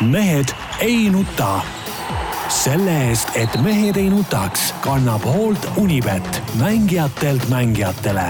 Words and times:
mehed 0.00 0.48
ei 0.80 1.10
nuta. 1.10 1.60
selle 2.48 2.92
eest, 3.08 3.28
et 3.34 3.54
mehed 3.64 3.96
ei 3.96 4.10
nutaks, 4.10 4.72
kannab 4.84 5.24
hoolt 5.24 5.66
Unibet, 5.76 6.42
mängijatelt 6.60 7.48
mängijatele. 7.48 8.26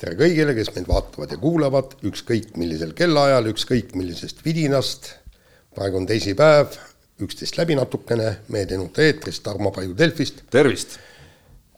tere 0.00 0.14
kõigile, 0.16 0.54
kes 0.56 0.72
meid 0.74 0.88
vaatavad 0.88 1.32
ja 1.34 1.38
kuulavad, 1.40 1.96
ükskõik 2.08 2.56
millisel 2.56 2.92
kellaajal, 2.96 3.50
ükskõik 3.52 3.94
millisest 3.94 4.44
vidinast. 4.44 5.12
praegu 5.74 5.96
on 5.96 6.06
teisipäev, 6.06 6.76
üksteist 7.20 7.58
läbi 7.58 7.74
natukene, 7.74 8.36
Mehed 8.48 8.70
ei 8.70 8.78
nuta 8.78 9.02
eetris, 9.02 9.40
Tarmo 9.40 9.70
Paju 9.70 9.96
Delfist. 9.98 10.42
tervist! 10.50 10.98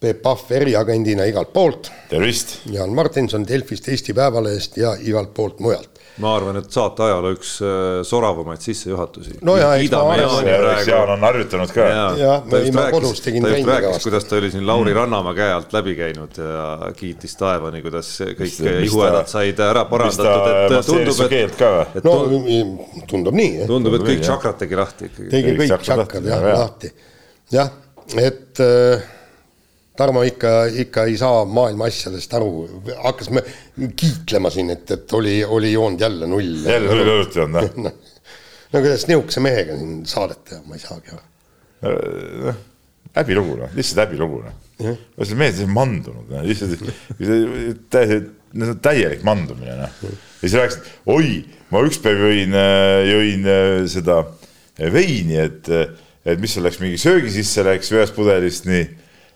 Peep 0.01 0.23
Pahv 0.23 0.51
eriagendina 0.51 1.25
igalt 1.25 1.53
poolt. 1.53 1.93
tervist! 2.09 2.59
Jaan 2.67 2.91
Martinson 2.91 3.49
Delfist, 3.49 3.89
Eesti 3.89 4.15
Päevalehest 4.15 4.77
ja 4.77 4.97
igalt 5.01 5.35
poolt 5.35 5.61
mujalt 5.61 5.92
ma 6.21 6.35
arvan, 6.37 6.59
et 6.61 6.69
saate 6.73 7.05
ajaloo 7.07 7.33
üks 7.33 7.53
äh, 7.65 8.03
soravamaid 8.05 8.61
sissejuhatusi. 8.61 9.39
no 9.49 9.55
ja, 9.57 9.71
eks 9.81 9.93
ma 9.95 10.03
arvan. 10.13 10.51
Jaan 10.87 11.13
on 11.15 11.25
harjutanud 11.25 11.73
ka. 11.73 11.87
jah, 11.89 12.43
ma, 12.45 12.61
ma 12.77 12.85
kodus 12.93 13.23
tegin 13.25 13.47
trenni 13.47 13.65
kõvasti. 13.65 14.03
kuidas 14.05 14.29
ta 14.29 14.37
oli 14.37 14.51
siin 14.53 14.67
Lauri 14.69 14.91
mm. 14.91 14.99
Rannamäe 14.99 15.39
käe 15.39 15.55
alt 15.55 15.73
läbi 15.77 15.97
käinud 15.97 16.43
ja 16.43 16.91
kiitis 16.99 17.37
taevani, 17.41 17.81
kuidas 17.85 18.11
kõik 18.43 18.61
ihuhädad 18.89 19.33
said 19.33 19.65
ära 19.65 19.87
parandatud, 19.89 20.77
et 20.77 20.91
tundub, 20.91 21.25
et. 21.39 22.05
no 22.05 22.19
tundub 23.09 23.41
nii. 23.41 23.65
tundub, 23.71 23.97
et 23.97 24.07
kõik 24.11 24.23
tšakrad 24.27 24.61
tegi 24.61 24.81
lahti 24.83 25.09
ikkagi. 25.09 25.33
tegi 25.33 25.57
kõik 25.63 25.89
tšakrad 25.89 26.29
jah 26.29 26.47
lahti, 26.51 26.93
jah, 27.57 27.73
et 28.21 28.61
äh, 28.61 29.11
Tarmo 29.97 30.23
ikka, 30.25 30.53
ikka 30.85 31.05
ei 31.05 31.19
saa 31.21 31.43
maailma 31.45 31.85
asjadest 31.91 32.33
aru, 32.39 32.51
hakkasime 33.05 33.43
kiitlema 33.97 34.49
siin, 34.53 34.73
et, 34.73 34.89
et 34.95 35.13
oli, 35.19 35.43
oli 35.45 35.73
joonud 35.75 36.01
jälle 36.01 36.29
null. 36.31 36.63
jälle 36.65 36.89
null 36.89 37.11
õlut 37.17 37.37
joonud, 37.37 37.77
noh. 37.85 37.99
no 38.73 38.81
kuidas 38.81 39.05
nihukese 39.11 39.43
mehega 39.45 39.77
siin 39.77 39.99
saadet 40.09 40.41
teha, 40.49 40.63
ma 40.65 40.79
ei 40.79 40.85
saagi 40.85 41.13
aru. 41.13 41.27
noh, 42.47 42.63
häbilugu 43.19 43.59
noh, 43.61 43.75
lihtsalt 43.77 44.07
häbilugu 44.07 44.41
noh. 44.47 45.03
see 45.21 45.37
mees 45.43 45.61
on 45.67 45.77
mandunud, 45.77 46.25
noh, 46.33 46.49
lihtsalt 46.49 46.89
täiesti, 47.93 48.23
täielik 48.89 49.29
mandumine 49.29 49.77
noh. 49.83 50.01
ja 50.09 50.15
siis 50.47 50.57
rääkisid, 50.57 50.91
oi, 51.13 51.37
ma 51.69 51.85
üks 51.85 52.01
päev 52.01 52.25
jõin, 52.31 52.57
jõin 53.11 53.47
seda 53.93 54.23
veini, 54.97 55.37
et, 55.45 55.69
et 56.25 56.41
mis 56.41 56.57
seal 56.57 56.65
läks, 56.65 56.81
mingi 56.81 56.97
söögi 56.97 57.37
sisse 57.37 57.69
läks 57.69 57.93
ühest 57.93 58.17
pudelist, 58.17 58.65
nii 58.73 58.89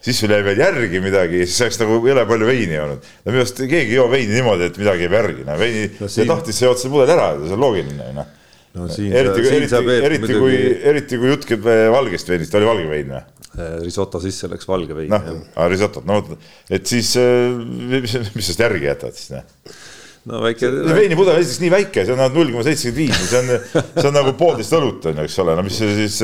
siis 0.03 0.19
sul 0.21 0.31
jäi 0.31 0.43
veel 0.45 0.61
järgi 0.61 1.01
midagi 1.03 1.43
siis 1.45 1.59
oleks 1.65 1.79
nagu 1.81 1.99
jõle 2.05 2.25
palju 2.29 2.49
veini 2.49 2.81
olnud. 2.81 3.07
no 3.23 3.33
minu 3.33 3.43
arust 3.43 3.61
keegi 3.63 3.93
ei 3.93 3.97
joo 3.97 4.07
veini 4.11 4.35
niimoodi, 4.35 4.69
et 4.69 4.77
midagi 4.81 5.07
jääb 5.07 5.15
järgi, 5.17 5.47
no 5.47 5.57
veini 5.59 5.87
no, 5.97 6.09
siin... 6.11 6.29
tahtis, 6.29 6.59
sa 6.59 6.69
jood 6.69 6.81
selle 6.81 6.93
pudeli 6.93 7.15
ära, 7.15 7.31
see 7.41 7.57
on 7.57 7.63
loogiline, 7.65 8.11
noh. 8.17 8.29
no 8.77 8.91
siin 8.93 9.15
eriti, 9.15 9.47
sa, 9.47 9.57
eriti, 9.57 9.81
eriti, 9.81 9.97
eriti 10.11 10.37
kui, 10.37 10.61
eriti 10.93 11.21
kui 11.21 11.33
jutt 11.33 11.49
käib 11.49 11.67
eh, 11.73 11.87
valgest 11.93 12.31
veinist, 12.31 12.55
oli 12.59 12.69
valge 12.69 12.87
vein 12.91 13.11
või? 13.15 13.25
Eh, 13.57 13.75
risotto 13.81 14.21
sisse 14.21 14.49
läks 14.51 14.69
valge 14.69 14.97
vein. 14.97 15.11
noh, 15.11 15.67
risottot, 15.71 16.05
no 16.07 16.21
et 16.69 16.87
siis 16.89 17.15
eh, 17.21 17.57
mis, 17.97 18.17
mis 18.35 18.51
sellest 18.51 18.65
järgi 18.67 18.91
jätad 18.91 19.17
siis, 19.17 19.33
noh 19.37 19.85
no 20.27 20.41
väike. 20.43 20.69
veinipudel 20.91 21.37
on 21.37 21.41
esiteks 21.41 21.61
nii 21.63 21.69
väike, 21.71 22.03
see 22.03 22.13
on 22.13 22.23
null 22.35 22.49
koma 22.51 22.63
seitsekümmend 22.67 22.97
viis, 22.99 23.29
see 23.31 23.39
on, 23.39 23.83
see 23.95 24.09
on 24.09 24.17
nagu 24.17 24.33
poolteist 24.35 24.73
õlut 24.75 25.05
on 25.07 25.21
ju, 25.21 25.27
eks 25.27 25.37
ole, 25.39 25.55
no 25.55 25.63
mis 25.63 25.77
see 25.79 25.93
siis, 26.01 26.17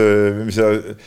mis 0.44 0.60
see 0.60 0.98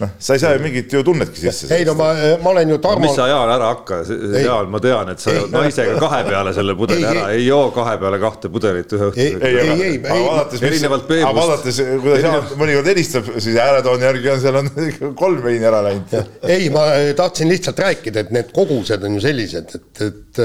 noh, 0.00 0.10
sa 0.18 0.36
ei 0.36 0.40
saa 0.42 0.52
ju 0.56 0.62
mingit 0.64 0.92
ju 0.92 1.02
tunnetki 1.06 1.40
sisse. 1.40 1.68
ei 1.74 1.84
no 1.88 1.94
ma, 1.98 2.10
ma 2.42 2.50
olen 2.52 2.72
ju 2.74 2.78
Tarmo 2.82 3.00
no,. 3.00 3.06
mis 3.06 3.16
sa 3.16 3.28
Jaan 3.30 3.52
ära 3.52 3.70
hakka, 3.72 4.00
Jaan, 4.42 4.68
ma 4.72 4.80
tean, 4.82 5.12
et 5.12 5.22
sa 5.22 5.32
ei, 5.32 5.44
naisega 5.52 5.96
kahe 6.02 6.20
peale 6.26 6.52
selle 6.56 6.76
pudeli 6.78 7.04
ei, 7.04 7.08
ära, 7.12 7.24
ei 7.36 7.46
joo 7.46 7.70
kahe 7.74 7.96
peale 8.02 8.20
kahte 8.22 8.50
pudelit 8.52 8.92
ühe 8.96 9.08
õhtu. 9.10 9.22
ei, 9.22 9.32
ei, 9.40 9.56
ei, 9.62 9.86
ei, 9.88 10.00
ei. 10.16 10.60
erinevalt 10.68 11.06
Peebust. 11.08 11.28
aga 11.30 11.36
vaadates, 11.38 11.80
kuidas 12.04 12.26
Jaan 12.26 12.52
mõnikord 12.60 12.90
helistab, 12.92 13.30
siis 13.38 13.56
hääletooni 13.56 14.08
järgi 14.08 14.32
on 14.34 14.44
seal 14.44 14.60
on 14.60 14.70
kolm 15.22 15.40
veini 15.46 15.70
ära 15.70 15.80
läinud. 15.86 16.14
ei, 16.44 16.68
ma 16.74 16.84
tahtsin 17.16 17.50
lihtsalt 17.52 17.80
rääkida, 17.86 18.26
et 18.26 18.36
need 18.36 18.52
kogused 18.56 19.08
on 19.08 19.16
ju 19.16 19.24
sellised, 19.24 19.76
et, 19.80 20.06
et 20.10 20.44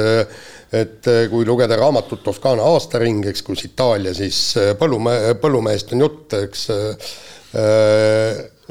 et 0.71 1.07
kui 1.27 1.43
lugeda 1.43 1.75
raamatut 1.75 2.21
Toskaana 2.23 2.63
aastaring, 2.63 3.25
eks, 3.27 3.43
kus 3.43 3.65
Itaalia 3.67 4.13
siis 4.15 4.37
põllumehe, 4.79 5.33
põllumehest 5.41 5.91
on 5.91 6.05
jutt, 6.05 6.37
eks 6.37 6.69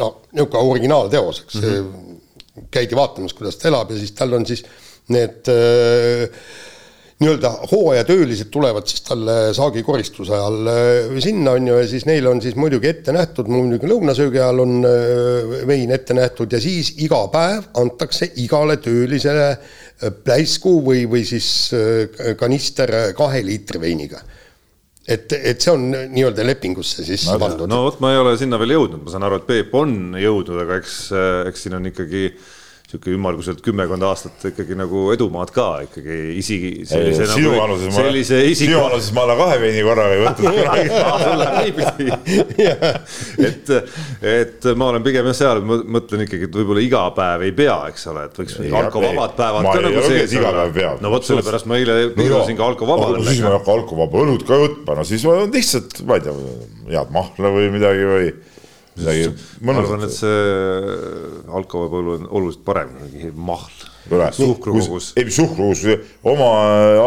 no 0.00 0.11
niisugune 0.33 0.75
originaalteos, 0.75 1.44
eks 1.44 1.61
mm, 1.61 1.71
-hmm. 1.71 2.66
käidi 2.71 2.97
vaatamas, 2.97 3.34
kuidas 3.37 3.61
ta 3.61 3.69
elab 3.71 3.93
ja 3.93 4.00
siis 4.00 4.12
tal 4.16 4.33
on 4.38 4.47
siis 4.47 4.65
need 5.11 5.50
äh, 5.50 6.28
nii-öelda 7.21 7.50
hooajatöölised 7.71 8.49
tulevad 8.55 8.87
siis 8.89 9.03
talle 9.05 9.55
saagikoristuse 9.55 10.33
ajal 10.33 10.71
äh, 10.72 11.19
sinna 11.21 11.56
on 11.59 11.69
ju 11.69 11.77
ja 11.78 11.89
siis 11.89 12.06
neile 12.09 12.28
on 12.28 12.43
siis 12.43 12.56
muidugi 12.56 12.89
ette 12.89 13.12
nähtud, 13.12 13.50
muidugi 13.53 13.91
lõunasöögi 13.91 14.41
ajal 14.41 14.65
on 14.65 14.77
äh, 14.89 15.55
vein 15.69 15.93
ette 15.97 16.16
nähtud 16.16 16.53
ja 16.53 16.60
siis 16.62 16.94
iga 17.05 17.27
päev 17.33 17.71
antakse 17.83 18.31
igale 18.41 18.78
töölisele 18.81 19.55
pläisku 20.25 20.78
või, 20.84 21.05
või 21.10 21.27
siis 21.28 21.75
kanister 22.41 23.12
kahe 23.16 23.43
liitri 23.44 23.81
veiniga 23.83 24.22
et, 25.10 25.34
et 25.34 25.60
see 25.60 25.72
on 25.75 25.88
nii-öelda 25.91 26.47
lepingusse 26.47 27.04
sisse 27.06 27.32
no, 27.32 27.41
pandud. 27.43 27.69
no 27.71 27.82
vot, 27.87 28.00
ma 28.03 28.15
ei 28.15 28.21
ole 28.22 28.37
sinna 28.41 28.59
veel 28.60 28.76
jõudnud, 28.76 29.03
ma 29.04 29.12
saan 29.12 29.26
aru, 29.26 29.41
et 29.41 29.48
Peep 29.48 29.76
on 29.78 30.16
jõudnud, 30.21 30.62
aga 30.65 30.81
eks, 30.81 30.97
eks 31.50 31.66
siin 31.66 31.78
on 31.81 31.91
ikkagi 31.91 32.28
niisugune 32.91 33.15
ümmarguselt 33.17 33.61
kümmekond 33.62 34.03
aastat 34.03 34.45
ikkagi 34.51 34.75
nagu 34.78 35.12
edumaad 35.15 35.51
ka 35.55 35.67
ikkagi 35.87 36.17
isi. 36.41 36.56
sinu 36.91 37.53
nagu, 37.53 37.53
vanuses 37.61 37.95
ma, 37.95 38.03
sinu 38.59 38.81
vanuses 38.83 39.12
ma 39.15 39.23
olen 39.28 39.39
kahe 39.39 39.56
veini 39.62 39.83
korraga 39.87 40.15
ei 40.17 40.23
võtnud 40.27 40.51
et, 43.51 43.73
et 44.33 44.69
ma 44.75 44.91
olen 44.91 45.05
pigem 45.06 45.31
jah 45.31 45.39
seal, 45.39 45.62
mõtlen 45.65 46.27
ikkagi, 46.27 46.49
et 46.51 46.59
võib-olla 46.61 46.83
iga 46.84 47.05
päev 47.17 47.47
ei 47.47 47.55
pea, 47.56 47.78
eks 47.93 48.06
ole, 48.11 48.27
et 48.27 48.43
võiks 48.43 48.59
alkovabad 48.83 49.37
päevad 49.39 49.71
ka 49.71 49.81
nagu 49.87 50.05
sees 50.09 50.37
olla. 50.41 50.95
no 51.01 51.15
vot, 51.15 51.27
sellepärast 51.31 51.71
ma 51.71 51.78
eile 51.81 51.99
piirasin 52.17 52.59
ka 52.59 52.71
alkovabale. 52.72 53.22
siis 53.28 53.43
ma 53.45 53.53
ei 53.53 53.59
hakka 53.59 53.77
alkovaba 53.78 54.25
õlut 54.27 54.47
ka 54.49 54.61
võtma, 54.65 54.99
no 54.99 55.07
siis 55.09 55.27
ma 55.28 55.39
lihtsalt, 55.47 56.03
ma 56.09 56.19
ei 56.19 56.27
tea, 56.27 56.34
head 56.91 57.15
mahla 57.15 57.55
või 57.55 57.71
midagi 57.75 58.09
või 58.11 58.33
midagi 58.99 59.28
ma 59.67 59.77
arvan, 59.78 60.05
et 60.06 60.15
see 60.15 60.41
alkoholipõllu 61.61 62.17
on 62.19 62.27
oluliselt 62.28 62.65
parem 62.67 62.93
mingi 62.99 63.31
mahl. 63.34 63.87
suhkrukogus. 64.37 65.12
ei, 65.17 65.31
suhkrukogus, 65.31 65.84
oma 66.27 66.49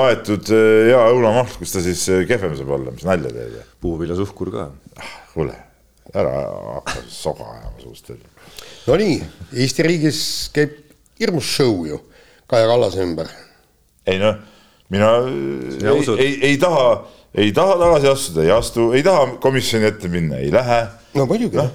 aetud 0.05 0.53
eh, 0.55 0.91
hea 0.91 1.01
õunamahl, 1.15 1.51
kus 1.59 1.75
ta 1.75 1.83
siis 1.83 2.05
eh, 2.13 2.23
kehvem 2.29 2.55
saab 2.59 2.71
olla, 2.77 2.93
mis 2.95 3.05
nalja 3.07 3.33
teed. 3.33 3.59
puuviljasuhkur 3.83 4.53
ka. 4.53 4.69
Ah, 5.01 5.11
kuule, 5.33 5.57
ära 6.13 6.33
hakka 6.79 7.03
soga 7.11 7.49
ajama 7.57 7.83
suust. 7.83 8.13
Nonii, 8.87 9.19
Eesti 9.63 9.85
riigis 9.87 10.23
käib 10.55 10.79
hirmus 11.19 11.47
show 11.55 11.85
ju 11.87 11.99
Kaja 12.47 12.67
Kallase 12.67 13.03
ümber. 13.03 13.29
ei 14.05 14.19
noh, 14.19 14.35
mina 14.91 15.11
ei, 15.27 16.03
ei, 16.19 16.33
ei 16.49 16.57
taha, 16.61 17.03
ei 17.33 17.53
taha 17.53 17.77
tagasi 17.81 18.09
astuda, 18.11 18.45
ei 18.45 18.51
astu, 18.53 18.91
ei 18.93 19.03
taha 19.05 19.25
komisjoni 19.41 19.89
ette 19.89 20.11
minna, 20.11 20.37
ei 20.41 20.51
lähe 20.53 20.79
no 21.17 21.25
muidugi 21.29 21.57
no., 21.57 21.67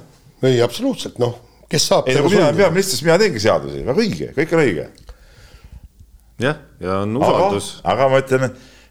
ei 0.47 0.61
absoluutselt 0.63 1.19
noh, 1.23 1.35
kes 1.71 1.89
saab. 1.91 2.09
ei 2.09 2.19
no 2.19 2.25
kui 2.27 2.37
mina 2.37 2.49
olen 2.49 2.61
peaminister, 2.61 2.95
siis 2.95 3.07
mina 3.07 3.19
teengi 3.21 3.43
seadusi, 3.43 3.83
väga 3.87 4.05
õige, 4.05 4.31
kõik 4.37 4.55
on 4.55 4.63
õige. 4.65 4.87
jah, 6.47 6.63
ja 6.85 7.01
on 7.03 7.19
usaldus. 7.19 7.73
aga 7.91 8.09
ma 8.13 8.23
ütlen, 8.23 8.49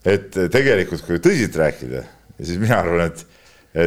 et 0.07 0.39
tegelikult, 0.53 1.03
kui 1.07 1.23
tõsiselt 1.23 1.59
rääkida, 1.63 2.03
siis 2.41 2.59
mina 2.61 2.81
arvan, 2.83 3.07
et, 3.07 3.25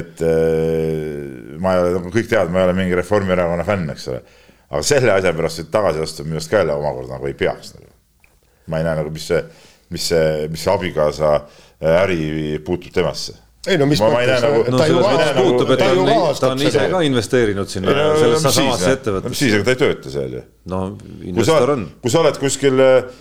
et 0.01 0.25
äh, 0.25 1.57
ma 1.61 1.77
ei 1.77 1.85
ole, 1.85 1.95
nagu 1.99 2.12
kõik 2.17 2.33
teavad, 2.33 2.53
ma 2.53 2.62
ei 2.62 2.71
ole 2.71 2.79
mingi 2.81 2.97
Reformierakonna 2.99 3.67
fänn, 3.69 3.93
eks 3.93 4.09
ole. 4.12 4.23
aga 4.71 4.85
selle 4.87 5.12
asja 5.19 5.37
pärast, 5.37 5.65
et 5.65 5.73
tagasi 5.73 6.01
astuda 6.01 6.31
minu 6.31 6.41
arust 6.41 6.53
ka 6.53 6.62
jälle 6.62 6.77
omakorda 6.81 7.19
nagu 7.19 7.29
ei 7.29 7.37
peaks 7.37 7.75
nagu. 7.77 7.91
ma 8.73 8.81
ei 8.81 8.89
näe 8.89 9.03
nagu, 9.03 9.12
mis 9.12 9.29
see, 9.29 9.45
mis 9.93 10.12
see, 10.12 10.47
mis 10.49 10.65
see 10.65 10.73
abikaasa 10.73 11.41
äri 11.81 12.59
puutub 12.65 12.93
temasse 12.95 13.39
ei 13.69 13.77
no 13.77 13.85
mis 13.89 14.01
mõttes, 14.01 14.41
nagu, 14.41 14.61
no, 14.73 14.79
ta 14.81 14.87
ju 14.89 15.01
rahastab, 15.03 15.39
puutub, 15.45 15.71
ta 15.77 15.89
ju 15.93 16.05
rahastab. 16.06 16.47
ta 16.47 16.50
on 16.55 16.62
ise 16.65 16.85
ka 16.94 17.00
investeerinud 17.05 17.69
sinna 17.69 17.93
no, 17.93 18.05
sellesse 18.17 18.53
samasse 18.56 18.93
ettevõttesse. 18.97 19.32
mis 19.35 19.43
siis, 19.43 19.56
aga 19.59 19.67
ta 19.67 19.75
ei 19.75 19.81
tööta 19.82 20.12
seal 20.15 20.37
ju. 20.38 20.44
no 20.73 20.79
investor 21.29 21.75
on. 21.75 21.82
kui 22.00 22.15
sa 22.15 22.23
oled 22.23 22.38
kuskil 22.41 22.81
äh, 22.81 23.19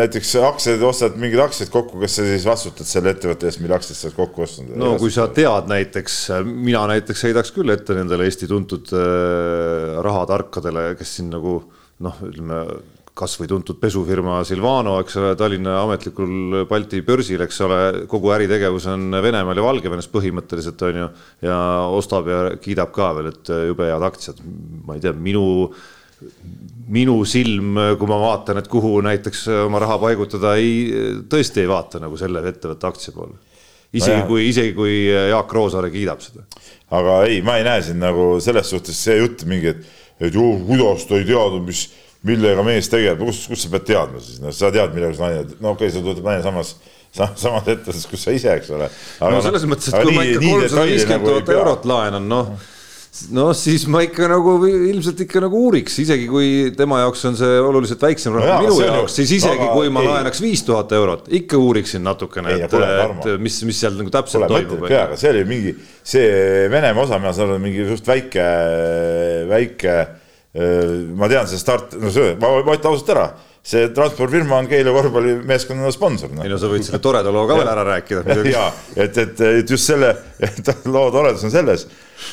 näiteks 0.00 0.34
aktsiaid, 0.48 0.82
ostad 0.88 1.14
mingid 1.22 1.44
aktsiad 1.44 1.70
kokku, 1.70 2.00
kas 2.02 2.18
sa 2.18 2.26
siis 2.26 2.48
vastutad 2.48 2.90
selle 2.90 3.14
ettevõtte 3.14 3.46
eest, 3.46 3.62
mille 3.62 3.78
aktsiaid 3.78 4.00
sa 4.00 4.08
oled 4.10 4.18
kokku 4.18 4.46
ostnud? 4.48 4.74
no 4.80 4.96
kui 4.98 5.14
sa 5.14 5.28
tead 5.38 5.70
näiteks, 5.70 6.18
mina 6.50 6.82
näiteks 6.90 7.22
heidaks 7.28 7.54
küll 7.54 7.70
ette 7.76 7.94
nendele 7.94 8.26
Eesti 8.26 8.50
tuntud 8.50 8.90
äh, 8.90 10.00
rahatarkadele, 10.02 10.90
kes 10.98 11.14
siin 11.20 11.30
nagu 11.30 11.60
noh, 12.02 12.18
ütleme 12.26 12.64
kasvõi 13.14 13.46
tuntud 13.50 13.78
pesufirma 13.78 14.40
Silvano, 14.46 14.96
eks 15.02 15.18
ole, 15.20 15.34
Tallinna 15.38 15.76
ametlikul 15.84 16.64
Balti 16.70 17.02
börsil, 17.06 17.44
eks 17.44 17.60
ole, 17.66 17.80
kogu 18.10 18.32
äritegevus 18.34 18.88
on 18.90 19.14
Venemaal 19.22 19.60
ja 19.60 19.66
Valgevenes 19.66 20.10
põhimõtteliselt 20.10 20.82
on 20.88 21.00
ju. 21.02 21.08
ja 21.46 21.58
ostab 21.94 22.30
ja 22.30 22.40
kiidab 22.60 22.90
ka 22.94 23.12
veel, 23.18 23.30
et 23.30 23.52
jube 23.70 23.86
head 23.86 24.08
aktsiad, 24.10 24.42
ma 24.86 24.98
ei 24.98 25.04
tea, 25.04 25.14
minu 25.14 25.46
minu 26.94 27.16
silm, 27.28 27.78
kui 27.98 28.08
ma 28.08 28.16
vaatan, 28.20 28.58
et 28.60 28.68
kuhu 28.70 28.96
näiteks 29.04 29.46
oma 29.64 29.80
raha 29.82 29.98
paigutada, 30.00 30.54
ei, 30.60 31.22
tõesti 31.30 31.62
ei 31.62 31.68
vaata 31.68 32.00
nagu 32.00 32.16
selle 32.20 32.42
ettevõtte 32.48 32.88
aktsia 32.88 33.14
poole 33.16 33.36
isegi 33.94 34.18
jah. 34.18 34.26
kui, 34.28 34.46
isegi 34.50 34.72
kui 34.76 34.94
Jaak 35.06 35.52
Roosaare 35.54 35.90
kiidab 35.92 36.22
seda. 36.24 36.44
aga 36.94 37.20
ei, 37.28 37.40
ma 37.46 37.58
ei 37.58 37.66
näe 37.66 37.82
siin 37.86 38.00
nagu 38.02 38.34
selles 38.42 38.70
suhtes 38.70 38.98
see 39.06 39.18
jutt 39.20 39.44
mingi, 39.50 39.74
et, 39.74 39.92
et 40.20 40.34
ju 40.34 40.46
kuidas 40.66 41.06
ta 41.08 41.18
ei 41.18 41.26
teadnud, 41.28 41.64
mis, 41.68 41.86
millega 42.24 42.64
mees 42.66 42.90
tegeleb, 42.92 43.22
kus, 43.26 43.44
kus 43.50 43.64
sa 43.66 43.70
pead 43.74 43.88
teadma 43.92 44.20
siis, 44.24 44.40
noh, 44.42 44.52
sa 44.54 44.72
tead, 44.74 44.92
millega 44.96 45.16
naine, 45.20 45.56
no 45.58 45.74
okei 45.74 45.88
okay,, 45.88 45.94
sul 45.94 46.06
tuleb 46.06 46.24
naine 46.24 46.44
samas, 46.44 46.74
samas 47.14 47.66
ettevõttes, 47.66 48.06
kus 48.10 48.24
sa 48.24 48.36
ise, 48.36 48.54
eks 48.60 48.70
ole. 48.74 48.88
no 49.20 49.42
selles 49.44 49.66
mõttes, 49.68 49.90
et 49.92 50.06
kui 50.06 50.16
ma 50.16 50.24
ikka 50.28 50.46
kolmsada 50.46 50.86
viiskümmend 50.88 51.28
tuhat 51.28 51.52
eurot 51.58 51.90
laenan, 51.90 52.30
noh, 52.30 52.54
no 53.36 53.44
siis 53.56 53.84
ma 53.92 54.00
ikka 54.06 54.26
nagu 54.32 54.56
ilmselt 54.64 55.20
ikka 55.26 55.44
nagu 55.44 55.60
uuriks, 55.68 56.00
isegi 56.02 56.24
kui 56.30 56.48
tema 56.76 57.02
jaoks 57.04 57.28
on 57.28 57.38
see 57.38 57.60
oluliselt 57.62 58.02
väiksem 58.02 58.34
raha 58.40 58.56
no, 58.56 58.64
minu 58.64 58.74
on 58.74 58.80
ju- 58.80 58.88
jaoks, 58.88 59.20
siis 59.20 59.36
isegi 59.38 59.60
aga 59.60 59.70
kui 59.76 59.92
ma 59.92 60.02
ei. 60.02 60.10
laenaks 60.14 60.42
viis 60.42 60.64
tuhat 60.66 60.96
eurot, 60.96 61.28
ikka 61.42 61.60
uuriksin 61.60 62.04
natukene, 62.08 62.56
et 62.56 62.80
et 62.80 63.30
mis, 63.44 63.60
mis 63.68 63.84
seal 63.84 64.00
nagu 64.00 64.10
täpselt 64.16 64.48
tuleb 64.48 64.64
toimub 64.64 64.88
peaga, 64.88 65.20
see 65.20 65.30
oli 65.36 65.46
mingi, 65.52 65.76
see 66.00 66.66
Venemaa 66.72 67.04
osa, 67.04 67.20
mina 67.22 67.36
saan 67.36 67.52
aru, 67.52 67.62
mingi 67.68 67.86
suht 67.92 68.08
väike, 68.08 68.50
väike, 69.52 69.98
ma 70.54 71.26
tean, 71.30 71.48
see 71.50 71.58
start, 71.58 71.96
no 71.98 72.12
see, 72.14 72.36
ma 72.38 72.52
ma 72.62 72.76
ütlen 72.76 72.92
ausalt 72.92 73.10
ära, 73.10 73.26
see 73.64 73.88
transpordifirma 73.96 74.60
on 74.60 74.68
Keila 74.70 74.92
korvpallimeeskonna 74.94 75.90
sponsor 75.94 76.30
noh. 76.30 76.44
ei. 76.44 76.52
no 76.52 76.58
sa 76.60 76.68
võid 76.70 76.84
selle 76.86 77.00
toreda 77.02 77.32
loo 77.34 77.46
ka 77.48 77.56
veel 77.58 77.70
ära 77.72 77.84
rääkida 77.88 78.36
ja 78.52 78.66
et, 78.94 79.18
et, 79.18 79.40
et 79.64 79.72
just 79.74 79.88
selle 79.90 80.12
loo 80.86 81.08
toredus 81.14 81.46
on 81.48 81.54
selles, 81.54 81.86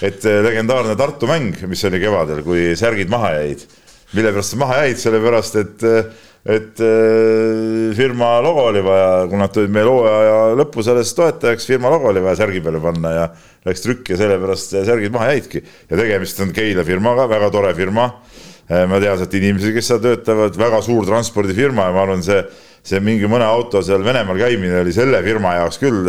et 0.06 0.28
legendaarne 0.46 0.94
Tartu 1.00 1.30
mäng, 1.30 1.58
mis 1.72 1.86
oli 1.90 2.02
kevadel, 2.04 2.44
kui 2.46 2.76
särgid 2.78 3.10
maha 3.10 3.34
jäid, 3.40 3.66
mille 4.14 4.36
pärast 4.36 4.58
maha 4.62 4.84
jäid, 4.84 5.02
sellepärast 5.02 5.58
et, 5.64 5.88
et 6.46 6.80
äh, 6.82 7.92
firma 7.98 8.40
logo 8.42 8.64
oli 8.72 8.82
vaja, 8.86 9.10
kui 9.30 9.38
nad 9.38 9.52
tulid 9.54 9.74
meil 9.74 9.90
hooaja 9.92 10.38
lõppu 10.58 10.82
selles 10.86 11.12
toetajaks, 11.18 11.68
firma 11.70 11.92
logo 11.94 12.10
oli 12.10 12.24
vaja 12.24 12.40
särgi 12.42 12.64
peale 12.66 12.82
panna 12.82 13.12
ja 13.14 13.28
läks 13.68 13.84
trükki 13.86 14.16
ja 14.16 14.22
sellepärast 14.24 14.74
särgid 14.88 15.14
maha 15.14 15.34
jäidki 15.36 15.62
ja 15.62 16.00
tegemist 16.00 16.40
on 16.42 16.54
Keila 16.56 16.86
firmaga, 16.88 17.28
väga 17.30 17.52
tore 17.54 17.76
firma 17.78 18.10
ma 18.88 19.00
tean 19.04 19.18
sealt 19.20 19.34
inimesi, 19.36 19.74
kes 19.76 19.88
seal 19.90 20.00
töötavad, 20.00 20.56
väga 20.56 20.78
suur 20.86 21.04
transpordifirma 21.04 21.90
ja 21.90 21.92
ma 21.92 22.06
arvan, 22.06 22.22
see, 22.24 22.38
see 22.88 23.02
mingi 23.04 23.28
mõne 23.28 23.44
auto 23.44 23.82
seal 23.84 24.00
Venemaal 24.06 24.40
käimine 24.40 24.78
oli 24.80 24.94
selle 24.96 25.20
firma 25.26 25.58
jaoks 25.58 25.82
küll 25.82 26.08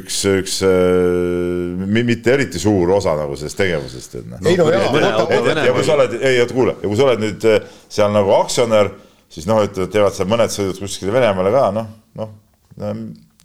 üks, 0.00 0.22
üks 0.30 0.54
äh, 0.64 1.76
mi- 1.84 2.06
mitte 2.08 2.32
eriti 2.32 2.62
suur 2.62 2.90
osa 2.96 3.12
nagu 3.18 3.36
sellest 3.36 3.60
tegevusest. 3.60 4.16
ei 4.16 4.56
no 4.56 4.70
jaa, 4.72 5.26
ja 5.66 5.74
kui 5.76 5.84
sa 5.84 5.98
oled, 5.98 6.16
ei 6.22 6.40
oota 6.40 6.56
kuule, 6.56 6.76
ja 6.80 6.88
kui 6.88 6.96
sa 6.98 7.06
oled 7.10 7.22
nüüd 7.26 7.46
äh, 7.52 7.60
seal 7.92 8.16
nagu 8.16 8.32
aktsionär, 8.38 8.92
siis 9.30 9.48
noh, 9.48 9.62
ütleme, 9.66 9.90
teevad 9.92 10.16
seal 10.16 10.30
mõned 10.30 10.52
sõidud 10.54 10.80
kuskile 10.82 11.14
Venemaale 11.14 11.52
ka, 11.54 11.66
noh, 11.74 11.90
noh, 12.18 12.32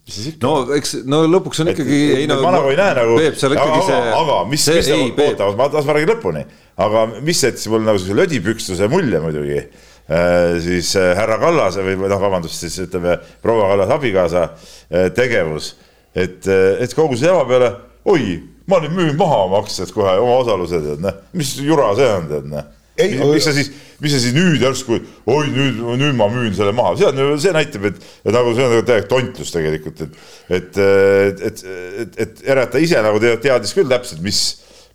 mis 0.06 0.18
siis 0.18 0.28
ikka. 0.34 0.46
no 0.46 0.76
eks 0.76 0.94
no 1.10 1.24
lõpuks 1.30 1.64
on 1.64 1.72
ikkagi, 1.74 2.00
ei 2.20 2.28
no 2.30 2.38
ma 2.44 2.54
nagu 2.54 2.70
ei 2.70 2.78
näe 2.78 2.94
nagu, 2.98 3.18
aga, 3.18 3.34
see 3.40 3.50
aga, 3.58 4.12
aga 4.20 4.38
mis, 4.46 4.62
mis 4.62 4.68
ei, 4.74 4.86
see, 4.86 5.08
oota, 5.26 5.50
ma 5.58 5.68
las 5.74 5.88
ma 5.88 5.96
räägin 5.98 6.12
lõpuni, 6.14 6.46
aga 6.86 7.06
mis 7.26 7.42
jättis 7.46 7.66
mul 7.74 7.86
nagu 7.86 8.02
sellise 8.02 8.20
lödipükstuse 8.22 8.90
mulje 8.92 9.22
muidugi 9.24 9.58
äh, 9.62 10.58
siis 10.62 10.94
äh, 11.02 11.14
härra 11.18 11.40
Kallase 11.42 11.86
või 11.88 11.98
noh, 12.04 12.22
vabandust, 12.22 12.62
siis 12.62 12.78
ütleme 12.86 13.18
proua 13.44 13.72
Kallase 13.74 13.98
abikaasa 13.98 14.46
äh, 14.46 15.10
tegevus, 15.18 15.74
et, 16.14 16.46
et 16.46 16.98
kogu 16.98 17.18
selle 17.18 17.34
jama 17.34 17.50
peale, 17.50 17.72
oi, 18.14 18.38
ma 18.70 18.82
nüüd 18.84 18.94
müün 18.98 19.18
maha 19.18 19.42
oma 19.50 19.64
aktsiad 19.66 19.90
kohe, 19.96 20.18
oma 20.22 20.38
osalused, 20.44 20.92
et 20.94 21.02
noh, 21.02 21.18
mis 21.34 21.58
jura 21.66 21.90
see 21.98 22.14
on, 22.14 22.30
tead 22.30 22.50
noh. 22.54 22.74
Ei, 22.98 23.18
mis, 23.20 23.44
sa 23.44 23.52
siis, 23.52 23.72
mis 24.00 24.14
sa 24.16 24.20
siis 24.24 24.36
nüüd 24.36 24.62
järsku, 24.64 25.02
oi 25.28 25.50
nüüd, 25.52 25.82
nüüd 26.00 26.16
ma 26.16 26.30
müün 26.32 26.54
selle 26.56 26.72
maha, 26.76 26.94
see 27.00 27.10
on 27.10 27.40
see 27.44 27.52
näitab, 27.56 27.90
et, 27.90 27.98
et 28.24 28.32
nagu 28.32 28.54
see 28.56 28.64
on 28.64 28.72
nagu 28.72 28.86
täielik 28.88 29.10
tontlus 29.12 29.52
tegelikult, 29.52 30.06
et, 30.06 30.22
et, 30.60 30.80
et, 30.80 31.44
et, 31.50 31.66
et, 32.06 32.22
et 32.26 32.46
Ereta 32.56 32.80
ise 32.80 33.02
nagu 33.04 33.20
te- 33.20 33.36
teadis 33.44 33.76
küll 33.76 33.92
täpselt, 33.92 34.24
mis, 34.24 34.42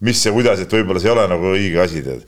mis 0.00 0.20
ja 0.24 0.32
kuidas, 0.32 0.62
et 0.62 0.72
võib-olla 0.72 1.00
see 1.02 1.10
ei 1.10 1.12
ole 1.12 1.26
nagu 1.28 1.50
õige 1.52 1.82
asi, 1.82 2.00
tead. 2.04 2.22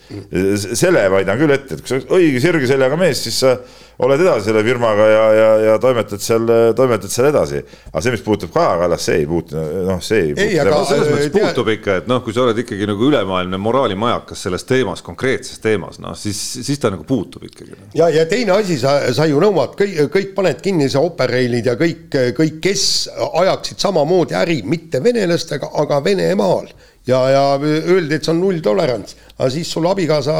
selle 0.76 1.06
väidan 1.12 1.38
küll 1.40 1.54
ette, 1.54 1.78
et 1.78 1.80
kui 1.80 1.88
sa 1.88 1.96
oled 1.96 2.12
õige 2.18 2.42
sirge 2.44 2.68
seljaga 2.68 2.98
mees, 3.00 3.22
siis 3.24 3.38
sa 3.40 3.54
oled 4.02 4.20
edasi 4.20 4.48
selle 4.48 4.62
firmaga 4.66 5.06
ja, 5.08 5.22
ja, 5.36 5.48
ja 5.66 5.76
toimetad 5.80 6.20
seal, 6.20 6.48
toimetad 6.76 7.12
seal 7.12 7.28
edasi. 7.30 7.62
aga 7.92 8.02
see, 8.04 8.12
mis 8.14 8.24
puutub 8.26 8.52
Kaja 8.52 8.74
Kallas, 8.82 9.06
see 9.08 9.22
ei 9.22 9.26
puutu, 9.30 9.56
noh, 9.86 10.02
see 10.04 10.20
ei, 10.20 10.34
Ei, 10.36 10.58
puutu 10.58 10.90
selles 10.90 11.10
mõttes 11.12 11.32
Tea- 11.32 11.46
puutub 11.46 11.72
ikka, 11.76 11.96
et 12.02 12.10
noh, 12.10 12.20
kui 12.24 12.36
sa 12.36 12.44
oled 12.44 12.60
ikkagi 12.64 12.88
nagu 12.90 13.08
ülemaailmne 13.08 13.60
moraalimajakas 13.62 14.44
selles 14.48 14.66
teemas, 14.68 15.04
konkreetses 15.06 15.62
teemas, 15.64 16.00
noh 16.02 16.16
siis, 16.18 16.40
siis 16.60 16.82
ta 16.82 16.92
nagu 16.92 17.06
puutub 17.08 17.46
ikkagi. 17.48 17.78
ja, 17.96 18.10
ja 18.12 18.26
teine 18.28 18.56
asi, 18.58 18.76
sa, 18.82 18.98
sa 19.16 19.28
ju 19.30 19.40
nõuad 19.40 19.76
kõik, 19.78 19.96
kõik 20.12 20.36
paned 20.36 20.60
kinni, 20.64 20.90
see 20.92 21.00
Operailid 21.02 21.72
ja 21.72 21.78
kõik, 21.80 22.08
kõik, 22.36 22.60
kes 22.64 22.86
ajaksid 23.32 23.80
samamoodi 23.80 24.36
äri, 24.38 24.60
mitte 24.66 25.00
venelastega, 25.04 25.72
aga 25.82 26.02
Venemaal. 26.04 26.72
ja, 27.08 27.22
ja 27.30 27.42
öeldi, 27.60 28.14
et 28.18 28.24
see 28.24 28.34
on 28.34 28.40
nulltolerants, 28.44 29.16
aga 29.38 29.50
siis 29.50 29.70
sul 29.72 29.88
abikaasa 29.90 30.36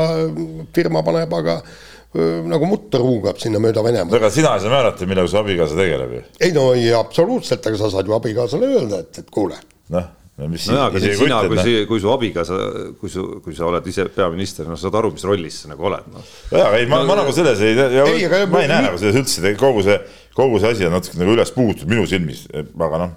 firma 0.74 1.02
paneb 1.06 1.32
aga 1.40 1.60
nagu 2.12 2.66
mutter 2.68 3.00
huugab 3.00 3.38
sinna 3.40 3.60
mööda 3.62 3.80
Venemaad. 3.84 4.14
aga 4.18 4.28
sina 4.30 4.50
ei 4.58 4.60
saa 4.64 4.72
määrata, 4.72 5.06
millega 5.08 5.30
su 5.32 5.38
abikaasa 5.40 5.78
tegeleb 5.78 6.10
ju. 6.18 6.24
ei 6.44 6.52
no 6.52 6.66
ei 6.76 6.90
absoluutselt, 6.96 7.64
aga 7.70 7.78
sa 7.80 7.88
saad 7.94 8.10
ju 8.10 8.16
abikaasale 8.18 8.68
öelda, 8.68 8.98
et, 9.06 9.22
et 9.22 9.30
kuule 9.32 9.56
noh, 9.94 10.10
no 10.36 10.48
mis 10.52 10.66
nojah, 10.68 10.90
aga 10.90 11.00
isegi 11.00 11.14
siis 11.16 11.22
sina, 11.24 11.40
kui 11.48 11.56
noh., 11.56 11.70
kui 11.88 12.02
su 12.04 12.12
abikaasa, 12.12 12.58
kui 13.00 13.12
su, 13.12 13.24
kui 13.44 13.56
sa 13.56 13.64
oled 13.70 13.88
ise 13.88 14.04
peaminister, 14.12 14.68
noh, 14.68 14.76
saad 14.80 15.00
aru, 15.00 15.14
mis 15.16 15.24
rollis 15.28 15.62
sa 15.64 15.72
nagu 15.72 15.88
oled, 15.88 16.12
noh. 16.12 16.28
jaa, 16.52 16.68
aga 16.68 16.82
ei, 16.82 16.90
ma, 16.92 17.00
ma 17.08 17.16
nagu 17.22 17.32
selles 17.36 17.64
ei, 17.64 17.80
aga- 17.80 18.44
ma 18.52 18.60
ei 18.60 18.70
näe 18.74 18.86
nagu 18.90 19.00
selles 19.00 19.16
üldse, 19.22 19.56
kogu 19.60 19.84
see, 19.88 19.96
kogu 20.36 20.60
see 20.60 20.76
asi 20.76 20.88
on 20.88 20.98
natuke 20.98 21.16
nagu 21.20 21.32
üles 21.32 21.56
puhutud 21.56 21.88
minu 21.88 22.04
silmis, 22.10 22.44
aga 22.52 23.06
noh. 23.06 23.16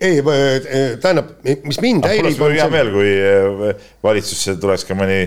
ei, 0.00 0.20
tähendab, 1.00 1.30
mis 1.64 1.78
mind 1.82 2.02
mul 2.02 2.10
oleks 2.10 2.20
häirib, 2.24 2.38
muidugi 2.40 2.60
hea 2.60 2.68
meel, 2.72 2.92
kui 2.94 3.10
eh, 3.14 3.88
valitsusse 4.04 4.56
tuleks 4.62 4.84
ka 4.88 4.96
mõni, 4.98 5.20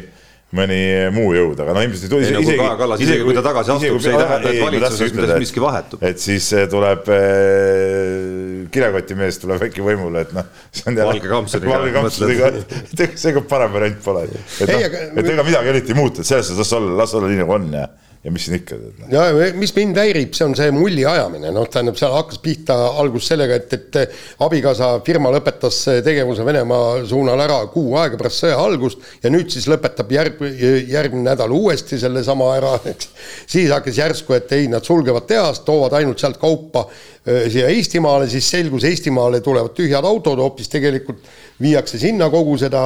mõni 0.58 0.80
muu 1.16 1.32
jõud, 1.36 1.60
aga 1.64 1.74
no 1.76 1.82
ilmselt 1.84 2.06
ei 2.08 2.12
tule 2.12 2.28
Ei, 2.28 2.36
no 2.36 2.42
kui 2.46 2.58
Kaja 2.60 2.76
Kallas, 2.80 3.02
isegi 3.04 3.26
kui 3.28 3.36
ta 3.36 3.44
tagasi 3.46 3.74
astub, 3.74 3.98
see 4.04 4.14
ei 4.14 4.22
tähenda, 4.22 4.52
et 4.54 4.62
valitsuses 4.64 5.34
miski 5.44 5.64
vahetub. 5.64 6.04
et 6.08 6.22
siis 6.24 6.48
eh, 6.56 6.68
tuleb 6.72 7.10
äh, 7.16 8.68
kilekotimees 8.74 9.40
tuleb 9.44 9.66
äkki 9.68 9.84
võimule, 9.86 10.24
et 10.28 10.34
noh. 10.36 10.48
Valge 10.88 11.32
kampsuniga, 11.32 11.72
valge 11.78 11.94
kampsuniga, 11.96 12.52
et 12.62 13.02
ega 13.08 13.20
see 13.24 13.36
ka 13.36 13.44
parem 13.50 13.74
variant 13.76 14.00
pole. 14.04 14.26
et 14.28 14.68
Ei, 14.68 14.74
noh, 14.74 14.88
aga- 14.90 15.06
et 15.24 15.32
ega 15.36 15.48
midagi 15.48 15.74
eriti 15.74 15.96
ei 15.96 16.00
muutu, 16.00 16.24
et 16.24 16.30
selles 16.30 16.52
suhtes 16.52 16.64
las 16.64 16.76
olla, 16.80 16.96
las 17.04 17.16
olla 17.18 17.32
nii 17.32 17.42
nagu 17.44 17.56
on 17.58 17.70
ja, 17.76 17.88
ja 18.28 18.32
mis 18.32 18.46
siin 18.46 18.58
ikka. 18.60 18.76
ja 19.12 19.22
mis 19.56 19.72
mind 19.76 19.98
häirib, 20.02 20.34
see 20.36 20.46
on 20.50 20.56
see 20.58 20.72
mulli 20.76 21.06
ajamine, 21.08 21.48
noh, 21.56 21.68
tähendab, 21.72 21.96
seal 22.00 22.12
hakkas 22.12 22.42
pihta 22.44 22.76
algus 23.00 23.30
sellega, 23.32 23.56
et, 23.56 23.76
et 23.78 24.18
abikaasa 24.44 24.90
firma 25.08 25.32
lõpetas 25.32 25.80
tegevuse 26.04 26.44
Venemaa 26.48 27.06
suunal 27.08 27.40
ära 27.46 27.62
kuu 27.72 27.96
aega 28.02 28.20
pärast 28.20 28.44
sõja 28.44 28.60
algust 28.60 29.24
ja 29.24 29.32
nüüd 29.32 29.48
siis 29.54 29.70
lõpetab 29.72 30.12
järg, 30.12 30.44
järgmine 30.92 31.30
nädal 31.30 31.56
uuesti 31.56 32.00
sellesama 32.02 32.52
ära, 32.58 32.74
eks. 32.92 33.14
siis 33.48 33.72
hakkas 33.72 34.02
järsku, 34.04 34.36
et 34.36 34.52
ei, 34.60 34.68
nad 34.72 34.84
sulgevad 34.84 35.30
tehast, 35.30 35.64
toovad 35.68 35.96
ainult 36.02 36.20
sealt 36.20 36.42
kaupa 36.42 36.90
siia 37.28 37.68
Eestimaale, 37.68 38.28
siis 38.32 38.48
selgus, 38.50 38.84
Eestimaale 38.88 39.42
tulevad 39.44 39.74
tühjad 39.76 40.06
autod 40.08 40.40
hoopis 40.40 40.70
tegelikult 40.72 41.24
viiakse 41.62 42.00
sinna 42.00 42.30
kogu 42.32 42.56
seda 42.60 42.84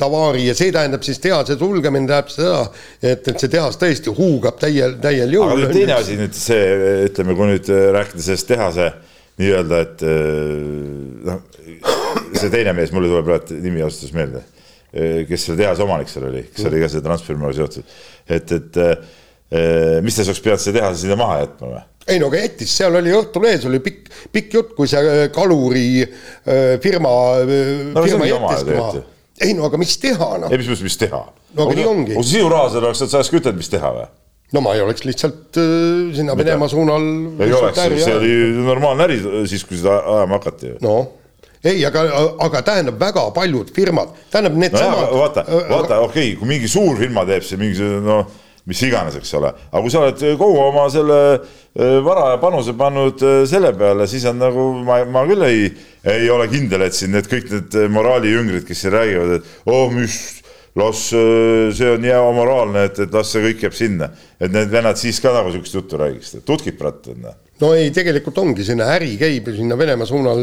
tavaari 0.00 0.48
ja 0.48 0.54
see 0.56 0.72
tähendab 0.74 1.04
siis 1.06 1.20
tehase 1.22 1.58
sulgemine 1.60 2.08
tähendab 2.08 2.32
seda, 2.32 2.62
et, 3.02 3.26
et 3.28 3.38
see 3.38 3.52
tehas 3.52 3.78
tõesti 3.78 4.14
huugab 4.16 4.58
täiel, 4.84 4.96
täiel 5.02 5.34
jõul. 5.34 5.52
aga 5.56 5.72
teine 5.72 5.96
asi 5.96 6.16
nüüd 6.18 6.36
see, 6.36 6.64
ütleme, 7.08 7.36
kui 7.38 7.50
nüüd 7.52 7.70
äh, 7.72 7.86
rääkida 7.96 8.26
sellest 8.26 8.48
tehase 8.50 8.90
nii-öelda, 9.40 9.80
et 9.86 10.04
äh, 10.06 10.18
noh, 11.30 11.40
see 12.36 12.52
teine 12.52 12.74
mees, 12.76 12.92
mul 12.94 13.08
ei 13.08 13.14
tule 13.14 13.24
praegu 13.26 13.58
nimi 13.64 13.82
ausalt 13.84 14.04
öeldes 14.04 14.18
meelde, 14.18 14.44
kes 15.28 15.48
selle 15.48 15.58
tehase 15.64 15.82
omanik 15.82 16.10
seal 16.12 16.28
oli, 16.28 16.44
kes 16.54 16.68
oli 16.70 16.82
ka 16.82 16.90
selle 16.92 17.06
transfirmaga 17.06 17.56
seotud, 17.56 17.96
et, 18.30 18.54
et 18.58 18.80
äh, 18.84 18.94
mis 20.04 20.14
ta 20.14 20.22
siis 20.22 20.32
oleks 20.32 20.44
pidanud 20.44 20.62
selle 20.62 20.78
tehase 20.80 21.02
sinna 21.04 21.18
maha 21.18 21.40
jätma 21.42 21.72
või? 21.72 21.82
ei 22.10 22.20
no 22.20 22.28
aga 22.28 22.42
jättis, 22.42 22.72
seal 22.76 22.94
oli 22.98 23.12
Õhtulehes 23.16 23.64
oli 23.68 23.80
pikk, 23.84 24.10
pikk 24.32 24.58
jutt, 24.58 24.74
kui 24.76 24.90
see 24.90 25.00
äh, 25.00 25.24
kaluri 25.32 26.04
äh, 26.04 26.76
firma 26.84 27.14
äh, 27.40 27.54
No 27.94 28.04
firma 28.04 28.26
ongi 28.26 28.36
oma 28.36 28.52
jättis 28.52 28.68
ju 28.68 28.80
maha 28.82 29.04
ei 29.42 29.54
no 29.56 29.66
aga 29.66 29.80
mis 29.80 29.96
teha 29.98 30.28
noh 30.42 30.52
ei, 30.52 30.60
mis 30.60 30.68
mõttes, 30.70 30.84
mis 30.86 30.98
teha? 31.00 31.22
No 31.54 31.66
aga 31.66 31.78
nii 31.78 31.86
ongi. 31.90 32.18
kui 32.18 32.26
sinu 32.28 32.50
raha 32.52 32.68
seal 32.74 32.86
oleks, 32.86 33.02
sa 33.02 33.18
oleks 33.18 33.32
ka 33.32 33.40
ütelnud, 33.40 33.62
mis 33.62 33.72
teha 33.72 33.90
või? 33.96 34.06
No 34.52 34.62
ma 34.64 34.74
ei 34.76 34.84
oleks 34.84 35.04
lihtsalt 35.08 35.58
äh, 35.58 36.14
sinna 36.16 36.36
Venemaa 36.36 36.68
suunal. 36.68 37.04
ei 37.40 37.52
oleks, 37.52 37.82
see 38.04 38.14
oli 38.14 38.32
normaalne 38.66 39.08
äri 39.08 39.20
siis, 39.50 39.64
kui 39.64 39.80
seda 39.80 39.98
ajama 40.18 40.40
hakati 40.40 40.74
ju. 40.74 40.78
noh, 40.84 41.10
ei, 41.64 41.80
aga, 41.88 42.04
aga 42.44 42.62
tähendab 42.66 43.00
väga 43.00 43.28
paljud 43.36 43.72
firmad, 43.74 44.14
tähendab 44.32 44.56
nojah, 44.56 44.64
needsamad. 44.68 45.18
vaata, 45.18 45.44
vaata, 45.70 46.00
okei 46.04 46.32
okay,, 46.32 46.38
kui 46.40 46.50
mingi 46.54 46.70
suur 46.70 46.98
firma 47.00 47.24
teeb 47.28 47.46
see 47.46 47.60
mingi 47.60 47.80
see, 47.80 48.00
noh, 48.04 48.28
mis 48.68 48.80
iganes, 48.86 49.16
eks 49.20 49.34
ole, 49.40 49.50
aga 49.70 49.82
kui 49.84 49.92
sa 49.92 50.04
oled 50.04 50.22
kogu 50.40 50.60
oma 50.64 50.86
selle 50.92 51.18
eh, 51.34 51.98
vara 52.04 52.30
ja 52.34 52.38
panuse 52.40 52.72
pannud 52.76 53.20
selle 53.48 53.74
peale, 53.76 54.06
siis 54.08 54.24
on 54.28 54.40
nagu 54.40 54.70
ma, 54.86 55.02
ma 55.04 55.24
küll 55.28 55.44
ei, 55.48 55.66
ei 56.14 56.30
ole 56.32 56.48
kindel, 56.52 56.86
et 56.86 56.96
siin 56.96 57.12
need 57.16 57.28
kõik 57.28 57.50
need 57.52 57.76
moraalijüngrid, 57.92 58.64
kes 58.68 58.84
siin 58.84 58.96
räägivad, 58.96 59.36
et 59.40 59.68
oh, 59.68 59.92
mis 59.92 60.43
las 60.74 61.12
eh, 61.12 61.70
see 61.74 61.94
on 61.94 62.02
nii 62.02 62.12
amoraalne, 62.18 62.88
et, 62.88 62.98
et 63.06 63.14
las 63.14 63.30
see 63.30 63.42
kõik 63.44 63.64
jääb 63.68 63.76
sinna, 63.78 64.10
et 64.42 64.50
need 64.50 64.72
vennad 64.72 64.98
siis 64.98 65.20
ka 65.22 65.30
nagu 65.34 65.52
siukest 65.54 65.76
juttu 65.78 65.98
räägiks, 66.00 66.34
tutkib 66.46 66.78
pratt 66.80 67.06
on. 67.12 67.28
no 67.62 67.70
ei, 67.78 67.92
tegelikult 67.94 68.40
ongi 68.42 68.66
sinna 68.66 68.88
äri 68.96 69.12
käib 69.20 69.46
ju 69.46 69.54
sinna 69.60 69.78
Venemaa 69.78 70.08
suunal. 70.08 70.42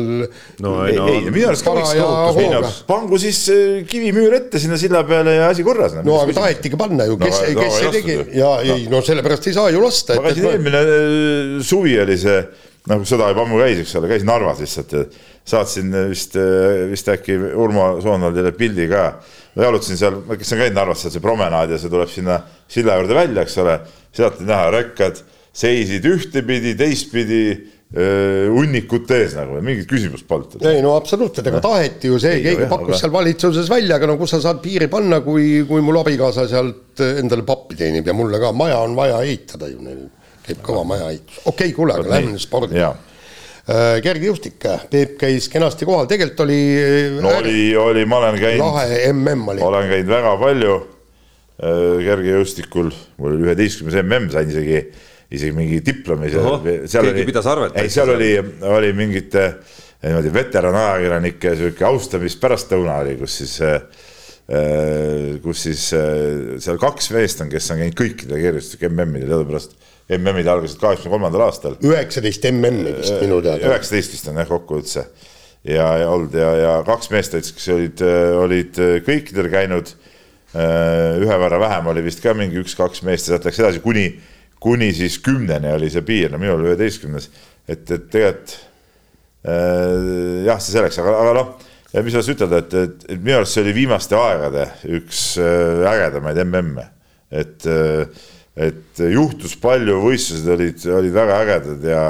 no 0.63 0.75
ei, 0.88 0.95
no, 0.95 1.09
ei, 1.11 1.25
minu 1.27 1.50
arust 1.50 1.67
ka 1.67 1.73
võiks 1.75 1.91
tohutus 1.97 2.39
minna, 2.39 2.71
pangu 2.88 3.19
siis 3.19 3.41
äh, 3.51 3.81
kivimüür 3.91 4.38
ette 4.39 4.61
sinna 4.63 4.79
silla 4.79 5.03
peale 5.07 5.35
ja 5.35 5.50
asi 5.51 5.67
korras. 5.67 6.00
no 6.00 6.21
aga 6.23 6.38
tahetigi 6.39 6.79
panna 6.79 7.09
ju, 7.11 7.19
kes 7.19 7.41
no,, 7.41 7.51
kes 7.59 7.75
no, 7.75 7.81
see 7.81 7.93
tegi 7.97 8.17
ja 8.39 8.53
no. 8.55 8.77
ei 8.77 8.88
no 8.91 9.03
sellepärast 9.03 9.51
ei 9.51 9.57
saa 9.59 9.67
ju 9.75 9.83
lasta. 9.83 10.15
ma 10.15 10.29
käisin 10.29 10.47
eelmine 10.53 10.85
äh, 10.85 11.59
suvi 11.59 12.00
oli 12.05 12.15
see, 12.23 12.39
nagu 12.88 13.03
sõda 13.03 13.33
juba 13.33 13.43
ammu 13.43 13.59
käis, 13.65 13.83
eks 13.83 14.00
ole, 14.00 14.13
käisin 14.15 14.31
Narvas 14.31 14.63
lihtsalt 14.63 14.95
ja 14.95 15.03
saatsin 15.51 15.91
vist, 16.09 16.39
äh, 16.39 16.88
vist 16.91 17.11
äkki 17.11 17.35
Urmo 17.35 17.97
Soonvaldile 18.00 18.55
pildi 18.55 18.88
ka. 18.91 19.05
Jalutasin 19.55 20.00
seal, 20.00 20.22
kes 20.38 20.53
on 20.55 20.63
käinud 20.63 20.77
Narvas, 20.77 21.03
seal 21.03 21.15
see 21.15 21.24
promenaad 21.24 21.74
ja 21.74 21.81
see 21.81 21.91
tuleb 21.91 22.10
sinna 22.12 22.39
silla 22.72 22.96
juurde 23.00 23.17
välja, 23.17 23.43
eks 23.43 23.58
ole, 23.63 23.77
sealt 24.15 24.39
on 24.41 24.50
näha 24.51 24.72
rekkad 24.77 25.22
seisid 25.51 26.05
ühtepidi, 26.08 26.75
teistpidi 26.79 27.43
hunnikute 27.91 29.17
ees 29.20 29.34
nagu, 29.36 29.58
mingit 29.60 29.89
küsimust 29.89 30.24
polnud. 30.29 30.62
ei 30.63 30.79
no 30.84 30.93
absoluutselt, 30.96 31.50
ega 31.51 31.60
taheti 31.63 32.08
ju 32.08 32.20
see, 32.24 32.38
keegi 32.46 32.70
pakkus 32.72 32.93
aga... 32.93 33.00
seal 33.01 33.12
valitsuses 33.17 33.72
välja, 33.72 33.98
aga 33.98 34.08
no 34.08 34.15
kus 34.22 34.31
sa 34.31 34.39
saad 34.46 34.62
piiri 34.63 34.88
panna, 34.91 35.20
kui, 35.25 35.65
kui 35.67 35.84
mul 35.84 36.00
abikaasa 36.00 36.48
sealt 36.48 37.03
endale 37.03 37.43
pappi 37.43 37.75
teenib 37.81 38.08
ja 38.08 38.15
mulle 38.15 38.39
ka, 38.39 38.53
maja 38.55 38.79
on 38.86 38.96
vaja 38.96 39.20
ehitada 39.25 39.67
ju, 39.67 39.81
neil 39.84 40.05
käib 40.46 40.62
kõva 40.63 40.86
maja 40.88 41.10
ehitus. 41.12 41.41
okei 41.43 41.51
okay,, 41.51 41.75
kuule, 41.75 41.98
aga 42.00 42.13
lähme 42.15 42.31
nüüd 42.38 42.46
spordi. 42.46 42.79
Kergejõustik, 43.67 44.57
Peep 44.89 45.17
käis 45.21 45.47
kenasti 45.51 45.85
kohal, 45.85 46.09
tegelikult 46.09 46.45
oli. 46.47 46.61
no 47.21 47.35
oli, 47.37 47.59
oli, 47.77 48.05
ma 48.09 48.17
olen 48.23 48.39
käinud. 48.41 48.65
lahe 48.65 49.05
mm 49.13 49.53
oli. 49.53 49.61
olen 49.61 49.89
käinud 49.91 50.15
väga 50.15 50.33
palju 50.41 50.75
kergejõustikul, 51.61 52.89
mul 53.21 53.35
oli 53.35 53.45
üheteistkümnes 53.45 53.99
mm, 54.01 54.29
sain 54.33 54.49
isegi 54.49 54.79
isegi 55.31 55.55
mingi 55.55 55.79
diplomi 55.85 56.29
seal. 56.31 56.59
keegi 56.63 57.11
oli, 57.13 57.25
pidas 57.27 57.47
arvet. 57.47 57.77
ei, 57.79 57.91
seal 57.91 58.11
oli, 58.15 58.33
oli 58.67 58.91
mingite 58.97 59.45
niimoodi 60.01 60.31
veteranajakirjanike 60.33 61.53
sihuke 61.59 61.85
austamist-pärastlõuna 61.87 62.97
oli, 63.03 63.15
kus 63.19 63.37
siis 63.43 63.53
äh, 63.65 63.77
kus 65.43 65.63
siis 65.67 65.85
äh, 65.95 66.57
seal 66.63 66.79
kaks 66.81 67.11
meest 67.15 67.43
on, 67.43 67.51
kes 67.51 67.71
on 67.71 67.83
käinud 67.83 67.97
kõikidel 67.99 68.41
kergejõustiku 68.41 68.89
MM-idel 68.89 69.31
teadupärast. 69.31 69.77
MM-id 70.17 70.49
algasid 70.51 70.81
kaheksakümne 70.81 71.15
kolmandal 71.15 71.45
aastal. 71.47 71.77
üheksateist 71.85 72.47
MM-i 72.51 72.95
vist 72.99 73.17
minu 73.21 73.41
teada. 73.43 73.63
üheksateist 73.71 74.17
vist 74.17 74.31
on 74.31 74.41
jah 74.41 74.49
kokku 74.49 74.81
üldse 74.81 75.05
ja, 75.63 75.87
ja 76.01 76.09
olnud 76.11 76.35
ja, 76.35 76.51
ja 76.59 76.73
kaks 76.87 77.11
meest 77.13 77.37
näiteks, 77.37 77.55
kes 77.57 77.69
olid, 77.75 78.05
olid 78.41 78.81
kõikidel 79.07 79.51
käinud. 79.53 79.95
ühe 80.51 81.35
võrra 81.45 81.61
vähem 81.61 81.87
oli 81.87 82.03
vist 82.03 82.19
ka 82.23 82.33
mingi 82.35 82.59
üks-kaks 82.59 83.05
meest 83.07 83.29
ja 83.29 83.37
sealt 83.37 83.47
läks 83.47 83.61
edasi 83.63 83.79
kuni 83.83 84.09
kuni 84.61 84.93
siis 84.93 85.17
kümneni 85.19 85.73
oli 85.73 85.89
see 85.89 86.03
piir, 86.05 86.29
no 86.31 86.39
minul 86.41 86.67
üheteistkümnes, 86.69 87.29
et, 87.65 87.81
et 87.81 88.07
tegelikult 88.13 88.57
äh, 89.49 90.43
jah, 90.45 90.59
see 90.61 90.75
selleks, 90.75 90.99
aga, 91.01 91.15
aga 91.23 91.31
noh, 91.39 91.55
mis 92.05 92.17
ma 92.17 92.21
ütelda, 92.35 92.59
et, 92.61 92.75
et, 92.77 93.07
et 93.09 93.23
minu 93.23 93.39
arust 93.39 93.57
see 93.57 93.63
oli 93.65 93.73
viimaste 93.79 94.17
aegade 94.19 94.67
üks 94.99 95.23
äh, 95.41 95.81
ägedamaid 95.89 96.43
MM-e, 96.45 96.85
et 97.41 97.65
äh, 97.65 98.29
et 98.55 99.00
juhtus 99.12 99.55
palju, 99.62 100.01
võistlused 100.03 100.50
olid, 100.55 100.84
olid 101.00 101.15
väga 101.15 101.39
ägedad 101.46 101.88
ja 101.88 102.03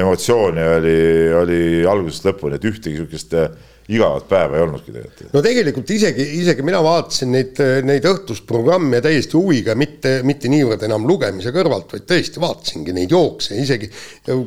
emotsiooni 0.00 0.68
oli, 0.76 1.00
oli 1.34 1.60
algusest 1.88 2.28
lõpuni, 2.28 2.60
et 2.60 2.68
ühtegi 2.70 3.00
niisugust 3.00 3.34
äh, 3.34 3.50
igavat 3.90 4.28
päeva 4.30 4.58
ei 4.58 4.62
olnudki 4.62 4.92
tegelikult. 4.94 5.32
no 5.34 5.42
tegelikult 5.42 5.90
isegi, 5.90 6.26
isegi 6.38 6.64
mina 6.66 6.78
vaatasin 6.84 7.32
neid, 7.34 7.58
neid 7.86 8.06
õhtust 8.06 8.46
programme 8.48 9.00
täiesti 9.02 9.34
huviga, 9.38 9.74
mitte, 9.78 10.20
mitte 10.26 10.50
niivõrd 10.52 10.86
enam 10.86 11.08
lugemise 11.10 11.50
kõrvalt, 11.54 11.96
vaid 11.96 12.06
tõesti 12.10 12.42
vaatasingi 12.42 12.94
neid 12.96 13.10
jookse, 13.16 13.58
isegi 13.58 13.90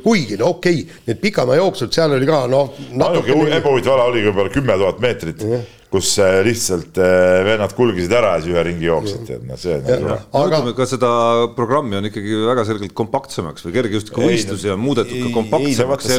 kuigi 0.05 0.39
no 0.39 0.53
okei 0.55 0.83
okay,, 0.85 1.03
need 1.09 1.21
pikamaajooksud, 1.23 1.91
seal 1.95 2.15
oli 2.15 2.29
ka 2.29 2.45
noh. 2.51 2.75
ainuke 2.93 3.39
ebahuvitav 3.59 3.97
ala 3.97 4.09
oligi 4.13 4.29
võib-olla 4.31 4.57
kümme 4.59 4.79
tuhat 4.79 5.03
meetrit 5.03 5.43
mm. 5.43 5.55
-hmm 5.55 5.71
kus 5.93 6.09
äh, 6.19 6.39
lihtsalt 6.45 6.97
äh, 6.97 7.43
vennad 7.45 7.73
kulgesid 7.77 8.13
ära 8.17 8.31
ja 8.33 8.41
siis 8.41 8.53
ühe 8.55 8.61
ringi 8.65 8.87
jooksid, 8.87 9.25
tead, 9.27 9.43
noh, 9.45 9.59
see 9.61 9.75
on 9.77 9.83
nagu. 9.85 10.15
aga 10.39 10.73
ka 10.79 10.87
seda 10.89 11.11
programmi 11.53 11.99
on 11.99 12.09
ikkagi 12.09 12.39
väga 12.47 12.65
selgelt 12.65 12.95
kompaktsemaks 12.97 13.67
või 13.67 13.75
kergejõustikuvõistlusi 13.75 14.71
on 14.73 14.81
muudetud 14.81 15.21
ka 15.27 15.29
kompaktsemaks. 15.35 16.09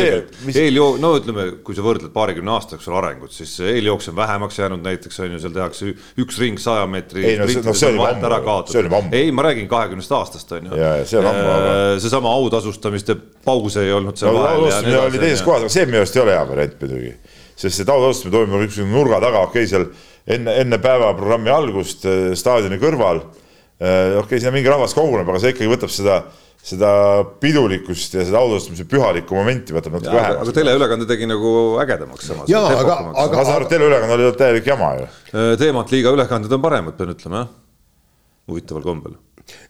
Mis... 0.47 0.61
eeljoo-, 0.63 0.95
no 1.03 1.11
ütleme, 1.19 1.49
kui 1.67 1.75
sa 1.75 1.83
võrdled 1.87 2.15
paarikümne 2.15 2.55
aasta 2.55 2.79
jooksul 2.79 2.95
arengut, 3.01 3.35
siis 3.35 3.57
eeljooks 3.67 4.13
on 4.13 4.19
vähemaks 4.21 4.63
jäänud 4.63 4.87
näiteks 4.87 5.23
on 5.25 5.35
ju, 5.35 5.43
seal 5.43 5.59
tehakse 5.59 5.91
üks 6.23 6.41
ring 6.45 6.63
saja 6.63 6.87
meetri. 6.91 7.27
ei 7.33 7.43
no 7.43 7.51
see, 7.51 7.67
no 7.67 7.75
see 7.75 7.91
oli 7.91 8.03
ammu, 8.07 8.57
see 8.71 8.83
oli 8.85 8.95
ammu. 8.95 9.11
ei, 9.11 9.35
ma 9.35 9.49
räägin 9.49 9.71
kahekümnest 9.71 10.15
aastast 10.15 10.55
on 10.55 10.71
ju. 10.71 10.83
see 11.03 11.19
on 11.19 11.33
ammu, 11.33 11.47
aga. 11.59 11.75
Äh, 11.75 11.97
seesama 12.05 12.31
autasustamiste 12.39 13.19
paus 13.45 13.83
ei 13.83 13.91
olnud 13.93 14.23
seal 14.23 14.39
no, 14.39 14.47
vahel. 14.47 15.01
oli 15.03 15.19
teises 15.19 15.43
kohas, 15.43 15.67
aga 15.67 15.79
see 15.81 15.89
minu 15.91 16.05
arust 16.05 16.21
ei 16.21 16.23
ole 16.29 16.39
hea 16.39 16.51
variant 16.55 16.85
muidugi 16.85 17.17
sest 17.55 17.81
see 17.81 17.87
taotlustamine 17.89 18.35
toimub 18.35 18.63
niisuguse 18.63 18.91
nurga 18.91 19.21
taga, 19.23 19.45
okei 19.49 19.65
okay,, 19.65 19.71
seal 19.71 19.87
enne, 20.37 20.55
enne 20.63 20.79
päevaprogrammi 20.83 21.53
algust 21.55 22.07
äh, 22.09 22.33
staadioni 22.39 22.81
kõrval. 22.83 23.23
Äh, 23.23 24.17
okei 24.19 24.23
okay,, 24.23 24.41
sinna 24.41 24.55
mingi 24.55 24.73
rahvas 24.73 24.97
koguneb, 24.97 25.29
aga 25.31 25.43
see 25.43 25.55
ikkagi 25.55 25.71
võtab 25.71 25.93
seda, 25.93 26.21
seda 26.65 26.93
pidulikkust 27.43 28.17
ja 28.19 28.25
seda 28.27 28.41
autastamise 28.43 28.87
pühalikku 28.91 29.37
momenti 29.39 29.77
võtab 29.77 29.99
natuke 29.99 30.15
vähemaks. 30.15 30.41
aga 30.47 30.57
teleülekande 30.61 31.11
tegi 31.11 31.29
nagu 31.31 31.53
ägedamaks 31.83 32.31
samas. 32.31 32.49
jaa, 32.51 32.65
aga, 32.73 33.01
aga. 33.13 33.37
ma 33.37 33.45
saan 33.45 33.59
aru, 33.59 33.69
et 33.69 33.77
teleülekanne 33.77 34.17
oli 34.17 34.33
täielik 34.41 34.73
jama 34.73 34.95
ju. 35.01 35.13
Äh, 35.35 35.53
teemant 35.61 35.95
liiga 35.95 36.15
ülekanded 36.17 36.57
on 36.57 36.65
paremad, 36.65 36.99
pean 36.99 37.15
ütlema 37.15 37.45
jah, 37.45 37.55
huvitaval 38.51 38.87
kombel 38.87 39.21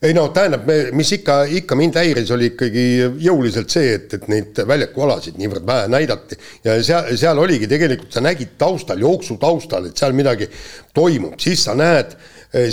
ei 0.04 0.12
no 0.14 0.26
tähendab, 0.34 0.68
mis 0.94 1.10
ikka, 1.16 1.38
ikka 1.60 1.76
mind 1.78 1.96
häiris, 1.98 2.30
oli 2.34 2.50
ikkagi 2.52 2.84
jõuliselt 3.24 3.72
see, 3.72 3.94
et, 3.96 4.12
et 4.18 4.28
neid 4.30 4.60
väljakualasid 4.68 5.38
niivõrd 5.40 5.64
vähe 5.66 5.88
näidati. 5.92 6.38
Ja 6.66 6.76
seal, 6.84 7.10
seal 7.18 7.40
oligi 7.40 7.68
tegelikult, 7.70 8.12
sa 8.14 8.22
nägid 8.24 8.54
taustal, 8.60 9.00
jooksu 9.02 9.38
taustal, 9.42 9.88
et 9.88 9.98
seal 9.98 10.14
midagi 10.16 10.48
toimub, 10.94 11.38
siis 11.42 11.64
sa 11.66 11.74
näed, 11.78 12.14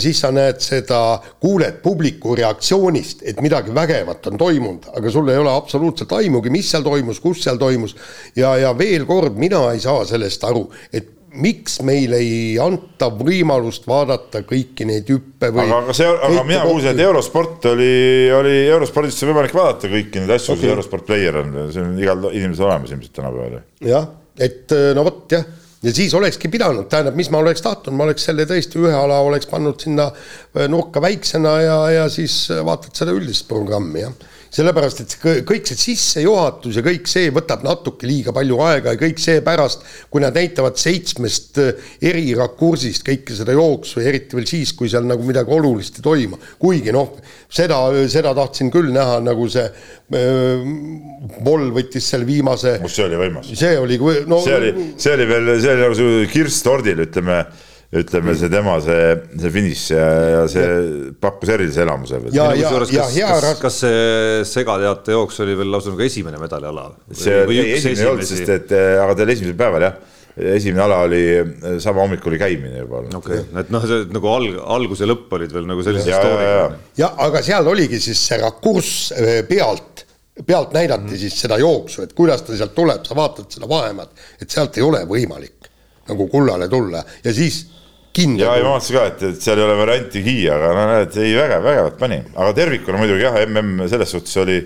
siis 0.02 0.20
sa 0.22 0.30
näed 0.34 0.60
seda, 0.62 1.00
kuuled 1.42 1.80
publiku 1.82 2.36
reaktsioonist, 2.38 3.24
et 3.26 3.40
midagi 3.42 3.74
vägevat 3.74 4.28
on 4.30 4.38
toimunud, 4.38 4.92
aga 4.94 5.14
sul 5.14 5.32
ei 5.32 5.40
ole 5.40 5.50
absoluutselt 5.56 6.12
aimugi, 6.20 6.52
mis 6.54 6.70
seal 6.70 6.86
toimus, 6.86 7.18
kus 7.24 7.42
seal 7.42 7.58
toimus. 7.58 7.96
Ja, 8.36 8.54
ja 8.60 8.76
veel 8.78 9.08
kord, 9.08 9.40
mina 9.40 9.64
ei 9.72 9.82
saa 9.82 10.04
sellest 10.06 10.46
aru, 10.46 10.68
et 10.92 11.10
miks 11.32 11.78
meile 11.86 12.18
ei 12.20 12.58
anta 12.60 13.08
võimalust 13.14 13.86
vaadata 13.88 14.42
kõiki 14.48 14.86
neid 14.88 15.08
hüppe 15.12 15.52
või 15.54 15.64
aga, 15.64 15.80
aga 15.84 15.96
see, 15.96 16.08
aga 16.28 16.44
mina 16.48 16.66
kuulsin, 16.66 16.92
et 16.92 17.02
Eurosport 17.06 17.70
oli, 17.72 17.94
oli 18.36 18.54
Eurospordist 18.66 19.24
võimalik 19.26 19.54
vaadata 19.56 19.90
kõiki 19.92 20.22
neid 20.22 20.34
asju 20.36 20.54
okay., 20.54 20.62
kui 20.62 20.72
Eurosport 20.74 21.08
Player 21.08 21.40
on, 21.42 21.56
see 21.72 21.84
on 21.84 21.96
igal 22.00 22.28
inimesel 22.30 22.68
olemas 22.68 22.92
ilmselt 22.94 23.16
tänapäeval. 23.16 23.62
jah, 23.88 24.08
et 24.48 24.76
no 24.96 25.06
vot 25.08 25.36
jah, 25.36 25.46
ja 25.82 25.94
siis 25.96 26.14
olekski 26.18 26.50
pidanud, 26.52 26.88
tähendab, 26.92 27.16
mis 27.18 27.32
ma 27.32 27.40
oleks 27.42 27.64
tahtnud, 27.64 27.96
ma 27.96 28.08
oleks 28.08 28.28
selle 28.28 28.46
tõesti 28.50 28.82
ühe 28.82 28.92
ala 28.96 29.22
oleks 29.24 29.48
pannud 29.50 29.80
sinna 29.82 30.10
nurka 30.68 31.02
väiksena 31.02 31.56
ja, 31.64 31.80
ja 32.00 32.04
siis 32.12 32.44
vaatad 32.52 32.96
seda 32.98 33.16
üldist 33.16 33.48
programmi, 33.50 34.04
jah 34.04 34.30
sellepärast, 34.52 35.00
et 35.00 35.14
kõik 35.48 35.68
see 35.68 35.78
sissejuhatus 35.80 36.76
ja 36.76 36.84
kõik 36.84 37.08
see 37.08 37.30
võtab 37.32 37.64
natuke 37.64 38.08
liiga 38.08 38.34
palju 38.36 38.58
aega 38.66 38.92
ja 38.92 39.00
kõik 39.00 39.20
seepärast, 39.22 39.86
kui 40.12 40.20
nad 40.24 40.36
näitavad 40.36 40.76
seitsmest 40.80 41.60
äh, 41.62 41.88
eri 42.04 42.34
rakursist 42.36 43.06
kõike 43.06 43.36
seda 43.38 43.56
jooksu 43.56 44.02
ja 44.02 44.10
eriti 44.12 44.36
veel 44.36 44.48
siis, 44.50 44.74
kui 44.76 44.92
seal 44.92 45.08
nagu 45.08 45.24
midagi 45.24 45.56
olulist 45.56 46.00
ei 46.00 46.06
toimu. 46.06 46.40
kuigi 46.60 46.92
noh, 46.92 47.16
seda, 47.48 47.80
seda 48.12 48.34
tahtsin 48.36 48.70
küll 48.74 48.92
näha, 48.92 49.18
nagu 49.24 49.48
see 49.52 49.64
äh, 49.64 50.70
võttis 51.72 52.12
selle 52.12 52.28
viimase. 52.28 52.76
see 52.92 53.08
oli 53.08 53.20
võimas. 53.24 53.52
see 53.56 53.76
oli 53.80 54.00
no,, 54.28 54.44
see 54.44 54.58
oli, 54.60 54.72
see 55.00 55.16
oli 55.16 55.28
veel, 55.32 55.52
see 55.64 55.76
oli 55.76 55.86
nagu 55.86 56.00
see 56.02 56.32
kirss 56.32 56.64
tordil, 56.66 57.06
ütleme 57.06 57.44
ütleme, 57.92 58.32
see 58.40 58.48
tema 58.48 58.78
see, 58.80 59.00
see 59.36 59.50
finiš 59.52 59.82
ja, 59.92 60.06
ja 60.32 60.44
see 60.48 60.68
pakkus 61.20 61.50
erilise 61.52 61.82
elamuse. 61.84 62.20
ja, 62.32 62.46
ja, 62.56 62.70
ja 62.88 63.08
hea 63.12 63.34
kas, 63.44 63.58
kas 63.60 63.82
see 63.84 64.46
segateate 64.48 65.12
jooks 65.12 65.42
oli 65.44 65.58
veel 65.58 65.74
lausa 65.74 65.92
nagu 65.92 66.06
esimene 66.06 66.40
medaliala? 66.40 66.88
see 67.12 67.42
või 67.48 67.60
ei, 67.60 67.74
esimene 67.76 68.06
ei 68.06 68.10
olnud, 68.14 68.28
sest 68.30 68.54
et 68.56 68.72
aga 68.72 69.12
ta 69.12 69.26
oli 69.26 69.36
esimesel 69.36 69.60
päeval 69.60 69.88
jah 69.88 70.00
esimene 70.36 70.80
ala 70.82 71.02
oli, 71.04 71.24
sama 71.82 72.00
hommik 72.00 72.24
oli 72.26 72.38
käimine 72.40 72.78
juba. 72.78 73.02
okei 73.18 73.42
okay., 73.42 73.60
et 73.60 73.72
noh, 73.72 73.84
see 73.88 74.06
nagu 74.14 74.30
alg, 74.32 74.56
algus 74.76 75.02
ja 75.04 75.08
lõpp 75.10 75.34
olid 75.36 75.52
veel 75.52 75.68
nagu 75.68 75.84
sellise 75.84 76.08
story'ga. 76.08 76.78
jah, 76.96 77.12
aga 77.26 77.42
seal 77.44 77.68
oligi 77.68 78.00
siis 78.00 78.22
see 78.30 78.38
rakurss 78.40 79.12
äh, 79.12 79.42
pealt, 79.48 80.06
pealt 80.46 80.72
näidati 80.72 81.10
mm. 81.10 81.20
siis 81.20 81.36
seda 81.44 81.60
jooksu, 81.60 82.06
et 82.06 82.16
kuidas 82.16 82.46
ta 82.46 82.56
sealt 82.56 82.72
tuleb, 82.76 83.04
sa 83.04 83.18
vaatad 83.18 83.52
seda 83.52 83.68
vahemaad, 83.68 84.24
et 84.40 84.48
sealt 84.48 84.80
ei 84.80 84.86
ole 84.86 85.04
võimalik 85.10 85.68
nagu 86.08 86.26
kullale 86.32 86.66
tulla 86.72 87.04
ja 87.22 87.36
siis 87.36 87.60
kindel. 88.16 88.44
ja, 88.44 88.54
ja 88.58 88.66
ma 88.66 88.76
vaatasin 88.76 88.98
ka, 88.98 89.06
et, 89.10 89.24
et 89.30 89.42
seal 89.44 89.60
ei 89.60 89.66
ole 89.66 89.78
variantigi, 89.78 90.36
aga 90.52 90.70
no 90.76 90.84
näed, 90.90 91.18
ei 91.22 91.34
vägev, 91.38 91.66
vägevat 91.66 91.98
pani, 92.00 92.20
aga 92.34 92.54
tervikuna 92.56 93.00
muidugi 93.00 93.26
jah, 93.26 93.40
mm 93.48 93.88
selles 93.92 94.14
suhtes 94.14 94.36
oli, 94.42 94.58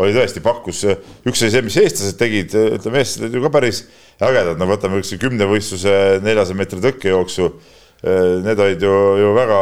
oli 0.00 0.14
tõesti 0.16 0.42
pakkus, 0.44 0.84
üks 1.28 1.44
oli 1.44 1.52
see, 1.54 1.64
mis 1.66 1.80
eestlased 1.80 2.20
tegid, 2.20 2.56
ütleme, 2.78 3.02
eestlased 3.02 3.36
ju 3.36 3.44
ka 3.44 3.52
päris 3.56 3.82
ägedad, 4.20 4.60
no 4.60 4.68
võtame 4.70 5.00
üks 5.00 5.12
kümnevõistluse 5.20 5.96
neljasaja 6.24 6.58
meetri 6.58 6.80
tõkkejooksu. 6.84 7.50
Need 8.00 8.60
olid 8.64 8.80
ju, 8.80 8.92
ju 9.20 9.32
väga, 9.36 9.56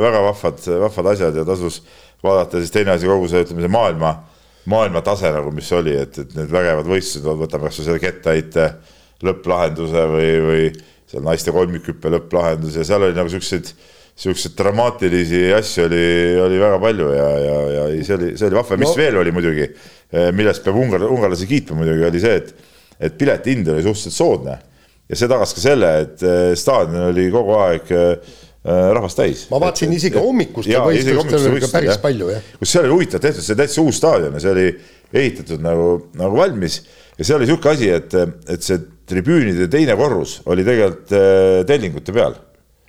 väga 0.00 0.20
vahvad, 0.24 0.62
vahvad 0.86 1.08
asjad 1.10 1.34
ja 1.36 1.42
tasus 1.44 1.82
vaadata, 2.24 2.62
siis 2.62 2.72
teine 2.72 2.94
asi, 2.94 3.04
kogu 3.08 3.28
see, 3.28 3.42
ütleme 3.44 3.60
see 3.60 3.72
maailma 3.72 4.14
maailma 4.70 5.02
tase 5.04 5.28
nagu, 5.32 5.52
mis 5.52 5.68
oli, 5.76 5.94
et, 6.00 6.18
et 6.18 6.34
need 6.38 6.52
vägevad 6.52 6.88
võistlused, 6.88 7.26
võtame 7.40 7.68
kasvõi 7.68 7.88
selle 7.88 8.02
kettaheite 8.02 8.68
lõpplahenduse 9.24 10.04
või, 10.10 10.30
või 10.44 10.62
seal 11.14 11.24
naiste 11.26 11.54
kolmikhüppe 11.54 12.12
lõpplahendus 12.16 12.78
ja 12.80 12.86
seal 12.86 13.06
oli 13.06 13.16
nagu 13.16 13.30
siukseid, 13.32 13.70
siukseid 14.18 14.54
dramaatilisi 14.58 15.46
asju 15.56 15.86
oli, 15.88 16.04
oli 16.44 16.60
väga 16.62 16.78
palju 16.82 17.08
ja, 17.14 17.26
ja, 17.44 17.56
ja 17.76 17.88
see 18.06 18.18
oli, 18.18 18.30
see 18.38 18.48
oli 18.50 18.58
vahva, 18.60 18.78
mis 18.82 18.90
no. 18.90 19.00
veel 19.00 19.18
oli 19.22 19.34
muidugi, 19.34 19.68
millest 20.36 20.64
peab 20.66 20.78
ungar, 20.78 21.06
ungarlasi 21.08 21.48
kiitma 21.50 21.80
muidugi, 21.80 22.06
oli 22.10 22.22
see, 22.22 22.38
et, 22.42 22.72
et 23.08 23.18
pileti 23.18 23.56
hind 23.56 23.74
oli 23.74 23.84
suhteliselt 23.86 24.18
soodne 24.18 24.58
ja 25.10 25.18
see 25.18 25.30
tagas 25.30 25.52
ka 25.56 25.62
selle, 25.64 25.92
et 26.06 26.26
staadion 26.58 27.10
oli 27.10 27.28
kogu 27.32 27.58
aeg 27.60 27.94
rahvast 28.64 29.18
täis. 29.20 29.44
ma 29.50 29.60
vaatasin 29.60 29.90
et, 29.92 29.98
isegi 29.98 30.20
hommikustel 30.20 30.80
võistlustel 30.86 31.50
oli 31.50 31.60
ka 31.60 31.68
päris 31.74 31.90
jah. 31.92 32.00
palju, 32.00 32.30
jah. 32.32 32.46
kus 32.60 32.70
seal 32.72 32.86
oli 32.86 32.94
huvitav 32.96 33.20
tehtud, 33.20 33.44
see 33.44 33.52
oli 33.52 33.60
täitsa 33.60 33.84
uus 33.84 33.98
staadion 34.00 34.38
ja 34.38 34.40
see 34.40 34.54
oli 34.54 34.68
ehitatud 35.20 35.64
nagu, 35.64 35.88
nagu 36.16 36.38
valmis 36.38 36.78
ja 37.18 37.26
seal 37.26 37.42
oli 37.42 37.50
niisugune 37.50 37.74
asi, 37.76 37.90
et, 37.92 38.16
et 38.54 38.64
see 38.64 38.80
tribüünide 39.08 39.68
teine 39.70 39.96
korrus 39.98 40.38
oli 40.46 40.64
tegelikult 40.66 41.12
äh, 41.12 41.60
tellingute 41.68 42.14
peal. 42.14 42.38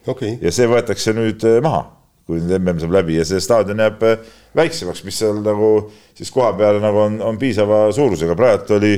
Okay.. 0.05 0.37
ja 0.41 0.51
see 0.53 0.67
võetakse 0.69 1.15
nüüd 1.17 1.43
äh, 1.49 1.59
maha, 1.65 1.81
kui 2.29 2.39
nüüd 2.41 2.61
mm 2.61 2.81
saab 2.83 2.93
läbi 2.93 3.17
ja 3.17 3.25
see 3.27 3.41
staadion 3.41 3.81
jääb 3.81 4.03
äh, 4.05 4.33
väiksemaks, 4.57 5.03
mis 5.07 5.19
seal 5.21 5.41
nagu 5.45 5.71
siis 6.15 6.31
koha 6.33 6.53
peal 6.57 6.79
nagu 6.83 7.05
on, 7.07 7.19
on 7.25 7.39
piisava 7.41 7.87
suurusega, 7.95 8.37
praegu 8.37 8.77
oli, 8.77 8.93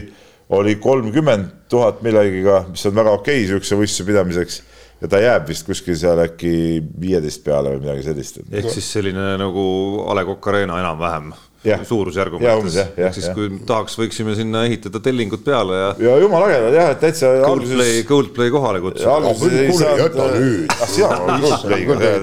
oli 0.58 0.76
kolmkümmend 0.84 1.70
tuhat 1.72 2.04
millegiga, 2.06 2.66
mis 2.72 2.86
on 2.90 2.98
väga 2.98 3.16
okei 3.16 3.40
okay, 3.40 3.46
niisuguse 3.46 3.80
võistluse 3.80 4.10
pidamiseks. 4.12 4.64
Ja 4.98 5.08
ta 5.14 5.20
jääb 5.22 5.44
vist 5.46 5.62
kuskil 5.68 5.94
seal 5.94 6.18
äkki 6.24 6.52
viieteist 7.00 7.44
peale 7.46 7.76
või 7.76 7.84
midagi 7.84 8.08
sellist. 8.08 8.40
ehk 8.50 8.72
siis 8.74 8.88
selline 8.96 9.36
nagu 9.38 9.66
A 10.10 10.16
Le 10.18 10.24
Coq 10.26 10.50
Arena 10.50 10.80
enam-vähem 10.82 11.36
suurusjärgu 11.66 12.40
mõttes. 12.42 12.78
ehk 12.98 13.16
siis 13.16 13.28
kui 13.36 13.50
tahaks, 13.68 13.98
võiksime 14.00 14.36
sinna 14.38 14.64
ehitada 14.68 15.02
tellingud 15.04 15.44
peale 15.46 15.80
ja. 15.80 15.90
ja 16.06 16.16
jumala 16.22 16.50
ägedad 16.52 16.78
jah, 16.78 16.92
et 16.94 17.02
täitsa. 17.02 17.34
Coldplay, 17.44 18.04
Coldplay 18.08 18.54
kohale 18.54 18.82
kutsuda. 18.84 19.18
jäta 20.04 20.30
nüüd. 20.36 20.74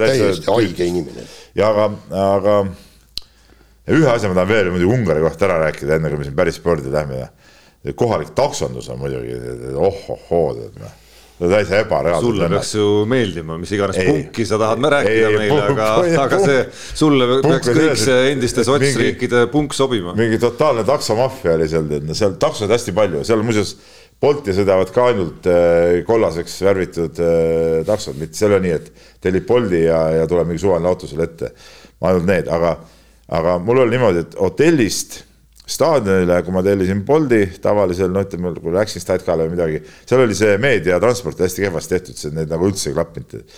täiesti 0.01 0.51
haige 0.51 0.91
inimene. 0.91 1.29
ja 1.59 1.71
aga, 1.73 1.91
aga 2.25 2.59
ühe 3.95 4.11
asja 4.11 4.31
ma 4.31 4.39
tahan 4.41 4.53
veel 4.53 4.75
muidugi 4.75 4.99
Ungari 4.99 5.25
kohta 5.25 5.49
ära 5.49 5.61
rääkida, 5.67 5.99
enne 5.99 6.13
kui 6.13 6.23
me 6.23 6.29
siin 6.29 6.37
päris 6.39 6.61
spordi 6.61 6.93
lähme. 6.93 7.29
kohalik 7.95 8.33
taksondus 8.39 8.89
on 8.89 9.03
muidugi 9.03 9.41
oh-oh-oo 9.75 10.55
tead 10.61 10.79
noh 10.83 11.01
no 11.41 11.51
täitsa 11.51 11.81
ebareaalne. 11.83 12.27
sulle 12.27 12.49
peaks 12.53 12.75
ju 12.77 12.89
meeldima, 13.11 13.57
mis 13.59 13.73
iganes 13.75 13.99
ei, 13.99 14.07
punki 14.07 14.47
sa 14.47 14.59
tahad 14.61 14.87
rääkida 14.95 15.33
ei, 15.33 15.39
meile, 15.41 15.65
aga, 15.73 15.89
aga 16.23 16.39
see 16.45 16.61
sulle 17.03 17.41
peaks 17.43 17.73
kõik 17.75 17.99
see 17.99 18.31
endiste 18.31 18.65
sotsriikide 18.67 19.47
punk 19.53 19.75
sobima. 19.75 20.15
mingi 20.19 20.39
totaalne 20.43 20.87
taksomaffia 20.87 21.57
oli 21.59 21.69
seal, 21.71 21.89
tead, 21.91 22.07
no 22.07 22.17
seal 22.19 22.39
taksosid 22.41 22.75
hästi 22.75 22.97
palju, 22.97 23.27
seal 23.27 23.45
muuseas 23.47 23.77
Bolti 24.25 24.55
sõidavad 24.57 24.89
ka 24.95 25.09
ainult 25.11 25.47
äh, 25.51 25.99
kollaseks 26.07 26.55
värvitud 26.65 27.19
äh, 27.21 27.81
taksod, 27.85 28.15
mitte 28.17 28.39
seal 28.39 28.55
ei 28.55 28.61
ole 28.61 28.65
nii, 28.69 28.77
et 28.79 29.09
tellid 29.27 29.45
Bolti 29.49 29.83
ja, 29.83 29.99
ja 30.21 30.29
tuleb 30.31 30.49
mingi 30.49 30.63
suvaline 30.63 30.89
auto 30.89 31.11
sulle 31.11 31.27
ette. 31.27 31.51
ainult 32.05 32.27
need, 32.29 32.49
aga, 32.53 32.77
aga 33.35 33.59
mul 33.65 33.83
oli 33.83 33.97
niimoodi, 33.97 34.23
et 34.25 34.37
hotellist 34.39 35.19
staadionile, 35.67 36.43
kui 36.45 36.53
ma 36.53 36.63
tellisin 36.65 37.01
Bolti 37.07 37.47
tavalisel, 37.63 38.13
no 38.13 38.23
ütleme, 38.25 38.53
kui 38.61 38.73
läksin 38.75 39.03
Statkale 39.03 39.47
või 39.47 39.55
midagi, 39.57 39.81
seal 40.05 40.25
oli 40.25 40.37
see 40.37 40.59
meediatransport 40.61 41.41
hästi 41.41 41.65
kehvasti 41.65 41.97
tehtud, 41.97 42.19
see 42.21 42.35
need 42.37 42.53
nagu 42.53 42.69
üldse 42.69 42.91
ei 42.91 42.97
klappinud. 42.97 43.55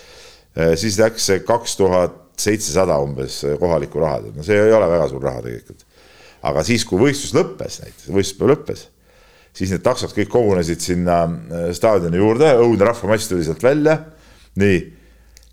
Eh, 0.57 0.73
siis 0.79 0.99
läks 1.01 1.27
see 1.27 1.41
kaks 1.45 1.75
tuhat 1.79 2.15
seitsesada 2.39 2.95
umbes 3.03 3.41
kohalikku 3.59 3.99
raha, 3.99 4.21
no 4.31 4.45
see 4.45 4.59
ei 4.61 4.75
ole 4.75 4.87
väga 4.93 5.09
suur 5.11 5.25
raha 5.27 5.43
tegelikult. 5.43 5.83
aga 6.47 6.61
siis, 6.63 6.85
kui 6.85 7.01
võistlus 7.01 7.33
lõppes, 7.33 7.79
näiteks 7.81 8.11
võistluspäev 8.13 8.51
lõppes, 8.53 8.83
siis 9.57 9.71
need 9.73 9.81
taksod 9.83 10.13
kõik 10.15 10.29
kogunesid 10.31 10.79
sinna 10.79 11.23
eh, 11.25 11.71
staadioni 11.75 12.21
juurde, 12.21 12.53
õudne 12.61 12.87
rahvamass 12.87 13.27
tuli 13.27 13.43
sealt 13.43 13.63
välja, 13.63 13.97
nii. 14.55 14.79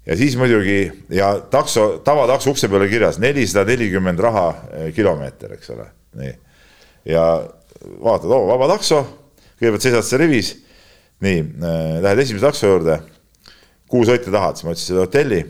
Ja 0.05 0.15
siis 0.21 0.37
muidugi 0.37 0.93
ja 1.17 1.33
takso, 1.51 2.03
tavatakso 2.05 2.53
ukse 2.53 2.69
peale 2.69 2.91
kirjas 2.93 3.17
nelisada 3.19 3.65
nelikümmend 3.73 4.21
raha 4.21 4.49
eh, 4.71 4.89
kilomeeter, 4.95 5.57
eks 5.57 5.75
ole, 5.75 5.91
nii 6.21 6.35
ja 7.09 7.25
vaatad, 8.05 8.31
oo, 8.31 8.47
vaba 8.49 8.69
takso, 8.75 9.03
kõigepealt 9.59 9.85
seisad 9.85 10.07
seal 10.07 10.25
rivis, 10.25 10.55
nii 11.25 11.43
äh,, 11.43 11.99
lähed 12.05 12.25
esimese 12.25 12.47
takso 12.47 12.71
juurde, 12.71 12.99
kuhu 13.91 14.07
sõita 14.09 14.33
tahad, 14.33 14.59
siis 14.59 14.67
ma 14.67 14.75
ütlesin 14.75 14.91
seda 14.93 15.05
hotelli. 15.05 15.41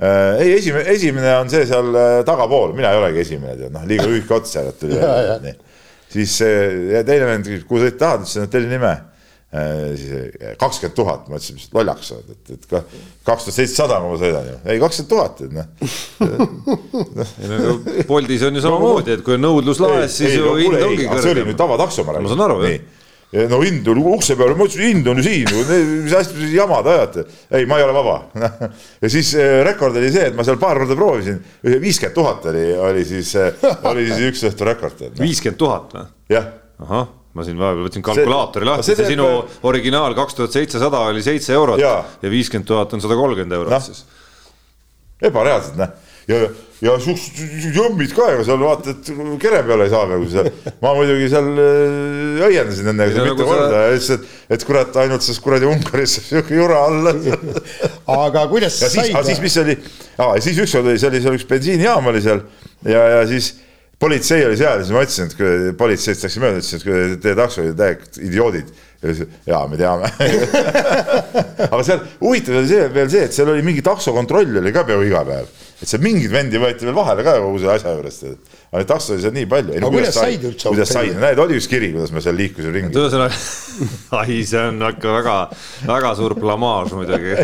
Äh,. 0.00 0.40
ei, 0.44 0.54
esimene, 0.58 0.86
esimene 0.94 1.36
on 1.38 1.52
see 1.52 1.66
seal 1.68 1.92
äh, 1.94 2.16
tagapool, 2.28 2.74
mina 2.76 2.94
ei 2.94 3.02
olegi 3.02 3.24
esimene, 3.26 3.58
tead, 3.58 3.74
noh, 3.74 3.86
liiga 3.88 4.08
lühike 4.08 4.36
ots 4.38 4.56
seal 4.56 4.72
tuli 4.80 4.98
välja, 4.98 5.38
nii. 5.44 5.56
siis 6.16 6.40
äh, 6.46 7.00
teine 7.06 7.30
vend 7.30 7.48
küsib, 7.48 7.68
kuhu 7.68 7.84
sõita 7.84 8.04
tahad, 8.06 8.26
ütlesin 8.26 8.48
hotelli 8.48 8.74
nime 8.74 8.94
kakskümmend 9.50 10.94
tuhat, 10.94 11.24
ma 11.26 11.40
ütlesin, 11.40 11.56
mis 11.58 11.72
lollaks 11.74 12.12
sa 12.12 12.18
oled, 12.20 12.36
et, 12.36 12.52
et 12.54 12.68
ka 12.70 12.84
kaks 13.26 13.48
tuhat 13.48 13.56
seitsesada 13.56 13.98
ma 14.04 14.12
sõidan 14.20 14.46
ju, 14.46 14.58
ei 14.70 14.78
kakskümmend 14.78 15.10
tuhat, 15.10 15.42
et 15.42 15.56
noh. 15.56 15.66
ei 17.42 17.50
no 17.50 18.04
Boltis 18.06 18.46
on 18.46 18.54
ju 18.54 18.62
samamoodi, 18.62 19.16
et 19.18 19.26
kui 19.26 19.34
on 19.34 19.42
nõudlus 19.42 19.82
laes, 19.82 20.14
siis 20.20 20.38
ju 20.38 20.54
hind 20.54 20.78
ongi 20.78 21.02
kõrgem. 21.02 21.24
see 21.26 21.34
oli 21.34 21.46
nüüd 21.50 21.58
tavatakso, 21.58 22.06
ma 22.06 22.14
räägin. 22.14 22.28
ma 22.28 22.34
saan 22.36 22.46
aru, 22.46 22.62
jah. 22.68 22.88
Ja 23.30 23.44
no 23.46 23.60
hind 23.62 23.86
oli 23.90 24.02
ukse 24.10 24.34
peal, 24.38 24.56
ma 24.58 24.66
ütlesin, 24.66 24.86
hind 24.86 25.10
on 25.10 25.18
ju 25.18 25.26
siin, 25.26 25.52
mis 26.06 26.14
asja 26.18 26.34
te 26.38 26.54
jama 26.54 26.80
te 26.86 26.94
ajate. 26.94 27.28
ei, 27.50 27.66
ma 27.66 27.78
ei 27.78 27.86
ole 27.86 27.94
vaba 27.94 28.16
ja 29.02 29.10
siis 29.10 29.34
äh, 29.38 29.60
rekord 29.66 29.98
oli 29.98 30.14
see, 30.14 30.30
et 30.30 30.38
ma 30.38 30.46
seal 30.46 30.62
paar 30.62 30.78
korda 30.78 30.98
proovisin, 30.98 31.38
viiskümmend 31.66 32.18
tuhat 32.22 32.50
oli, 32.54 32.66
oli 32.90 33.06
siis, 33.06 33.34
oli 33.82 34.10
siis 34.10 34.26
üks 34.30 34.50
õhtu 34.50 34.66
rekord. 34.70 35.08
viiskümmend 35.18 35.62
tuhat 35.62 35.96
või? 35.98 36.12
jah. 36.38 36.52
ahah 36.86 37.16
ma 37.36 37.46
siin 37.46 37.58
vahepeal 37.60 37.86
võtsin 37.86 38.04
kalkulaatori 38.04 38.66
lahti, 38.66 38.88
see, 38.88 38.98
see 38.98 39.12
sinu 39.12 39.26
teeb... 39.30 39.66
originaal 39.70 40.16
kaks 40.18 40.38
tuhat 40.38 40.56
seitsesada 40.56 41.04
oli 41.12 41.22
seitse 41.22 41.54
eurot 41.54 41.82
ja 41.82 42.32
viiskümmend 42.32 42.66
tuhat 42.66 42.96
on 42.96 43.02
sada 43.04 43.18
kolmkümmend 43.18 43.54
eurot 43.60 43.74
no. 43.76 43.80
siis. 43.84 44.02
ebareaalselt 45.30 45.78
noh, 45.78 45.92
ja, 46.30 46.40
ja 46.82 46.96
siuksed 47.04 47.70
jõmmid 47.76 48.16
ka, 48.16 48.26
ega 48.34 48.48
seal 48.48 48.60
vaata, 48.64 48.96
et 48.96 49.12
kere 49.42 49.62
peale 49.68 49.86
ei 49.86 49.94
saa 49.94 50.10
nagu 50.10 50.26
seal. 50.32 50.50
ma 50.82 50.92
muidugi 50.98 51.30
seal 51.30 51.48
äh, 51.54 52.42
õiendasin 52.48 52.90
seal 52.90 52.98
mitu 52.98 53.24
nagu 53.28 53.48
korda 53.52 53.70
sa... 53.70 53.84
ja 53.84 53.94
ütlesin, 53.94 54.20
et, 54.26 54.36
et 54.56 54.66
kurat, 54.66 55.00
ainult 55.04 55.26
selles 55.26 55.42
kuradi 55.46 55.70
Ungaris 55.70 56.18
saab 56.18 56.28
siuke 56.32 56.58
jura 56.58 56.82
olla 56.90 57.14
aga 58.26 58.46
kuidas 58.50 58.82
ja 58.82 58.90
siis, 58.90 59.14
siis 59.30 59.42
mis 59.46 59.58
oli, 59.62 59.78
siis 60.42 60.62
ükskord 60.66 60.90
oli, 60.90 60.98
see 60.98 61.14
oli 61.14 61.24
seal 61.24 61.38
üks 61.38 61.50
bensiinijaam 61.54 62.10
oli 62.10 62.26
seal 62.26 62.42
ja, 62.90 63.06
ja 63.20 63.26
siis 63.30 63.54
politsei 64.00 64.44
oli 64.46 64.56
seal 64.56 64.78
ja 64.80 64.84
siis 64.84 64.94
ma 64.94 65.02
ütlesin, 65.04 65.28
et 65.28 65.34
kui 65.36 65.72
politseist 65.76 66.24
läksin 66.24 66.42
mööda, 66.44 66.60
ütlesin, 66.62 66.78
et 67.16 67.20
teie 67.24 67.36
taksojuhid 67.36 67.76
täiega 67.76 68.22
idioodid. 68.24 68.68
ja 69.00 69.14
siis, 69.16 69.28
jaa, 69.48 69.60
me 69.68 69.76
teame 69.80 70.08
aga 71.72 71.82
seal 71.84 72.00
huvitav 72.20 72.58
oli 72.60 72.68
see 72.68 72.86
veel 72.94 73.10
see, 73.12 73.26
et 73.28 73.36
seal 73.36 73.48
oli 73.52 73.64
mingi 73.64 73.84
taksokontroll 73.84 74.60
oli 74.60 74.72
ka 74.76 74.84
peaaegu 74.88 75.04
iga 75.08 75.20
päev. 75.28 75.52
et 75.80 75.88
seal 75.88 76.02
mingeid 76.04 76.32
vendi 76.32 76.60
võeti 76.60 76.88
veel 76.88 76.96
vahele 76.96 77.26
ka 77.26 77.36
kogu 77.44 77.60
selle 77.60 77.76
asja 77.76 77.94
juures. 77.96 78.18
aga 78.24 78.80
neid 78.80 78.90
taksosid 78.94 79.24
seal 79.26 79.36
nii 79.36 79.48
palju. 79.52 79.76
aga 79.76 79.92
kuidas 79.96 80.16
said 80.16 80.48
üldse? 80.48 80.66
kuidas 80.72 80.96
said, 80.96 81.14
näed, 81.26 81.44
oli 81.44 81.60
üks 81.60 81.68
kiri, 81.72 81.92
kuidas 81.96 82.16
me 82.16 82.24
seal 82.24 82.36
liikusime 82.40 82.72
ringi. 82.76 82.96
ühesõnaga, 82.96 83.36
ai, 84.22 84.40
see 84.48 84.66
on 84.72 84.88
ikka 84.90 85.16
väga, 85.20 85.38
väga 85.92 86.16
suur 86.20 86.36
blamaaž 86.40 86.96
muidugi 86.96 87.36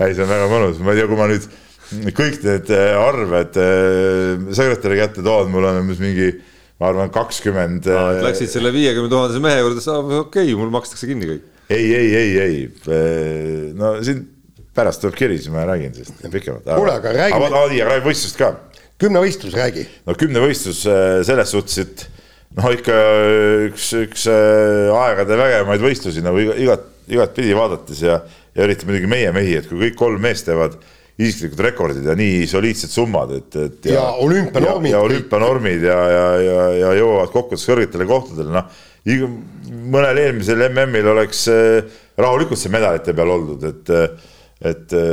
ei, 0.00 0.12
see 0.12 0.24
on 0.24 0.30
väga 0.32 0.52
mõnus, 0.52 0.80
ma 0.80 0.96
ei 0.96 1.02
tea, 1.02 1.08
kui 1.12 1.20
ma 1.20 1.28
nüüd 1.28 1.44
kõik 1.88 2.42
need 2.44 2.70
äh, 2.74 2.94
arved 3.00 3.58
äh, 3.60 4.46
sekretäri 4.56 4.98
kätte 5.00 5.24
tood, 5.24 5.50
mul 5.52 5.66
on 5.68 5.80
umbes 5.82 6.00
mingi, 6.02 6.32
ma 6.80 6.90
arvan, 6.90 7.12
kakskümmend 7.14 7.88
no,. 7.88 8.00
Äh, 8.12 8.24
läksid 8.26 8.52
selle 8.52 8.72
viiekümne 8.74 9.10
tuhandese 9.12 9.40
mehe 9.44 9.62
juurde, 9.62 9.84
okei 10.20 10.20
okay,, 10.20 10.56
mul 10.58 10.72
makstakse 10.74 11.08
kinni 11.08 11.30
kõik. 11.30 11.46
ei, 11.72 11.86
ei, 11.96 12.10
ei, 12.18 12.34
ei, 12.44 12.58
no 13.76 13.96
siin 14.04 14.26
pärast 14.76 15.02
tuleb 15.02 15.16
kiri, 15.18 15.40
siis 15.40 15.52
ma 15.54 15.64
räägin 15.68 15.96
sellest 15.96 16.28
pikemalt. 16.32 16.68
kuule, 16.68 16.98
aga 17.00 17.14
räägi. 17.16 17.38
aga 17.38 17.64
räägi 17.90 18.04
võistlust 18.04 18.40
ka. 18.40 18.52
kümnevõistlus, 19.00 19.56
räägi. 19.56 19.88
no 20.06 20.16
kümnevõistlus 20.18 20.84
selles 21.28 21.56
suhtes, 21.56 21.80
et 21.86 22.04
noh, 22.58 22.68
ikka 22.76 23.00
üks, 23.70 23.90
üks 24.04 24.28
aegade 24.28 25.40
vägevamaid 25.40 25.88
võistlusi 25.88 26.22
nagu 26.24 26.44
igat, 26.52 26.84
igatpidi 27.08 27.56
vaadates 27.56 28.04
ja, 28.04 28.20
ja 28.52 28.68
eriti 28.68 28.86
muidugi 28.88 29.08
meie 29.08 29.32
mehi, 29.32 29.56
et 29.56 29.68
kui 29.70 29.80
kõik 29.86 29.96
kolm 29.98 30.20
meest 30.28 30.46
teevad 30.48 30.76
isiklikud 31.18 31.60
rekordid 31.66 32.06
ja 32.06 32.14
nii 32.18 32.46
soliidsed 32.46 32.92
summad, 32.92 33.32
et, 33.34 33.56
et. 33.58 33.86
ja, 33.90 34.04
olümpianormid. 34.22 34.92
ja 34.92 35.00
olümpianormid 35.02 35.86
ja, 35.88 35.98
ja, 36.12 36.26
ja, 36.42 36.66
ja 36.78 36.92
jõuavad 37.00 37.32
kokkuvõttes 37.32 37.66
kõrgetele 37.66 38.06
kohtadele, 38.06 38.52
noh. 38.54 38.68
mõnel 39.90 40.20
eelmisel 40.22 40.62
MM-il 40.68 41.10
oleks 41.14 41.46
äh, 41.50 41.96
rahulikult 42.18 42.60
see 42.60 42.70
medalite 42.74 43.14
peal 43.18 43.34
oldud, 43.34 43.66
et, 43.66 43.90
et 44.70 44.94
äh, 44.94 45.08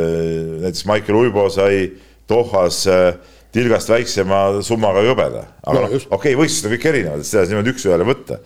näiteks 0.65 0.85
Maicel 0.91 1.17
Uibo 1.23 1.47
sai 1.53 1.87
Dohas 2.29 2.83
äh, 2.89 3.09
tilgast 3.55 3.89
väiksema 3.89 4.61
summaga 4.65 5.01
hõbeda. 5.05 5.43
aga 5.63 5.87
no, 5.87 5.89
okei 5.89 6.07
okay,, 6.19 6.37
võistlused 6.37 6.69
on 6.69 6.75
kõik 6.75 6.87
erinevad, 6.91 7.25
et 7.25 7.31
seda 7.31 7.49
niimoodi 7.49 7.73
üks-ühele 7.73 8.05
võtta. 8.05 8.39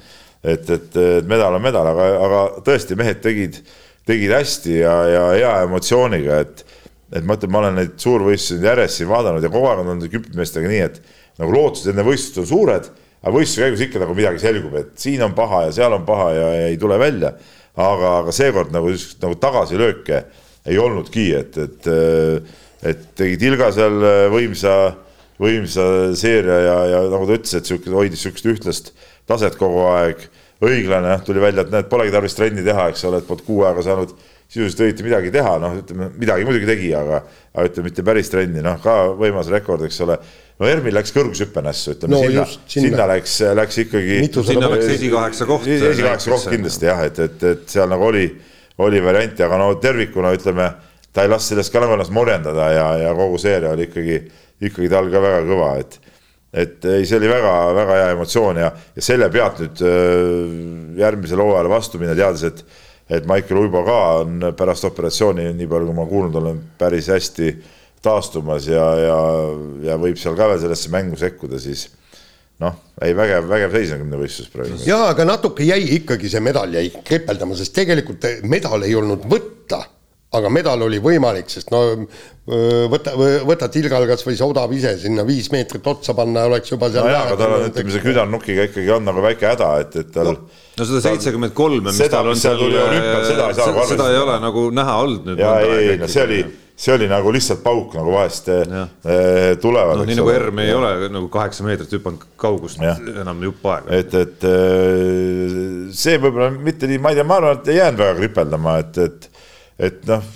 et, 0.43 0.63
et, 0.63 0.89
et 1.19 1.27
medal 1.27 1.59
on 1.59 1.63
medal, 1.63 1.91
aga, 1.91 2.09
aga 2.23 2.41
tõesti 2.63 2.95
mehed 2.95 3.19
tegid, 3.23 3.59
tegid 4.07 4.31
hästi 4.31 4.79
ja, 4.79 4.97
ja 5.11 5.23
hea 5.35 5.55
emotsiooniga, 5.67 6.43
et 6.45 6.63
et 7.15 7.25
ma 7.25 7.37
ütlen, 7.37 7.51
ma 7.53 7.61
olen 7.63 7.77
neid 7.79 7.95
suurvõistlusi 8.01 8.65
järjest 8.65 8.99
siin 8.99 9.09
vaadanud 9.09 9.45
ja 9.45 9.51
kogu 9.51 9.69
aeg 9.69 9.83
on 9.83 9.93
olnud 9.95 10.11
küpmeestega 10.13 10.69
nii, 10.69 10.81
et 10.85 10.99
nagu 11.41 11.55
lootused 11.55 11.93
enne 11.93 12.05
võistlust 12.05 12.41
on 12.43 12.49
suured, 12.49 12.89
aga 13.19 13.33
võistluse 13.35 13.65
käigus 13.65 13.83
ikka 13.85 14.03
nagu 14.03 14.15
midagi 14.17 14.43
selgub, 14.43 14.75
et 14.79 14.93
siin 15.01 15.23
on 15.25 15.33
paha 15.37 15.65
ja 15.67 15.75
seal 15.79 15.95
on 15.97 16.05
paha 16.07 16.29
ja, 16.35 16.47
ja 16.55 16.69
ei 16.69 16.77
tule 16.81 16.99
välja. 17.01 17.33
aga, 17.79 18.15
aga 18.21 18.31
seekord 18.35 18.73
nagu, 18.75 18.91
nagu 19.21 19.35
tagasilööke 19.39 20.23
ei 20.67 20.77
olnudki, 20.77 21.29
et, 21.37 21.57
et, 21.57 21.87
et 22.83 23.05
tegi 23.15 23.37
Tilga 23.39 23.69
seal 23.71 24.03
võimsa, 24.33 24.73
võimsa 25.39 25.85
seeria 26.19 26.57
ja, 26.65 26.75
ja 26.93 26.99
nagu 27.13 27.29
ta 27.29 27.37
ütles, 27.39 27.55
et 27.55 27.69
sihuke 27.69 27.93
hoidis 27.93 28.25
sihukest 28.25 28.49
ühtlast 28.51 28.91
taset 29.29 29.55
kogu 29.59 29.85
aeg. 29.93 30.25
Õiglane, 30.65 31.15
tuli 31.25 31.41
välja, 31.41 31.63
et 31.63 31.71
näed, 31.71 31.87
polegi 31.91 32.11
tarvis 32.13 32.35
trenni 32.35 32.65
teha, 32.65 32.89
eks 32.91 33.05
ole, 33.07 33.21
et 33.21 33.27
polnud 33.27 33.45
kuu 33.47 33.63
aega 33.67 33.83
saanud 33.85 34.11
sisuliselt 34.49 34.81
õieti 34.87 35.05
midagi 35.05 35.31
teha, 35.33 35.53
noh, 35.61 35.75
ütleme 35.77 36.09
midagi 36.17 36.45
muidugi 36.47 36.67
tegi, 36.67 36.89
aga, 36.97 37.21
aga 37.53 37.65
ütleme 37.69 37.91
mitte 37.91 38.05
päris 38.05 38.31
trenni, 38.33 38.63
noh 38.65 38.79
ka 38.81 38.95
võimas 39.19 39.51
rekord, 39.53 39.85
eks 39.85 40.01
ole. 40.05 40.17
no 40.59 40.67
Ermil 40.67 40.97
läks 40.97 41.13
kõrgushüppe 41.15 41.61
nässu, 41.63 41.93
ütleme 41.93 42.15
no, 42.15 42.21
sinna, 42.25 42.45
sinna., 42.65 42.87
sinna 42.89 43.07
läks, 43.13 43.35
läks 43.61 43.79
ikkagi. 43.85 44.19
sinna 44.49 44.71
läks 44.73 44.91
esikaheksa 44.95 45.47
koht. 45.49 45.69
esikaheksa 45.69 46.33
koht 46.33 46.49
kindlasti 46.49 46.89
jah, 46.89 47.05
et, 47.05 47.21
et, 47.27 47.47
et 47.53 47.63
seal 47.69 47.93
nagu 47.93 48.09
oli, 48.09 48.25
oli 48.81 49.03
variante, 49.05 49.45
aga 49.45 49.61
no 49.61 49.69
tervikuna 49.83 50.33
ütleme, 50.33 50.71
ta 51.13 51.23
ei 51.23 51.31
lasknud 51.31 51.53
sellest 51.53 51.75
ka 51.75 51.85
nagu 51.85 51.93
ennast 51.93 52.15
morjendada 52.15 52.71
ja, 52.73 52.89
ja 53.05 53.13
kogu 53.17 53.37
seeria 53.41 53.75
oli 53.77 53.85
ikkagi, 53.85 54.17
ikkagi 54.65 54.89
tal 54.89 55.13
ka 55.13 55.21
väga 55.29 55.45
kõva, 55.45 55.75
et 55.85 56.01
et 56.53 56.85
ei, 56.89 57.05
see 57.05 57.19
oli 57.19 57.29
väga-väga 57.29 57.97
hea 57.99 58.12
emotsioon 58.15 58.62
ja, 58.62 58.69
ja 58.95 59.05
selle 59.05 59.29
pealt 59.33 59.59
nüüd 59.63 59.83
järgmisele 60.99 61.45
hooajale 61.45 61.69
vastu 61.71 62.01
minna, 62.01 62.17
teades, 62.17 62.45
et 62.49 62.63
et 63.09 63.25
Maicel 63.25 63.57
Uibo 63.57 63.81
ka 63.85 63.99
on 64.21 64.43
pärast 64.57 64.85
operatsiooni, 64.85 65.47
nii 65.57 65.69
palju 65.69 65.89
kui 65.89 65.97
ma 65.97 66.05
kuulnud 66.09 66.35
olen, 66.41 66.59
päris 66.77 67.09
hästi 67.09 67.53
taastumas 68.05 68.67
ja, 68.69 68.83
ja, 69.01 69.15
ja 69.89 69.95
võib 69.99 70.19
seal 70.21 70.38
ka 70.38 70.47
veel 70.51 70.62
sellesse 70.62 70.91
mängu 70.93 71.17
sekkuda, 71.19 71.59
siis 71.62 71.88
noh, 72.62 72.75
ei 73.03 73.15
vägev, 73.17 73.47
vägev 73.49 73.73
seis 73.75 73.93
on 73.95 74.03
kümnevõistluses 74.03 74.51
praegu. 74.53 74.77
jaa, 74.88 75.09
aga 75.13 75.25
natuke 75.27 75.65
jäi 75.67 75.81
ikkagi 75.97 76.31
see 76.31 76.43
medal 76.43 76.73
jäi 76.75 76.91
kripeldama, 77.05 77.57
sest 77.59 77.73
tegelikult 77.75 78.29
medal 78.51 78.85
ei 78.88 78.95
olnud 78.99 79.25
võtta 79.31 79.81
aga 80.37 80.49
medal 80.53 80.85
oli 80.85 80.99
võimalik, 81.01 81.49
sest 81.49 81.71
no 81.73 81.81
võta, 82.91 83.15
võta 83.47 83.69
tilgal 83.73 84.05
kas 84.09 84.25
või 84.25 84.37
see 84.37 84.45
odav 84.45 84.71
ise 84.73 84.95
sinna 85.01 85.25
viis 85.25 85.49
meetrit 85.53 85.85
otsa 85.89 86.13
panna, 86.17 86.45
oleks 86.49 86.73
juba 86.73 86.91
seal. 86.93 87.07
nojah, 87.09 87.27
aga 87.27 87.37
tal 87.39 87.57
on, 87.57 87.67
ütleme, 87.71 87.93
see 87.95 88.05
küdarnukiga 88.05 88.69
ikkagi 88.69 88.93
on 88.93 89.07
nagu 89.09 89.25
väike 89.25 89.53
häda, 89.53 89.75
et, 89.85 90.01
et 90.03 90.11
tal 90.13 90.33
no 90.33 90.37
no 90.79 90.87
seda 90.87 91.03
seitsekümmend 91.03 91.53
kolme, 91.57 91.91
mis 91.91 92.11
tal 92.11 92.31
on 92.31 92.39
seal, 92.39 92.61
seda, 93.27 93.51
seda, 93.57 93.85
seda 93.89 94.09
ei 94.13 94.19
ole 94.21 94.39
nagu 94.43 94.65
näha 94.75 94.97
olnud 95.03 95.29
nüüd. 95.29 95.43
ja 95.43 95.53
ei, 95.65 95.95
no 95.99 96.09
see 96.11 96.23
oli, 96.23 96.39
see 96.79 96.93
oli 96.95 97.09
nagu 97.11 97.33
lihtsalt 97.35 97.61
pauk 97.63 97.95
nagu 97.97 98.13
vahest 98.15 98.49
ja. 98.51 98.85
Eh, 99.03 99.55
tulevad. 99.61 99.99
noh, 99.99 100.07
nii 100.07 100.19
nagu 100.21 100.33
Erm 100.33 100.61
ei 100.63 100.73
ole 100.75 100.93
nagu 101.11 101.31
kaheksa 101.33 101.65
meetrit 101.67 101.97
hüpanud 101.97 102.23
kaugust 102.39 102.81
ja. 102.83 102.95
enam 103.23 103.43
jupp 103.49 103.67
aega. 103.73 103.99
et, 103.99 104.15
et 104.23 104.47
see 105.99 106.21
võib-olla 106.21 106.51
mitte 106.55 106.89
nii, 106.89 107.01
ma 107.03 107.13
ei 107.13 107.19
tea, 107.19 107.27
ma 107.27 107.41
arvan, 107.41 107.59
et 107.59 107.73
ei 107.73 107.81
jäänud 107.81 108.05
väga 108.05 108.17
kripeldama, 108.21 108.79
et, 108.85 109.03
et, 109.09 109.28
et 109.79 110.03
noh, 110.09 110.27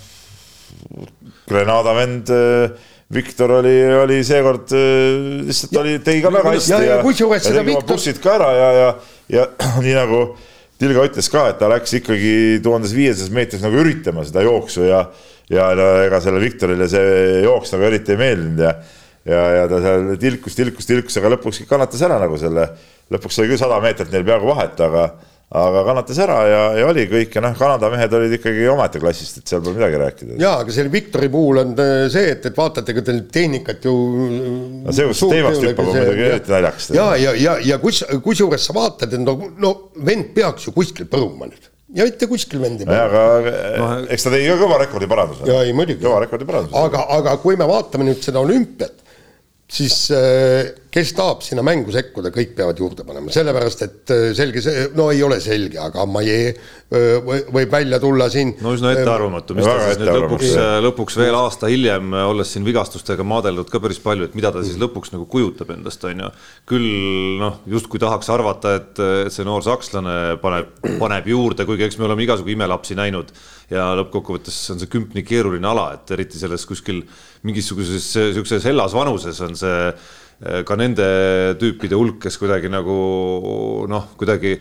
Grenada 1.50 1.94
vend 1.98 2.32
äh, 2.34 2.90
Viktor 3.14 3.60
oli, 3.60 3.76
oli 4.00 4.22
seekord 4.26 4.72
lihtsalt 4.74 5.76
ja, 5.76 5.82
oli, 5.84 6.00
tegi 6.02 6.24
ka 6.24 6.32
väga 6.34 6.56
hästi 6.56 6.72
ja, 6.72 6.80
ja, 6.80 6.96
ja, 6.96 7.04
ja 7.04 7.44
tegi 7.44 7.60
oma 7.62 7.84
bussid 7.92 8.22
ka 8.24 8.38
ära 8.40 8.50
ja, 8.58 8.72
ja, 8.80 8.90
ja 9.36 9.46
nii 9.86 9.96
nagu 10.00 10.24
Tilga 10.82 11.04
ütles 11.06 11.30
ka, 11.32 11.46
et 11.52 11.60
ta 11.62 11.68
läks 11.70 11.94
ikkagi 12.00 12.34
tuhandes 12.66 12.96
viiesajas 12.98 13.30
meetris 13.32 13.62
nagu 13.64 13.78
üritama 13.80 14.26
seda 14.28 14.42
jooksu 14.44 14.88
ja 14.88 15.06
ja 15.52 15.70
no 15.78 15.86
ega 16.02 16.20
sellele 16.24 16.48
Viktorile 16.48 16.88
see 16.90 17.44
jooks 17.44 17.76
nagu 17.76 17.86
eriti 17.88 18.16
ei 18.16 18.20
meeldinud 18.20 18.64
ja 18.64 18.74
ja, 19.28 19.42
ja 19.60 19.68
ta 19.72 19.80
seal 19.84 20.16
tilkus, 20.20 20.56
tilkus, 20.58 20.88
tilkus, 20.88 21.18
aga 21.20 21.34
lõpuks 21.36 21.64
kannatas 21.70 22.02
ära 22.06 22.18
nagu 22.22 22.38
selle, 22.40 22.68
lõpuks 23.14 23.40
oli 23.40 23.54
küll 23.54 23.62
sada 23.62 23.80
meetrit 23.84 24.12
neil 24.12 24.26
peaaegu 24.28 24.50
vahet, 24.50 24.82
aga 24.84 25.06
aga 25.54 25.84
kannatas 25.86 26.20
ära 26.24 26.38
ja, 26.50 26.62
ja 26.80 26.86
oli 26.90 27.04
kõik 27.12 27.36
ja 27.38 27.44
noh, 27.46 27.54
Kanada 27.58 27.90
mehed 27.94 28.16
olid 28.18 28.32
ikkagi 28.40 28.64
omaette 28.72 29.02
klassist, 29.02 29.38
et 29.38 29.52
seal 29.52 29.62
pole 29.62 29.78
midagi 29.78 30.00
rääkida. 30.02 30.38
jaa, 30.42 30.56
aga 30.64 30.74
selle 30.74 30.90
Viktori 30.94 31.30
puhul 31.34 31.62
on 31.62 31.76
äh, 31.78 31.92
see, 32.14 32.32
et, 32.34 32.48
et 32.50 32.58
vaatate, 32.58 32.96
ega 32.96 33.04
teil 33.06 33.20
tehnikat 33.34 33.86
ju 33.86 33.94
no 33.94 34.96
see, 34.96 35.06
kus 35.12 35.22
teemast 35.28 35.62
hüppab, 35.62 35.92
on 35.92 36.00
muidugi 36.00 36.26
eriti 36.32 36.56
naljakas. 36.56 36.90
ja, 36.98 37.12
ja, 37.22 37.36
ja, 37.38 37.60
ja 37.70 37.78
kus, 37.84 38.02
kusjuures 38.26 38.66
sa 38.66 38.76
vaatad, 38.78 39.14
et 39.14 39.22
no, 39.22 39.38
no 39.62 39.76
vend 40.10 40.34
peaks 40.34 40.70
ju 40.70 40.74
kuskil 40.76 41.10
põruma 41.12 41.52
nüüd 41.52 41.70
ja 41.94 42.08
mitte 42.10 42.30
kuskil 42.32 42.64
vend 42.64 42.82
ei 42.82 42.90
põru. 42.90 43.02
aga 43.06 43.58
no, 43.78 43.90
eks 44.10 44.26
ta 44.26 44.34
tegi 44.34 44.50
ka 44.50 44.60
kõva 44.64 44.80
rekordi 44.82 45.10
paranduse. 45.12 45.46
jaa, 45.50 45.66
ei 45.68 45.76
muidugi. 45.78 46.02
kõva 46.02 46.24
rekordi 46.26 46.50
paranduse. 46.50 46.80
aga, 46.82 47.06
aga 47.20 47.38
kui 47.44 47.60
me 47.60 47.70
vaatame 47.70 48.10
nüüd 48.10 48.26
seda 48.26 48.42
olümpiat, 48.42 49.04
siis 49.70 50.08
äh, 50.18 50.74
kes 50.94 51.14
tahab 51.18 51.42
sinna 51.42 51.64
mängu 51.66 51.94
sekkuda, 51.94 52.30
kõik 52.34 52.54
peavad 52.58 52.78
juurde 52.78 53.06
panema, 53.08 53.32
sellepärast 53.34 53.84
et 53.86 54.14
äh, 54.14 54.26
selge 54.38 54.62
see, 54.62 54.88
no 54.98 55.10
ei 55.14 55.24
ole 55.26 55.40
selge, 55.42 55.80
aga 55.82 56.06
Maie 56.10 56.52
äh, 56.52 57.32
võib 57.54 57.74
välja 57.74 58.00
tulla 58.04 58.30
siin. 58.34 58.54
no 58.62 58.76
üsna 58.78 58.94
ettearvamatu, 58.94 59.58
mis 59.58 59.66
ta 59.66 59.78
siis 59.88 60.02
nüüd 60.02 60.12
lõpuks, 60.14 60.54
lõpuks 60.86 61.18
veel 61.18 61.38
aasta 61.40 61.72
hiljem, 61.72 62.14
olles 62.28 62.54
siin 62.54 62.68
vigastustega 62.68 63.26
maadeldud 63.26 63.74
ka 63.74 63.82
päris 63.84 64.02
palju, 64.04 64.30
et 64.30 64.38
mida 64.38 64.54
ta 64.54 64.62
siis 64.66 64.78
lõpuks 64.82 65.16
nagu 65.16 65.26
kujutab 65.30 65.74
endast, 65.74 66.06
on 66.10 66.26
ju. 66.28 66.32
küll 66.70 66.88
noh, 67.42 67.60
justkui 67.74 68.02
tahaks 68.04 68.30
arvata, 68.34 68.78
et, 68.78 69.04
et 69.26 69.34
see 69.34 69.48
noor 69.48 69.66
sakslane 69.66 70.38
paneb, 70.44 70.72
paneb 71.02 71.34
juurde, 71.34 71.66
kuigi 71.70 71.90
eks 71.90 71.98
me 71.98 72.10
oleme 72.10 72.28
igasugu 72.28 72.54
imelapsi 72.54 72.98
näinud 73.00 73.34
ja 73.74 73.94
lõppkokkuvõttes 73.98 74.58
on 74.74 74.82
see 74.82 74.92
kümp 74.92 75.16
nii 75.18 75.26
keeruline 75.26 75.66
ala, 75.66 75.94
et 75.98 76.12
eriti 76.14 76.38
selles 76.38 76.66
kuskil 76.70 77.02
mingisuguses 77.48 78.12
sihukeses 78.14 78.68
hellas 78.70 78.94
vanuses 78.94 79.40
on 79.42 79.58
see 79.58 79.80
ka 80.40 80.76
nende 80.80 81.06
tüüpide 81.60 81.96
hulk, 82.00 82.22
kes 82.26 82.40
kuidagi 82.42 82.72
nagu 82.72 82.96
noh, 83.90 84.10
kuidagi 84.20 84.58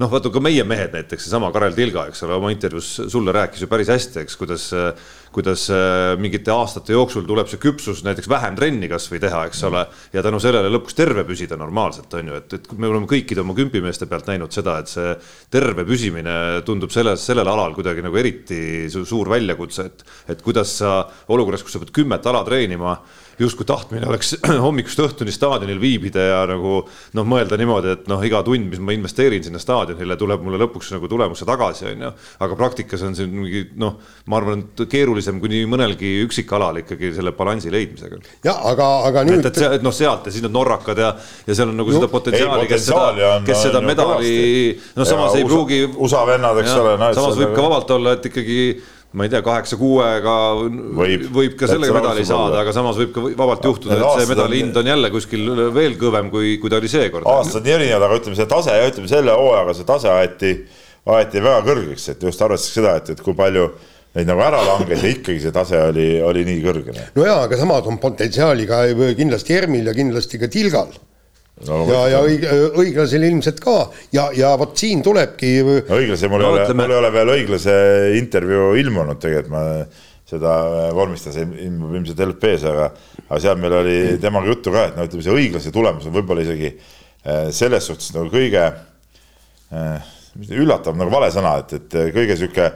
noh, 0.00 0.10
vaata 0.12 0.30
ka 0.32 0.40
meie 0.44 0.64
mehed 0.68 0.92
näiteks, 0.92 1.24
seesama 1.24 1.48
Karel 1.54 1.76
Tilga, 1.76 2.06
eks 2.10 2.20
ole, 2.26 2.36
oma 2.36 2.50
intervjuus 2.52 3.08
sulle 3.12 3.32
rääkis 3.32 3.64
ju 3.64 3.68
päris 3.70 3.88
hästi, 3.88 4.20
eks, 4.22 4.36
kuidas, 4.36 4.66
kuidas 5.32 5.64
äh, 5.72 6.12
mingite 6.20 6.52
aastate 6.52 6.92
jooksul 6.92 7.24
tuleb 7.28 7.48
see 7.48 7.60
küpsus 7.62 8.02
näiteks 8.04 8.28
vähem 8.28 8.58
trenni 8.58 8.90
kasvõi 8.92 9.20
teha, 9.24 9.46
eks 9.48 9.64
ole, 9.68 9.86
ja 10.12 10.24
tänu 10.24 10.40
sellele 10.42 10.70
lõpuks 10.74 10.96
terve 10.98 11.24
püsida 11.28 11.56
normaalselt, 11.60 12.12
on 12.18 12.32
ju, 12.32 12.40
et, 12.42 12.56
et 12.58 12.70
me 12.76 12.90
oleme 12.90 13.08
kõikide 13.08 13.40
oma 13.44 13.56
kümpimeeste 13.56 14.08
pealt 14.10 14.28
näinud 14.28 14.52
seda, 14.52 14.78
et 14.82 14.92
see 14.92 15.14
terve 15.56 15.86
püsimine 15.88 16.36
tundub 16.68 16.92
selles, 16.92 17.24
sellel 17.24 17.48
alal 17.48 17.76
kuidagi 17.76 18.04
nagu 18.04 18.20
eriti 18.20 18.60
suur 18.92 19.32
väljakutse, 19.32 19.88
et, 19.88 20.08
et 20.36 20.44
kuidas 20.44 20.76
sa 20.82 20.98
olukorras, 21.32 21.64
kus 21.64 21.78
sa 21.78 21.80
pead 21.80 21.96
kümmet 22.02 22.28
ala 22.28 22.44
treenima 22.44 22.98
justkui 23.38 23.66
tahtmine 23.68 24.06
oleks 24.08 24.34
hommikust 24.66 25.00
õhtuni 25.02 25.32
staadionil 25.34 25.80
viibida 25.80 26.22
ja 26.24 26.38
nagu 26.48 26.78
noh, 27.16 27.26
mõelda 27.28 27.58
niimoodi, 27.60 27.92
et 27.96 28.08
noh, 28.10 28.22
iga 28.24 28.42
tund, 28.46 28.70
mis 28.72 28.80
ma 28.82 28.94
investeerin 28.96 29.44
sinna 29.44 29.60
staadionile, 29.62 30.16
tuleb 30.20 30.44
mulle 30.44 30.60
lõpuks 30.62 30.92
nagu 30.94 31.10
tulemuse 31.10 31.48
tagasi, 31.48 31.88
on 31.92 32.06
ju. 32.06 32.12
aga 32.46 32.58
praktikas 32.58 33.04
on 33.06 33.16
see 33.18 33.28
mingi 33.30 33.66
noh, 33.80 33.98
ma 34.30 34.40
arvan, 34.40 34.64
et 34.64 34.84
keerulisem 34.90 35.40
kui 35.42 35.52
nii 35.52 35.68
mõnelgi 35.70 36.12
üksikalal 36.24 36.82
ikkagi 36.82 37.12
selle 37.16 37.34
balansi 37.36 37.72
leidmisega. 37.72 38.20
ja 38.46 38.56
aga, 38.72 38.88
aga 39.10 39.26
nüüd. 39.28 39.44
et, 39.44 39.52
et, 39.52 39.78
et 39.78 39.86
noh, 39.86 39.94
sealt 39.94 40.28
ja 40.28 40.34
siis 40.34 40.44
need 40.46 40.56
norrakad 40.56 41.00
ja, 41.02 41.12
ja 41.46 41.58
seal 41.58 41.72
on 41.72 41.80
nagu 41.82 41.92
no, 41.92 42.00
seda 42.00 42.10
potentsiaali, 42.12 42.68
kes 42.70 42.88
seda, 42.88 43.30
kes 43.46 43.64
seda 43.68 43.84
medali, 43.84 44.36
no 44.96 45.08
samas 45.08 45.34
ja, 45.36 45.42
ei 45.42 45.48
pruugi. 45.48 45.84
USA 45.96 46.24
vennad, 46.28 46.58
eks 46.62 46.76
ole. 46.80 46.98
samas 47.16 47.38
võib 47.38 47.56
ka 47.56 47.64
vabalt 47.68 47.96
olla, 47.96 48.16
et 48.16 48.30
ikkagi 48.30 48.60
ma 49.16 49.24
ei 49.24 49.32
tea, 49.32 49.40
kaheksa-kuuega 49.44 50.34
võib, 50.98 51.26
võib 51.32 51.54
ka 51.56 51.68
sellega 51.70 51.96
medali 51.96 52.24
saada, 52.28 52.60
aga 52.60 52.74
samas 52.76 52.98
võib 53.00 53.14
ka 53.14 53.24
vabalt 53.38 53.64
juhtuda, 53.64 53.96
et 53.96 54.20
see 54.20 54.30
medali 54.34 54.60
hind 54.60 54.76
on 54.76 54.90
jälle 54.92 55.10
kuskil 55.14 55.46
veel 55.74 55.96
kõvem, 56.00 56.28
kui, 56.32 56.56
kui 56.60 56.72
ta 56.72 56.80
oli 56.80 56.90
seekord. 56.92 57.28
aastad 57.32 57.64
nii 57.64 57.76
erinevad, 57.78 58.04
aga 58.08 58.20
ütleme, 58.20 58.36
see 58.36 58.50
tase 58.50 58.76
ja 58.76 58.90
ütleme 58.90 59.10
selle 59.10 59.36
hooajaga 59.40 59.76
see 59.78 59.88
tase 59.88 60.12
aeti, 60.12 60.52
aeti 61.16 61.44
väga 61.48 61.64
kõrgeks, 61.70 62.08
et 62.12 62.26
just 62.28 62.44
arvestades 62.44 62.76
seda, 62.76 62.96
et, 63.00 63.14
et 63.16 63.24
kui 63.24 63.36
palju 63.38 63.70
neid 64.16 64.28
nagu 64.28 64.44
ära 64.44 64.60
langes 64.64 65.02
ja 65.04 65.12
ikkagi 65.16 65.40
see 65.46 65.54
tase 65.54 65.80
oli, 65.88 66.06
oli 66.24 66.44
nii 66.50 66.60
kõrge. 66.64 66.96
no 67.16 67.24
jaa, 67.24 67.42
aga 67.48 67.60
samas 67.60 67.88
on 67.88 68.00
potentsiaali 68.02 68.68
ka 68.68 68.84
kindlasti 69.16 69.56
Ermil 69.56 69.88
ja 69.88 69.96
kindlasti 69.96 70.40
ka 70.40 70.52
Tilgal 70.52 70.92
no,. 71.64 71.78
ja, 71.88 72.02
ja 72.12 72.24
õig-, 72.26 72.48
õiglasel 72.82 73.24
ilmselt 73.30 73.62
ka 73.64 73.76
ja, 74.14 74.28
ja 74.36 74.52
vot 74.60 74.76
siin 74.78 75.04
tulebki. 75.06 75.54
õiglase, 75.84 76.28
mul 76.32 76.44
ei 76.44 76.50
ole, 76.50 76.66
mul 76.74 76.92
ei 76.92 77.00
ole 77.00 77.12
veel 77.14 77.32
õiglase 77.38 77.78
intervjuu 78.18 78.74
ilmunud 78.82 79.22
tegelikult, 79.22 79.54
ma 79.54 79.64
seda 80.26 80.52
vormistas, 80.96 81.38
ilmub 81.38 81.94
ilmselt 81.94 82.20
LP-s, 82.24 82.66
aga, 82.66 82.90
aga 83.28 83.40
seal 83.42 83.60
meil 83.62 83.78
oli 83.78 83.96
temaga 84.22 84.50
juttu 84.50 84.74
ka, 84.74 84.88
et 84.88 84.98
no 84.98 85.06
ütleme, 85.06 85.22
see 85.22 85.38
õiglase 85.38 85.72
tulemus 85.74 86.08
on 86.08 86.16
võib-olla 86.16 86.42
isegi 86.42 86.72
eh, 86.72 87.48
selles 87.54 87.86
suhtes 87.86 88.10
nagu 88.16 88.26
kõige 88.32 88.64
äh, 88.66 90.12
üllatav 90.50 90.98
nagu 90.98 91.12
vale 91.14 91.30
sõna, 91.34 91.56
et, 91.62 91.76
et 91.78 91.98
kõige 92.14 92.36
sihuke 92.40 92.70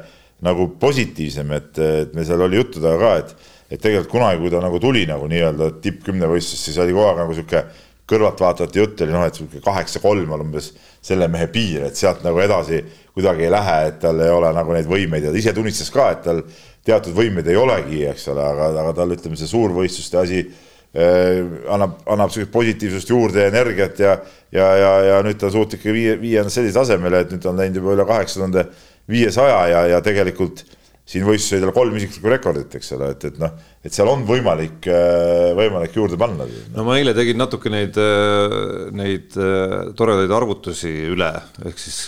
nagu 0.46 0.70
positiivsem, 0.80 1.50
et, 1.56 1.72
et 1.84 2.14
meil 2.16 2.28
seal 2.28 2.46
oli 2.46 2.60
juttu 2.60 2.80
temaga 2.80 3.02
ka, 3.02 3.24
et, 3.24 3.50
et 3.70 3.82
tegelikult 3.82 4.14
kunagi, 4.14 4.40
kui 4.40 4.52
ta 4.54 4.62
nagu 4.62 4.80
tuli 4.82 5.02
nagu 5.10 5.26
nii-öelda 5.30 5.72
tippkümne 5.82 6.30
võistlust, 6.30 6.68
siis 6.68 6.78
oli 6.80 6.94
kogu 6.94 7.10
aeg 7.10 7.20
nagu 7.24 7.36
sihuke 7.36 7.64
kõrvaltvaatajate 8.10 8.80
jutt 8.80 9.04
oli 9.04 9.14
noh, 9.14 9.26
et 9.26 9.60
kaheksa-kolm 9.64 10.32
on 10.34 10.44
umbes 10.46 10.72
selle 11.04 11.28
mehe 11.32 11.46
piir, 11.52 11.86
et 11.88 11.98
sealt 11.98 12.24
nagu 12.26 12.40
edasi 12.42 12.80
kuidagi 13.14 13.46
ei 13.46 13.52
lähe, 13.52 13.76
et 13.90 14.00
tal 14.02 14.20
ei 14.22 14.32
ole 14.32 14.50
nagu 14.56 14.74
neid 14.74 14.88
võimeid 14.90 15.26
ja 15.26 15.32
ta 15.32 15.40
ise 15.40 15.54
tunnistas 15.56 15.92
ka, 15.94 16.10
et 16.14 16.24
tal 16.26 16.42
teatud 16.86 17.14
võimeid 17.16 17.48
ei 17.50 17.58
olegi, 17.60 18.02
eks 18.10 18.28
ole, 18.32 18.44
aga, 18.44 18.72
aga 18.84 18.96
tal 18.96 19.14
ütleme, 19.16 19.38
see 19.38 19.50
suurvõistluste 19.50 20.20
asi 20.20 20.40
eh, 20.42 21.40
annab, 21.72 21.98
annab 22.10 22.32
sellist 22.34 22.52
positiivsust 22.54 23.12
juurde 23.12 23.46
energiat 23.48 24.00
ja, 24.02 24.16
ja, 24.54 24.68
ja, 24.80 24.92
ja 25.10 25.22
nüüd 25.26 25.40
ta 25.40 25.52
suutnud 25.52 25.78
ikka 25.78 25.94
viia 25.94 26.44
ennast 26.44 26.58
sellisele 26.58 26.80
tasemele, 26.80 27.24
et 27.24 27.34
nüüd 27.34 27.48
on 27.50 27.60
läinud 27.60 27.82
juba 27.82 27.96
üle 27.98 28.08
kaheksa 28.08 28.40
tuhande 28.40 28.66
viiesaja 29.10 29.64
ja, 29.72 29.86
ja 29.96 30.04
tegelikult 30.04 30.64
siin 31.10 31.26
võistluses 31.26 31.58
oli 31.58 31.66
tal 31.66 31.74
kolm 31.74 31.96
isiklikku 31.98 32.30
rekordit, 32.30 32.74
eks 32.78 32.92
ole, 32.94 33.08
et, 33.16 33.24
et 33.26 33.38
noh, 33.40 33.54
et 33.82 33.94
seal 33.94 34.08
on 34.12 34.22
võimalik, 34.28 34.86
äh, 34.92 35.50
võimalik 35.58 35.96
juurde 35.96 36.18
panna. 36.20 36.46
no 36.74 36.84
ma 36.86 36.98
eile 37.00 37.14
tegin 37.16 37.40
natuke 37.40 37.72
neid, 37.72 37.98
äh, 37.98 38.90
neid 38.94 39.34
äh, 39.40 39.90
toredaid 39.98 40.30
arvutusi 40.36 40.92
üle, 41.10 41.30
ehk 41.66 41.82
siis 41.82 41.98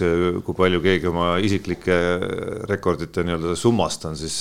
kui 0.47 0.59
palju 0.59 0.83
keegi 0.85 1.11
oma 1.11 1.33
isiklike 1.43 1.99
rekordite 2.71 3.27
nii-öelda 3.27 3.57
summast 3.59 4.07
on 4.07 4.19
siis 4.19 4.37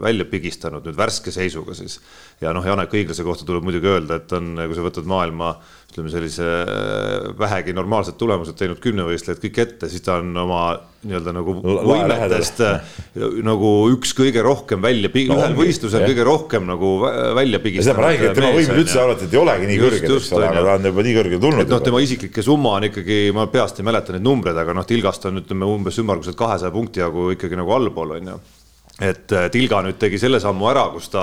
välja 0.00 0.28
pigistanud 0.30 0.86
nüüd 0.86 0.96
värske 0.96 1.34
seisuga 1.34 1.76
siis. 1.76 1.98
ja 2.40 2.54
noh, 2.56 2.64
Janek 2.64 2.94
Õiglase 2.96 3.26
kohta 3.26 3.44
tuleb 3.48 3.66
muidugi 3.68 3.92
öelda, 3.92 4.22
et 4.22 4.32
on, 4.36 4.54
kui 4.64 4.78
sa 4.78 4.86
võtad 4.86 5.10
maailma 5.10 5.56
ütleme 5.86 6.10
sellise 6.12 6.44
vähegi 7.38 7.72
normaalsed 7.76 8.18
tulemused 8.20 8.56
teinud 8.58 8.80
kümnevõistlejad 8.84 9.40
kõik 9.40 9.60
ette, 9.62 9.88
siis 9.88 10.04
ta 10.04 10.18
on 10.20 10.34
oma 10.42 10.64
nii-öelda 11.06 11.32
nagu 11.36 11.54
võimetest 11.62 12.60
nagu 13.46 13.70
üks 13.94 14.12
kõige 14.18 14.42
rohkem 14.44 14.82
välja, 14.84 15.08
ühel 15.08 15.56
võistlusel 15.56 16.02
jah. 16.02 16.10
kõige 16.10 16.26
rohkem 16.26 16.66
nagu 16.68 16.90
välja 17.38 17.62
pigistanud. 17.64 17.94
seda 17.94 18.02
ma 18.02 18.10
räägin, 18.10 18.28
et 18.28 18.40
tema 18.40 18.52
võimed 18.58 18.82
üldse 18.82 19.00
arvati, 19.02 19.28
et 19.28 19.38
ei 19.38 19.40
olegi 19.40 19.70
nii 19.70 19.80
kõrged, 19.84 20.16
eks 20.18 20.30
ole, 20.36 20.50
aga 20.50 20.66
ta 20.66 20.76
on 20.76 20.90
juba 20.90 21.06
nii 21.06 21.16
kõrgele 21.20 21.40
tulnud. 21.46 21.64
et 21.64 21.74
noh, 21.76 21.82
tema 21.88 22.04
isiklikke 22.04 22.44
summa 22.44 22.76
on 22.80 22.90
ikkagi, 22.90 23.22
ma 23.36 23.48
peast 23.52 23.80
ei 23.80 23.88
mäleta 23.88 24.16
neid 24.16 24.26
numbreid, 24.26 24.60
aga 24.66 24.76
noh, 24.76 24.88
Tilgast 24.88 25.30
on 25.30 25.40
ütleme 25.44 25.70
umbes 25.70 26.02
ümmarguselt 26.02 26.38
kahesaja 26.38 26.74
punkti 26.74 27.04
jagu 27.04 27.30
ikkagi 27.36 27.58
nagu 27.62 27.78
allpool 27.78 28.18
on 28.18 28.32
ju 28.34 28.40
et 28.96 29.32
äh, 29.32 29.50
Tilga 29.52 29.82
nüüd 29.84 29.98
tegi 30.00 30.16
selle 30.16 30.38
sammu 30.40 30.70
ära, 30.70 30.86
kus 30.94 31.10
ta 31.12 31.22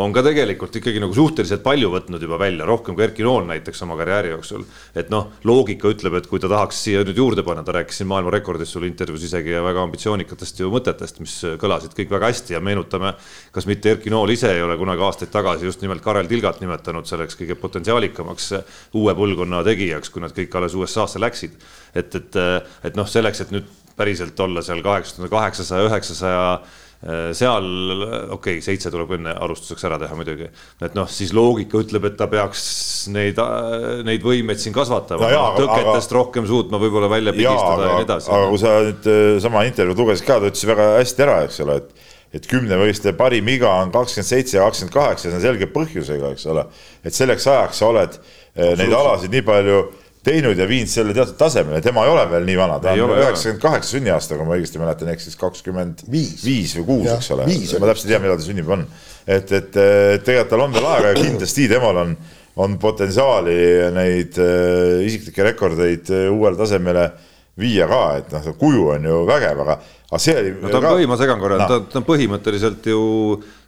on 0.00 0.14
ka 0.16 0.22
tegelikult 0.24 0.78
ikkagi 0.78 1.00
nagu 1.02 1.12
suhteliselt 1.12 1.60
palju 1.64 1.90
võtnud 1.92 2.22
juba 2.24 2.38
välja, 2.40 2.64
rohkem 2.64 2.96
kui 2.96 3.04
Erki 3.04 3.26
Nool 3.26 3.44
näiteks 3.50 3.82
oma 3.84 3.98
karjääri 3.98 4.30
jooksul. 4.32 4.64
et 4.96 5.10
noh, 5.12 5.26
loogika 5.44 5.90
ütleb, 5.92 6.16
et 6.16 6.28
kui 6.30 6.40
ta 6.40 6.48
tahaks 6.48 6.78
siia 6.86 7.02
nüüd 7.04 7.20
juurde 7.20 7.44
panna, 7.44 7.60
ta 7.66 7.74
rääkis 7.76 8.00
siin 8.00 8.08
maailmarekordist 8.08 8.72
sul 8.72 8.88
intervjuus 8.88 9.26
isegi 9.28 9.52
ja 9.52 9.60
väga 9.64 9.84
ambitsioonikatest 9.84 10.64
ju 10.64 10.72
mõtetest, 10.72 11.20
mis 11.20 11.36
kõlasid 11.60 11.92
kõik 11.98 12.16
väga 12.16 12.32
hästi 12.32 12.56
ja 12.56 12.62
meenutame, 12.64 13.12
kas 13.52 13.68
mitte 13.68 13.92
Erki 13.92 14.12
Nool 14.12 14.32
ise 14.32 14.48
ei 14.54 14.64
ole 14.64 14.78
kunagi 14.80 15.04
aastaid 15.04 15.34
tagasi 15.34 15.68
just 15.68 15.84
nimelt 15.84 16.00
Karel 16.00 16.32
Tilgat 16.32 16.64
nimetanud 16.64 17.04
selleks 17.04 17.36
kõige 17.36 17.60
potentsiaalikamaks 17.60 18.52
uue 18.96 19.12
põlvkonna 19.18 19.60
tegijaks, 19.68 20.08
kui 20.08 20.24
nad 20.24 20.32
kõik 20.32 20.56
alles 20.56 20.80
USA-sse 20.80 21.20
läksid. 21.20 21.60
et, 21.94 22.14
et, 22.14 22.36
et 22.88 22.96
noh, 22.96 23.04
selleks, 23.04 23.44
et 23.44 23.50
nüüd 23.52 23.68
päriselt 23.96 24.40
olla 24.40 24.62
seal 24.64 24.80
kaheksakümne 24.80 25.28
kaheksasaja, 25.28 25.84
üheksasaja 25.90 26.46
seal 27.34 27.64
okei 28.04 28.30
okay,, 28.36 28.60
seitse 28.62 28.90
tuleb 28.92 29.16
enne 29.16 29.32
alustuseks 29.42 29.88
ära 29.88 29.98
teha 29.98 30.14
muidugi, 30.14 30.46
et 30.86 30.94
noh, 30.94 31.08
siis 31.10 31.32
loogika 31.34 31.80
ütleb, 31.82 32.06
et 32.06 32.14
ta 32.18 32.28
peaks 32.30 32.62
neid, 33.10 33.40
neid 34.06 34.22
võimeid 34.22 34.62
siin 34.62 34.76
kasvatama 34.76 35.30
no, 35.32 35.42
tõketest 35.58 36.12
aga, 36.12 36.18
rohkem 36.20 36.46
suutma 36.46 36.78
võib-olla 36.82 37.10
välja 37.10 37.34
pigistada 37.34 37.88
ja 37.88 37.96
nii 37.98 38.06
edasi. 38.06 38.30
aga 38.30 38.52
kui 38.52 38.62
sa 38.62 38.76
nüüd 38.86 39.10
äh, 39.10 39.24
sama 39.42 39.64
intervjuud 39.66 40.04
lugesid 40.04 40.28
ka, 40.28 40.38
ta 40.38 40.52
ütles 40.52 40.68
väga 40.70 40.88
hästi 41.00 41.26
ära, 41.26 41.38
eks 41.48 41.62
ole, 41.66 41.78
et 41.82 42.08
et 42.32 42.46
kümnevõistleja 42.48 43.12
parim 43.12 43.48
iga 43.52 43.74
on 43.82 43.90
kakskümmend 43.92 44.28
seitse 44.28 44.56
ja 44.56 44.64
kakskümmend 44.64 44.94
kaheksa, 44.94 45.26
see 45.26 45.36
on 45.36 45.42
selge 45.42 45.66
põhjusega, 45.74 46.30
eks 46.32 46.46
ole. 46.48 46.64
et 47.04 47.16
selleks 47.16 47.44
ajaks 47.50 47.82
sa 47.82 47.90
oled 47.90 48.16
äh, 48.16 48.72
neid 48.78 48.94
alasid 48.96 49.34
nii 49.34 49.44
palju 49.50 49.82
teinud 50.26 50.58
ja 50.58 50.66
viinud 50.70 50.90
selle 50.90 51.14
teatud 51.16 51.34
tasemele, 51.38 51.80
tema 51.82 52.04
ei 52.06 52.12
ole 52.12 52.26
veel 52.30 52.44
nii 52.46 52.58
vana, 52.58 52.76
ta 52.82 52.92
ei 52.94 53.02
on 53.02 53.14
üheksakümmend 53.16 53.62
kaheksa 53.62 53.96
sünniaasta, 53.96 54.38
kui 54.38 54.46
ma 54.46 54.58
õigesti 54.58 54.82
mäletan, 54.82 55.10
ehk 55.12 55.24
siis 55.24 55.38
kakskümmend 55.40 56.04
viis. 56.12 56.76
või 56.78 56.86
kuus, 56.92 57.08
eks 57.16 57.32
ole, 57.34 57.48
ma 57.48 57.90
täpselt 57.90 58.06
ei 58.06 58.14
tea, 58.14 58.22
millal 58.22 58.38
ta 58.38 58.46
sünnib 58.46 58.70
on. 58.70 58.86
et, 59.26 59.50
et 59.50 59.72
tegelikult 59.72 60.54
tal 60.54 60.64
on 60.66 60.76
veel 60.76 60.88
aega 60.92 61.10
ja 61.10 61.18
kindlasti 61.18 61.66
temal 61.70 61.98
on, 62.04 62.14
on 62.62 62.78
potentsiaali 62.78 63.58
neid 63.96 64.38
äh, 64.42 65.02
isiklikke 65.08 65.50
rekordeid 65.50 66.10
äh, 66.12 66.30
uuele 66.30 66.58
tasemele 66.58 67.08
viia 67.58 67.86
ka, 67.88 68.02
et 68.20 68.30
noh, 68.32 68.46
kuju 68.58 68.86
on 68.94 69.08
ju 69.08 69.18
vägev, 69.28 69.58
aga, 69.64 69.76
aga 70.08 70.20
see 70.22 70.36
oli. 70.38 70.54
no 70.62 70.70
ta 70.72 70.80
on 70.80 70.86
põhi, 70.86 71.08
ma 71.10 71.18
segan 71.20 71.42
korra. 71.42 71.58
No., 71.60 71.68
ta, 71.68 71.80
ta 71.92 72.00
on 72.00 72.06
põhimõtteliselt 72.06 72.88
ju 72.88 73.02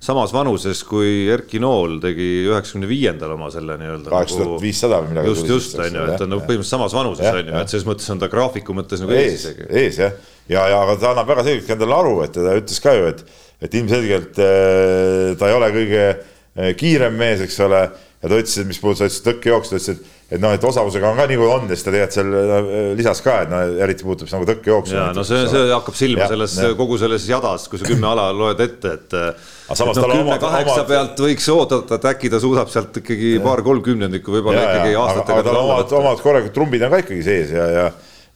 samas 0.05 0.33
vanuses 0.35 0.83
kui 0.87 1.25
Erki 1.33 1.61
Nool 1.62 1.97
tegi 2.03 2.27
üheksakümne 2.51 2.88
viiendal 2.90 3.35
oma 3.37 3.49
selle 3.53 3.79
nii-öelda. 3.81 4.11
kaheksa 4.12 4.40
tuhat 4.43 4.62
viissada 4.62 5.01
või 5.01 5.14
midagi. 5.14 5.33
just, 5.33 5.49
just 5.49 5.79
on 5.81 5.99
ju, 5.99 6.05
et 6.05 6.21
ta 6.21 6.27
on 6.27 6.35
nagu 6.35 6.45
põhimõtteliselt 6.45 6.77
samas 6.77 6.97
vanuses 6.97 7.31
on 7.31 7.40
ju, 7.40 7.57
et 7.62 7.73
selles 7.73 7.87
mõttes 7.88 8.12
on 8.12 8.21
ta 8.21 8.29
graafiku 8.33 8.77
mõttes 8.77 9.05
nagu 9.05 9.17
ees 9.17 9.38
isegi. 9.38 9.69
ees 9.71 10.01
jah, 10.03 10.17
ja, 10.53 10.67
ja 10.75 10.83
aga 10.85 10.97
ta 11.01 11.12
annab 11.14 11.31
väga 11.33 11.47
selgelt 11.49 11.75
endale 11.77 11.99
aru, 11.99 12.17
et 12.27 12.37
ta 12.37 12.57
ütles 12.61 12.85
ka 12.85 12.97
ju, 12.99 13.11
et, 13.14 13.25
et 13.64 13.79
ilmselgelt 13.81 14.43
äh, 14.45 15.31
ta 15.40 15.49
ei 15.49 15.57
ole 15.57 15.71
kõige 15.79 16.03
äh, 16.11 16.75
kiirem 16.81 17.17
mees, 17.21 17.45
eks 17.47 17.61
ole 17.64 17.87
ja 18.25 18.29
ta 18.29 18.40
ütles, 18.40 18.59
et 18.61 18.69
mis 18.69 18.81
puudutas 18.81 19.21
tõkkejooksu, 19.25 19.73
ta 19.73 19.81
ütles, 19.81 19.95
et 19.97 20.24
et 20.35 20.42
noh, 20.42 20.55
et 20.57 20.64
osavusega 20.66 21.11
on 21.11 21.18
ka 21.18 21.27
nii 21.31 21.38
kui 21.38 21.49
on 21.51 21.68
ja 21.68 21.77
siis 21.77 21.85
ta 21.87 21.92
tegelikult 21.94 22.16
seal 22.16 22.94
lisas 22.99 23.20
ka, 23.25 23.35
et 23.44 23.51
no 23.53 23.61
eriti 23.85 24.07
puudutab 24.07 24.33
nagu 24.35 24.49
tõkkejooksu. 24.49 24.94
ja 24.97 25.05
no 25.14 25.25
see, 25.27 25.44
see 25.51 25.68
hakkab 25.70 25.99
silma 25.99 26.25
ja, 26.25 26.31
selles 26.33 26.57
ja. 26.59 26.70
kogu 26.79 26.99
selles 27.01 27.27
jadas, 27.29 27.66
kui 27.70 27.81
sa 27.81 27.88
kümme 27.88 28.09
ala 28.11 28.27
loed 28.35 28.62
ette, 28.64 28.94
et. 28.99 29.16
no, 29.16 29.92
omad. 29.92 30.40
kaheksa 30.42 30.81
omad... 30.81 30.88
pealt 30.90 31.23
võiks 31.27 31.47
oodata, 31.55 32.01
et 32.01 32.09
äkki 32.14 32.33
ta 32.33 32.40
suudab 32.42 32.73
sealt 32.73 32.99
ikkagi 33.03 33.37
paar-kolm 33.44 33.85
kümnendikku 33.87 34.35
võib-olla 34.35 34.66
ikkagi 34.70 34.99
aastatega. 34.99 35.38
aga 35.38 35.47
tal 35.51 35.61
omad, 35.62 35.94
omad 36.01 36.25
korralikud 36.25 36.57
trumbid 36.57 36.87
on 36.88 36.97
ka 36.97 37.05
ikkagi 37.05 37.23
sees 37.27 37.55
ja, 37.55 37.68
ja, 37.77 37.87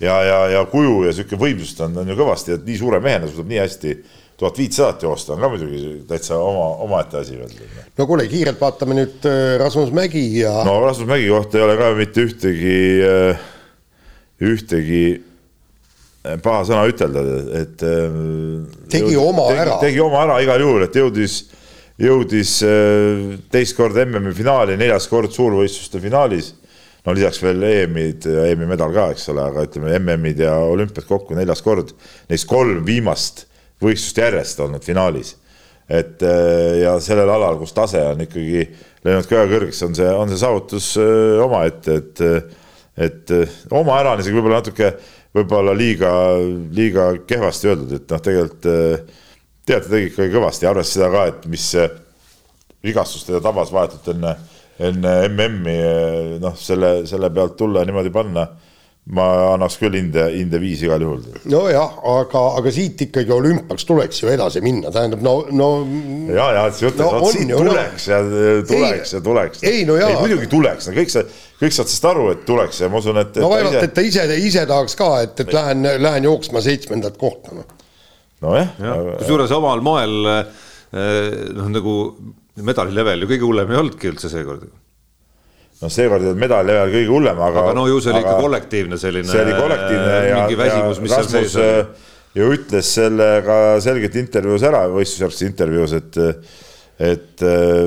ja, 0.04 0.20
ja, 0.30 0.38
ja 0.54 0.64
kuju 0.70 1.02
ja 1.08 1.16
sihuke 1.16 1.40
võimsust 1.40 1.82
on, 1.86 1.98
on 2.04 2.14
ju 2.14 2.18
kõvasti, 2.20 2.54
et 2.58 2.68
nii 2.68 2.78
suure 2.84 3.02
mehena 3.04 3.30
suudab 3.30 3.50
nii 3.50 3.62
hästi 3.64 3.98
tuhat 4.38 4.58
viitsadat 4.58 5.02
joosta 5.02 5.34
on 5.34 5.42
ka 5.42 5.50
muidugi 5.50 5.80
täitsa 6.08 6.38
oma, 6.38 6.66
omaette 6.86 7.18
asi 7.18 7.38
veel. 7.38 7.54
no 7.98 8.06
kuule, 8.06 8.26
kiirelt 8.30 8.60
vaatame 8.60 8.94
nüüd 9.00 9.26
äh, 9.26 9.56
Rasmus 9.58 9.90
Mägi 9.94 10.24
ja. 10.38 10.52
no 10.66 10.78
Rasmus 10.84 11.08
Mägi 11.10 11.26
kohta 11.32 11.58
ei 11.58 11.64
ole 11.66 11.78
ka 11.80 11.88
mitte 11.98 12.26
ühtegi, 12.28 12.76
äh, 13.08 13.48
ühtegi 14.46 15.02
äh, 15.16 16.36
paha 16.44 16.62
sõna 16.68 16.84
ütelda, 16.90 17.24
et. 17.64 17.82
tegi 17.82 19.16
jõudis, 19.16 19.24
oma 19.24 19.48
tegi, 19.50 19.64
ära. 19.64 19.80
tegi 19.82 20.04
oma 20.06 20.22
ära 20.22 20.38
igal 20.46 20.62
juhul, 20.62 20.86
et 20.86 21.00
jõudis, 21.02 21.40
jõudis 21.98 22.54
teist 23.50 23.78
korda 23.78 24.06
MM-i 24.06 24.36
finaali, 24.38 24.78
neljas 24.78 25.10
kord 25.10 25.34
suurvõistluste 25.34 25.98
finaalis 26.04 26.54
no 27.02 27.16
lisaks 27.16 27.42
veel 27.42 27.62
EM-id 27.64 28.30
ja 28.30 28.46
EM-i 28.52 28.70
medal 28.70 28.94
ka, 28.94 29.10
eks 29.16 29.26
ole, 29.34 29.50
aga 29.50 29.66
ütleme 29.66 29.98
MM-id 29.98 30.46
ja 30.46 30.54
olümpiad 30.62 31.06
kokku 31.08 31.34
neljas 31.34 31.62
kord. 31.64 31.94
Neist 32.28 32.46
kolm 32.50 32.84
viimast 32.86 33.47
võistlust 33.82 34.18
järjest 34.18 34.60
olnud 34.64 34.84
finaalis. 34.84 35.36
et 35.88 36.22
äh, 36.22 36.82
ja 36.82 36.98
sellel 37.00 37.30
alal, 37.32 37.56
kus 37.56 37.72
tase 37.72 38.02
on 38.10 38.20
ikkagi 38.20 38.66
läinud 39.06 39.28
väga 39.30 39.46
kõrgeks, 39.48 39.84
on 39.86 39.94
see, 39.96 40.08
on 40.12 40.28
see 40.28 40.40
saavutus 40.40 40.90
äh, 41.00 41.38
omaette, 41.44 41.94
et, 42.02 42.20
et 43.08 43.32
oma 43.72 43.96
ära 44.00 44.12
on 44.12 44.20
isegi 44.20 44.36
võib-olla 44.36 44.60
natuke, 44.60 44.92
võib-olla 45.34 45.72
liiga, 45.76 46.10
liiga 46.76 47.08
kehvasti 47.28 47.72
öeldud, 47.72 47.96
et 47.96 48.12
noh, 48.12 48.22
tegelikult 48.24 48.68
äh, 48.68 49.24
tead, 49.64 49.86
ta 49.86 49.94
tegi 49.94 50.12
ikkagi 50.12 50.34
kõvasti, 50.34 50.68
arvestades 50.68 50.94
seda 50.98 51.10
ka, 51.14 51.24
et 51.32 51.48
mis 51.52 51.66
vigastust 52.84 53.28
teda 53.28 53.40
tabas 53.44 53.72
vahetult 53.72 54.12
enne, 54.12 54.34
enne 54.78 55.14
MM-i, 55.28 55.78
noh, 56.42 56.56
selle, 56.60 57.06
selle 57.08 57.30
pealt 57.34 57.56
tulla 57.58 57.82
ja 57.82 57.88
niimoodi 57.88 58.12
panna 58.14 58.46
ma 59.08 59.24
annaks 59.54 59.78
küll 59.80 59.94
hinde, 59.96 60.24
hinde 60.34 60.58
viis 60.60 60.82
igal 60.84 61.00
juhul. 61.00 61.22
nojah, 61.48 61.94
aga, 62.12 62.42
aga 62.60 62.72
siit 62.74 63.00
ikkagi 63.06 63.32
olümpiaks 63.32 63.86
tuleks 63.88 64.20
ju 64.20 64.28
edasi 64.28 64.60
minna, 64.64 64.90
tähendab 64.92 65.22
no, 65.24 65.34
no. 65.48 65.68
ja, 66.28 66.50
ja 66.58 66.64
see 66.68 66.84
jutt, 66.84 66.98
et 67.00 67.04
no, 67.06 67.30
siit 67.32 67.48
ju, 67.48 67.60
tuleks 67.62 68.08
no. 68.10 68.18
ja 68.18 68.18
tuleks 68.68 69.14
ei, 69.14 69.16
ja 69.16 69.22
tuleks. 69.24 69.62
ei 69.70 69.86
no 69.88 69.96
jaa. 69.96 70.10
muidugi 70.20 70.48
tuleks, 70.52 70.90
no 70.90 70.96
kõik 70.98 71.12
see, 71.14 71.24
kõik 71.62 71.76
saavad 71.76 71.92
sellest 71.92 72.08
aru, 72.10 72.26
et 72.34 72.42
tuleks 72.48 72.82
ja 72.84 72.90
ma 72.92 73.00
usun, 73.00 73.20
et. 73.22 73.38
no 73.40 73.48
vaevalt, 73.54 73.78
et 73.80 73.94
ta 73.96 74.04
ise, 74.04 74.26
ise 74.44 74.66
tahaks 74.68 74.98
ka, 74.98 75.08
et, 75.24 75.44
et 75.46 75.56
lähen, 75.56 75.88
lähen 76.04 76.28
jooksma 76.28 76.62
seitsmendat 76.64 77.16
kohta, 77.20 77.56
noh. 77.56 77.78
nojah 78.44 78.74
ja.. 78.82 78.98
kusjuures 79.22 79.56
omal 79.56 79.80
moel 79.88 80.34
eh, 80.34 80.44
noh, 81.56 81.72
nagu 81.72 81.96
medali 82.60 82.92
level 82.92 83.24
ju 83.24 83.32
kõige 83.32 83.48
hullem 83.48 83.72
ei 83.72 83.80
olnudki 83.80 84.12
üldse 84.12 84.28
seekord 84.28 84.68
noh, 85.82 85.92
seekord 85.92 86.24
ei 86.24 86.30
olnud 86.30 86.42
medali 86.42 86.72
level 86.72 86.92
kõige 86.94 87.12
hullem, 87.12 87.40
aga. 87.48 87.64
aga 87.64 87.74
no 87.78 87.86
ju 87.90 88.00
see 88.02 88.12
oli 88.12 88.22
ikka 88.24 88.36
kollektiivne 88.42 89.00
selline. 89.00 89.30
see 89.30 89.44
oli 89.44 89.56
kollektiivne 89.58 90.14
ja, 90.28 90.40
väsimus, 90.62 91.02
ja 91.02 91.20
Rasmus 91.22 91.56
äh, 91.62 92.08
ju 92.38 92.48
ütles 92.56 92.92
selle 92.98 93.28
ka 93.46 93.58
selgelt 93.84 94.18
intervjuus 94.20 94.66
ära, 94.68 94.84
võistlusjärgses 94.92 95.46
intervjuus, 95.48 95.94
et, 95.98 96.18
et, 97.10 97.46
äh, 97.46 97.86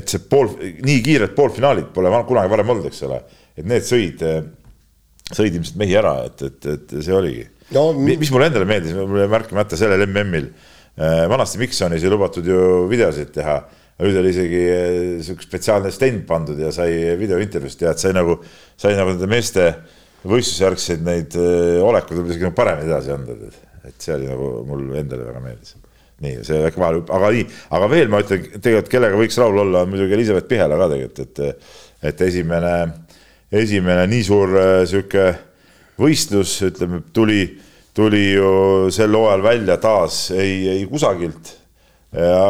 et 0.00 0.14
see 0.14 0.24
pool, 0.30 0.52
nii 0.86 0.98
kiired 1.06 1.36
poolfinaalid 1.38 1.92
pole 1.94 2.12
kunagi 2.28 2.52
varem 2.52 2.74
olnud, 2.74 2.90
eks 2.90 3.06
ole, 3.08 3.22
et 3.56 3.66
need 3.70 3.86
sõid, 3.86 4.26
sõid 5.30 5.54
ilmselt 5.54 5.80
mehi 5.80 5.96
ära, 5.98 6.18
et, 6.28 6.46
et, 6.50 6.70
et 6.74 6.98
see 6.98 7.14
oligi 7.14 7.46
no,. 7.76 7.90
mis 7.94 8.30
mulle 8.34 8.50
endale 8.50 8.68
meeldis, 8.68 8.94
mul 8.98 9.22
jäi 9.22 9.30
märkamata 9.30 9.78
sellel 9.78 10.06
MM-il, 10.08 10.50
äh, 10.98 11.26
vanasti 11.30 11.60
Miksonis 11.62 12.04
ei 12.04 12.12
lubatud 12.12 12.46
ju 12.46 12.88
videosid 12.90 13.30
teha 13.34 13.60
nüüd 14.00 14.18
oli 14.20 14.32
isegi 14.32 14.60
eh, 14.66 14.98
sihuke 15.24 15.46
spetsiaalne 15.46 15.92
stend 15.94 16.24
pandud 16.28 16.60
ja 16.60 16.72
sai 16.74 17.16
videointervjuust 17.20 17.80
teha, 17.80 17.94
et 17.94 18.02
sai 18.02 18.14
nagu, 18.16 18.38
sai 18.80 18.94
nagu 18.98 19.14
nende 19.14 19.28
meeste 19.30 19.66
võistlusjärgseid 20.24 21.04
neid 21.04 21.36
äh, 21.40 21.78
olekuid 21.84 22.20
võib 22.20 22.32
isegi 22.32 22.46
nagu 22.46 22.56
paremini 22.56 22.90
edasi 22.90 23.12
anda, 23.14 23.36
et 23.88 23.96
see 24.02 24.16
oli 24.16 24.28
nagu 24.28 24.50
mul 24.68 24.90
endale 25.00 25.28
väga 25.28 25.44
meeldis. 25.44 25.76
nii, 26.20 26.42
see 26.44 26.64
äkki 26.68 26.82
vahele, 26.82 27.04
aga 27.16 27.30
nii, 27.32 27.44
aga 27.76 27.86
veel 27.88 28.10
ma 28.12 28.18
ütlen 28.20 28.42
tegelikult, 28.52 28.90
kellega 28.92 29.20
võiks 29.20 29.38
rahul 29.40 29.62
olla, 29.62 29.84
on 29.86 29.94
muidugi 29.94 30.16
Elizabeth 30.18 30.50
Pihela 30.50 30.76
ka 30.76 30.90
tegelikult, 30.92 31.22
et, 31.24 31.70
et 32.10 32.26
esimene, 32.26 32.74
esimene 33.62 34.04
nii 34.10 34.26
suur 34.26 34.52
äh, 34.60 34.74
sihuke 34.88 35.30
võistlus, 36.00 36.58
ütleme, 36.68 37.00
tuli, 37.16 37.40
tuli 37.96 38.26
ju 38.34 38.52
sel 38.92 39.16
hooajal 39.16 39.44
välja 39.44 39.80
taas 39.80 40.26
ei, 40.36 40.68
ei 40.76 40.84
kusagilt. 40.88 41.56
Ja 42.16 42.44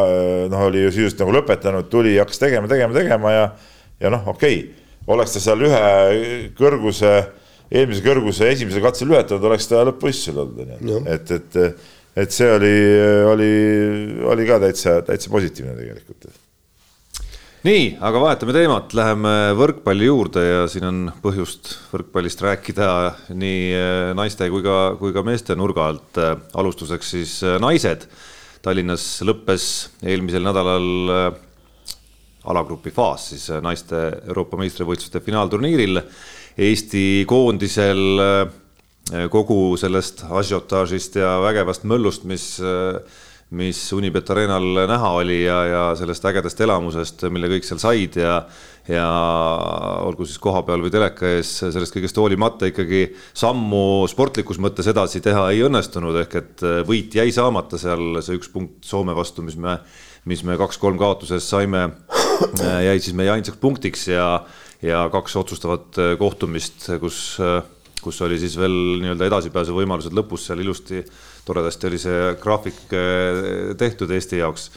noh, 0.49 0.67
oli 0.67 0.85
ju 0.87 0.91
sisuliselt 0.93 1.25
nagu 1.25 1.35
lõpetanud, 1.39 1.89
tuli, 1.91 2.15
hakkas 2.17 2.41
tegema, 2.41 2.69
tegema, 2.71 2.95
tegema 2.97 3.33
ja, 3.35 3.49
ja 4.01 4.13
noh, 4.13 4.29
okei 4.33 4.59
okay 4.59 4.81
oleks 5.09 5.35
ta 5.35 5.41
seal 5.43 5.63
ühe 5.65 6.51
kõrguse, 6.57 7.13
eelmise 7.71 8.03
kõrguse 8.05 8.51
esimesel 8.51 8.83
katsel 8.83 9.11
ületanud, 9.11 9.49
oleks 9.49 9.69
ta 9.69 9.81
lõppvõistlusel 9.87 10.43
olnud, 10.43 11.09
et, 11.09 11.33
et, 11.37 11.57
et 12.23 12.35
see 12.35 12.51
oli, 12.51 12.75
oli, 13.31 13.51
oli 14.33 14.47
ka 14.49 14.61
täitsa, 14.61 14.99
täitsa 15.07 15.33
positiivne 15.33 15.75
tegelikult. 15.79 16.29
nii, 17.65 17.85
aga 18.01 18.23
vahetame 18.23 18.55
teemat, 18.57 18.93
läheme 18.97 19.35
võrkpalli 19.57 20.09
juurde 20.09 20.45
ja 20.45 20.65
siin 20.71 20.87
on 20.89 21.03
põhjust 21.23 21.75
võrkpallist 21.91 22.41
rääkida 22.45 22.91
nii 23.37 24.13
naiste 24.17 24.49
kui 24.53 24.65
ka, 24.65 24.81
kui 25.01 25.13
ka 25.15 25.25
meeste 25.25 25.57
nurga 25.57 25.89
alt. 25.91 26.21
alustuseks 26.53 27.15
siis 27.17 27.39
naised. 27.61 28.09
Tallinnas 28.61 29.05
lõppes 29.25 29.63
eelmisel 30.05 30.43
nädalal 30.45 31.33
alagrupi 32.49 32.91
faas 32.91 33.29
siis 33.31 33.49
äh, 33.51 33.61
naiste 33.63 33.97
Euroopa 34.27 34.59
meistrivõistluste 34.61 35.21
finaalturniiril. 35.23 36.01
Eesti 36.61 37.23
koondisel 37.29 38.23
äh, 38.23 39.27
kogu 39.31 39.75
sellest 39.79 40.25
asiotaažist 40.29 41.19
ja 41.21 41.35
vägevast 41.43 41.85
möllust, 41.89 42.25
mis, 42.29 42.55
äh, 42.63 42.97
mis 43.57 43.81
Unibet 43.93 44.29
Arenal 44.33 44.85
näha 44.89 45.13
oli 45.21 45.43
ja, 45.43 45.61
ja 45.69 45.83
sellest 45.99 46.25
ägedast 46.25 46.61
elamusest, 46.65 47.27
mille 47.29 47.51
kõik 47.51 47.67
seal 47.67 47.81
said 47.81 48.17
ja 48.21 48.41
ja 48.89 49.07
olgu 50.01 50.25
siis 50.25 50.39
kohapeal 50.41 50.81
või 50.81 50.93
teleka 50.93 51.29
ees, 51.37 51.51
sellest 51.61 51.93
kõigest 51.93 52.17
hoolimata 52.17 52.71
ikkagi 52.71 53.03
sammu 53.37 54.07
sportlikus 54.09 54.61
mõttes 54.63 54.89
edasi 54.89 55.21
teha 55.21 55.49
ei 55.53 55.61
õnnestunud, 55.67 56.17
ehk 56.23 56.39
et 56.39 56.65
võit 56.87 57.13
jäi 57.15 57.29
saamata 57.35 57.77
seal 57.81 58.23
see 58.25 58.39
üks 58.39 58.49
punkt 58.53 58.87
Soome 58.87 59.13
vastu, 59.17 59.45
mis 59.45 59.59
me, 59.59 59.77
mis 60.25 60.41
me 60.47 60.57
kaks-kolm 60.57 60.97
kaotuses 61.01 61.45
saime 61.49 61.89
Äh, 62.41 62.85
jäi 62.87 62.99
siis 62.99 63.15
meie 63.17 63.31
ainsaks 63.31 63.59
punktiks 63.61 64.07
ja, 64.09 64.25
ja 64.81 65.03
kaks 65.13 65.35
otsustavat 65.37 65.97
äh, 66.01 66.13
kohtumist, 66.19 66.87
kus, 67.01 67.19
äh, 67.43 67.61
kus 68.01 68.21
oli 68.25 68.39
siis 68.41 68.55
veel 68.59 68.73
nii-öelda 69.01 69.27
edasipääsu 69.29 69.75
võimalused 69.75 70.15
lõpus 70.17 70.47
seal 70.49 70.63
ilusti, 70.63 71.03
toredasti 71.45 71.89
oli 71.89 71.99
see 72.01 72.31
graafik 72.41 72.79
tehtud 73.77 74.11
Eesti 74.13 74.41
jaoks. 74.41 74.69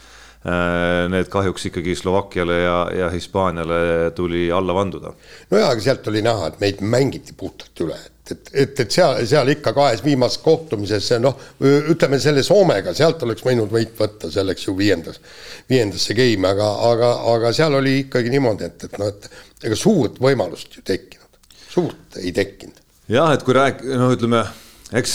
Need 0.44 1.30
kahjuks 1.33 1.70
ikkagi 1.70 1.94
Slovakkiale 1.96 2.57
ja, 2.61 2.78
ja 2.92 3.07
Hispaaniale 3.09 4.11
tuli 4.14 4.50
alla 4.52 4.74
vanduda. 4.76 5.14
no 5.50 5.59
jaa, 5.59 5.70
aga 5.72 5.80
sealt 5.80 6.11
oli 6.12 6.20
näha, 6.24 6.50
et 6.50 6.59
meid 6.61 6.83
mängiti 6.85 7.33
puhtalt 7.33 7.80
üle, 7.80 7.96
et, 8.30 8.50
et, 8.52 8.80
et 8.85 8.92
seal, 8.92 9.22
seal 9.28 9.48
ikka 9.54 9.72
kahes 9.72 10.02
viimases 10.04 10.42
kohtumises, 10.44 11.09
noh, 11.24 11.38
ütleme 11.64 12.20
selle 12.20 12.44
Soomega, 12.44 12.92
sealt 12.92 13.24
oleks 13.24 13.44
võinud 13.46 13.72
võit 13.72 13.96
võtta, 13.96 14.28
see 14.28 14.42
oleks 14.44 14.66
ju 14.66 14.76
viiendas, 14.76 15.22
viiendasse 15.70 16.16
game, 16.18 16.50
aga, 16.50 16.68
aga, 16.90 17.11
aga 17.33 17.52
seal 17.57 17.78
oli 17.80 18.02
ikkagi 18.02 18.35
niimoodi, 18.35 18.68
et, 18.68 18.85
et 18.85 18.98
noh, 19.00 19.14
et 19.14 19.70
ega 19.70 19.80
suurt 19.80 20.20
võimalust 20.20 20.76
ju 20.76 20.85
tekkinud, 20.85 21.40
suurt 21.70 22.20
ei 22.20 22.37
tekkinud. 22.37 22.85
jah, 23.16 23.33
et 23.33 23.48
kui 23.48 23.57
rääk-, 23.57 23.80
noh, 23.96 24.12
ütleme 24.12 24.44
eks 24.92 25.12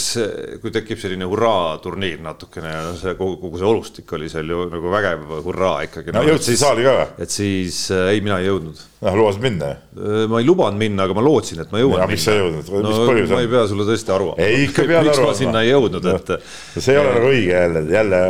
kui 0.60 0.72
tekib 0.74 0.98
selline 0.98 1.26
hurraa-turniir 1.30 2.18
natukene 2.24 2.72
ja 2.72 2.80
see 2.98 3.14
kogu, 3.18 3.36
kogu 3.38 3.60
see 3.60 3.68
olustik 3.68 4.12
oli 4.16 4.26
seal 4.32 4.48
ju 4.50 4.64
nagu 4.72 4.90
vägev 4.90 5.28
hurraa 5.44 5.84
ikkagi. 5.86 6.14
no 6.16 6.24
jõudsid 6.26 6.58
saali 6.58 6.86
ka 6.86 6.94
või? 6.96 7.06
et 7.22 7.34
siis 7.34 7.78
äh, 7.94 8.08
ei, 8.16 8.24
mina 8.24 8.40
ei 8.42 8.48
jõudnud. 8.48 8.80
noh, 9.06 9.18
lubasid 9.20 9.44
minna? 9.46 9.70
Äh, 9.94 10.24
ma 10.32 10.40
ei 10.42 10.48
lubanud 10.48 10.80
minna, 10.80 11.06
aga 11.06 11.14
ma 11.14 11.22
lootsin, 11.22 11.62
et 11.62 11.70
ma 11.70 11.84
jõuan. 11.84 12.02
miks 12.10 12.26
sa 12.26 12.34
ei 12.34 12.42
jõudnud, 12.42 12.66
mis 12.66 12.88
no, 12.88 12.96
põhjus 13.12 13.28
on? 13.28 13.36
ma 13.36 13.44
ei 13.44 13.52
pea 13.54 13.62
sulle 13.70 13.86
tõesti 13.92 14.14
aru 14.16 14.32
andma. 14.32 14.48
ei, 14.48 14.66
ikka 14.66 14.88
pead 14.88 14.98
aru 14.98 15.06
andma. 15.06 15.22
miks 15.22 15.30
ma 15.30 15.38
sinna 15.44 15.62
ei 15.62 15.70
jõudnud, 15.70 16.10
et 16.16 16.34
no,. 16.34 16.40
see 16.74 16.96
ei 16.96 17.02
ole 17.04 17.14
nagu 17.14 17.30
õige 17.30 17.54
jälle, 17.54 17.84
jälle 17.94 18.22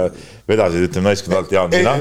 vedasid, 0.51 0.89
ütleme 0.91 1.11
naiskonna 1.11 1.43
alt 1.43 1.55
Jaan 1.55 1.75
sina 1.75 1.99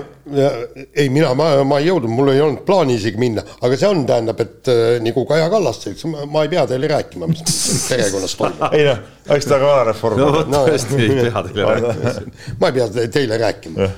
ei, 0.93 1.09
mina, 1.09 1.31
ma, 1.38 1.47
ma 1.67 1.79
ei 1.81 1.88
jõudnud, 1.89 2.12
mul 2.13 2.31
ei 2.33 2.41
olnud 2.43 2.62
plaani 2.67 2.95
isegi 2.99 3.19
minna, 3.21 3.43
aga 3.65 3.77
see 3.79 3.89
on, 3.89 4.03
tähendab, 4.09 4.41
et 4.43 4.69
äh, 4.71 4.97
nagu 5.03 5.23
Kaja 5.29 5.47
Kallas 5.51 5.81
ütles, 5.81 6.05
ma 6.29 6.43
ei 6.45 6.51
pea 6.51 6.65
teile 6.69 6.89
rääkima, 6.91 7.29
mis 7.29 7.41
perekonnas 7.89 8.35
toimub. 8.39 8.65
ei 8.77 8.85
noh, 8.88 9.01
eks 9.35 9.49
ta 9.49 9.57
ka 9.57 9.71
vanareform 9.71 10.21
no, 10.21 10.29
no 10.49 10.62
tõesti 10.69 11.01
ei 11.01 11.17
pea 11.23 11.43
teile 11.49 11.65
rääkima. 11.71 12.13
Ma 12.62 12.71
ei 12.71 12.77
pea 12.77 13.07
teile 13.17 13.41
rääkima. 13.45 13.89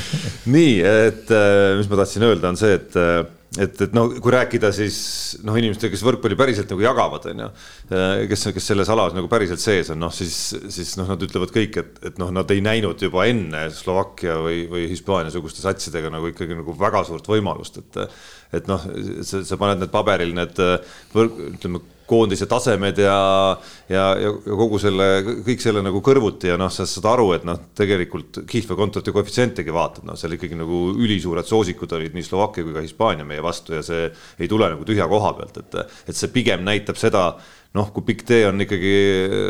Nii, 0.54 0.78
et 1.08 1.34
äh, 1.34 1.76
mis 1.80 1.90
ma 1.90 2.00
tahtsin 2.02 2.26
öelda, 2.30 2.52
on 2.52 2.60
see, 2.60 2.78
et 2.78 2.98
äh, 2.98 3.22
et, 3.58 3.80
et 3.82 3.94
no 3.96 4.04
kui 4.22 4.32
rääkida 4.34 4.70
siis 4.74 4.96
noh, 5.46 5.56
inimestega, 5.58 5.90
kes 5.94 6.04
võrkpalli 6.06 6.38
päriselt 6.38 6.70
nagu 6.70 6.84
jagavad, 6.84 7.26
on 7.32 7.44
ju, 7.44 7.48
kes, 8.30 8.46
kes 8.56 8.68
selles 8.72 8.90
alas 8.94 9.16
nagu 9.16 9.30
päriselt 9.32 9.62
sees 9.62 9.90
on, 9.90 9.98
noh 10.04 10.14
siis, 10.14 10.36
siis 10.70 10.94
noh, 11.00 11.08
nad 11.10 11.22
ütlevad 11.26 11.54
kõik, 11.54 11.80
et, 11.82 12.02
et 12.12 12.20
noh, 12.22 12.30
nad 12.34 12.50
ei 12.54 12.62
näinud 12.64 13.02
juba 13.02 13.26
enne 13.30 13.66
Slovakkia 13.74 14.38
või, 14.44 14.64
või 14.70 14.86
Hispaania 14.92 15.34
suguste 15.34 15.64
satsidega 15.64 16.12
nagu 16.14 16.30
ikkagi 16.30 16.58
nagu 16.58 16.76
väga 16.78 17.02
suurt 17.08 17.30
võimalust, 17.30 17.82
et 17.82 18.04
et 18.50 18.66
noh, 18.66 18.82
sa, 19.22 19.56
paned 19.58 19.78
need 19.78 19.92
paberil 19.94 20.32
need 20.34 20.58
võrk, 21.14 21.36
ütleme 21.54 21.82
koondise 22.10 22.48
tasemed 22.50 22.98
ja, 23.00 23.18
ja, 23.90 24.04
ja 24.18 24.32
kogu 24.44 24.80
selle, 24.82 25.08
kõik 25.46 25.62
selle 25.62 25.84
nagu 25.86 26.02
kõrvuti 26.04 26.50
ja 26.50 26.58
noh, 26.60 26.72
sa 26.72 26.86
saad 26.88 27.08
aru, 27.12 27.30
et 27.36 27.46
noh, 27.48 27.60
tegelikult 27.78 28.42
kihlveokontorite 28.50 29.14
koefitsientigi 29.14 29.74
vaatad, 29.74 30.06
noh, 30.08 30.18
seal 30.18 30.34
ikkagi 30.36 30.58
nagu 30.58 30.82
ülisuured 30.98 31.48
soosikud 31.48 31.94
olid 31.98 32.16
nii 32.16 32.26
Slovakkia 32.26 32.66
kui 32.66 32.76
ka 32.76 32.84
Hispaania 32.84 33.26
meie 33.28 33.44
vastu 33.44 33.76
ja 33.78 33.84
see 33.86 34.08
ei 34.10 34.50
tule 34.50 34.70
nagu 34.72 34.86
tühja 34.88 35.08
koha 35.10 35.32
pealt, 35.38 35.62
et, 35.62 35.96
et 36.10 36.18
see 36.18 36.32
pigem 36.34 36.66
näitab 36.66 36.98
seda 37.00 37.30
noh, 37.76 37.90
kui 37.94 38.02
pikk 38.08 38.24
tee 38.26 38.42
on 38.48 38.58
ikkagi 38.64 38.92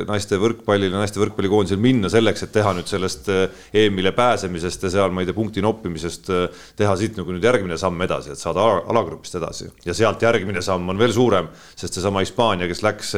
naiste 0.08 0.36
võrkpallil 0.40 0.92
ja 0.92 1.00
naiste 1.00 1.20
võrkpallikoondisel 1.22 1.80
minna 1.80 2.10
selleks, 2.12 2.44
et 2.44 2.52
teha 2.52 2.74
nüüd 2.76 2.88
sellest 2.90 3.30
eh, 3.32 3.62
EM-ile 3.82 4.12
pääsemisest 4.16 4.84
ja 4.84 4.92
seal, 4.92 5.14
ma 5.14 5.24
ei 5.24 5.28
tea, 5.28 5.36
punkti 5.36 5.64
noppimisest, 5.64 6.28
eh, 6.36 6.64
teha 6.76 6.96
siit 7.00 7.16
nagu 7.16 7.32
nüüd 7.32 7.46
järgmine 7.48 7.78
samm 7.80 8.04
edasi, 8.04 8.34
et 8.34 8.40
saada 8.40 8.66
alagrupist 8.92 9.38
edasi 9.40 9.70
ja 9.86 9.96
sealt 9.96 10.20
järgmine 10.26 10.60
samm 10.64 10.92
on 10.92 11.00
veel 11.00 11.14
suurem, 11.16 11.48
sest 11.72 11.96
seesama 11.96 12.24
Hispaania, 12.24 12.68
kes 12.70 12.84
läks, 12.84 13.14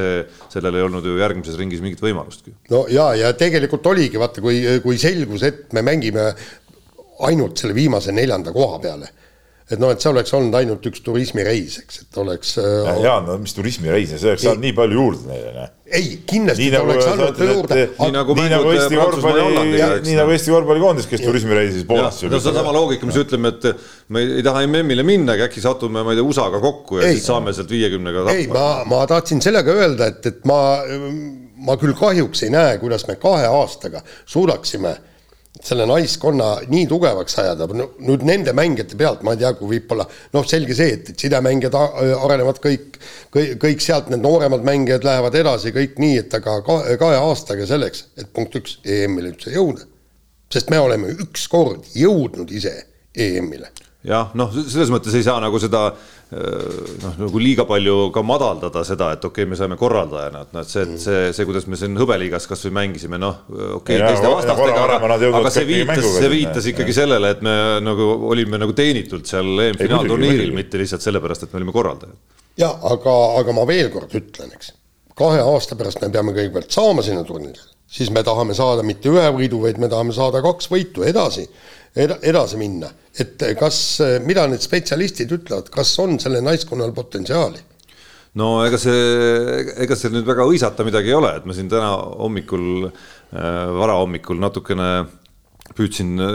sellel 0.52 0.78
ei 0.78 0.86
olnud 0.86 1.06
ju 1.06 1.16
järgmises 1.18 1.58
ringis 1.58 1.82
mingit 1.82 2.02
võimalustki. 2.02 2.54
no 2.70 2.84
ja, 2.92 3.10
ja 3.18 3.32
tegelikult 3.38 3.86
oligi, 3.90 4.20
vaata, 4.22 4.44
kui, 4.44 4.62
kui 4.84 5.00
selgus, 5.02 5.42
et 5.48 5.74
me 5.74 5.82
mängime 5.86 6.30
ainult 7.26 7.58
selle 7.58 7.74
viimase 7.74 8.14
neljanda 8.14 8.54
koha 8.54 8.78
peale 8.82 9.10
et 9.72 9.80
noh, 9.80 9.92
et 9.94 10.02
see 10.02 10.10
oleks 10.10 10.32
olnud 10.36 10.54
ainult 10.58 10.84
üks 10.88 11.02
turismireis, 11.04 11.78
eks, 11.82 12.02
et 12.04 12.18
oleks 12.20 12.56
äh,. 12.60 12.88
jaa, 13.04 13.20
no 13.24 13.36
mis 13.40 13.54
turismireis, 13.56 14.12
see 14.14 14.32
oleks 14.32 14.44
saanud 14.44 14.64
nii 14.66 14.74
palju 14.76 14.98
juurde 14.98 15.28
neile, 15.30 15.52
noh. 15.56 15.70
ei, 15.88 16.10
kindlasti 16.28 16.66
nii 16.66 16.72
ta 16.72 16.80
nagu 16.80 16.92
oleks 16.92 17.08
andnud 17.12 17.42
juurde. 17.46 17.78
nii 17.98 18.14
nagu 18.16 18.36
nii 18.38 18.50
nagu 18.52 18.72
Eesti 18.74 18.98
korvpalli, 19.00 19.60
nii 20.08 20.16
nagu 20.18 20.34
Eesti 20.34 20.54
korvpallikoondis, 20.54 21.08
kes 21.10 21.24
turismireisis 21.24 21.86
Poolasse. 21.88 22.28
no 22.32 22.40
sedasama 22.42 22.74
loogika, 22.76 23.08
mis 23.08 23.20
ütleme, 23.22 23.54
et 23.54 23.86
me 24.12 24.24
ei 24.40 24.44
taha 24.46 24.64
MM-ile 24.68 25.06
minna, 25.08 25.36
aga 25.38 25.48
äkki 25.48 25.64
satume, 25.64 26.04
ma 26.04 26.12
ei 26.12 26.20
tea, 26.20 26.26
USA-ga 26.32 26.60
kokku 26.62 27.00
ja 27.00 27.08
ei, 27.08 27.16
siis 27.16 27.30
saame 27.30 27.54
sealt 27.56 27.72
viiekümnega 27.72 28.26
tappa. 28.26 28.36
ei, 28.36 28.50
ma, 28.52 28.66
ma 28.88 29.06
tahtsin 29.08 29.40
sellega 29.44 29.78
öelda, 29.78 30.10
et, 30.12 30.28
et 30.28 30.44
ma, 30.48 30.58
ma 31.64 31.78
küll 31.80 31.96
kahjuks 31.96 32.44
ei 32.44 32.52
näe, 32.52 32.76
kuidas 32.82 33.06
me 33.08 33.16
kahe 33.22 33.48
aastaga 33.48 34.04
suudaksime 34.26 34.98
selle 35.60 35.84
naiskonna 35.86 36.46
nii 36.72 36.86
tugevaks 36.88 37.36
ajada, 37.42 37.66
no 37.76 37.90
nüüd 38.00 38.24
nende 38.26 38.54
mängijate 38.56 38.96
pealt 38.98 39.20
ma 39.26 39.34
ei 39.34 39.42
tea, 39.42 39.52
kui 39.58 39.68
võib-olla 39.74 40.06
noh, 40.32 40.46
selge 40.48 40.74
see, 40.78 40.94
et, 40.96 41.12
et 41.12 41.24
sidemängijad 41.26 41.76
arenevad 41.76 42.60
kõik, 42.62 42.96
kõik, 43.34 43.52
kõik 43.62 43.84
sealt 43.84 44.08
need 44.12 44.24
nooremad 44.24 44.64
mängijad 44.66 45.04
lähevad 45.06 45.36
edasi, 45.42 45.74
kõik 45.76 46.00
nii, 46.02 46.16
et 46.24 46.38
aga 46.40 46.56
kahe, 46.66 46.96
kahe 47.00 47.20
aastaga 47.20 47.68
selleks, 47.68 48.06
et 48.16 48.32
punkt 48.32 48.56
üks, 48.62 48.78
EM-ile 48.82 49.34
üldse 49.34 49.52
jõuda. 49.54 49.86
sest 50.52 50.70
me 50.70 50.80
oleme 50.80 51.14
ükskord 51.24 51.86
jõudnud 51.96 52.50
ise 52.52 52.74
EM-ile 53.14 53.70
jah, 54.08 54.32
noh, 54.34 54.50
selles 54.52 54.90
mõttes 54.90 55.14
ei 55.14 55.24
saa 55.24 55.38
nagu 55.40 55.60
seda 55.62 55.86
äh, 55.92 56.10
noh, 56.32 57.16
nagu 57.18 57.40
liiga 57.40 57.64
palju 57.68 58.08
ka 58.14 58.22
madaldada 58.24 58.82
seda, 58.88 59.10
et 59.16 59.24
okei 59.24 59.44
okay,, 59.44 59.50
me 59.50 59.58
saime 59.58 59.76
korraldajana, 59.80 60.44
et 60.46 60.54
noh, 60.56 60.64
et 60.64 60.70
see, 60.72 60.84
et 60.86 61.02
see, 61.02 61.22
see, 61.36 61.46
kuidas 61.48 61.66
me 61.68 61.76
siin 61.80 61.98
hõbeliigas 62.00 62.46
kasvõi 62.48 62.72
mängisime, 62.78 63.18
noh, 63.20 63.42
okei 63.52 63.98
okay,, 63.98 64.14
teiste 64.14 64.30
vastastega, 64.32 64.84
aga, 64.86 65.32
aga 65.42 65.52
see 65.52 65.66
viitas, 65.68 66.06
see 66.16 66.30
viitas 66.32 66.68
ikkagi 66.72 66.96
sellele, 66.96 67.34
et 67.36 67.42
me 67.44 67.56
nagu 67.84 68.08
olime 68.32 68.60
nagu 68.62 68.76
teenitult 68.76 69.28
seal 69.28 69.66
EM-finaalturniiril, 69.66 70.54
mitte 70.56 70.80
lihtsalt 70.80 71.04
sellepärast, 71.04 71.44
et 71.46 71.52
me 71.52 71.60
olime 71.60 71.76
korraldajad. 71.76 72.16
ja 72.62 72.70
aga, 72.94 73.18
aga 73.42 73.58
ma 73.58 73.66
veel 73.68 73.92
kord 73.92 74.16
ütlen, 74.16 74.56
eks, 74.56 74.72
kahe 75.18 75.44
aasta 75.44 75.76
pärast 75.76 76.00
me 76.00 76.12
peame 76.14 76.32
kõigepealt 76.38 76.72
saama 76.72 77.04
sinna 77.04 77.26
turniirile, 77.28 77.71
siis 77.92 78.10
me 78.10 78.22
tahame 78.24 78.56
saada 78.56 78.84
mitte 78.86 79.12
ühe 79.12 79.26
võidu, 79.36 79.60
vaid 79.66 79.80
me 79.82 79.90
tahame 79.92 80.14
saada 80.16 80.42
kaks 80.44 80.70
võitu 80.72 81.04
edasi 81.08 81.44
eda-, 81.96 82.20
edasi 82.22 82.60
minna. 82.60 82.90
et 83.18 83.42
kas, 83.58 83.76
mida 84.24 84.46
need 84.48 84.64
spetsialistid 84.64 85.32
ütlevad, 85.36 85.68
kas 85.72 85.92
on 86.00 86.16
sellel 86.22 86.44
naiskonnal 86.46 86.94
potentsiaali? 86.96 87.60
no 88.40 88.52
ega 88.64 88.80
see, 88.80 89.64
ega 89.84 89.98
seal 89.98 90.14
nüüd 90.16 90.28
väga 90.28 90.46
hõisata 90.48 90.86
midagi 90.88 91.12
ei 91.12 91.18
ole, 91.18 91.34
et 91.36 91.48
ma 91.48 91.56
siin 91.56 91.68
täna 91.72 91.92
hommikul 91.96 92.88
äh,, 92.88 93.68
varahommikul 93.76 94.40
natukene 94.40 94.92
püüdsin 95.76 96.20
äh, 96.20 96.34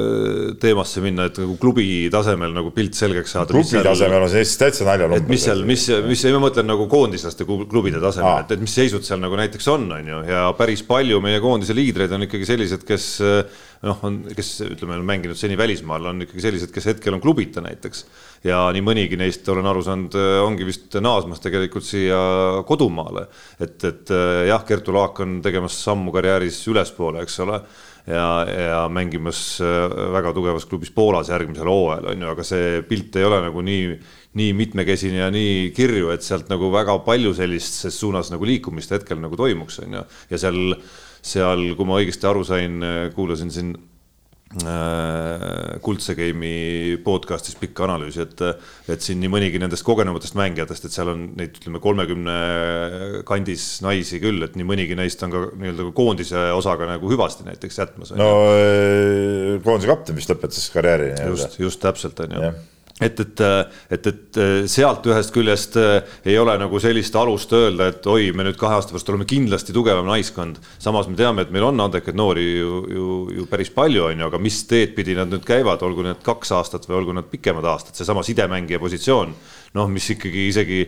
teemasse 0.62 1.02
minna, 1.04 1.28
et 1.30 1.38
nagu 1.42 1.58
klubi 1.62 2.08
tasemel 2.14 2.54
nagu 2.56 2.72
pilt 2.76 2.98
selgeks 2.98 3.36
saada. 3.36 3.54
klubi 3.54 3.84
tasemel 3.86 4.26
on 4.26 4.32
see 4.32 4.46
täitsa 4.64 4.88
naljanumber. 4.88 5.22
et 5.22 5.32
mis 5.32 5.46
seal, 5.48 5.64
mis, 5.68 5.88
mis, 6.08 6.26
ma 6.34 6.42
mõtlen 6.48 6.70
nagu 6.70 6.88
koondislaste 6.92 7.46
klubide 7.46 8.02
tasemel, 8.04 8.44
et, 8.44 8.54
et 8.58 8.64
mis 8.64 8.76
seisud 8.80 9.06
seal 9.08 9.22
nagu 9.22 9.38
näiteks 9.40 9.70
on, 9.74 9.88
on 9.98 10.12
ju, 10.14 10.22
ja 10.32 10.48
päris 10.58 10.84
palju 10.88 11.22
meie 11.24 11.42
koondise 11.44 11.76
liidreid 11.78 12.14
on 12.18 12.28
ikkagi 12.28 12.50
sellised, 12.50 12.86
kes 12.88 13.08
noh, 13.86 14.00
on, 14.08 14.22
kes 14.34 14.54
ütleme, 14.66 14.98
on 14.98 15.06
mänginud 15.06 15.38
seni 15.38 15.58
välismaal, 15.60 16.10
on 16.12 16.26
ikkagi 16.26 16.42
sellised, 16.48 16.72
kes 16.74 16.90
hetkel 16.94 17.18
on 17.18 17.22
klubita 17.22 17.62
näiteks. 17.66 18.06
ja 18.48 18.64
nii 18.74 18.84
mõnigi 18.86 19.20
neist, 19.20 19.46
olen 19.50 19.66
aru 19.70 19.84
saanud, 19.86 20.18
ongi 20.46 20.66
vist 20.66 20.98
naasmas 21.04 21.42
tegelikult 21.44 21.86
siia 21.86 22.18
kodumaale. 22.68 23.28
et, 23.60 23.78
et 23.86 24.16
jah, 24.50 24.66
Kertu 24.66 24.96
Laak 24.96 25.22
on 25.26 25.40
tegemas 25.46 25.78
sammu 25.84 26.14
karjääris 26.16 26.64
ülespoole, 26.72 27.22
eks 27.26 27.40
ole 27.46 27.62
ja, 28.08 28.28
ja 28.48 28.84
mängimas 28.90 29.60
äh, 29.62 29.88
väga 30.14 30.34
tugevas 30.36 30.68
klubis 30.70 30.94
Poolas 30.96 31.32
järgmisel 31.32 31.70
hooajal 31.70 32.12
on 32.14 32.24
ju, 32.24 32.30
aga 32.32 32.46
see 32.48 32.80
pilt 32.88 33.16
ei 33.20 33.28
ole 33.28 33.42
nagu 33.48 33.64
nii, 33.66 33.98
nii 34.40 34.54
mitmekesine 34.58 35.22
ja 35.22 35.28
nii 35.34 35.74
kirju, 35.76 36.14
et 36.16 36.26
sealt 36.26 36.50
nagu 36.52 36.72
väga 36.74 36.98
palju 37.08 37.36
sellises 37.38 38.00
suunas 38.00 38.32
nagu 38.34 38.48
liikumist 38.48 38.96
hetkel 38.96 39.20
nagu 39.22 39.40
toimuks, 39.40 39.82
on 39.84 40.00
ju. 40.00 40.08
ja 40.32 40.42
seal, 40.42 40.64
seal, 41.22 41.70
kui 41.76 41.90
ma 41.90 42.02
õigesti 42.02 42.30
aru 42.30 42.48
sain, 42.48 42.82
kuulasin 43.16 43.54
siin 43.54 43.76
Äh, 43.76 43.97
kuldse 45.84 46.16
Game'i 46.16 46.96
podcast'is 47.04 47.58
pikka 47.60 47.84
analüüsi, 47.88 48.24
et, 48.24 48.44
et 48.94 49.04
siin 49.04 49.20
nii 49.20 49.32
mõnigi 49.32 49.60
nendest 49.60 49.84
kogenumatest 49.88 50.38
mängijatest, 50.40 50.88
et 50.88 50.96
seal 50.96 51.12
on 51.12 51.26
neid, 51.40 51.58
ütleme 51.60 51.82
kolmekümne 51.84 52.38
kandis 53.28 53.68
naisi 53.84 54.22
küll, 54.24 54.40
et 54.48 54.56
nii 54.56 54.68
mõnigi 54.68 54.96
neist 54.98 55.24
on 55.28 55.36
ka 55.36 55.44
nii-öelda 55.52 55.90
koondise 55.98 56.48
osaga 56.56 56.88
nagu 56.94 57.12
hüvasti 57.12 57.48
näiteks 57.50 57.82
jätmas. 57.84 58.16
no 58.16 58.32
äh, 58.56 59.60
koondise 59.66 59.92
kapten 59.92 60.18
vist 60.18 60.32
lõpetas 60.32 60.72
karjääri. 60.74 61.12
just, 61.28 61.60
just 61.60 61.84
täpselt 61.84 62.26
on 62.26 62.40
ju 62.40 62.56
et, 63.02 63.20
et, 63.20 63.42
et, 63.94 64.08
et 64.10 64.40
sealt 64.70 65.06
ühest 65.06 65.34
küljest 65.36 65.78
eh, 65.78 66.16
ei 66.32 66.38
ole 66.42 66.56
nagu 66.58 66.80
sellist 66.82 67.16
alust 67.20 67.54
öelda, 67.54 67.92
et 67.92 68.10
oi, 68.10 68.32
me 68.34 68.48
nüüd 68.48 68.58
kahe 68.58 68.80
aasta 68.80 68.96
pärast 68.96 69.12
oleme 69.14 69.28
kindlasti 69.30 69.76
tugevam 69.76 70.08
naiskond. 70.10 70.58
samas 70.82 71.10
me 71.12 71.18
teame, 71.20 71.46
et 71.46 71.54
meil 71.54 71.68
on 71.70 71.86
andekaid 71.86 72.18
noori 72.18 72.48
ju, 72.58 72.84
ju, 72.94 73.10
ju 73.38 73.48
päris 73.52 73.70
palju, 73.74 74.08
on 74.10 74.24
ju, 74.24 74.30
aga 74.32 74.42
mis 74.42 74.62
teed 74.70 74.96
pidi 74.98 75.18
nad 75.18 75.30
nüüd 75.30 75.46
käivad, 75.46 75.86
olgu 75.86 76.08
need 76.08 76.24
kaks 76.26 76.56
aastat 76.58 76.90
või 76.90 77.02
olgu 77.04 77.18
nad 77.20 77.30
pikemad 77.30 77.66
aastad, 77.70 77.98
seesama 77.98 78.26
sidemängija 78.26 78.82
positsioon, 78.82 79.36
noh, 79.78 79.92
mis 79.94 80.10
ikkagi 80.18 80.48
isegi 80.50 80.88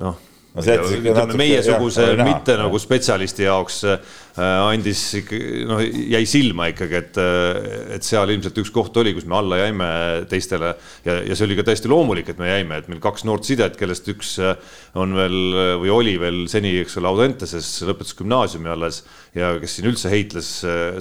noh 0.00 0.16
no, 0.16 0.32
ütleme 0.56 1.36
meiesuguse 1.36 2.14
mitte 2.24 2.54
ja. 2.56 2.62
nagu 2.64 2.78
spetsialisti 2.80 3.44
jaoks 3.44 3.82
Äh, 3.86 3.98
andis 4.36 5.00
ikka, 5.22 5.38
noh, 5.70 5.80
jäi 5.80 6.22
silma 6.28 6.68
ikkagi, 6.68 6.98
et, 6.98 7.20
et 7.96 8.04
seal 8.04 8.28
ilmselt 8.34 8.58
üks 8.60 8.72
koht 8.74 8.96
oli, 9.00 9.14
kus 9.16 9.24
me 9.28 9.38
alla 9.38 9.60
jäime 9.62 9.88
teistele 10.28 10.74
ja, 11.06 11.20
ja 11.24 11.36
see 11.36 11.46
oli 11.46 11.56
ka 11.56 11.64
täiesti 11.64 11.88
loomulik, 11.88 12.28
et 12.28 12.40
me 12.40 12.50
jäime, 12.50 12.80
et 12.82 12.90
meil 12.92 13.00
kaks 13.00 13.24
noort 13.24 13.48
sidet, 13.48 13.78
kellest 13.80 14.08
üks 14.12 14.34
on 14.96 15.16
veel 15.16 15.38
või 15.80 15.92
oli 15.92 16.16
veel 16.20 16.42
seni, 16.52 16.74
eks 16.82 16.98
ole, 17.00 17.08
Audenteses, 17.08 17.70
lõpetas 17.88 18.16
gümnaasiumi 18.18 18.72
alles 18.74 19.02
ja 19.36 19.54
kes 19.60 19.78
siin 19.78 19.88
üldse 19.88 20.12
heitles 20.12 20.50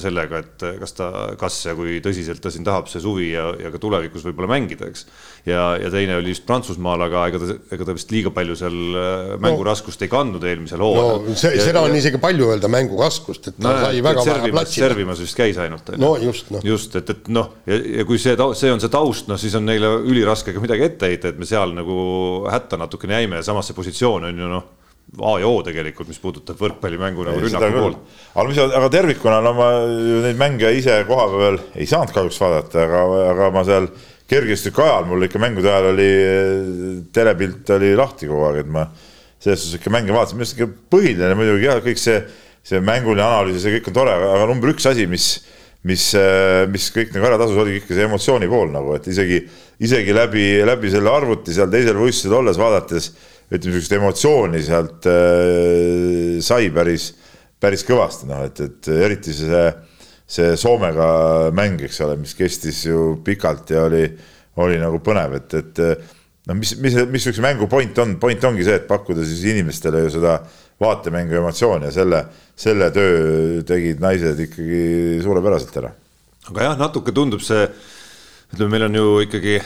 sellega, 0.03 0.39
et 0.45 0.65
kas 0.79 0.95
ta, 0.95 1.11
kas 1.39 1.59
ja 1.67 1.75
kui 1.75 1.99
tõsiselt 2.03 2.39
ta 2.43 2.53
siin 2.53 2.67
tahab 2.67 2.87
see 2.91 3.03
suvi 3.03 3.33
ja, 3.33 3.49
ja 3.59 3.73
ka 3.73 3.83
tulevikus 3.83 4.23
võib-olla 4.29 4.53
mängida, 4.55 4.87
eks. 4.91 5.07
ja, 5.43 5.73
ja 5.81 5.91
teine 5.91 6.21
oli 6.21 6.31
just 6.31 6.47
Prantsusmaal, 6.47 7.03
aga 7.09 7.27
ega 7.33 7.43
ta, 7.43 7.59
ega 7.75 7.89
ta 7.89 7.97
vist 7.99 8.15
liiga 8.15 8.31
palju 8.35 8.55
seal 8.59 8.79
mänguraskust 9.43 10.07
ei 10.07 10.11
kandnud 10.11 10.43
eelmisel 10.47 10.83
hooajal 10.83 11.23
no,. 11.27 11.35
seda 11.35 11.83
on 11.83 11.91
ja, 11.91 11.99
isegi 11.99 12.21
palju 12.23 12.51
öelda 12.53 12.71
mänguraskust 12.71 13.24
raskust, 13.25 13.49
et 13.49 13.57
ta 13.57 13.73
no, 13.73 13.81
sai 13.81 14.01
väga 14.05 14.23
vähe 14.25 14.51
platsi. 14.53 14.79
servimas 14.81 15.19
vist 15.19 15.37
käis 15.37 15.57
ainult. 15.61 15.91
no 15.97 16.15
just, 16.21 16.51
noh. 16.53 16.63
just, 16.63 16.95
et, 16.95 17.09
et 17.09 17.27
noh, 17.33 17.51
ja, 17.65 18.05
kui 18.05 18.19
see, 18.21 18.35
see 18.55 18.71
on 18.71 18.81
see 18.83 18.93
taust, 18.93 19.27
noh, 19.31 19.39
siis 19.41 19.55
on 19.57 19.65
neile 19.65 19.91
üliraske 20.05 20.53
ka 20.53 20.63
midagi 20.63 20.87
ette 20.89 21.11
heita, 21.11 21.33
et 21.33 21.39
me 21.39 21.45
seal 21.49 21.73
nagu 21.75 21.99
hätta 22.51 22.79
natukene 22.81 23.21
jäime 23.21 23.41
ja 23.41 23.47
samas 23.49 23.69
see 23.69 23.77
positsioon 23.77 24.29
on 24.31 24.43
ju 24.45 24.55
noh 24.55 24.73
A 25.21 25.35
ja 25.39 25.47
O 25.47 25.59
tegelikult, 25.63 26.09
mis 26.09 26.17
puudutab 26.19 26.57
võrkpallimängu 26.59 27.23
nagu 27.23 27.39
rünnaku 27.39 27.67
poolt. 27.77 27.99
aga 28.33 28.45
mis, 28.49 28.57
aga 28.57 28.87
tervikuna, 28.91 29.37
no 29.45 29.53
ma 29.55 29.67
ju 29.85 30.23
neid 30.23 30.39
mänge 30.39 30.71
ise 30.75 30.97
koha 31.07 31.27
peal 31.31 31.59
ei 31.77 31.85
saanud 31.87 32.11
kahjuks 32.11 32.39
vaadata, 32.41 32.81
aga, 32.87 33.03
aga 33.29 33.49
ma 33.53 33.63
seal 33.67 33.87
kergejõustiku 34.27 34.81
ajal 34.81 35.05
mul 35.11 35.27
ikka 35.27 35.39
mängude 35.39 35.69
ajal 35.69 35.91
oli 35.91 36.09
telepilt 37.13 37.69
oli 37.77 37.93
lahti 37.95 38.27
kogu 38.27 38.47
aeg, 38.49 38.63
et 38.65 38.73
ma 38.73 38.87
selles 39.45 39.61
suhtes 39.61 39.77
ikka 39.77 39.93
mänge 39.93 40.15
vaatasin, 40.15 40.41
minu 40.41 40.47
arust 40.47 40.57
ikka 40.57 40.69
põhiline 40.95 41.37
muidugi 41.37 41.69
jah, 41.69 41.79
kõik 41.85 42.01
see 42.01 42.17
see 42.65 42.81
mänguline 42.81 43.25
analüüs 43.25 43.59
ja 43.59 43.65
see 43.65 43.77
kõik 43.77 43.91
on 43.91 43.97
tore, 43.99 44.15
aga 44.15 44.47
number 44.49 44.71
üks 44.73 44.87
asi, 44.89 45.05
mis, 45.09 45.27
mis, 45.85 46.07
mis 46.71 46.89
kõik 46.95 47.13
nagu 47.13 47.29
ära 47.29 47.37
tasus, 47.41 47.59
oligi 47.61 47.83
ikka 47.83 47.93
see 47.93 48.07
emotsiooni 48.07 48.49
pool 48.49 48.71
nagu, 48.73 48.95
et 48.97 49.05
isegi, 49.11 49.39
isegi 49.85 50.15
läbi, 50.15 50.47
läbi 50.65 50.93
selle 50.93 51.13
arvuti 51.13 51.53
seal 51.55 51.69
teisel 51.73 51.99
võistlusel 51.99 52.39
olles 52.39 52.59
vaadates, 52.61 53.11
ütleme 53.45 53.75
niisugust 53.75 53.93
emotsiooni 53.99 54.63
sealt 54.65 55.09
äh, 55.11 56.39
sai 56.41 56.71
päris, 56.73 57.11
päris 57.61 57.85
kõvasti, 57.85 58.29
noh, 58.31 58.41
et, 58.47 58.63
et 58.65 58.89
eriti 58.95 59.35
see, 59.37 59.65
see 60.25 60.57
Soomega 60.57 61.51
mäng, 61.53 61.85
eks 61.85 62.01
ole, 62.01 62.17
mis 62.17 62.33
kestis 62.37 62.81
ju 62.87 63.19
pikalt 63.25 63.75
ja 63.75 63.85
oli, 63.85 64.07
oli 64.65 64.81
nagu 64.81 64.97
põnev, 65.05 65.37
et, 65.37 65.53
et 65.61 65.85
no 66.49 66.57
mis, 66.57 66.73
mis, 66.81 66.97
mis 66.97 67.19
niisuguse 67.19 67.45
mängu 67.45 67.69
point 67.69 68.01
on, 68.01 68.17
point 68.21 68.49
ongi 68.49 68.65
see, 68.65 68.81
et 68.81 68.89
pakkuda 68.89 69.21
siis 69.25 69.45
inimestele 69.53 70.05
ju 70.07 70.15
seda 70.17 70.39
vaatemängu 70.81 71.39
emotsiooni 71.39 71.87
ja 71.89 71.93
selle, 71.95 72.25
selle 72.55 72.89
töö 72.95 73.63
tegid 73.67 74.03
naised 74.03 74.41
ikkagi 74.47 75.21
suurepäraselt 75.23 75.79
ära. 75.83 75.93
aga 76.51 76.69
jah, 76.69 76.77
natuke 76.79 77.15
tundub 77.15 77.43
see, 77.43 77.63
ütleme, 78.53 78.75
meil 78.75 78.89
on 78.89 78.99
ju 78.99 79.09
ikkagi 79.25 79.59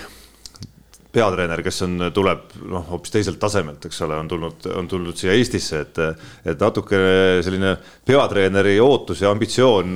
peatreener, 1.10 1.62
kes 1.66 1.82
on, 1.88 1.96
tuleb 2.14 2.52
noh, 2.70 2.84
hoopis 2.92 3.14
teiselt 3.16 3.40
tasemelt, 3.42 3.88
eks 3.90 4.04
ole, 4.06 4.18
on 4.22 4.28
tulnud, 4.30 4.68
on 4.78 4.90
tulnud 4.90 5.18
siia 5.18 5.34
Eestisse, 5.34 5.80
et, 5.82 6.02
et 6.54 6.62
natuke 6.62 7.00
selline 7.46 7.72
peatreeneri 8.06 8.76
ootus 8.84 9.24
ja 9.24 9.32
ambitsioon 9.34 9.96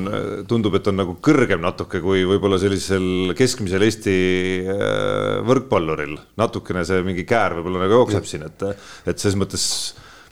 tundub, 0.49 0.79
et 0.79 0.89
on 0.89 0.97
nagu 1.03 1.13
kõrgem 1.23 1.61
natuke 1.61 2.01
kui 2.01 2.25
võib-olla 2.25 2.57
sellisel 2.61 3.35
keskmisel 3.37 3.85
Eesti 3.85 4.15
äh, 4.65 5.43
võrkpalluril. 5.45 6.17
natukene 6.41 6.81
see 6.89 7.05
mingi 7.05 7.27
käär 7.29 7.59
võib-olla 7.59 7.85
nagu 7.85 8.01
jookseb 8.01 8.25
siin, 8.29 8.49
et, 8.49 8.65
et 9.05 9.21
selles 9.21 9.37
mõttes 9.37 9.67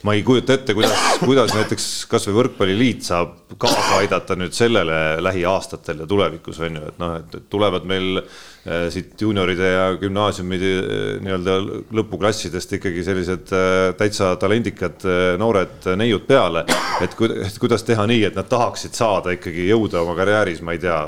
ma 0.03 0.13
ei 0.13 0.23
kujuta 0.23 0.55
ette, 0.57 0.73
kuidas, 0.73 0.93
kuidas 1.21 1.53
näiteks 1.53 1.87
kasvõi 2.09 2.33
Võrkpalliliit 2.39 3.03
saab 3.05 3.35
kaasa 3.61 3.99
aidata 3.99 4.37
nüüd 4.39 4.55
sellele 4.55 4.95
lähiaastatel 5.21 6.03
ja 6.03 6.07
tulevikus 6.09 6.61
on 6.65 6.79
ju, 6.79 6.87
et 6.89 6.97
noh, 7.01 7.13
et 7.19 7.37
tulevad 7.51 7.85
meil 7.89 8.21
äh, 8.21 8.87
siit 8.93 9.21
juunioride 9.21 9.69
ja 9.69 9.85
gümnaasiumide 10.01 10.71
äh, 10.79 11.05
nii-öelda 11.25 11.57
lõpuklassidest 11.99 12.77
ikkagi 12.79 13.05
sellised 13.05 13.53
äh, 13.57 13.91
täitsa 13.99 14.33
talendikad 14.41 15.05
noored 15.41 15.91
neiud 16.01 16.25
peale. 16.29 16.65
et 17.01 17.15
kuidas 17.61 17.85
teha 17.85 18.07
nii, 18.09 18.25
et 18.31 18.37
nad 18.37 18.49
tahaksid 18.49 18.97
saada 18.97 19.35
ikkagi 19.37 19.69
jõuda 19.69 20.01
oma 20.01 20.17
karjääris, 20.17 20.61
ma 20.65 20.77
ei 20.77 20.81
tea 20.81 20.99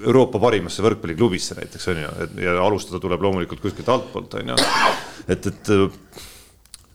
Euroopa 0.00 0.40
parimasse 0.40 0.80
võrkpalliklubisse 0.84 1.56
näiteks 1.58 1.88
on 1.92 2.02
ju, 2.04 2.10
et 2.24 2.42
ja 2.44 2.56
alustada 2.64 3.00
tuleb 3.02 3.20
loomulikult 3.24 3.60
kuskilt 3.60 3.88
altpoolt 3.92 4.36
on 4.40 4.52
ju. 4.54 4.66
et, 5.28 5.46
et 5.46 5.72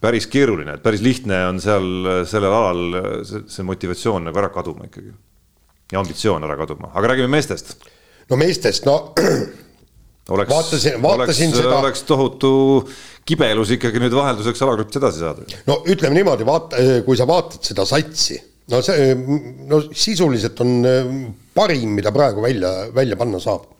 päris 0.02 0.26
keeruline, 0.30 0.76
et 0.76 0.84
päris 0.84 1.02
lihtne 1.04 1.38
on 1.50 1.60
seal 1.62 1.86
sellel 2.28 2.52
alal 2.52 2.98
see, 3.26 3.44
see 3.50 3.66
motivatsioon 3.66 4.28
nagu 4.28 4.42
ära 4.42 4.50
kaduma 4.54 4.88
ikkagi. 4.88 5.12
ja 5.92 6.00
ambitsioon 6.00 6.44
ära 6.44 6.56
kaduma, 6.58 6.90
aga 6.94 7.12
räägime 7.12 7.30
meestest. 7.32 7.76
no 8.30 8.38
meestest, 8.40 8.88
no 8.88 8.96
oleks, 10.34 10.50
vaatasin, 10.50 10.98
vaatasin 11.02 11.52
oleks, 11.52 11.62
seda. 11.62 11.76
oleks 11.78 12.04
tohutu 12.08 12.52
kibelus 13.26 13.72
ikkagi 13.76 14.02
nüüd 14.02 14.14
vahelduseks 14.14 14.66
alagrupis 14.66 15.00
edasi 15.00 15.24
saada. 15.24 15.46
no 15.70 15.80
ütleme 15.86 16.20
niimoodi, 16.20 16.48
vaata, 16.48 16.82
kui 17.06 17.18
sa 17.18 17.28
vaatad 17.28 17.64
seda 17.72 17.86
satsi, 17.88 18.40
no 18.72 18.82
see, 18.84 19.14
no 19.70 19.80
sisuliselt 19.92 20.60
on 20.64 20.76
parim, 21.56 21.96
mida 21.96 22.12
praegu 22.14 22.44
välja, 22.44 22.76
välja 22.94 23.16
panna 23.18 23.40
saab 23.42 23.75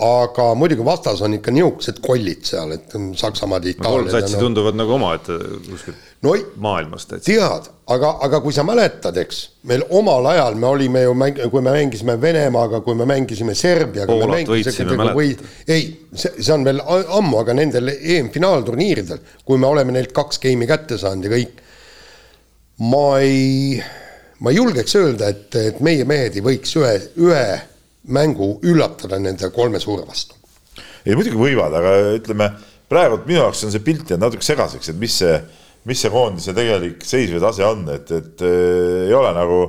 aga 0.00 0.46
muidugi 0.56 0.84
vastas 0.84 1.20
on 1.24 1.34
ikka 1.36 1.52
niisugused 1.52 1.98
kollid 2.04 2.46
seal, 2.48 2.72
et 2.76 2.94
Saksamaad, 3.20 3.66
Itaaliad 3.68 4.08
no,. 4.08 4.14
satsi 4.14 4.38
no, 4.38 4.46
tunduvad 4.46 4.78
nagu 4.78 4.94
omaette 4.96 5.36
kuskilt 5.66 6.08
no, 6.24 6.32
maailmast. 6.64 7.12
tead, 7.26 7.68
aga, 7.92 8.14
aga 8.24 8.40
kui 8.40 8.56
sa 8.56 8.64
mäletad, 8.64 9.18
eks, 9.20 9.42
meil 9.68 9.84
omal 9.96 10.30
ajal 10.32 10.56
me 10.60 10.68
olime 10.70 11.04
ju 11.04 11.14
mäng-, 11.16 11.42
kui 11.52 11.64
me 11.64 11.74
mängisime 11.76 12.16
Venemaaga, 12.20 12.80
kui 12.86 12.96
me 12.96 13.08
mängisime 13.08 13.54
Serbiaga. 13.54 14.16
Mäletad? 14.24 15.44
ei, 15.68 15.88
see, 16.14 16.32
see 16.38 16.54
on 16.56 16.64
veel 16.64 16.80
ammu, 16.86 17.42
aga 17.44 17.56
nendel 17.60 17.92
EM-finaalturniiridel, 17.92 19.24
kui 19.44 19.60
me 19.60 19.68
oleme 19.68 19.96
neilt 19.96 20.16
kaks 20.16 20.40
geimi 20.40 20.68
kätte 20.70 21.00
saanud 21.00 21.28
ja 21.28 21.34
kõik, 21.36 21.64
ma 22.88 23.06
ei, 23.20 23.80
ma 24.40 24.52
ei 24.52 24.62
julgeks 24.62 24.96
öelda, 24.96 25.28
et, 25.28 25.60
et 25.60 25.84
meie 25.84 26.08
mehed 26.08 26.40
ei 26.40 26.46
võiks 26.46 26.72
ühe, 26.80 26.94
ühe 27.20 27.44
mängu 28.08 28.58
üllatada 28.64 29.18
nende 29.20 29.50
kolme 29.52 29.80
suure 29.80 30.06
vastu. 30.08 30.36
ei 31.06 31.16
muidugi 31.16 31.38
võivad, 31.40 31.74
aga 31.76 31.92
ütleme, 32.16 32.50
praegu 32.90 33.20
minu 33.24 33.40
jaoks 33.40 33.64
on 33.64 33.72
see 33.72 33.82
pilt 33.84 34.10
jäänud 34.10 34.26
natuke 34.26 34.44
segaseks, 34.44 34.90
et 34.92 34.98
mis 35.00 35.14
see, 35.22 35.36
mis 35.88 36.00
see 36.02 36.12
koondise 36.12 36.52
tegelik 36.56 37.04
seis 37.06 37.30
või 37.32 37.40
tase 37.40 37.64
on, 37.64 37.86
et, 37.94 38.10
et 38.12 38.44
äh, 38.44 39.06
ei 39.08 39.14
ole 39.16 39.30
nagu, 39.36 39.60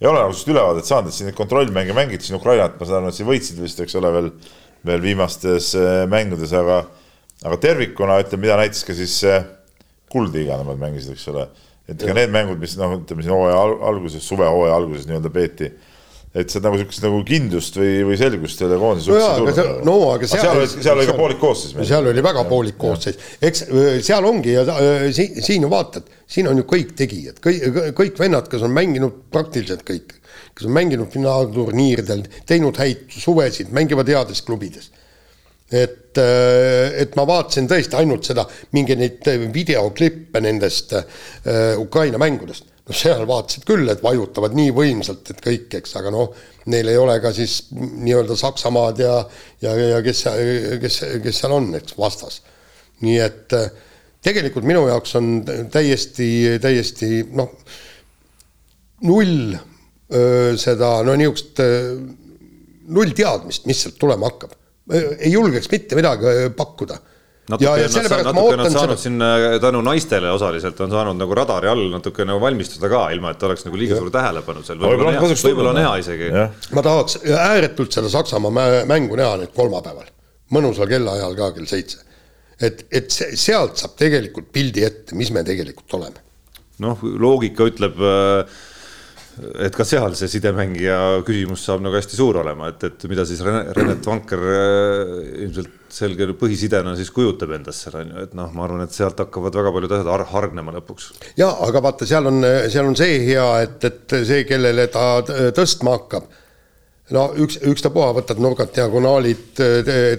ei 0.00 0.08
ole 0.08 0.22
nagu 0.22 0.32
sellist 0.32 0.52
ülevaadet 0.52 0.88
saanud, 0.88 1.12
et 1.12 1.16
siin 1.16 1.28
neid 1.28 1.38
kontrollmänge 1.38 1.96
mängiti 1.96 2.28
siin 2.28 2.38
Ukrainat, 2.40 2.78
ma 2.80 2.88
saan 2.88 3.02
aru, 3.02 3.12
et 3.12 3.20
siin 3.20 3.28
võitsid 3.28 3.60
vist, 3.60 3.82
eks 3.84 3.98
ole, 4.00 4.12
veel, 4.16 4.30
veel 4.88 5.04
viimastes 5.04 5.72
äh, 5.80 6.04
mängudes, 6.12 6.54
aga, 6.56 6.82
aga 7.44 7.60
tervikuna 7.60 8.20
ütleme, 8.24 8.46
mida 8.46 8.56
näitas 8.60 8.84
ka 8.88 8.96
siis 8.96 9.18
äh, 9.28 9.44
kuldliiga 10.12 10.60
nemad 10.60 10.80
mängisid, 10.80 11.16
eks 11.16 11.28
ole. 11.32 11.48
et 11.88 12.00
ka 12.00 12.16
need 12.16 12.32
mängud, 12.32 12.60
mis 12.62 12.78
noh, 12.80 12.96
ütleme 13.00 13.24
siin 13.24 13.34
hooaja 13.34 13.64
alguses, 13.90 14.24
suvehooaja 14.24 14.76
alguses 14.80 15.08
nii-öelda 15.08 15.32
peeti 15.34 15.72
et 16.32 16.48
see 16.48 16.62
nagu 16.64 16.78
sihukest 16.80 17.02
nagu 17.04 17.18
kindlust 17.28 17.76
või, 17.76 17.90
või 18.08 18.16
selgust 18.16 18.62
selle 18.62 18.78
koondise 18.80 19.12
no 19.12 19.18
jaa, 19.20 19.34
aga 19.50 19.64
no 19.84 19.96
aga 20.14 20.28
seal, 20.30 20.62
seal 20.64 20.86
seal 20.86 21.00
oli 21.02 21.10
ka 21.10 21.16
poolik 21.18 21.42
koosseis. 21.42 21.74
seal 21.90 22.08
oli 22.08 22.24
väga 22.24 22.44
poolik 22.48 22.78
koosseis, 22.80 23.18
eks 23.44 23.66
seal 24.06 24.28
ongi 24.28 24.54
ja 24.54 24.64
siin, 25.12 25.36
siin 25.44 25.68
vaatad, 25.68 26.08
siin 26.24 26.48
on 26.48 26.62
ju 26.62 26.64
kõik 26.70 26.96
tegijad, 26.96 27.42
kõik, 27.44 27.92
kõik 27.98 28.24
vennad, 28.24 28.48
kes 28.48 28.64
on 28.64 28.72
mänginud 28.72 29.20
praktiliselt 29.34 29.84
kõik, 29.88 30.16
kes 30.56 30.70
on 30.70 30.72
mänginud 30.78 31.12
finaalturniiridel, 31.12 32.24
teinud 32.48 32.80
häid 32.80 33.12
suvesid, 33.12 33.68
mängivad 33.76 34.08
heades 34.08 34.40
klubides. 34.48 34.88
et, 35.72 36.16
et 36.16 37.14
ma 37.16 37.28
vaatasin 37.28 37.68
tõesti 37.68 37.96
ainult 38.00 38.24
seda, 38.28 38.48
mingeid 38.72 39.04
neid 39.04 39.32
videoklippe 39.52 40.40
nendest 40.40 40.96
Ukraina 41.80 42.20
mängudest 42.20 42.71
noh, 42.92 42.98
seal 42.98 43.24
vaatasid 43.28 43.64
küll, 43.68 43.88
et 43.90 44.02
vajutavad 44.04 44.54
nii 44.56 44.72
võimsalt, 44.76 45.32
et 45.32 45.40
kõik, 45.42 45.68
eks, 45.80 45.96
aga 46.00 46.12
noh, 46.14 46.32
neil 46.72 46.90
ei 46.92 46.98
ole 47.00 47.16
ka 47.22 47.32
siis 47.34 47.64
nii-öelda 47.72 48.36
Saksamaad 48.38 49.00
ja, 49.02 49.16
ja, 49.64 49.74
ja 49.96 50.02
kes, 50.04 50.24
kes, 50.82 51.00
kes 51.24 51.40
seal 51.42 51.56
on, 51.56 51.72
eks, 51.80 51.96
vastas. 51.98 52.42
nii 53.02 53.18
et 53.18 53.56
äh, 53.58 53.70
tegelikult 54.22 54.66
minu 54.68 54.84
jaoks 54.86 55.16
on 55.18 55.32
täiesti, 55.72 56.28
täiesti 56.62 57.24
noh, 57.34 57.56
null 59.08 59.56
öö, 59.56 60.52
seda 60.60 61.00
no 61.02 61.16
niisugust 61.18 61.58
null 62.92 63.14
teadmist, 63.16 63.64
mis 63.66 63.80
sealt 63.82 63.96
tulema 63.98 64.28
hakkab. 64.30 64.52
ei 64.92 65.32
julgeks 65.32 65.66
mitte 65.72 65.98
midagi 65.98 66.52
pakkuda 66.54 67.00
natuke, 67.50 67.70
nad, 67.70 68.24
natuke 68.28 68.56
nad 68.58 68.70
saanud 68.70 68.94
seda... 68.94 69.02
siin 69.02 69.24
äh, 69.26 69.56
tänu 69.62 69.82
naistele 69.84 70.30
osaliselt 70.30 70.80
on 70.84 70.92
saanud 70.92 71.18
nagu 71.18 71.34
radari 71.34 71.70
all 71.72 71.84
natuke 71.90 72.26
nagu 72.28 72.40
valmistuda 72.42 72.90
ka, 72.92 73.02
ilma 73.14 73.32
et 73.34 73.42
oleks 73.48 73.66
nagu 73.66 73.80
liiga 73.80 73.98
suur 73.98 74.12
tähelepanu 74.14 74.62
seal. 74.66 74.78
võib-olla 74.82 75.16
on 75.18 75.34
võib-olla 75.34 75.74
on 75.74 75.80
hea 75.82 75.92
isegi. 76.04 76.30
ma 76.76 76.86
tahaks 76.86 77.18
ääretult 77.26 77.98
seda 77.98 78.12
Saksamaa 78.12 78.68
mängu 78.88 79.18
näha 79.18 79.40
nüüd 79.42 79.54
kolmapäeval, 79.56 80.10
mõnusal 80.54 80.90
kellaajal 80.90 81.38
ka 81.38 81.52
kell 81.58 81.70
seitse. 81.70 82.04
et, 82.60 82.86
et 82.94 83.10
sealt 83.10 83.80
saab 83.82 83.96
tegelikult 83.98 84.52
pildi 84.54 84.86
ette, 84.86 85.18
mis 85.18 85.34
me 85.34 85.42
tegelikult 85.46 85.98
oleme. 85.98 86.22
noh, 86.82 87.02
loogika 87.02 87.66
ütleb 87.72 87.98
äh, 87.98 88.60
et 89.64 89.74
ka 89.76 89.84
seal 89.88 90.16
see 90.18 90.28
sidemängija 90.34 90.96
küsimus 91.26 91.64
saab 91.66 91.82
nagu 91.84 91.96
hästi 91.96 92.18
suur 92.18 92.40
olema, 92.42 92.68
et, 92.72 92.84
et 92.88 93.06
mida 93.10 93.24
siis 93.28 93.40
Renet 93.44 94.04
Vanker 94.06 94.44
äh, 94.52 95.14
ilmselt 95.46 95.78
selge 95.92 96.28
põhisidena 96.40 96.94
siis 96.96 97.10
kujutab 97.12 97.52
endast 97.56 97.84
seal 97.86 97.98
on 98.00 98.12
ju, 98.12 98.26
et 98.26 98.36
noh, 98.36 98.52
ma 98.56 98.66
arvan, 98.66 98.84
et 98.84 98.96
sealt 98.96 99.18
hakkavad 99.20 99.56
väga 99.60 99.72
paljud 99.74 99.96
asjad 99.96 100.12
har 100.12 100.26
hargnema 100.32 100.76
lõpuks. 100.78 101.10
ja 101.40 101.50
aga 101.66 101.84
vaata, 101.84 102.08
seal 102.08 102.28
on, 102.30 102.44
seal 102.72 102.88
on 102.88 102.96
see 102.98 103.18
hea, 103.26 103.48
et, 103.66 103.78
et 103.88 104.16
see, 104.28 104.46
kellele 104.48 104.88
ta 104.92 105.08
tõstma 105.56 105.96
hakkab, 105.98 106.30
no 107.16 107.26
üks, 107.44 107.60
ükstapuha 107.72 108.14
võtad 108.20 108.40
nurgad, 108.40 108.72
diagonaalid, 108.76 109.62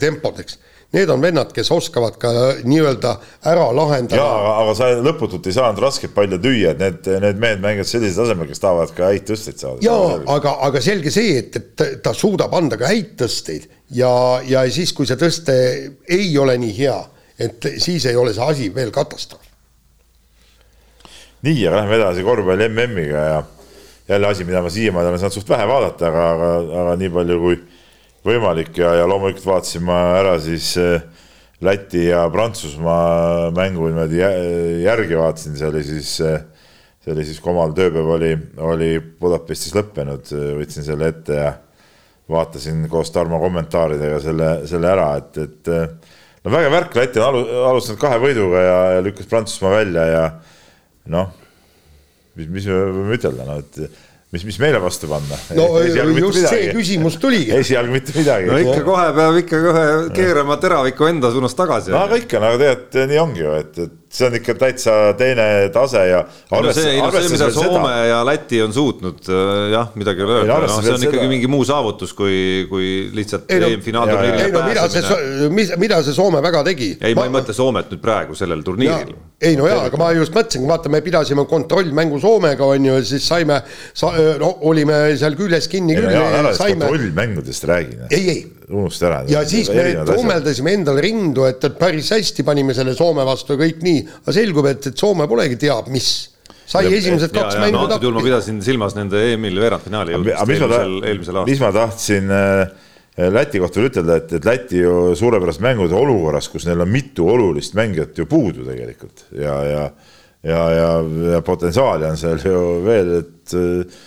tempod, 0.02 0.42
eks 0.46 0.62
need 0.94 1.10
on 1.10 1.22
vennad, 1.22 1.52
kes 1.54 1.72
oskavad 1.74 2.18
ka 2.22 2.32
nii-öelda 2.64 3.16
ära 3.50 3.66
lahendada. 3.76 4.20
jaa, 4.22 4.58
aga 4.62 4.76
sa 4.78 4.90
lõputult 5.02 5.48
ei 5.50 5.56
saanud 5.56 5.82
rasket 5.82 6.14
palli 6.14 6.38
tüüa, 6.42 6.74
et 6.76 6.82
need, 6.82 7.10
need 7.24 7.40
mehed 7.42 7.64
mängivad 7.64 7.90
sellisel 7.90 8.24
tasemel, 8.24 8.50
kes 8.52 8.62
tahavad 8.62 8.94
ka 8.98 9.10
häid 9.10 9.26
tõsteid 9.30 9.62
saada. 9.62 9.82
jaa, 9.86 10.20
aga, 10.36 10.58
aga 10.70 10.84
selge 10.86 11.14
see, 11.14 11.40
et, 11.42 11.58
et 11.58 12.04
ta 12.06 12.14
suudab 12.18 12.54
anda 12.58 12.78
ka 12.80 12.92
häid 12.92 13.16
tõsteid 13.24 13.66
ja, 13.98 14.14
ja 14.46 14.66
siis, 14.74 14.94
kui 14.94 15.10
see 15.10 15.18
tõste 15.20 15.58
ei 16.14 16.30
ole 16.38 16.60
nii 16.62 16.78
hea, 16.78 17.00
et 17.42 17.72
siis 17.82 18.06
ei 18.10 18.20
ole 18.20 18.36
see 18.38 18.46
asi 18.46 18.70
veel 18.76 18.94
katastroof. 18.94 19.50
nii, 21.42 21.58
aga 21.68 21.82
lähme 21.82 21.98
edasi 21.98 22.24
korvpalli 22.28 22.70
MM-iga 22.70 23.28
ja 23.32 23.44
jälle 24.14 24.28
asi, 24.28 24.46
mida 24.46 24.62
ma 24.62 24.70
siiamaani 24.70 25.10
olen 25.10 25.20
saanud 25.26 25.42
suht 25.42 25.50
vähe 25.50 25.66
vaadata, 25.68 26.14
aga, 26.14 26.34
aga, 26.36 26.58
aga 26.84 27.00
nii 27.02 27.10
palju 27.18 27.40
kui 27.42 27.64
võimalik 28.28 28.78
ja, 28.80 28.94
ja 29.00 29.10
loomulikult 29.10 29.46
vaatasin 29.48 29.84
ma 29.88 30.00
ära 30.20 30.38
siis 30.42 30.74
äh, 30.82 31.04
Läti 31.64 32.10
ja 32.10 32.26
Prantsusmaa 32.32 33.52
mängu 33.56 33.88
niimoodi 33.88 34.20
järgi 34.84 35.16
vaatasin, 35.16 35.56
see 35.56 35.68
oli 35.70 35.84
siis, 35.88 36.16
äh, 36.26 36.42
see 37.04 37.14
oli 37.14 37.28
siis, 37.28 37.40
kui 37.44 37.54
omal 37.54 37.76
tööpäev 37.78 38.10
oli, 38.18 38.32
oli 38.64 38.90
Budapestis 39.00 39.76
lõppenud, 39.78 40.34
võtsin 40.60 40.88
selle 40.88 41.12
ette 41.14 41.38
ja 41.40 41.54
vaatasin 42.32 42.84
koos 42.92 43.12
Tarmo 43.16 43.40
kommentaaridega 43.40 44.20
selle, 44.24 44.50
selle 44.68 44.92
ära, 44.92 45.08
et, 45.22 45.40
et 45.44 45.72
no 46.44 46.52
vägev 46.52 46.76
värk, 46.76 46.98
Läti 47.00 47.24
on 47.24 47.30
alu, 47.30 47.46
alustanud 47.72 48.02
kahe 48.02 48.20
võiduga 48.24 48.66
ja, 48.66 48.80
ja 48.98 49.06
lükkas 49.06 49.30
Prantsusmaa 49.32 49.78
välja 49.78 50.08
ja 50.10 50.26
noh, 51.16 51.32
mis, 52.36 52.50
mis 52.50 52.68
me 52.68 52.82
võime 53.00 53.20
ütelda, 53.20 53.48
no 53.48 53.60
et 53.64 53.80
mis, 54.34 54.44
mis 54.50 54.60
meile 54.62 54.82
vastu 54.82 55.10
panna? 55.12 55.38
no 55.58 55.68
just 55.86 55.98
midagi. 56.18 56.46
see 56.48 56.72
küsimus 56.74 57.20
tuligi. 57.22 57.54
esialgu 57.60 57.94
mitte 57.94 58.16
midagi. 58.18 58.50
no 58.50 58.62
ikka 58.62 58.86
kohe 58.88 59.10
peab 59.20 59.42
ikka 59.44 59.60
kohe 59.68 59.84
keerama 60.18 60.58
teraviku 60.62 61.10
enda 61.12 61.32
suunas 61.34 61.58
tagasi. 61.58 61.94
no 61.94 62.02
aga 62.08 62.20
ikka, 62.24 62.42
no 62.42 62.54
tegelikult 62.58 63.00
nii 63.14 63.22
ongi 63.22 63.46
ju, 63.46 63.54
et, 63.62 63.84
et 63.86 64.00
see 64.14 64.28
on 64.28 64.36
ikka 64.38 64.54
täitsa 64.62 64.94
teine 65.18 65.46
tase 65.74 66.04
ja 66.06 66.20
no 66.52 66.74
see, 66.76 66.98
no 67.02 67.10
see, 67.16 67.30
mida 67.34 67.48
Soome 67.54 67.90
seda... 67.90 68.04
ja 68.12 68.20
Läti 68.28 68.60
on 68.62 68.74
suutnud, 68.76 69.24
äh, 69.26 69.72
jah, 69.74 69.90
midagi 69.98 70.22
ei 70.22 70.28
ole 70.28 70.36
öelda, 70.42 70.58
noh, 70.68 70.76
see 70.76 70.94
on 70.94 71.02
seda... 71.02 71.10
ikkagi 71.10 71.32
mingi 71.32 71.50
muu 71.50 71.66
saavutus, 71.66 72.14
kui, 72.18 72.36
kui 72.70 72.92
lihtsalt 73.18 73.50
no, 73.50 73.72
EM-finaalturniirile 73.72 74.46
ei 74.46 74.54
no 74.54 74.64
mida 74.68 74.86
see, 74.94 75.50
mis, 75.54 75.74
mida 75.82 76.02
see 76.06 76.14
Soome 76.14 76.44
väga 76.46 76.62
tegi? 76.70 76.92
ei, 77.02 77.18
ma 77.18 77.26
ei 77.26 77.34
mõtle 77.34 77.58
Soomet 77.58 77.90
nüüd 77.94 78.04
praegu 78.06 78.38
sellel 78.38 78.62
turniiril. 78.66 79.16
ei 79.42 79.58
no 79.58 79.70
jaa, 79.70 79.88
aga 79.90 80.02
ma 80.02 80.12
just 80.14 80.36
mõtlesingi, 80.38 80.70
vaata, 80.70 80.94
me 80.94 81.02
pidasime 81.06 81.48
kontrollmängu 81.50 82.22
Soomega, 82.22 82.70
on 82.76 82.90
ju, 82.92 83.00
siis 83.10 83.26
saime 83.26 83.64
sa,, 83.66 84.14
no 84.42 84.54
olime 84.70 85.06
seal 85.18 85.40
küljes 85.40 85.70
kinni 85.72 85.98
küll. 85.98 86.14
saime 86.54 86.86
kontrollmängudest 86.86 87.72
räägin. 87.74 88.06
ei, 88.12 88.28
ei 88.30 88.63
unusta 88.74 89.08
ära. 89.10 89.24
ja 89.30 89.44
siis 89.48 89.70
me 89.74 89.88
trummeldasime 90.08 90.76
endale 90.80 91.04
rindu, 91.06 91.48
et, 91.50 91.64
et 91.64 91.80
päris 91.80 92.12
hästi 92.16 92.46
panime 92.48 92.76
selle 92.78 92.96
Soome 92.98 93.26
vastu 93.28 93.58
kõik 93.60 93.84
nii, 93.86 94.06
aga 94.24 94.36
selgub, 94.36 94.70
et, 94.72 94.92
et 94.92 95.04
Soome 95.04 95.28
polegi 95.30 95.60
teab 95.62 95.90
mis 95.94 96.14
sai 96.70 96.88
ja, 96.88 96.96
esimesed 96.98 97.34
kaks 97.36 97.58
ja, 97.58 97.66
mängu 97.66 97.82
no, 97.82 97.90
tappi. 97.92 98.14
ma 98.16 98.24
pidasin 98.26 98.62
silmas 98.66 98.96
nende 98.98 99.22
EM-il 99.34 99.60
veerandfinaali 99.62 100.16
jõudmist 100.16 100.42
eelmisel, 100.46 100.98
eelmisel 101.04 101.40
aastal. 101.42 101.52
mis 101.52 101.64
ma 101.64 101.72
tahtsin 101.76 102.34
äh, 102.34 102.64
Läti 103.14 103.60
kohta 103.62 103.78
veel 103.78 103.92
ütelda, 103.92 104.16
et, 104.24 104.32
et 104.40 104.46
Läti 104.48 104.80
ju 104.82 105.12
suurepärased 105.18 105.62
mängud 105.62 105.92
olukorras, 105.94 106.48
kus 106.50 106.66
neil 106.66 106.82
on 106.82 106.90
mitu 106.90 107.28
olulist 107.30 107.76
mängijat 107.78 108.18
ju 108.18 108.26
puudu 108.30 108.66
tegelikult 108.66 109.28
ja, 109.38 109.60
ja 109.70 109.84
ja, 110.44 110.64
ja, 110.76 110.88
ja 111.34 111.44
potentsiaali 111.46 112.10
on 112.10 112.18
seal 112.20 112.42
ju 112.44 112.64
veel, 112.84 113.14
et 113.22 113.54
noh 113.56 114.02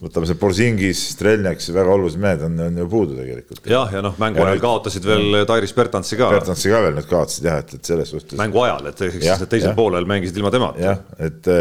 võtame 0.00 0.28
see 0.28 0.38
Borzingis, 0.40 1.02
Strelniak, 1.14 1.60
väga 1.74 1.92
olulised 1.92 2.20
mehed 2.22 2.44
on, 2.46 2.56
on 2.64 2.80
ju 2.80 2.88
puudu 2.90 3.18
tegelikult. 3.18 3.62
jah, 3.68 3.92
ja 3.92 4.02
noh, 4.04 4.16
mängu 4.20 4.42
ajal 4.44 4.62
kaotasid 4.62 5.06
veel 5.06 5.40
Tairis 5.48 5.74
Bertantsi 5.76 6.18
ka. 6.20 6.30
Bertantsi 6.32 6.72
ka 6.72 6.80
veel 6.86 6.96
nüüd 6.96 7.08
kaotasid 7.10 7.48
jah, 7.50 7.60
et, 7.60 7.74
et 7.76 7.92
selles 7.92 8.12
suhtes. 8.14 8.36
mängu 8.40 8.64
ajal, 8.64 8.90
et 8.92 9.04
siis 9.06 9.28
need 9.28 9.52
teisel 9.52 9.76
poolel 9.76 10.08
mängisid 10.08 10.40
ilma 10.40 10.52
temata. 10.54 10.80
jah, 10.80 11.02
et, 11.20 11.52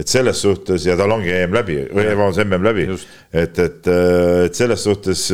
et 0.00 0.10
selles 0.10 0.40
suhtes 0.46 0.88
ja 0.88 0.96
tal 1.00 1.12
ongi 1.12 1.32
EM 1.34 1.54
läbi 1.54 1.78
või 1.90 2.08
vabandust, 2.08 2.44
MM 2.46 2.68
läbi, 2.70 2.88
et, 3.44 3.62
et, 3.68 3.92
et 4.48 4.62
selles 4.62 4.88
suhtes 4.88 5.28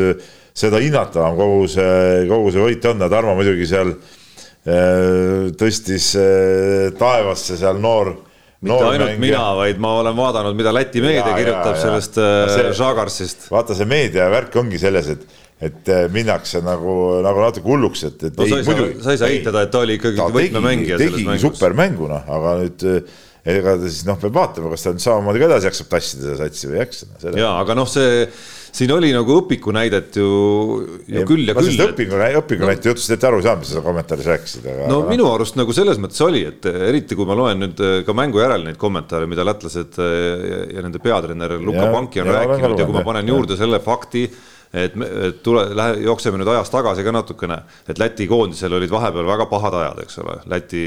seda 0.60 0.80
hinnatavam 0.82 1.38
kogu 1.38 1.68
see, 1.70 2.24
kogu 2.30 2.50
see 2.54 2.64
võit 2.64 2.88
on 2.90 3.04
ja 3.04 3.10
Tarmo 3.12 3.36
muidugi 3.38 3.68
seal 3.70 3.94
äh, 3.94 5.50
tõstis 5.60 6.10
äh, 6.18 6.90
taevasse 6.98 7.58
seal 7.60 7.78
noor 7.82 8.16
mitte 8.60 8.80
ainult 8.84 9.12
mängija. 9.14 9.22
mina, 9.24 9.44
vaid 9.56 9.78
ma 9.82 9.92
olen 10.00 10.16
vaadanud, 10.16 10.56
mida 10.58 10.72
Läti 10.74 11.02
meedia 11.04 11.28
ja, 11.28 11.36
kirjutab 11.38 11.76
ja, 11.76 11.80
sellest 11.84 12.18
äh, 12.20 12.72
Žagarsist. 12.76 13.48
vaata, 13.52 13.76
see 13.78 13.88
meediavärk 13.88 14.58
ongi 14.60 14.80
selles, 14.82 15.08
et, 15.14 15.24
et 15.70 15.90
äh, 15.92 16.04
minnakse 16.12 16.60
nagu, 16.64 16.94
nagu 17.24 17.42
natuke 17.46 17.68
hulluks, 17.70 18.04
et, 18.10 18.28
et 18.28 18.36
no, 18.36 18.46
ei, 18.46 18.68
muidugi. 18.68 19.00
sa 19.04 19.16
ei 19.16 19.22
saa 19.22 19.32
eitada, 19.32 19.64
et 19.64 19.72
ta 19.72 19.82
oli 19.86 19.96
ikkagi 20.00 20.28
võtmemängija. 20.36 21.00
tegigi 21.00 21.40
supermängu, 21.46 22.10
noh, 22.12 22.30
aga 22.36 22.54
nüüd 22.60 22.86
äh, 22.90 23.18
ega 23.48 23.76
ta 23.80 23.88
siis 23.88 24.04
noh, 24.08 24.20
peab 24.20 24.36
vaatama, 24.36 24.72
kas 24.74 24.84
ta 24.84 24.94
nüüd 24.94 25.04
samamoodi 25.04 25.40
ka 25.40 25.48
edasi 25.48 25.70
jaksab 25.70 25.92
tassida 25.94 26.26
seda 26.26 26.40
satsi 26.44 26.68
või 26.68 26.76
ei 26.76 26.82
jaksa. 26.84 27.12
ja, 27.32 27.54
aga 27.62 27.76
noh, 27.78 27.88
see 27.88 28.26
siin 28.72 28.92
oli 28.94 29.10
nagu 29.14 29.38
õpiku 29.42 29.72
näidet 29.74 30.16
ju, 30.20 30.28
ju 31.10 31.24
küll 31.28 31.48
ja 31.48 31.56
küll. 31.56 31.82
õpiku, 31.86 32.20
õpiku 32.42 32.64
no, 32.64 32.70
näite 32.70 32.92
jutust 32.92 33.14
ette 33.14 33.28
aru 33.28 33.40
ei 33.40 33.46
saanud, 33.46 33.64
mis 33.64 33.72
sa 33.74 33.82
kommentaaris 33.84 34.30
rääkisid, 34.30 34.68
aga. 34.72 34.90
no 34.90 35.00
minu 35.08 35.26
arust 35.30 35.58
nagu 35.60 35.74
selles 35.76 35.98
mõttes 36.02 36.20
oli, 36.26 36.44
et 36.48 36.68
eriti 36.70 37.18
kui 37.18 37.28
ma 37.28 37.38
loen 37.38 37.64
nüüd 37.64 37.82
äh, 37.84 37.98
ka 38.06 38.14
mängu 38.16 38.42
järel 38.42 38.66
neid 38.68 38.78
kommentaare, 38.80 39.28
mida 39.30 39.46
lätlased 39.46 39.98
äh, 40.00 40.14
ja, 40.52 40.62
ja 40.76 40.86
nende 40.86 41.02
peatreener 41.02 41.58
Luka 41.58 41.90
Panki 41.92 42.22
on 42.24 42.30
ja, 42.32 42.40
rääkinud 42.40 42.78
ja 42.78 42.88
kui 42.88 42.98
ma 42.98 43.04
panen 43.06 43.34
juurde 43.34 43.58
selle 43.60 43.82
fakti 43.84 44.28
et 44.70 44.94
me 44.94 45.06
et 45.26 45.40
tule, 45.42 45.64
lähe, 45.74 45.96
jookseme 46.06 46.38
nüüd 46.38 46.50
ajas 46.52 46.70
tagasi 46.70 47.02
ka 47.02 47.10
natukene, 47.14 47.56
et 47.90 47.98
Läti 47.98 48.28
koondisel 48.30 48.76
olid 48.78 48.92
vahepeal 48.92 49.26
väga 49.26 49.48
pahad 49.50 49.76
ajad, 49.80 50.04
eks 50.04 50.20
ole, 50.22 50.36
Läti 50.50 50.84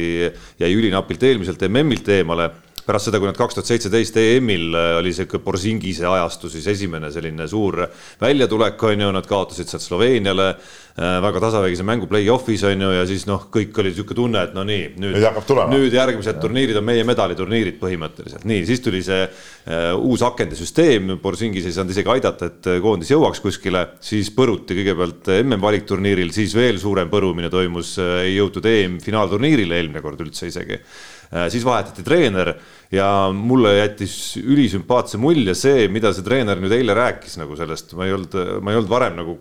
jäi 0.61 0.71
ülinapilt 0.71 1.25
eelmiselt 1.27 1.65
MM-ilt 1.67 2.07
eemale 2.15 2.47
pärast 2.87 3.09
seda, 3.09 3.19
kui 3.21 3.29
nad 3.29 3.37
kaks 3.39 3.57
tuhat 3.57 3.69
seitseteist 3.69 4.17
EM-il 4.19 4.75
äh, 4.75 4.93
oli 4.99 5.13
sihuke 5.15 5.39
Borsingise 5.43 6.07
ajastu, 6.09 6.51
siis 6.51 6.67
esimene 6.73 7.11
selline 7.13 7.47
suur 7.49 7.83
väljatulek 8.21 8.83
on 8.89 9.05
ju, 9.05 9.11
nad 9.15 9.27
kaotasid 9.29 9.71
sealt 9.71 9.85
Sloveeniale 9.85 10.47
äh, 10.51 11.17
väga 11.23 11.41
tasavägise 11.45 11.85
mängu 11.87 12.09
play-off'is 12.11 12.65
on 12.67 12.85
ju 12.85 12.91
ja 12.95 13.05
siis 13.09 13.25
noh, 13.29 13.47
kõik 13.53 13.79
oli 13.83 13.93
sihuke 13.95 14.17
tunne, 14.17 14.43
et 14.47 14.57
no 14.57 14.65
nii, 14.67 14.91
nüüd, 15.03 15.17
nüüd, 15.71 15.95
järgmised 15.95 16.41
turniirid 16.43 16.81
on 16.81 16.87
meie 16.87 17.07
medaliturniirid 17.07 17.79
põhimõtteliselt, 17.81 18.45
nii, 18.49 18.65
siis 18.67 18.83
tuli 18.83 19.03
see 19.05 19.23
uh, 19.23 19.93
uus 20.03 20.23
akende 20.25 20.57
süsteem, 20.59 21.15
Borsingis 21.23 21.67
ei 21.69 21.75
saanud 21.75 21.95
isegi 21.95 22.13
aidata, 22.13 22.51
et 22.51 22.71
koondis 22.83 23.13
jõuaks 23.13 23.41
kuskile, 23.43 23.85
siis 24.03 24.29
põruti 24.35 24.77
kõigepealt 24.77 25.31
MM 25.39 25.63
valikturniiril, 25.63 26.31
siis 26.35 26.55
veel 26.57 26.79
suurem 26.81 27.11
põrumine 27.11 27.51
toimus, 27.53 27.95
ei 28.23 28.35
jõutud 28.35 28.67
EM-finaalturniirile 28.69 29.79
eelmine 29.79 30.03
kord 30.03 30.21
üldse 30.23 30.49
isegi. 30.51 30.79
Äh, 30.79 31.12
siis 31.53 31.63
vahetati 31.65 32.03
treener 32.05 32.53
ja 32.93 33.07
mulle 33.33 33.77
jättis 33.79 34.35
ülisümpaatse 34.41 35.17
mulje 35.21 35.55
see, 35.57 35.87
mida 35.89 36.13
see 36.13 36.25
treener 36.25 36.61
nüüd 36.61 36.75
eile 36.75 36.95
rääkis 36.97 37.39
nagu 37.41 37.57
sellest, 37.57 37.95
ma 37.97 38.05
ei 38.05 38.13
olnud, 38.13 38.37
ma 38.61 38.73
ei 38.73 38.79
olnud 38.79 38.91
varem 38.91 39.17
nagu 39.17 39.37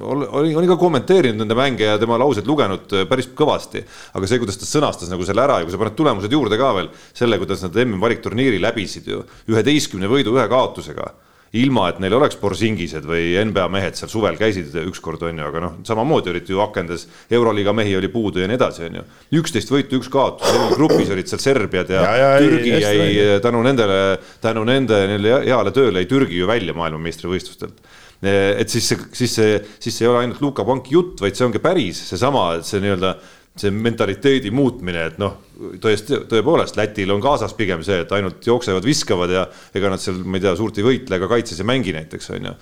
olin, 0.00 0.54
olin 0.56 0.70
ka 0.70 0.76
kommenteerinud 0.80 1.42
nende 1.42 1.56
mänge 1.58 1.86
ja 1.86 1.98
tema 2.00 2.18
lauseid 2.20 2.48
lugenud 2.48 2.94
äh, 2.96 3.04
päris 3.08 3.28
kõvasti, 3.38 3.82
aga 4.16 4.28
see, 4.28 4.40
kuidas 4.42 4.58
ta 4.60 4.68
sõnastas 4.68 5.10
nagu 5.12 5.26
selle 5.26 5.44
ära 5.44 5.60
ja 5.60 5.66
kui 5.66 5.74
sa 5.74 5.80
paned 5.80 5.98
tulemused 5.98 6.32
juurde 6.32 6.58
ka 6.60 6.72
veel, 6.78 6.88
selle, 7.16 7.38
kuidas 7.42 7.64
nad 7.66 7.76
MM-valikturniiri 7.84 8.60
läbisid 8.62 9.10
ju 9.12 9.22
üheteistkümne 9.52 10.10
võidu 10.10 10.34
ühe 10.36 10.46
kaotusega 10.50 11.12
ilma 11.60 11.88
et 11.90 11.98
neil 12.00 12.14
oleks 12.16 12.38
Borsingised 12.40 13.04
või 13.08 13.34
NBA 13.48 13.66
mehed 13.72 13.96
seal 13.98 14.10
suvel 14.12 14.38
käisid 14.40 14.72
ükskord, 14.86 15.20
on 15.28 15.40
ju, 15.40 15.48
aga 15.50 15.64
noh, 15.64 15.74
samamoodi 15.84 16.32
olid 16.32 16.48
ju 16.48 16.62
akendes, 16.64 17.04
Euroliiga 17.32 17.74
mehi 17.76 17.92
oli 17.98 18.08
puudu 18.12 18.40
ja 18.40 18.48
nii 18.48 18.56
edasi, 18.56 18.86
on 18.88 19.00
ju. 19.00 19.04
üksteist 19.42 19.72
võitu, 19.72 20.00
üks 20.00 20.08
kaotus, 20.12 20.48
grupis 20.78 21.12
olid 21.12 21.28
seal 21.28 21.42
Serbiad 21.44 21.92
ja, 21.92 22.04
ja, 22.08 22.30
ja 22.36 22.40
Türgi 22.40 22.72
jäi 22.72 22.94
välja. 23.02 23.40
tänu 23.44 23.60
nendele, 23.66 23.98
tänu 24.40 24.64
nende 24.68 25.02
heale 25.44 25.74
tööle 25.76 26.00
jäi 26.00 26.08
Türgi 26.14 26.40
ju 26.40 26.48
välja 26.48 26.76
maailmameistrivõistlustelt 26.78 27.84
et 28.22 28.70
siis 28.70 28.86
see, 28.86 28.98
siis 29.18 29.32
see, 29.34 29.54
siis 29.82 29.96
see 29.98 30.06
ei 30.06 30.10
ole 30.12 30.20
ainult 30.22 30.40
Luka 30.40 30.62
Panki 30.64 30.94
jutt, 30.94 31.18
vaid 31.20 31.34
see 31.34 31.46
ongi 31.48 31.58
päris 31.62 32.04
seesama, 32.06 32.52
et 32.60 32.68
see 32.68 32.78
nii-öelda 32.84 33.16
see 33.58 33.72
mentaliteedi 33.74 34.50
muutmine, 34.54 35.06
et 35.10 35.18
noh, 35.20 35.34
tõesti, 35.82 36.22
tõepoolest 36.30 36.78
Lätil 36.78 37.12
on 37.12 37.20
kaasas 37.22 37.52
pigem 37.58 37.82
see, 37.84 38.00
et 38.04 38.14
ainult 38.16 38.46
jooksevad, 38.46 38.86
viskavad 38.86 39.32
ja 39.34 39.44
ega 39.76 39.92
nad 39.92 40.00
seal, 40.00 40.22
ma 40.24 40.40
ei 40.40 40.46
tea, 40.46 40.54
suurt 40.56 40.80
ei 40.80 40.86
võitle 40.86 41.18
ega 41.18 41.28
kaitses 41.30 41.60
ei 41.60 41.68
mängi 41.68 41.92
näiteks 41.96 42.32
on 42.32 42.48
ju. 42.48 42.54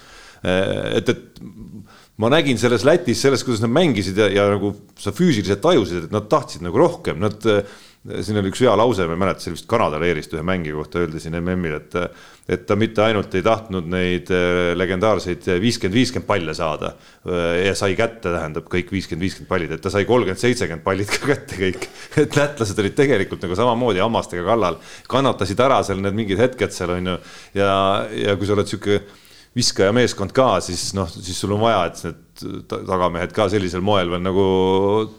et, 0.98 1.12
et 1.14 1.42
ma 2.20 2.28
nägin 2.32 2.58
selles 2.60 2.84
Lätis 2.84 3.22
sellest, 3.24 3.46
kuidas 3.46 3.62
nad 3.64 3.72
mängisid 3.72 4.18
ja, 4.20 4.26
ja 4.32 4.48
nagu 4.54 4.74
sa 5.00 5.12
füüsiliselt 5.16 5.62
tajusid, 5.64 6.08
et 6.08 6.14
nad 6.14 6.26
tahtsid 6.30 6.64
nagu 6.66 6.80
rohkem, 6.80 7.20
nad 7.22 7.38
siin 8.00 8.38
oli 8.40 8.48
üks 8.48 8.62
hea 8.64 8.72
lause, 8.80 9.04
ma 9.04 9.12
ei 9.12 9.20
mäleta, 9.20 9.42
see 9.44 9.50
oli 9.50 9.58
vist 9.58 9.66
Kanada 9.68 9.98
leerist 10.00 10.32
ühe 10.32 10.40
mängija 10.46 10.72
kohta 10.72 11.02
öeldi 11.02 11.20
siin 11.20 11.36
MM-il, 11.36 11.76
et 11.76 11.96
et 12.50 12.64
ta 12.66 12.74
mitte 12.74 13.02
ainult 13.04 13.34
ei 13.38 13.44
tahtnud 13.46 13.86
neid 13.92 14.30
äh, 14.34 14.72
legendaarseid 14.74 15.44
viiskümmend, 15.62 15.94
viiskümmend 15.94 16.26
palle 16.26 16.54
saada 16.56 16.94
ja 17.62 17.76
sai 17.78 17.92
kätte, 17.98 18.32
tähendab 18.32 18.66
kõik 18.72 18.88
viiskümmend, 18.90 19.22
viiskümmend 19.22 19.50
pallid, 19.52 19.74
et 19.76 19.84
ta 19.84 19.92
sai 19.92 20.06
kolmkümmend, 20.08 20.40
seitsekümmend 20.40 20.82
pallid 20.86 21.12
ka 21.14 21.28
kätte 21.28 21.60
kõik. 21.60 21.86
et 22.24 22.40
lätlased 22.40 22.82
olid 22.82 22.96
tegelikult 22.98 23.44
nagu 23.46 23.58
samamoodi 23.60 24.02
hammastega 24.02 24.48
kallal, 24.48 24.80
kannatasid 25.12 25.60
ära 25.68 25.82
seal 25.86 26.00
need 26.02 26.16
mingid 26.24 26.40
hetked 26.40 26.74
seal 26.74 26.96
on 26.96 27.12
ju 27.12 27.18
ja, 27.60 27.72
ja 28.16 28.34
kui 28.40 28.48
sa 28.48 28.56
oled 28.56 28.72
sihuke 28.72 29.02
viskaja 29.56 29.90
meeskond 29.94 30.30
ka, 30.34 30.60
siis 30.62 30.92
noh, 30.94 31.08
siis 31.10 31.38
sul 31.42 31.56
on 31.56 31.62
vaja, 31.64 31.80
et 31.88 32.02
need 32.06 32.74
tagamehed 32.86 33.32
ka 33.34 33.48
sellisel 33.50 33.82
moel 33.84 34.08
veel 34.12 34.22
nagu 34.22 34.44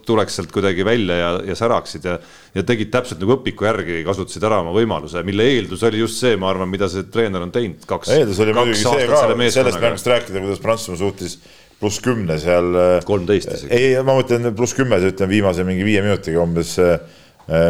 tuleks 0.07 0.37
sealt 0.39 0.53
kuidagi 0.55 0.85
välja 0.87 1.17
ja, 1.19 1.31
ja 1.51 1.57
säraksid 1.59 2.07
ja, 2.07 2.15
ja 2.55 2.63
tegid 2.67 2.93
täpselt 2.93 3.19
nagu 3.21 3.35
õpiku 3.35 3.67
järgi, 3.67 3.99
kasutasid 4.07 4.45
ära 4.47 4.61
oma 4.63 4.71
võimaluse, 4.75 5.21
mille 5.27 5.49
eeldus 5.51 5.83
oli 5.87 5.99
just 5.99 6.23
see, 6.23 6.39
ma 6.39 6.49
arvan, 6.53 6.71
mida 6.71 6.87
see 6.91 7.09
treener 7.11 7.43
on 7.43 7.51
teinud 7.53 7.83
kaks. 7.89 8.13
eeldus 8.15 8.39
oli 8.45 8.55
muidugi 8.55 8.79
see 8.85 9.09
ka, 9.11 9.25
sellest 9.57 9.83
mängust 9.83 10.09
rääkida, 10.13 10.45
kuidas 10.45 10.63
Prantsusmaa 10.63 11.01
suutis 11.03 11.37
pluss 11.81 11.99
kümne 12.05 12.37
seal. 12.39 12.71
Äh, 12.77 12.93
kolmteist 13.07 13.51
isegi. 13.51 13.73
ei, 13.75 13.99
ma 14.05 14.15
mõtlen 14.15 14.53
pluss 14.55 14.77
kümme, 14.77 15.01
ütleme 15.11 15.33
viimase 15.33 15.67
mingi 15.67 15.85
viie 15.85 16.03
minutiga 16.05 16.43
umbes 16.45 16.77
äh, 16.79 17.01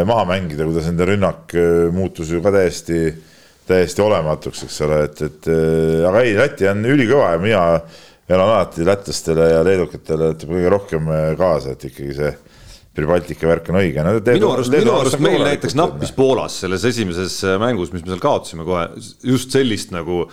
maha 0.05 0.28
mängida, 0.30 0.68
kuidas 0.68 0.89
nende 0.91 1.09
rünnak 1.09 1.57
äh, 1.57 1.89
muutus 1.95 2.30
ju 2.30 2.43
ka 2.45 2.53
täiesti 2.53 3.07
täiesti 3.72 4.03
olematuks, 4.03 4.65
eks 4.67 4.78
ole, 4.86 5.01
et, 5.07 5.26
et 5.28 5.49
äh, 5.51 6.05
aga 6.09 6.24
ei, 6.26 6.38
Läti 6.38 6.69
on 6.69 6.86
ülikõva 6.93 7.34
ja 7.36 7.41
mina 7.41 7.65
elan 8.32 8.47
alati 8.47 8.86
lätlastele 8.88 9.49
ja 9.51 9.65
leedukatele 9.67 10.32
kõige 10.39 10.72
rohkem 10.72 11.11
äh, 11.11 11.28
kaasa, 11.39 11.76
et 11.76 11.91
ikkagi 11.91 12.15
see 12.19 12.32
Pribaltika 12.91 13.47
värk 13.47 13.69
on 13.72 13.78
õige 13.80 14.03
no,. 14.03 14.17
minu 14.19 14.49
arust, 14.51 14.74
minu 14.74 14.95
arust 14.97 15.22
meil 15.24 15.45
näiteks 15.47 15.78
nappis 15.80 16.11
Poolas 16.15 16.57
selles 16.65 16.84
esimeses 16.89 17.38
äh, 17.47 17.59
mängus, 17.61 17.93
mis 17.95 18.03
me 18.03 18.11
seal 18.11 18.24
kaotasime 18.24 18.67
kohe, 18.67 18.89
just 19.28 19.55
sellist 19.55 19.95
nagu 19.95 20.26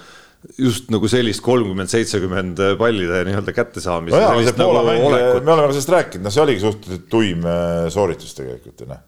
just 0.59 0.91
nagu 0.95 1.11
sellist 1.11 1.43
kolmkümmend, 1.43 1.91
seitsekümmend 1.91 2.63
pallide 2.79 3.25
nii-öelda 3.27 3.55
kättesaamist 3.55 4.15
no. 4.15 4.23
Nagu 4.23 5.43
me 5.43 5.55
oleme 5.55 5.71
sellest 5.71 5.95
rääkinud, 5.95 6.27
noh, 6.27 6.35
see 6.35 6.45
oligi 6.45 6.63
suhteliselt 6.67 7.07
tuim 7.11 7.47
sooritus 7.95 8.35
tegelikult 8.39 8.83
ju 8.83 8.91
noh 8.91 9.07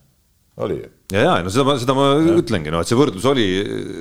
oli 0.64 0.78
ju. 0.78 0.88
ja, 1.14 1.22
ja 1.24 1.36
no 1.44 1.52
seda 1.52 1.66
ma, 1.68 1.76
seda 1.80 1.96
ma 1.96 2.08
ja. 2.16 2.34
ütlengi, 2.40 2.72
noh, 2.72 2.82
et 2.82 2.90
see 2.90 2.98
võrdlus 2.98 3.26
oli, 3.30 3.46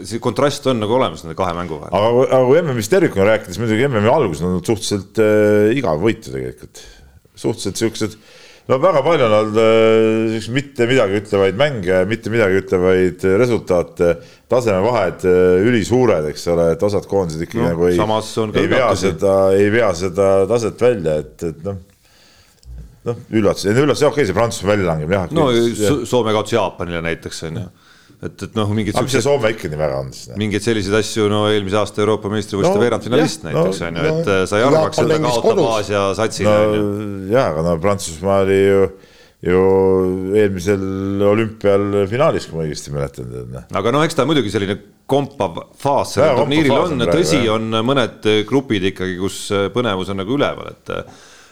see 0.08 0.22
kontrast 0.24 0.68
on 0.72 0.82
nagu 0.84 0.98
olemas 0.98 1.24
nende 1.26 1.38
kahe 1.40 1.56
mängu 1.58 1.80
vahel. 1.80 1.96
aga, 1.96 2.26
aga 2.28 2.42
kui 2.50 2.60
MM-ist 2.64 2.94
tervikuna 2.94 3.30
rääkides, 3.32 3.62
muidugi 3.62 3.88
MM-i 3.90 4.12
algus 4.12 4.44
on 4.44 4.52
olnud 4.52 4.70
suhteliselt 4.70 5.24
äh, 5.24 5.72
igav 5.80 6.04
võitu 6.04 6.34
tegelikult. 6.34 6.84
suhteliselt 7.40 7.82
siuksed, 7.84 8.18
no 8.70 8.80
väga 8.84 9.04
palju 9.06 9.28
on 9.28 9.36
olnud 9.40 9.62
äh, 9.64 10.50
mitte 10.56 10.90
midagi 10.90 11.22
ütlevaid 11.24 11.60
mänge, 11.60 12.02
mitte 12.10 12.34
midagi 12.34 12.64
ütlevaid 12.64 13.28
resultaate, 13.42 14.16
tasemevahed 14.52 15.28
äh, 15.30 15.68
ülisuured, 15.70 16.30
eks 16.34 16.48
ole, 16.54 16.72
et 16.76 16.88
osad 16.88 17.08
koondised 17.10 17.48
ikkagi 17.48 17.66
no, 17.66 17.74
nagu 17.74 17.90
ei, 17.90 18.02
ei 18.64 18.74
vea 18.78 18.90
seda, 19.00 19.38
ei 19.58 19.72
vea 19.74 19.94
seda 19.98 20.34
taset 20.52 20.90
välja, 20.90 21.22
et, 21.24 21.38
et 21.52 21.64
noh 21.68 21.86
noh, 23.10 23.22
üllatus, 23.42 23.68
üllatus, 23.70 24.06
okei 24.06 24.24
okay,, 24.24 24.30
see 24.30 24.38
Prantsusmaa 24.38 24.76
väljalangemine 24.76 25.22
jah. 25.22 25.30
no 25.36 26.06
Soome 26.10 26.36
kaotas 26.36 26.56
Jaapanile 26.58 27.04
näiteks 27.10 27.48
on 27.50 27.64
ju 27.64 27.70
et, 28.20 28.44
et 28.46 28.58
noh, 28.58 28.72
mingid. 28.76 28.96
aga 28.98 29.06
mis 29.08 29.16
see 29.16 29.24
Soome 29.24 29.52
ikka 29.54 29.70
nii 29.72 29.80
väga 29.80 30.00
on 30.04 30.10
siis? 30.16 30.34
mingeid 30.40 30.66
selliseid 30.66 30.98
asju, 31.00 31.28
no 31.32 31.46
eelmise 31.52 31.80
aasta 31.80 32.04
Euroopa 32.04 32.32
meistrivõistluste 32.34 32.80
no, 32.80 32.84
veerandfinalist 32.84 33.46
näiteks 33.48 33.84
on 33.88 34.00
ju, 34.00 34.10
et 34.10 34.28
no, 34.32 34.40
sa 34.50 34.60
ei 34.60 34.66
arvaks, 34.68 35.00
et 35.04 35.14
ta 35.14 35.22
kaotab 35.24 35.64
Aasia 35.70 36.04
satsile 36.18 36.58
no,. 36.58 36.84
jah, 37.32 37.54
aga 37.54 37.66
no 37.70 37.78
Prantsusmaa 37.84 38.42
oli 38.44 38.60
ju, 38.60 38.84
ju 39.50 39.64
eelmisel 40.36 40.86
olümpial 41.30 42.04
finaalis, 42.12 42.50
kui 42.50 42.60
ma 42.60 42.68
õigesti 42.68 42.96
mäletan. 42.96 43.34
Noh. 43.56 43.68
aga 43.80 43.96
noh, 43.96 44.04
eks 44.04 44.20
ta 44.20 44.28
muidugi 44.28 44.52
selline 44.52 44.76
kompav 45.10 45.64
faas 45.80 46.18
sellel 46.18 46.44
turniiril 46.44 46.76
on, 46.76 47.08
tõsi, 47.10 47.40
on 47.50 47.72
mõned 47.88 48.28
grupid 48.50 48.92
ikkagi, 48.92 49.16
kus 49.22 49.46
põnevus 49.74 50.12
on 50.12 50.20
nagu 50.22 50.36
üleval, 50.36 50.76
et 50.76 50.92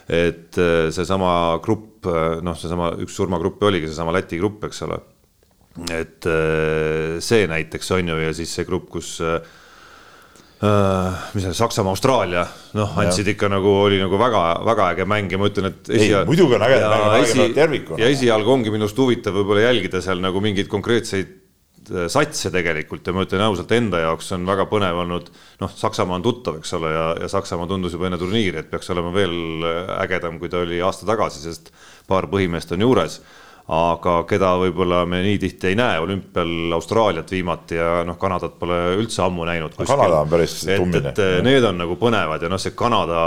et 0.08 0.58
äh, 0.58 0.88
seesama 0.96 1.60
grupp, 1.64 2.08
äh, 2.08 2.40
noh, 2.44 2.56
seesama 2.56 2.94
üks 3.04 3.16
surmagrupp 3.20 3.64
oligi 3.68 3.90
seesama 3.90 4.16
Läti 4.16 4.40
grupp, 4.40 4.64
eks 4.70 4.84
ole. 4.88 5.00
et 5.94 6.26
äh, 6.26 7.18
see 7.22 7.48
näiteks 7.52 7.92
on 7.98 8.14
ju 8.14 8.20
ja 8.24 8.34
siis 8.34 8.54
see 8.56 8.68
grupp, 8.68 8.90
kus 8.96 9.18
mis 10.58 11.44
see 11.44 11.54
Saksamaa, 11.54 11.92
Austraalia, 11.94 12.48
noh, 12.74 12.96
andsid 12.98 13.28
ikka 13.30 13.46
nagu 13.52 13.76
oli 13.84 14.00
nagu 14.02 14.18
väga-väga 14.18 14.88
äge 14.96 15.06
mäng 15.06 15.30
ja 15.30 15.38
ma 15.38 15.52
ütlen, 15.52 15.70
et 15.70 15.92
esialgu. 16.00 16.32
muidugi 16.32 16.58
on 16.58 16.66
äge, 16.66 16.80
äge 17.20 17.50
tervikuna. 17.54 18.00
ja 18.02 18.10
esialgu 18.10 18.56
ongi 18.56 18.74
minust 18.74 18.98
huvitav 18.98 19.38
võib-olla 19.38 19.68
jälgida 19.68 20.02
seal 20.02 20.24
nagu 20.24 20.42
mingeid 20.42 20.72
konkreetseid 20.72 21.37
satse 22.12 22.52
tegelikult 22.54 23.08
ja 23.08 23.14
ma 23.16 23.24
ütlen 23.26 23.44
ausalt, 23.46 23.72
enda 23.76 24.02
jaoks 24.04 24.32
on 24.36 24.46
väga 24.48 24.68
põnev 24.70 25.02
olnud, 25.04 25.32
noh, 25.62 25.74
Saksamaa 25.74 26.20
on 26.20 26.26
tuttav, 26.26 26.60
eks 26.60 26.76
ole, 26.78 26.92
ja, 26.94 27.08
ja 27.24 27.32
Saksamaa 27.32 27.70
tundus 27.70 27.96
juba 27.96 28.10
enne 28.10 28.20
turniiri, 28.22 28.62
et 28.62 28.70
peaks 28.72 28.92
olema 28.94 29.12
veel 29.16 29.66
äh, 29.66 29.92
ägedam, 30.04 30.40
kui 30.42 30.52
ta 30.52 30.62
oli 30.66 30.82
aasta 30.84 31.08
tagasi, 31.10 31.44
sest 31.46 31.72
paar 32.08 32.30
põhimeest 32.32 32.74
on 32.76 32.88
juures. 32.88 33.22
aga 33.68 34.22
keda 34.24 34.54
võib-olla 34.62 35.02
me 35.04 35.18
nii 35.26 35.40
tihti 35.44 35.68
ei 35.68 35.76
näe, 35.76 35.98
olümpial 36.00 36.72
Austraaliat 36.78 37.32
viimati 37.32 37.76
ja 37.76 38.06
noh, 38.08 38.16
Kanadat 38.20 38.54
pole 38.60 38.78
üldse 38.96 39.26
ammu 39.26 39.44
näinud. 39.44 39.76
Kanada 39.76 40.22
on 40.22 40.30
päris 40.32 40.62
tummine. 40.64 41.12
et 41.12 41.20
äh, 41.20 41.42
need 41.44 41.68
on 41.68 41.84
nagu 41.84 41.98
põnevad 42.00 42.46
ja 42.46 42.52
noh, 42.54 42.62
see 42.64 42.72
Kanada 42.80 43.20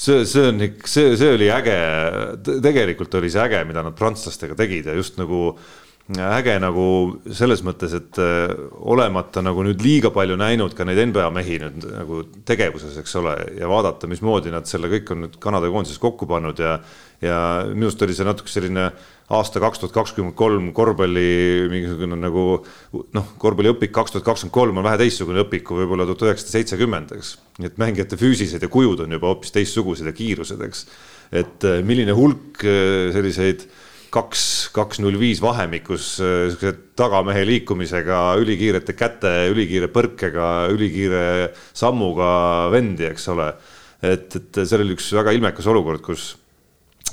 see, 0.00 0.24
see 0.24 0.46
on 0.48 0.64
see, 0.84 1.12
see 1.20 1.34
oli 1.34 1.50
äge, 1.52 1.76
tegelikult 2.64 3.14
oli 3.20 3.30
see 3.32 3.42
äge, 3.44 3.60
mida 3.68 3.84
nad 3.84 3.96
prantslastega 3.98 4.56
tegid 4.58 4.88
ja 4.88 4.96
just 4.96 5.20
nagu 5.20 5.58
äge 6.18 6.56
nagu 6.62 6.84
selles 7.36 7.62
mõttes, 7.66 7.92
et 7.94 8.18
äh, 8.18 8.50
olemata 8.80 9.42
nagu 9.44 9.62
nüüd 9.66 9.82
liiga 9.84 10.10
palju 10.14 10.38
näinud 10.40 10.74
ka 10.74 10.86
neid 10.88 10.98
NBA 11.12 11.28
mehi 11.34 11.60
nüüd 11.62 11.86
nagu 11.86 12.24
tegevuses, 12.48 12.96
eks 12.98 13.14
ole, 13.20 13.36
ja 13.60 13.68
vaadata, 13.70 14.10
mismoodi 14.10 14.50
nad 14.50 14.66
selle 14.70 14.90
kõik 14.90 15.14
on 15.14 15.24
nüüd 15.26 15.38
Kanada 15.42 15.70
koondises 15.70 16.02
kokku 16.02 16.28
pannud 16.30 16.58
ja 16.58 16.80
ja 17.20 17.36
minu 17.68 17.90
arust 17.90 18.00
oli 18.00 18.14
see 18.16 18.24
natuke 18.24 18.48
selline 18.48 18.86
aasta 19.36 19.60
kaks 19.60 19.82
tuhat 19.82 19.92
kakskümmend 19.92 20.34
kolm 20.38 20.70
korvpalli 20.76 21.68
mingisugune 21.68 22.16
nagu 22.16 22.44
noh, 23.12 23.26
korvpalliõpik 23.42 23.92
kaks 23.92 24.14
tuhat 24.14 24.24
kakskümmend 24.24 24.54
kolm 24.56 24.80
on 24.80 24.86
vähe 24.88 25.02
teistsugune 25.02 25.44
õpik 25.44 25.66
kui 25.68 25.82
võib-olla 25.82 26.08
tuhat 26.08 26.30
üheksasada 26.30 26.56
seitsekümmend, 26.56 27.12
eks. 27.18 27.34
et 27.60 27.76
mängijate 27.80 28.16
füüsilised 28.20 28.64
ja 28.64 28.72
kujud 28.72 29.04
on 29.04 29.12
juba 29.18 29.34
hoopis 29.34 29.52
teistsugused 29.52 30.08
ja 30.08 30.16
kiirused, 30.16 30.64
eks. 30.64 30.86
et 31.44 31.68
äh, 31.68 31.82
milline 31.84 32.16
hulk 32.16 32.64
selliseid 32.64 33.68
kaks, 34.14 34.44
kaks 34.74 35.00
null 35.02 35.18
viis 35.20 35.40
vahemikus 35.42 36.12
siukse 36.18 36.72
tagamehe 36.98 37.44
liikumisega, 37.48 38.20
ülikiirete 38.42 38.94
käte, 38.98 39.32
ülikiire 39.52 39.90
põrkega, 39.92 40.50
ülikiire 40.74 41.24
sammuga 41.76 42.32
vendi, 42.74 43.08
eks 43.10 43.28
ole. 43.32 43.52
et, 44.02 44.36
et 44.36 44.62
seal 44.64 44.84
oli 44.84 44.96
üks 44.96 45.10
väga 45.16 45.34
ilmekas 45.36 45.68
olukord, 45.70 46.02
kus, 46.04 46.30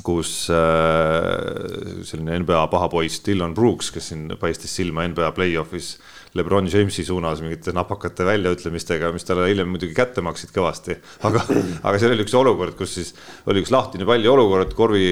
kus 0.06 0.34
äh, 0.54 2.04
selline 2.08 2.42
NBA 2.44 2.66
paha 2.72 2.90
poiss 2.92 3.24
Dylan 3.26 3.56
Brooks, 3.58 3.92
kes 3.96 4.12
siin 4.12 4.28
paistis 4.40 4.76
silma 4.78 5.08
NBA 5.08 5.32
play-off'is 5.38 5.96
Lebron 6.36 6.68
Jamesi 6.68 7.06
suunas 7.08 7.40
mingite 7.44 7.72
napakate 7.76 8.26
väljaütlemistega, 8.28 9.12
mis 9.16 9.26
talle 9.28 9.48
hiljem 9.48 9.70
muidugi 9.72 9.96
kätte 9.96 10.24
maksid 10.26 10.52
kõvasti. 10.56 10.98
aga, 11.28 11.44
aga 11.82 11.96
seal 12.02 12.14
oli 12.16 12.26
üks 12.26 12.36
olukord, 12.38 12.76
kus 12.80 12.98
siis 12.98 13.14
oli 13.48 13.64
üks 13.64 13.72
lahtine 13.74 14.08
palli 14.08 14.30
olukord, 14.30 14.76
korvi, 14.78 15.08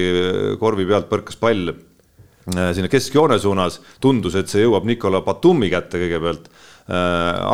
korvi 0.60 0.86
pealt 0.88 1.08
põrkas 1.10 1.40
pall 1.40 1.72
äh, 1.72 2.70
sinna 2.76 2.92
keskjoone 2.92 3.38
suunas. 3.42 3.80
tundus, 4.00 4.36
et 4.36 4.52
see 4.52 4.66
jõuab 4.66 4.86
Nicola 4.88 5.22
Batumi 5.24 5.72
kätte 5.72 6.00
kõigepealt 6.04 6.48
äh, 6.52 6.94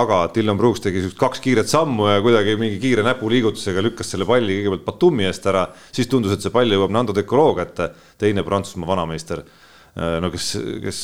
aga 0.02 0.24
Dylan 0.34 0.58
Brooks 0.58 0.82
tegi 0.82 1.04
siukest 1.04 1.20
kaks 1.22 1.44
kiiret 1.44 1.70
sammu 1.70 2.10
ja 2.10 2.20
kuidagi 2.24 2.58
mingi 2.60 2.82
kiire 2.82 3.06
näpuliigutusega 3.06 3.84
lükkas 3.86 4.10
selle 4.14 4.26
palli 4.28 4.60
kõigepealt 4.60 4.88
Batumi 4.90 5.30
eest 5.30 5.46
ära, 5.46 5.68
siis 5.94 6.10
tundus, 6.10 6.34
et 6.34 6.42
see 6.42 6.54
pall 6.54 6.70
jõuab 6.70 6.92
Nando 6.94 7.14
De 7.14 7.22
Colo 7.22 7.52
kätte, 7.62 7.92
teine 8.18 8.42
Prantsusmaa 8.42 8.96
vanameister 8.96 9.46
no 9.95 10.30
kes, 10.32 10.55
kes 10.80 10.99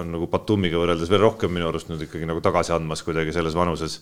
on 0.00 0.08
nagu 0.16 0.26
Batumiga 0.30 0.80
võrreldes 0.80 1.10
veel 1.12 1.22
rohkem 1.22 1.52
minu 1.54 1.68
arust 1.68 1.90
nüüd 1.92 2.08
ikkagi 2.08 2.26
nagu 2.26 2.42
tagasi 2.42 2.74
andmas 2.74 3.04
kuidagi 3.06 3.34
selles 3.34 3.54
vanuses. 3.54 4.00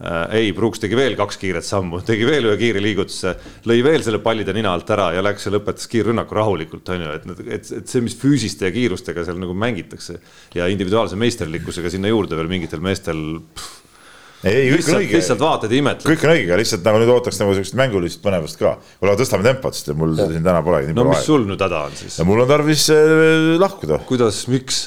Äh, 0.00 0.32
ei, 0.38 0.52
Brooks 0.56 0.80
tegi 0.80 0.96
veel 0.96 1.14
kaks 1.18 1.36
kiiret 1.38 1.66
sammu, 1.66 2.00
tegi 2.08 2.24
veel 2.26 2.48
ühe 2.48 2.56
kiire 2.58 2.80
liigutuse, 2.82 3.34
lõi 3.68 3.82
veel 3.84 4.02
selle 4.02 4.22
palli 4.24 4.46
ta 4.48 4.54
nina 4.56 4.72
alt 4.72 4.88
ära 4.94 5.10
ja 5.14 5.22
läks 5.22 5.46
ja 5.46 5.52
lõpetas 5.52 5.90
kiirrünnaku 5.92 6.38
rahulikult, 6.38 6.88
on 6.94 7.04
ju, 7.04 7.12
et, 7.18 7.28
et, 7.44 7.70
et 7.82 7.92
see, 7.92 8.02
mis 8.04 8.16
füüsiste 8.18 8.66
ja 8.66 8.74
kiirustega 8.74 9.26
seal 9.28 9.38
nagu 9.42 9.54
mängitakse 9.54 10.18
ja 10.56 10.70
individuaalse 10.72 11.18
meisterlikkusega 11.20 11.92
sinna 11.92 12.10
juurde 12.10 12.40
veel 12.40 12.50
mingitel 12.50 12.82
meestel 12.82 13.22
pff, 13.52 13.81
ei, 14.42 14.70
kõik 14.74 14.88
on 14.90 14.98
õige. 15.00 15.18
lihtsalt 15.18 15.42
vaatad 15.42 15.72
ja 15.72 15.78
imetled. 15.78 16.08
kõik 16.08 16.24
on 16.26 16.34
õige, 16.34 16.48
aga 16.50 16.58
lihtsalt 16.62 16.88
nagu 16.88 17.02
nüüd 17.02 17.12
ootaks 17.14 17.42
nagu 17.42 17.54
siukest 17.58 17.76
mängulist 17.78 18.22
põnevust 18.24 18.58
ka. 18.60 18.74
kuule, 18.98 19.14
tõstame 19.20 19.46
tempot, 19.46 19.76
sest 19.76 19.92
mul 19.98 20.16
ja. 20.18 20.26
siin 20.32 20.46
täna 20.46 20.64
polegi 20.66 20.90
nii 20.90 20.98
no, 20.98 21.06
palju 21.06 21.12
aega. 21.12 21.20
no 21.20 21.20
mis 21.20 21.30
sul 21.30 21.46
nüüd 21.50 21.62
häda 21.66 21.84
on 21.86 21.94
siis? 22.00 22.18
mul 22.26 22.42
on 22.42 22.50
tarvis 22.50 22.88
äh, 22.94 23.54
lahkuda. 23.62 24.02
kuidas, 24.08 24.42
miks? 24.52 24.82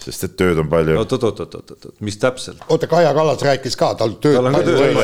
sest 0.00 0.24
et 0.24 0.36
tööd 0.38 0.60
on 0.62 0.68
palju. 0.70 0.94
oot, 1.00 1.12
oot, 1.16 1.24
oot, 1.28 1.56
oot, 1.58 1.72
oot, 1.74 1.96
mis 2.06 2.16
täpselt? 2.20 2.62
oota, 2.68 2.88
Kaja 2.90 3.10
Kallas 3.16 3.42
rääkis 3.44 3.76
ka, 3.80 3.90
tal 4.00 4.14
tööd 4.22 4.38
tal 4.38 4.48
on 4.48 4.56
ka 4.56 4.62
tööd 4.68 4.94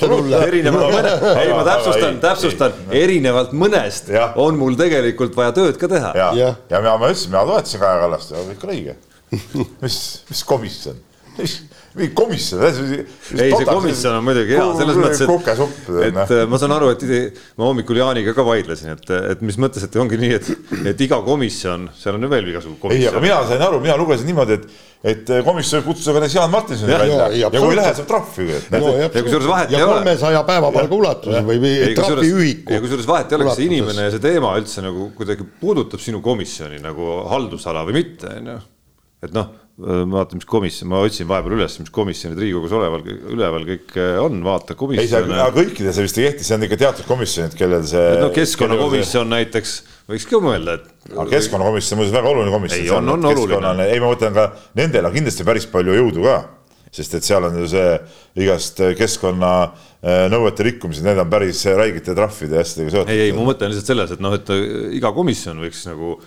palju. 0.00 0.38
erinevalt 0.46 0.94
mõne, 0.94 1.12
ei 1.42 1.52
ma 1.52 1.66
täpsustan, 1.66 2.20
täpsustan, 2.22 2.78
erinevalt 3.02 3.52
mõnest 3.56 4.12
on 4.40 4.58
mul 4.60 4.78
tegelikult 4.80 5.36
vaja 5.36 5.54
tööd 5.56 5.80
ka 5.80 5.90
teha. 5.90 6.14
ja, 6.16 6.30
ja, 6.38 6.54
ja 6.70 6.82
mina, 6.82 6.96
ma 7.00 7.12
ütlesin, 7.12 7.34
mina 7.34 7.44
toetasin 7.50 7.84
Kaja 7.84 8.02
Kallast 8.06 8.34
ja 8.34 8.46
kõik 8.52 8.66
on 8.66 8.74
õige. 8.76 8.96
mis, 9.84 10.00
mis 10.30 10.46
komisjon 10.46 11.04
mingi 11.94 12.12
komisjon. 12.14 12.62
ei, 12.62 13.50
see 13.50 13.66
komisjon 13.66 14.18
on 14.20 14.26
muidugi 14.26 14.54
hea, 14.54 14.66
selles 14.78 15.00
mõttes, 15.00 15.22
et, 15.24 15.88
et 16.10 16.20
äh, 16.36 16.44
ma 16.50 16.60
saan 16.62 16.74
aru, 16.76 16.92
et 16.94 17.40
ma 17.58 17.66
hommikul 17.70 17.98
Jaaniga 17.98 18.34
ka 18.36 18.44
vaidlesin, 18.46 18.94
et, 18.94 19.10
et 19.32 19.42
mis 19.46 19.58
mõttes, 19.60 19.86
et 19.86 19.98
ongi 19.98 20.20
nii, 20.20 20.36
et, 20.38 20.52
et 20.92 21.02
iga 21.06 21.18
komisjon, 21.26 21.88
seal 21.98 22.18
on 22.18 22.28
ju 22.28 22.30
veel 22.30 22.52
igasugu 22.52 22.78
komisjon. 22.82 23.08
ei, 23.08 23.10
aga 23.10 23.24
mina 23.24 23.40
sain 23.48 23.66
aru, 23.66 23.82
mina 23.82 23.98
lugesin 23.98 24.30
niimoodi, 24.30 24.60
et 24.60 24.86
et 25.00 25.30
komisjon 25.46 25.80
kutsus 25.80 26.08
aga 26.12 26.20
näiteks 26.20 26.34
Jaan 26.36 26.50
Martinsoni 26.52 26.92
välja 26.92 27.14
ja, 27.14 27.28
ja, 27.32 27.48
ja 27.48 27.50
kui 27.62 27.70
ei 27.72 27.76
lähe, 27.78 27.92
saab 27.96 28.08
trahvi. 28.10 28.58
No, 28.74 28.90
ja 29.00 29.06
kusjuures 29.14 29.46
vahet 29.48 29.72
ei 29.72 29.78
ole. 29.80 29.94
kolmesaja 29.94 30.42
päevapalga 30.50 30.98
ulatuses 30.98 31.46
või, 31.46 31.56
või 31.62 31.94
trahviühiku. 31.96 32.74
ja 32.74 32.82
kusjuures 32.84 33.08
vahet 33.08 33.32
ei 33.32 33.38
ole, 33.38 33.46
kas 33.48 33.56
see 33.56 33.70
inimene 33.70 34.04
ja 34.04 34.12
see 34.12 34.20
teema 34.26 34.52
üldse 34.60 34.84
nagu 34.84 35.08
kuidagi 35.16 35.46
puudutab 35.62 36.04
sinu 36.04 36.20
komisjoni 36.24 36.82
nagu 36.84 37.14
haldusala 37.32 37.86
või 37.88 37.96
mitte, 38.02 38.34
on 38.42 38.52
ju. 38.52 38.58
et 39.24 39.32
noh 39.38 39.54
Äh, 39.80 40.02
ma 40.04 40.18
vaatan, 40.18 40.36
mis 40.36 40.48
komisjon, 40.48 40.90
ma 40.92 40.98
otsin 41.06 41.28
vahepeal 41.28 41.54
üles, 41.56 41.74
mis 41.80 41.92
komisjonid 41.94 42.40
Riigikogus 42.42 42.72
oleval, 42.76 43.00
üleval 43.32 43.62
kõik 43.64 43.94
äh, 43.96 44.18
on, 44.20 44.42
vaata 44.44 44.74
komisjon. 44.76 45.06
ei, 45.06 45.08
see, 45.08 45.46
kõikides 45.56 45.96
see 45.96 46.04
vist 46.04 46.18
ei 46.20 46.26
kehti, 46.26 46.44
see 46.44 46.56
on 46.58 46.66
ikka 46.66 46.76
teatud 46.82 47.08
komisjonid, 47.08 47.54
kellel 47.56 47.86
see. 47.88 48.02
no 48.20 48.28
keskkonnakomisjon 48.34 49.24
see... 49.24 49.30
näiteks, 49.30 49.72
võiks 50.10 50.26
ka 50.28 50.40
mõelda, 50.44 50.74
et. 50.76 50.90
aga 51.14 51.24
keskkonnakomisjon 51.30 51.96
on 51.96 52.02
muuseas 52.02 52.16
väga 52.18 52.32
oluline 52.34 52.52
komisjon. 52.52 52.82
ei, 52.82 52.90
on, 52.92 53.08
on 53.14 53.24
oluline. 53.30 53.86
ei, 53.86 54.02
ma 54.02 54.10
mõtlen 54.10 54.36
ka, 54.36 54.44
nendel 54.82 55.08
on 55.08 55.16
kindlasti 55.16 55.48
päris 55.48 55.68
palju 55.72 55.96
jõudu 55.96 56.26
ka, 56.28 56.36
sest 57.00 57.16
et 57.16 57.30
seal 57.30 57.48
on 57.48 57.56
ju 57.62 57.70
see 57.72 57.96
igast 58.44 58.84
keskkonna 59.00 59.54
äh, 59.64 60.26
nõuete 60.34 60.68
rikkumised, 60.68 61.08
need 61.08 61.24
on 61.24 61.32
päris 61.32 61.64
räigete 61.64 62.18
trahvide 62.18 62.60
ja 62.60 62.66
asjadega 62.68 62.98
seotud. 62.98 63.16
ei, 63.16 63.30
ei, 63.30 63.32
ma 63.38 63.48
mõtlen 63.48 63.72
lihtsalt 63.72 63.94
selles, 63.94 64.12
et 64.12 64.20
noh, 64.28 64.36
et 64.36 64.54
iga 65.00 65.16
komisjon 65.16 65.64
võiks 65.64 65.86
nagu 65.88 66.18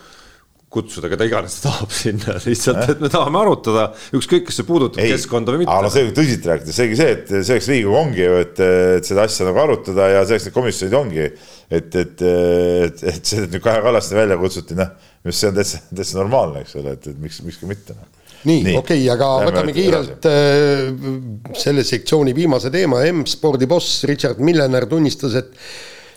kutsuda 0.74 1.10
keda 1.12 1.28
iganes 1.30 1.60
ta 1.60 1.70
tahab 1.70 1.94
sinna, 1.94 2.38
lihtsalt, 2.48 2.82
et 2.96 3.04
me 3.04 3.12
tahame 3.14 3.42
arutada, 3.44 3.86
ükskõik, 4.18 4.48
kas 4.50 4.60
see 4.60 4.68
puudutab 4.68 5.04
ei, 5.04 5.14
keskkonda 5.14 5.56
või 5.56 5.64
mitte. 5.64 5.78
no 5.86 5.92
see 5.94 6.10
tõsiselt 6.16 6.50
rääkides, 6.52 6.80
seegi 6.80 7.00
see, 7.00 7.18
et 7.18 7.32
selleks 7.34 7.70
Riigikogu 7.72 8.00
ongi 8.00 8.26
ju, 8.26 8.40
et, 8.44 8.64
et 9.00 9.12
seda 9.12 9.28
asja 9.28 9.48
nagu 9.50 9.62
arutada 9.64 10.10
ja 10.16 10.26
selleks 10.26 10.50
need 10.50 10.58
komisjonid 10.58 10.98
ongi. 11.00 11.30
et, 11.74 11.96
et, 12.02 12.26
et, 12.26 13.06
et 13.14 13.22
see, 13.22 13.46
et 13.46 13.54
nüüd 13.54 13.64
Kaja 13.64 13.86
Kallaste 13.86 14.18
välja 14.18 14.40
kutsuti, 14.42 14.78
noh, 14.78 14.92
mis 15.24 15.40
see 15.40 15.54
on 15.54 15.56
täitsa, 15.58 15.80
täitsa 15.94 16.20
normaalne, 16.20 16.66
eks 16.66 16.76
ole, 16.82 16.98
et, 16.98 17.08
et 17.14 17.24
miks, 17.24 17.40
miks 17.48 17.62
ka 17.62 17.70
mitte 17.70 17.96
no 17.98 18.12
nii, 18.44 18.60
nii., 18.66 18.76
okei 18.78 19.00
okay,, 19.06 19.10
aga 19.14 19.30
Lähme 19.38 19.50
võtame 19.52 19.76
kiirelt 19.76 20.28
äh, 20.28 21.56
selle 21.60 21.86
sektsiooni 21.88 22.36
viimase 22.36 22.72
teema, 22.74 23.02
M-spordi 23.12 23.70
boss 23.70 24.04
Richard 24.10 24.42
Millener 24.44 24.88
tunnistas, 24.92 25.38
et 25.40 25.54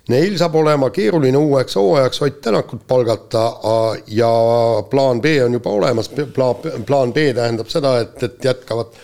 Neil 0.06 0.36
saab 0.38 0.54
olema 0.60 0.92
keeruline 0.94 1.38
uueks 1.38 1.74
hooajaks 1.74 2.22
Ott 2.22 2.40
Tänakut 2.40 2.86
palgata 2.86 3.46
ja 4.06 4.30
plaan 4.90 5.20
B 5.20 5.32
on 5.44 5.52
juba 5.52 5.70
olemas, 5.70 6.08
plaan, 6.08 6.54
plaan 6.86 7.12
B 7.12 7.32
tähendab 7.34 7.68
seda, 7.68 7.96
et, 8.00 8.22
et 8.22 8.44
jätkavad 8.44 8.94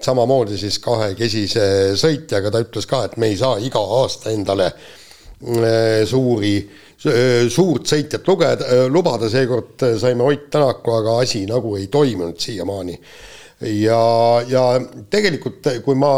samamoodi 0.00 0.56
siis 0.56 0.78
kahekesise 0.78 1.66
sõitjaga, 2.00 2.52
ta 2.54 2.62
ütles 2.64 2.88
ka, 2.88 3.02
et 3.04 3.18
me 3.20 3.28
ei 3.28 3.36
saa 3.36 3.58
iga 3.60 3.82
aasta 3.98 4.32
endale 4.32 4.70
äh, 4.70 6.06
suuri, 6.08 6.54
suurt 7.52 7.90
sõitjat 7.92 8.26
lugeda, 8.26 8.86
lubada, 8.88 9.28
seekord 9.28 9.84
saime 10.00 10.24
Ott 10.30 10.48
Tänaku, 10.54 10.96
aga 11.02 11.18
asi 11.26 11.44
nagu 11.50 11.76
ei 11.76 11.90
toimunud 11.92 12.40
siiamaani. 12.40 12.96
ja, 13.82 14.00
ja 14.48 14.64
tegelikult, 15.10 15.68
kui 15.84 15.94
ma 15.98 16.14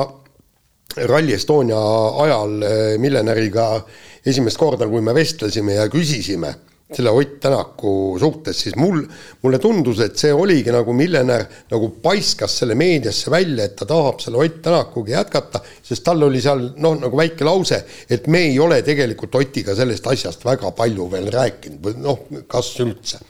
Rally 0.97 1.35
Estonia 1.35 1.81
ajal 2.23 2.63
äh, 2.63 2.99
miljonäriga 2.99 3.81
esimest 4.27 4.59
korda, 4.61 4.89
kui 4.89 5.01
me 5.05 5.15
vestlesime 5.17 5.79
ja 5.79 5.89
küsisime 5.93 6.55
selle 6.93 7.11
Ott 7.11 7.41
Tänaku 7.41 8.17
suhtes, 8.19 8.61
siis 8.61 8.77
mul, 8.77 9.05
mulle 9.43 9.59
tundus, 9.59 10.01
et 10.03 10.19
see 10.19 10.33
oligi 10.35 10.73
nagu 10.75 10.93
miljonär 10.97 11.45
nagu 11.71 11.91
paiskas 12.03 12.57
selle 12.63 12.75
meediasse 12.79 13.31
välja, 13.31 13.65
et 13.69 13.77
ta 13.79 13.87
tahab 13.87 14.21
selle 14.23 14.41
Ott 14.43 14.61
Tänakuga 14.65 15.15
jätkata, 15.21 15.63
sest 15.87 16.05
tal 16.05 16.23
oli 16.27 16.43
seal 16.43 16.65
noh, 16.83 16.97
nagu 16.99 17.21
väike 17.21 17.47
lause, 17.47 17.83
et 18.11 18.27
me 18.27 18.43
ei 18.51 18.59
ole 18.59 18.81
tegelikult 18.87 19.39
Otiga 19.39 19.77
sellest 19.79 20.07
asjast 20.11 20.45
väga 20.45 20.73
palju 20.77 21.07
veel 21.13 21.31
rääkinud 21.33 21.85
või 21.85 22.01
noh, 22.03 22.25
kas 22.51 22.73
üldse. 22.83 23.23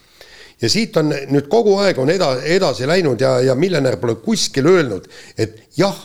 Ja 0.60 0.68
siit 0.68 0.96
on 1.00 1.12
nüüd 1.12 1.46
kogu 1.52 1.78
aeg 1.80 1.98
on 2.00 2.10
eda-, 2.12 2.38
edasi 2.44 2.88
läinud 2.88 3.20
ja, 3.20 3.38
ja 3.44 3.54
miljonär 3.56 3.96
pole 4.00 4.18
kuskil 4.24 4.68
öelnud, 4.68 5.08
et 5.40 5.62
jah 5.76 5.96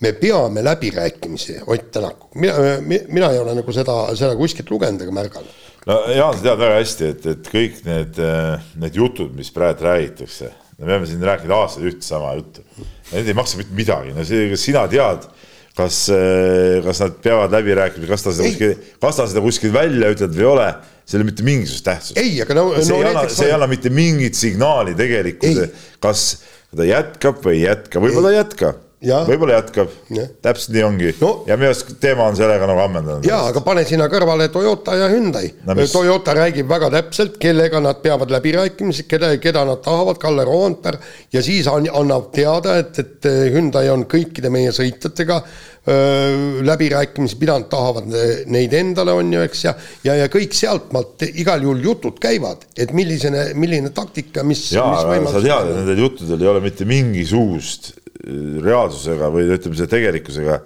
me 0.00 0.12
peame 0.12 0.64
läbirääkimisi 0.64 1.60
Ott 1.66 1.90
Tänakuga, 1.92 2.40
mina, 2.40 2.54
mina 3.08 3.30
ei 3.30 3.38
ole 3.38 3.54
nagu 3.58 3.72
seda, 3.74 3.96
seda 4.16 4.36
kuskilt 4.38 4.70
lugenud 4.72 5.02
ega 5.04 5.12
märganud. 5.14 5.58
no 5.88 5.98
Jaan, 6.14 6.36
sa 6.36 6.46
tead 6.46 6.62
väga 6.62 6.78
hästi, 6.78 7.12
et, 7.14 7.28
et 7.34 7.52
kõik 7.52 7.84
need, 7.86 8.22
need 8.80 8.96
jutud, 8.96 9.34
mis 9.36 9.52
praegu 9.54 9.86
räägitakse, 9.88 10.50
me 10.78 10.88
peame 10.88 11.08
siin 11.08 11.22
rääkinud 11.24 11.56
aastaid 11.56 11.90
ühte 11.92 12.06
sama 12.06 12.34
juttu. 12.38 12.64
Need 13.10 13.28
ei 13.28 13.36
maksa 13.36 13.60
mitte 13.60 13.76
midagi, 13.76 14.14
no 14.16 14.24
see, 14.28 14.48
kas 14.52 14.64
sina 14.64 14.86
tead, 14.90 15.26
kas, 15.76 16.02
kas 16.84 17.02
nad 17.04 17.16
peavad 17.24 17.52
läbi 17.54 17.76
rääkima, 17.76 18.08
kas 18.10 18.24
ta 18.24 18.34
seda 18.36 18.48
kuskil, 18.48 18.76
kas 19.02 19.20
ta 19.20 19.28
seda 19.30 19.44
kuskil 19.44 19.74
välja 19.74 20.12
ütleb 20.14 20.36
või 20.36 20.44
ei 20.46 20.50
ole, 20.52 20.68
see 21.04 21.16
ei 21.16 21.20
ole 21.20 21.30
mitte 21.30 21.46
mingisugust 21.46 21.88
tähtsust. 21.88 22.20
ei, 22.20 22.36
aga 22.44 22.56
no, 22.56 22.68
see 22.78 22.92
no, 22.94 23.00
ei 23.00 23.10
anna, 23.10 23.24
see 23.32 23.48
ei 23.48 23.56
anna 23.56 23.68
mitte 23.70 23.92
mingit 23.92 24.38
signaali 24.38 24.96
tegelikult, 24.98 25.82
kas 26.02 26.28
ta 26.76 26.86
jätkab 26.86 27.42
või 27.44 27.58
ei 27.58 27.66
jätka, 27.66 28.02
võib-olla 28.04 28.32
ei 28.32 28.40
jätka. 28.40 28.78
Võib-olla 29.00 29.54
jätkab 29.60 29.88
täpselt 30.44 30.74
nii 30.74 30.82
ongi 30.84 31.14
No. 31.20 31.30
ja 31.48 31.56
minu 31.56 31.70
arust 31.70 31.94
teema 32.00 32.26
on 32.28 32.36
sellega 32.36 32.66
nagu 32.68 32.80
ammendanud. 32.82 33.24
jaa, 33.24 33.46
aga 33.48 33.60
pane 33.64 33.84
sinna 33.88 34.08
kõrvale 34.12 34.48
Toyota 34.52 34.94
ja 34.98 35.08
Hyundai 35.08 35.48
No. 35.66 35.74
Toyota 35.92 36.34
räägib 36.36 36.68
väga 36.68 36.90
täpselt, 36.90 37.38
kellega 37.40 37.80
nad 37.80 38.02
peavad 38.04 38.30
läbirääkimisi, 38.30 39.06
keda, 39.08 39.32
keda 39.40 39.64
nad 39.64 39.80
tahavad, 39.84 40.18
Kalle 40.20 40.44
Roandpere, 40.44 40.98
ja 41.32 41.42
siis 41.42 41.66
an- 41.72 41.88
annab 41.92 42.28
teada, 42.32 42.76
et, 42.82 42.98
et 42.98 43.24
Hyundai 43.54 43.88
on 43.88 44.04
kõikide 44.04 44.50
meie 44.52 44.70
sõitjatega 44.76 45.40
läbirääkimisi 46.66 47.36
pidanud, 47.40 47.68
tahavad 47.72 48.06
ne- 48.10 48.42
neid 48.52 48.72
endale, 48.76 49.12
on 49.16 49.32
ju, 49.32 49.40
eks, 49.46 49.64
ja 49.64 49.74
ja, 50.04 50.14
ja 50.22 50.28
kõik 50.32 50.52
sealtmaalt 50.56 51.24
igal 51.30 51.62
juhul 51.64 51.80
jutud 51.84 52.20
käivad, 52.22 52.66
et 52.76 52.92
millisene, 52.96 53.50
milline 53.54 53.90
taktika, 53.96 54.44
mis, 54.46 54.66
jaa, 54.74 55.00
aga 55.06 55.32
sa 55.32 55.40
tead, 55.44 55.70
et 55.72 55.76
nendel 55.80 56.04
juttudel 56.04 56.44
ei 56.44 56.52
ole 56.52 56.60
mitte 56.64 56.84
mingisugust 56.88 57.94
reaalsusega 58.64 59.30
või 59.32 59.48
ütleme, 59.48 59.76
selle 59.78 59.90
tegelikkusega 59.90 60.60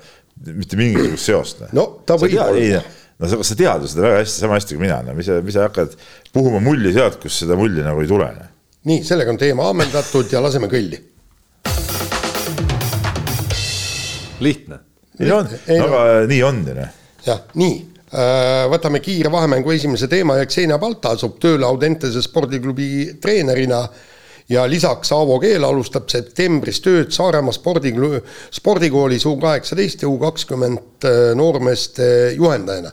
mitte 0.50 0.78
mingisugust 0.78 1.28
seost. 1.30 1.64
No 1.76 1.86
ta 2.06 2.16
võib 2.20 2.34
olla. 2.34 2.58
ei, 2.58 2.74
no 3.20 3.30
sa, 3.30 3.38
sa 3.46 3.56
tead 3.58 3.84
ju 3.86 3.90
seda 3.92 4.06
väga 4.08 4.20
hästi, 4.22 4.40
sama 4.42 4.58
hästi 4.58 4.76
kui 4.76 4.84
mina, 4.86 5.00
no 5.06 5.14
mis 5.16 5.28
sa, 5.30 5.38
mis 5.44 5.54
sa 5.56 5.68
hakkad 5.68 5.94
puhuma 6.34 6.60
mulli 6.64 6.92
sealt, 6.96 7.20
kus 7.22 7.38
seda 7.44 7.58
mulli 7.58 7.84
nagu 7.86 8.02
ei 8.02 8.10
tule. 8.10 8.28
noh. 8.34 8.50
nii, 8.90 9.04
sellega 9.06 9.32
on 9.32 9.40
teema 9.40 9.68
ammendatud 9.70 10.32
ja 10.34 10.42
laseme 10.44 10.68
kõlli. 10.72 11.00
lihtne. 14.44 14.78
nii 15.18 15.30
on, 15.32 15.48
Ei, 15.68 15.78
no 15.78 15.86
no- 15.86 15.98
aga 15.98 16.24
nii 16.28 16.42
on 16.42 16.62
ju 16.66 16.74
noh. 16.76 16.96
jah, 17.26 17.44
nii, 17.54 17.76
võtame 18.70 19.00
kiire 19.02 19.30
vahemängu 19.32 19.72
esimese 19.74 20.08
teema 20.10 20.36
ja 20.38 20.46
Xenia 20.50 20.78
Balta 20.78 21.14
asub 21.14 21.38
tööle 21.42 21.66
Audentese 21.66 22.22
spordiklubi 22.22 23.16
treenerina 23.22 23.84
ja 24.48 24.66
lisaks 24.70 25.12
Aavo 25.12 25.38
Keel 25.40 25.64
alustab 25.64 26.08
septembris 26.12 26.80
tööd 26.84 27.12
Saaremaa 27.14 27.54
spordiklu-, 27.56 28.20
spordikoolis 28.54 29.24
U 29.28 29.36
kaheksateist 29.40 30.04
ja 30.04 30.10
U 30.10 30.18
kakskümmend 30.20 31.08
noormeeste 31.38 32.06
juhendajana. 32.36 32.92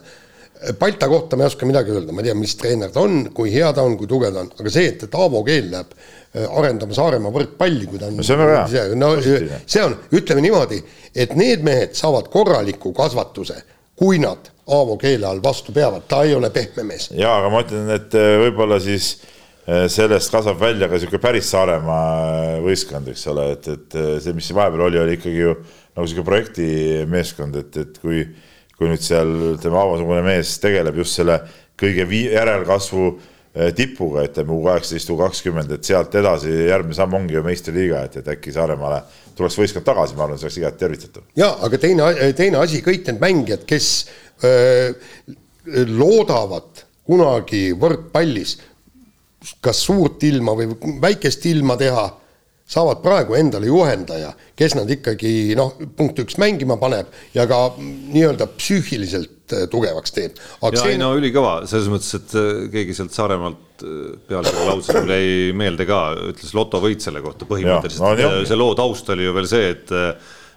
Balta 0.78 1.08
kohta 1.10 1.36
ma 1.36 1.42
ei 1.42 1.50
oska 1.50 1.66
midagi 1.66 1.90
öelda, 1.90 2.14
ma 2.14 2.22
ei 2.22 2.28
tea, 2.28 2.36
mis 2.38 2.52
treener 2.54 2.92
ta 2.94 3.02
on, 3.02 3.24
kui 3.34 3.50
hea 3.50 3.72
ta 3.74 3.82
on, 3.82 3.96
kui 3.98 4.06
tugev 4.06 4.30
ta 4.30 4.44
on, 4.44 4.50
aga 4.62 4.70
see, 4.70 4.92
et, 4.92 5.02
et 5.08 5.16
Aavo 5.18 5.40
Keel 5.42 5.72
läheb 5.72 5.90
äh, 5.96 6.46
arendama 6.46 6.94
Saaremaa 6.94 7.34
võrkpalli, 7.34 7.88
kui 7.90 7.98
ta 7.98 8.06
on 8.06 8.20
No 8.20 8.26
see 8.26 8.36
on 8.36 8.44
väga 8.44 8.60
hea. 8.70 8.84
no 8.94 9.10
Positiivne. 9.16 9.58
see 9.66 9.82
on, 9.82 9.96
ütleme 10.14 10.44
niimoodi, 10.46 10.78
et 11.18 11.34
need 11.34 11.66
mehed 11.66 11.98
saavad 11.98 12.30
korraliku 12.30 12.94
kasvatuse, 12.94 13.58
kui 13.98 14.22
nad 14.22 14.52
Aavo 14.72 14.94
keele 15.02 15.26
all 15.26 15.42
vastu 15.42 15.74
peavad, 15.74 16.06
ta 16.08 16.22
ei 16.22 16.36
ole 16.38 16.52
pehme 16.54 16.86
mees. 16.92 17.10
jaa, 17.10 17.40
aga 17.42 17.50
ma 17.50 17.66
ütlen, 17.66 17.90
et 17.98 18.14
äh, 18.14 18.36
võib-olla 18.46 18.78
siis 18.86 19.16
äh, 19.18 19.31
sellest 19.66 20.32
kasvab 20.34 20.58
välja 20.58 20.88
ka 20.90 20.98
niisugune 20.98 21.22
päris 21.22 21.50
Saaremaa 21.52 22.06
äh, 22.18 22.54
võistkond, 22.64 23.10
eks 23.12 23.26
ole, 23.30 23.50
et, 23.54 23.68
et 23.70 23.94
äh, 23.94 24.14
see, 24.22 24.34
mis 24.34 24.50
vahepeal 24.54 24.88
oli, 24.88 24.98
oli 24.98 25.18
ikkagi 25.18 25.44
ju 25.44 25.52
nagu 25.54 26.06
niisugune 26.06 26.26
projektimeeskond, 26.26 27.60
et, 27.62 27.78
et 27.84 28.00
kui 28.02 28.24
kui 28.78 28.88
nüüd 28.90 29.04
seal 29.04 29.28
ütleme, 29.52 29.78
Aavo-sugune 29.78 30.24
mees 30.26 30.56
tegeleb 30.58 30.96
just 30.98 31.14
selle 31.14 31.36
kõige 31.78 32.06
vii-, 32.08 32.32
järelkasvu 32.32 33.12
tipuga, 33.76 34.24
ütleme 34.26 34.54
U 34.56 34.62
kaheksateist, 34.64 35.10
U 35.12 35.18
kakskümmend, 35.20 35.70
et 35.76 35.86
sealt 35.86 36.14
edasi 36.18 36.50
järgmine 36.50 36.96
samm 36.96 37.14
ongi 37.18 37.36
ju 37.36 37.42
meistriliiga, 37.46 38.00
et, 38.08 38.16
et 38.22 38.30
äkki 38.32 38.54
Saaremaale 38.54 39.02
tuleks 39.36 39.58
võistkond 39.60 39.86
tagasi, 39.86 40.16
ma 40.16 40.24
arvan, 40.26 40.40
see 40.40 40.48
oleks 40.48 40.58
igati 40.58 40.80
tervitatav. 40.80 41.26
jaa, 41.38 41.52
aga 41.68 41.80
teine, 41.84 42.08
teine 42.38 42.58
asi, 42.64 42.80
kõik 42.82 43.06
need 43.06 43.20
mängijad, 43.22 43.66
kes 43.68 43.90
öö, 44.48 44.90
loodavad 45.92 46.82
kunagi 47.06 47.68
võrkpallis 47.78 48.56
kas 49.64 49.84
suurt 49.86 50.22
ilma 50.26 50.54
või 50.58 50.70
väikest 51.02 51.46
ilma 51.50 51.76
teha, 51.80 52.08
saavad 52.72 53.02
praegu 53.04 53.36
endale 53.36 53.68
juhendaja, 53.68 54.32
kes 54.56 54.76
nad 54.78 54.90
ikkagi 54.90 55.52
noh, 55.58 55.74
punkt 55.96 56.20
üks 56.22 56.38
mängima 56.40 56.78
paneb 56.80 57.10
ja 57.34 57.44
ka 57.50 57.74
nii-öelda 57.76 58.46
psüühiliselt 58.54 59.54
äh, 59.56 59.64
tugevaks 59.72 60.14
teeb. 60.14 60.38
ja 60.62 60.84
ei 60.88 61.00
no 61.00 61.12
ülikõva 61.18 61.62
selles 61.68 61.90
mõttes, 61.92 62.14
et 62.20 62.36
äh, 62.38 62.52
keegi 62.72 62.96
sealt 62.96 63.16
Saaremaalt 63.16 63.84
äh, 63.84 63.98
pealkirja 64.30 64.68
lauses 64.70 64.94
mul 64.96 65.12
jäi 65.16 65.50
meelde 65.58 65.88
ka, 65.88 66.04
ütles 66.30 66.54
lotovõit 66.56 67.04
selle 67.04 67.24
kohta 67.24 67.44
no 67.44 67.50
põhimõtteliselt 67.50 68.08
ongi. 68.12 68.30
see 68.48 68.60
loo 68.62 68.78
taust 68.78 69.10
oli 69.12 69.26
ju 69.26 69.34
veel 69.40 69.50
see, 69.50 69.74
et 69.74 69.98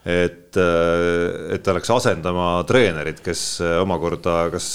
et, 0.05 0.53
et 0.53 1.63
ta 1.65 1.73
läks 1.73 1.89
asendama 1.89 2.59
treenerit, 2.69 3.23
kes 3.25 3.39
omakorda 3.81 4.51
kas 4.53 4.67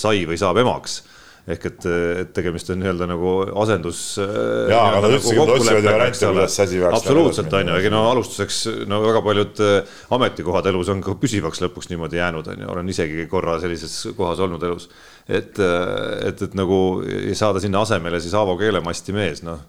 sai 0.00 0.22
või 0.24 0.38
saab 0.40 0.62
emaks 0.64 1.02
ehk 1.48 1.66
et, 1.70 1.86
et 2.22 2.32
tegemist 2.36 2.68
on 2.72 2.80
nii-öelda 2.82 3.06
nagu 3.08 3.32
asendus. 3.62 4.00
Jaa, 4.18 4.82
aga 4.90 5.00
nad 5.04 5.14
ütlesid, 5.16 5.38
et 5.38 5.52
otsivad 5.54 5.86
variante, 5.88 6.28
kuidas 6.28 6.56
see 6.58 6.66
asi 6.66 6.82
peaks 6.82 6.98
absoluutselt 6.98 7.56
on 7.56 7.72
ju, 7.72 7.78
ega 7.80 7.92
no 7.94 8.02
alustuseks 8.10 8.58
no 8.90 9.00
väga 9.04 9.22
paljud 9.24 9.62
äh, 9.64 9.96
ametikohad 10.18 10.68
elus 10.72 10.92
on 10.92 11.00
ka 11.04 11.16
püsivaks 11.22 11.62
lõpuks 11.64 11.88
niimoodi 11.92 12.20
jäänud, 12.20 12.52
on 12.52 12.64
ju, 12.64 12.68
olen 12.74 12.92
isegi 12.92 13.26
korra 13.30 13.56
sellises 13.62 13.96
kohas 14.18 14.44
olnud 14.44 14.68
elus. 14.68 14.90
et, 15.28 15.56
et, 15.58 16.46
et 16.48 16.54
nagu 16.58 16.78
ja 17.06 17.36
saada 17.38 17.64
sinna 17.64 17.82
asemele 17.86 18.20
siis 18.20 18.36
Aavo 18.36 18.58
Keelemasti 18.60 19.16
mees, 19.16 19.44
noh 19.46 19.64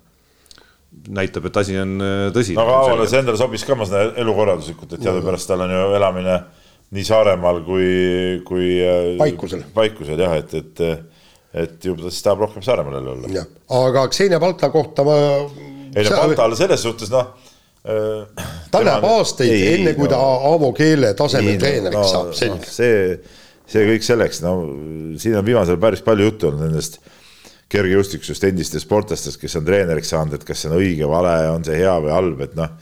näitab, 1.14 1.46
et 1.46 1.58
asi 1.62 1.78
on 1.80 2.00
äh, 2.02 2.30
tõsi. 2.36 2.56
no 2.58 2.66
aga 2.66 2.80
Aavale 2.84 3.08
see 3.08 3.22
endale 3.22 3.40
sobis 3.40 3.64
ka, 3.64 3.78
ma 3.78 3.88
saan 3.88 4.18
elukorralduslikult, 4.20 4.98
et 4.98 5.06
teadupärast 5.06 5.48
tal 5.48 5.64
on 5.64 5.74
ju 5.76 5.86
elamine 5.96 6.42
nii 6.96 7.06
Saaremaal 7.06 7.62
kui, 7.68 7.90
kui. 8.48 8.70
Paikusel. 9.20 9.62
Paikusel 9.76 10.22
jah, 10.24 10.34
et, 10.42 10.56
et, 10.58 10.82
et 11.54 11.86
ju 11.86 11.96
ta 11.98 12.12
siis 12.12 12.24
tahab 12.26 12.46
rohkem 12.46 12.64
Saaremaal 12.66 13.00
jälle 13.00 13.12
olla. 13.16 13.46
aga 13.84 14.08
Xenia 14.14 14.40
Balta 14.40 14.70
kohta 14.70 15.04
ma 15.04 15.16
ei 15.96 16.06
no 16.06 16.16
Baltal 16.16 16.56
selles 16.60 16.84
suhtes 16.86 17.12
noh. 17.14 17.34
ta 18.72 18.82
läheb 18.84 19.06
aastaid, 19.10 19.54
enne 19.74 19.94
kui 19.98 20.10
ta 20.12 20.20
Aavo 20.20 20.72
keele 20.78 21.14
tasemel 21.18 21.58
treeneriks 21.62 22.12
saab, 22.14 22.34
selge. 22.38 22.70
see, 22.70 23.00
see 23.70 23.88
kõik 23.94 24.06
selleks, 24.06 24.44
no 24.46 24.58
siin 25.22 25.40
on 25.40 25.48
viimasel 25.48 25.80
päris 25.82 26.04
palju 26.06 26.30
juttu 26.30 26.52
olnud 26.52 26.68
nendest 26.68 27.00
kergejõustikust 27.70 28.48
endistest 28.50 28.88
sportlastest, 28.88 29.38
kes 29.42 29.60
on 29.60 29.68
treeneriks 29.68 30.10
saanud, 30.14 30.40
et 30.40 30.46
kas 30.46 30.64
see 30.64 30.72
on 30.72 30.80
õige, 30.80 31.06
vale, 31.10 31.36
on 31.54 31.66
see 31.66 31.78
hea 31.78 31.94
või 32.02 32.14
halb, 32.16 32.42
et 32.46 32.56
noh. 32.58 32.74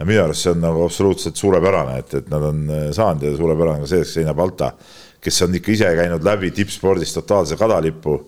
no 0.00 0.08
minu 0.08 0.22
arust 0.24 0.46
see 0.46 0.54
on 0.54 0.64
nagu 0.64 0.84
absoluutselt 0.86 1.40
suurepärane, 1.40 1.98
et, 2.00 2.14
et 2.22 2.30
nad 2.32 2.46
on 2.48 2.62
äh, 2.72 2.86
saanud 2.96 3.28
ja 3.28 3.34
suurepärane 3.36 3.84
ka 3.84 3.90
see, 3.90 4.04
et 4.06 4.12
Seina 4.12 4.34
Balta, 4.36 4.72
kes 5.20 5.42
on 5.46 5.54
ikka 5.58 5.74
ise 5.74 5.90
käinud 5.96 6.24
läbi 6.24 6.50
tippspordis 6.54 7.14
totaalse 7.16 7.58
kadalipu. 7.60 8.20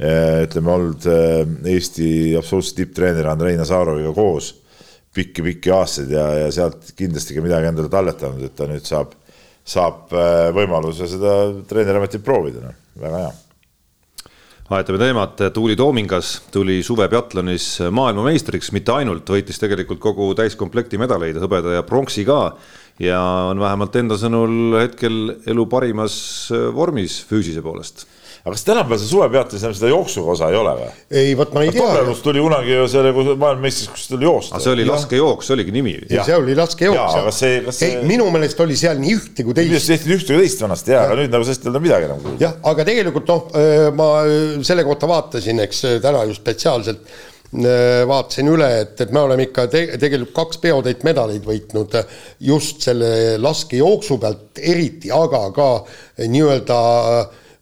ütleme 0.00 0.70
olnud 0.72 1.04
äh, 1.12 1.72
Eesti 1.74 2.36
absoluutse 2.38 2.72
tipptreener 2.78 3.26
Andrei 3.28 3.56
Nazaroviga 3.56 4.14
koos 4.16 4.54
pikki-pikki 5.12 5.72
aastaid 5.74 6.14
ja, 6.14 6.24
ja 6.46 6.48
sealt 6.54 6.94
kindlasti 6.96 7.36
ka 7.36 7.44
midagi 7.44 7.68
endale 7.68 7.90
talletanud, 7.92 8.46
et 8.46 8.54
ta 8.56 8.68
nüüd 8.70 8.86
saab, 8.88 9.12
saab 9.66 10.14
äh, 10.14 10.48
võimaluse 10.56 11.10
seda 11.10 11.36
treeneriametit 11.68 12.24
proovida, 12.24 12.70
noh, 12.70 12.82
väga 13.02 13.22
hea 13.26 13.30
vahetame 14.70 15.00
teemat, 15.02 15.40
Tuuli 15.52 15.74
Toomingas 15.76 16.28
tuli 16.54 16.78
suvepeatlonis 16.86 17.64
maailmameistriks, 17.90 18.70
mitte 18.72 18.94
ainult, 18.94 19.26
võitis 19.34 19.58
tegelikult 19.58 19.98
kogu 19.98 20.28
täiskomplekti 20.38 21.00
medaleid, 21.00 21.40
hõbeda 21.42 21.74
ja 21.74 21.82
pronksi 21.86 22.22
ka 22.28 22.52
ja 23.00 23.20
on 23.50 23.60
vähemalt 23.62 23.96
enda 23.96 24.18
sõnul 24.20 24.78
hetkel 24.82 25.20
elu 25.48 25.66
parimas 25.72 26.14
vormis 26.76 27.20
füüsise 27.30 27.62
poolest 27.64 28.06
aga 28.40 28.54
kas 28.54 28.62
tänapäeval 28.64 29.00
see 29.00 29.10
suvepeatus 29.10 29.64
enam 29.64 29.74
seda 29.76 29.88
jooksuga 29.90 30.32
osa 30.32 30.48
ei 30.48 30.56
ole 30.56 30.72
või? 30.78 30.86
ei, 31.20 31.32
vot 31.36 31.50
ma 31.52 31.64
ei 31.66 31.72
tea. 31.74 31.84
Tobelus 31.84 32.22
tuli 32.24 32.40
kunagi 32.40 32.72
ju 32.72 32.86
selle 32.88 33.10
maailmameistriks, 33.12 33.90
kus 33.92 34.06
tuli 34.08 34.24
joosta 34.24 34.56
aga 34.56 34.64
see. 34.64 34.72
oli 34.72 34.86
laskejooks, 34.88 35.48
see 35.48 35.56
oligi 35.58 35.74
nimi. 35.76 35.94
see 36.08 36.36
oli 36.38 36.56
laskejooks 36.56 37.18
aga 37.20 37.34
see- 37.36 37.58
kas 37.66 37.80
see- 37.82 38.00
minu 38.08 38.30
meelest 38.32 38.62
oli 38.64 38.78
seal 38.80 39.00
nii 39.02 39.16
ühte 39.18 39.44
kui 39.44 39.56
teist 39.58 39.74
arust 39.76 39.92
tehti 39.92 40.14
ühte 40.16 40.36
või 40.36 40.46
teist 40.46 40.64
vanasti 40.64 40.96
ja, 40.96 41.02
aga 41.04 41.18
nüüd 41.20 41.34
nagu 41.36 41.48
sellest 41.48 41.66
ei 41.66 41.72
ole 41.74 41.82
midagi 41.84 42.08
enam 42.08 42.22
kuulda. 42.24 42.40
jah, 42.46 42.56
aga 42.72 42.88
tegelikult 42.88 43.34
noh, 43.34 43.60
ma 44.00 44.08
öö, 44.24 44.38
selle 44.70 44.86
kohta 44.88 45.10
vaatasin, 45.10 45.60
eks 45.66 45.84
täna 46.00 46.24
just 46.30 46.40
spetsiaalselt 46.40 47.04
vaatasin 47.50 48.46
üle, 48.46 48.68
et, 48.84 48.94
et 49.02 49.10
me 49.10 49.24
oleme 49.24 49.48
ikka 49.48 49.66
te 49.70 49.82
tegelikult 49.98 50.34
kaks 50.36 50.60
peotäit 50.62 51.02
medaleid 51.02 51.42
võitnud 51.42 51.96
öö, 51.98 52.18
just 52.46 52.84
selle 52.86 53.38
laskejooksu 53.42 54.18
pealt 54.22 54.60
eriti, 54.62 55.10
aga 55.10 55.48
ka 55.56 55.68
öö, 55.82 56.28
nii-öelda 56.30 56.80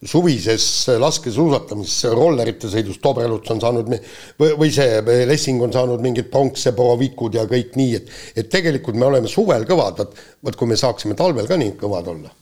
suvises 0.05 0.65
laskesuusatamises, 1.01 2.13
rollerite 2.15 2.69
sõidus, 2.71 3.01
Tobreluts 3.03 3.51
on 3.51 3.63
saanud 3.63 3.89
või, 3.91 4.53
või 4.61 4.71
see 4.75 5.01
Lessing 5.27 5.65
on 5.65 5.73
saanud 5.75 6.05
mingid 6.05 6.29
pronksi, 6.31 6.71
Borovikud 6.77 7.35
ja 7.35 7.49
kõik 7.51 7.75
nii, 7.81 7.99
et 7.99 8.45
et 8.45 8.53
tegelikult 8.53 8.99
me 8.99 9.09
oleme 9.09 9.31
suvel 9.31 9.67
kõvad, 9.67 10.05
vot 10.05 10.21
vot 10.45 10.61
kui 10.61 10.71
me 10.71 10.79
saaksime 10.79 11.17
talvel 11.19 11.49
ka 11.51 11.59
nii 11.59 11.75
kõvad 11.81 12.13
olla 12.15 12.37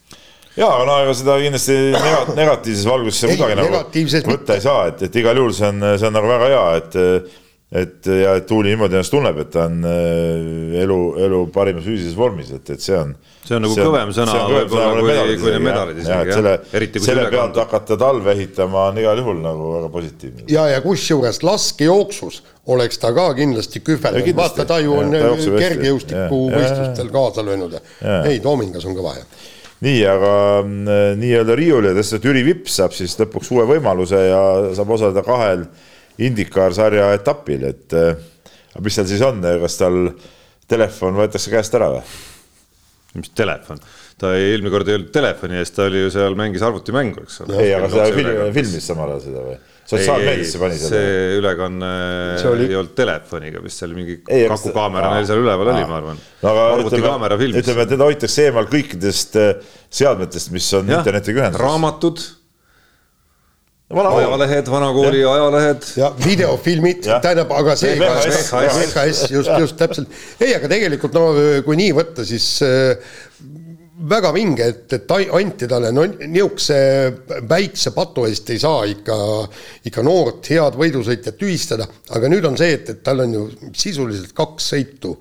ja, 0.56 0.68
aga 0.68 0.84
no 0.88 0.98
ega 1.04 1.16
seda 1.16 1.38
kindlasti 1.42 1.78
nega- 1.94 2.36
negatiivses 2.36 2.86
valguses 2.88 3.24
Ei, 3.26 3.34
kuidagi 3.36 3.58
nagu 3.60 3.72
negatiivses 3.72 4.28
võtta 4.28 4.56
ei 4.56 4.64
saa, 4.64 4.86
et, 4.92 5.02
et 5.08 5.18
igal 5.22 5.42
juhul 5.42 5.56
see 5.56 5.72
on, 5.72 5.90
see 5.96 6.08
on 6.08 6.16
nagu 6.16 6.30
väga 6.36 6.52
hea, 6.54 6.64
et 6.82 7.34
et 7.66 8.06
ja 8.06 8.36
et 8.38 8.44
Tuuli 8.46 8.70
niimoodi 8.70 8.94
ennast 8.94 9.10
tunneb, 9.10 9.40
et 9.42 9.48
ta 9.50 9.64
on 9.66 9.80
äh, 9.90 10.76
elu, 10.84 10.98
elu 11.26 11.40
parimas 11.50 11.82
füüsilises 11.82 12.14
vormis, 12.16 12.52
et, 12.54 12.70
et 12.70 12.82
see 12.82 12.94
on, 12.94 13.10
see 13.42 13.56
on 13.56 13.64
nagu 13.66 13.74
kõvem 13.74 14.12
sõna 14.14 14.36
võib-olla 14.52 15.00
kui, 15.02 15.34
kui 15.42 15.50
need 15.50 15.64
medalid 15.64 15.98
isegi 15.98 16.30
jah, 16.30 16.68
eriti 16.78 17.02
kui 17.02 17.08
selle 17.08 17.26
pealt 17.32 17.58
hakata 17.58 17.98
talve 17.98 18.36
ehitama 18.36 18.84
on 18.92 19.02
igal 19.02 19.18
juhul 19.18 19.42
nagu 19.42 19.72
väga 19.74 19.90
positiivne. 19.96 20.46
ja, 20.52 20.68
ja 20.70 20.78
kusjuures 20.84 21.42
laskejooksus 21.42 22.38
oleks 22.70 23.02
ta 23.02 23.10
ka 23.18 23.26
kindlasti 23.34 23.82
kühveldanud, 23.82 24.38
vaata 24.38 24.68
ta 24.70 24.78
ju 24.82 24.94
on 25.02 25.10
kergejõustikuvõistlustel 25.58 27.10
kaasa 27.14 27.44
löönud. 27.46 27.76
Ja 28.00 28.22
ei, 28.30 28.40
Toomingas 28.42 28.86
on 28.86 28.94
kõva 28.94 29.18
jah 29.18 29.44
nii, 29.84 29.98
aga 30.08 30.32
mm, 30.62 31.18
nii-öelda 31.20 31.56
riiuli 31.58 31.92
tõstetud 31.96 32.30
Jüri 32.30 32.44
Vips 32.46 32.78
saab 32.80 32.94
siis 32.96 33.16
lõpuks 33.20 33.52
uue 33.52 33.66
võimaluse 33.68 34.22
ja 34.28 34.40
saab 34.76 34.94
osaleda 34.96 35.24
kahel 35.26 35.66
IndyCar 36.22 36.72
sarja 36.76 37.10
etapil, 37.16 37.66
et 37.68 37.92
aga 37.96 38.84
mis 38.84 38.96
seal 38.96 39.08
siis 39.10 39.24
on, 39.26 39.44
kas 39.62 39.76
tal 39.80 40.00
telefon 40.70 41.18
võetakse 41.20 41.52
käest 41.52 41.76
ära 41.76 41.90
või? 41.98 42.02
mis 43.16 43.30
telefon, 43.32 43.78
ta 44.20 44.34
ei, 44.36 44.50
eelmine 44.52 44.72
kord 44.74 44.88
ei 44.90 44.98
olnud 44.98 45.12
telefoni 45.14 45.56
ees, 45.60 45.70
ta 45.72 45.86
oli 45.88 46.02
ju 46.02 46.10
seal, 46.12 46.36
mängis 46.36 46.64
arvutimängu, 46.66 47.22
eks 47.24 47.40
ole. 47.44 47.56
ei, 47.62 47.72
aga 47.76 48.08
film, 48.12 48.42
filmis 48.56 48.88
samal 48.90 49.14
ajal 49.14 49.22
seda 49.24 49.44
või? 49.46 49.56
Sotsiaalmeediasse 49.86 50.60
pani 50.60 50.78
seda. 50.80 50.92
see 50.94 51.36
ülekanne 51.40 51.90
see 52.40 52.52
oli... 52.52 52.70
ei 52.70 52.78
olnud 52.80 52.94
telefoniga, 52.98 53.62
vist 53.64 53.82
seal 53.82 53.94
mingi 53.96 54.18
kakukaamera 54.24 55.12
neil 55.14 55.28
seal 55.28 55.42
üleval 55.44 55.70
oli, 55.74 55.84
ma 55.86 56.00
arvan 56.00 56.18
no,. 56.18 56.56
arvutikaamera 56.64 57.38
filmis. 57.40 57.62
ütleme, 57.62 57.86
et 57.86 57.94
teda 57.94 58.08
hoitakse 58.08 58.48
eemal 58.48 58.66
kõikidest 58.72 59.38
äh, 59.42 59.52
seadmetest, 60.00 60.50
mis 60.54 60.72
on 60.78 60.90
internetiga 60.90 61.44
ühenduses. 61.44 61.62
raamatud 61.62 62.24
ajalehed, 63.86 64.70
vanakooli 64.70 65.20
ja. 65.20 65.32
ajalehed. 65.32 65.82
ja 65.96 66.10
videofilmid, 66.24 67.04
tähendab, 67.22 67.52
aga 67.54 67.76
see 67.78 67.94
VHS, 68.00 68.50
VHS, 68.50 69.30
just, 69.30 69.52
just 69.62 69.78
täpselt. 69.78 70.10
ei, 70.40 70.56
aga 70.56 70.70
tegelikult 70.72 71.14
no 71.14 71.28
kui 71.66 71.78
nii 71.78 71.94
võtta, 71.94 72.26
siis 72.26 72.48
äh, 72.66 73.14
väga 73.96 74.32
vinge, 74.32 74.66
et, 74.66 74.92
et 74.92 75.12
anti 75.32 75.66
talle 75.68 75.90
no 75.94 76.04
niisuguse 76.04 76.76
väikse 77.48 77.92
patu 77.96 78.26
eest 78.28 78.50
ei 78.52 78.60
saa 78.60 78.84
ikka, 78.90 79.16
ikka 79.88 80.04
noort 80.04 80.50
head 80.52 80.76
võidusõitjat 80.76 81.38
tühistada, 81.40 81.86
aga 82.16 82.28
nüüd 82.32 82.44
on 82.48 82.58
see, 82.60 82.74
et, 82.76 82.90
et 82.92 83.00
tal 83.06 83.24
on 83.24 83.32
ju 83.38 83.46
sisuliselt 83.72 84.34
kaks 84.36 84.68
sõitu 84.74 85.14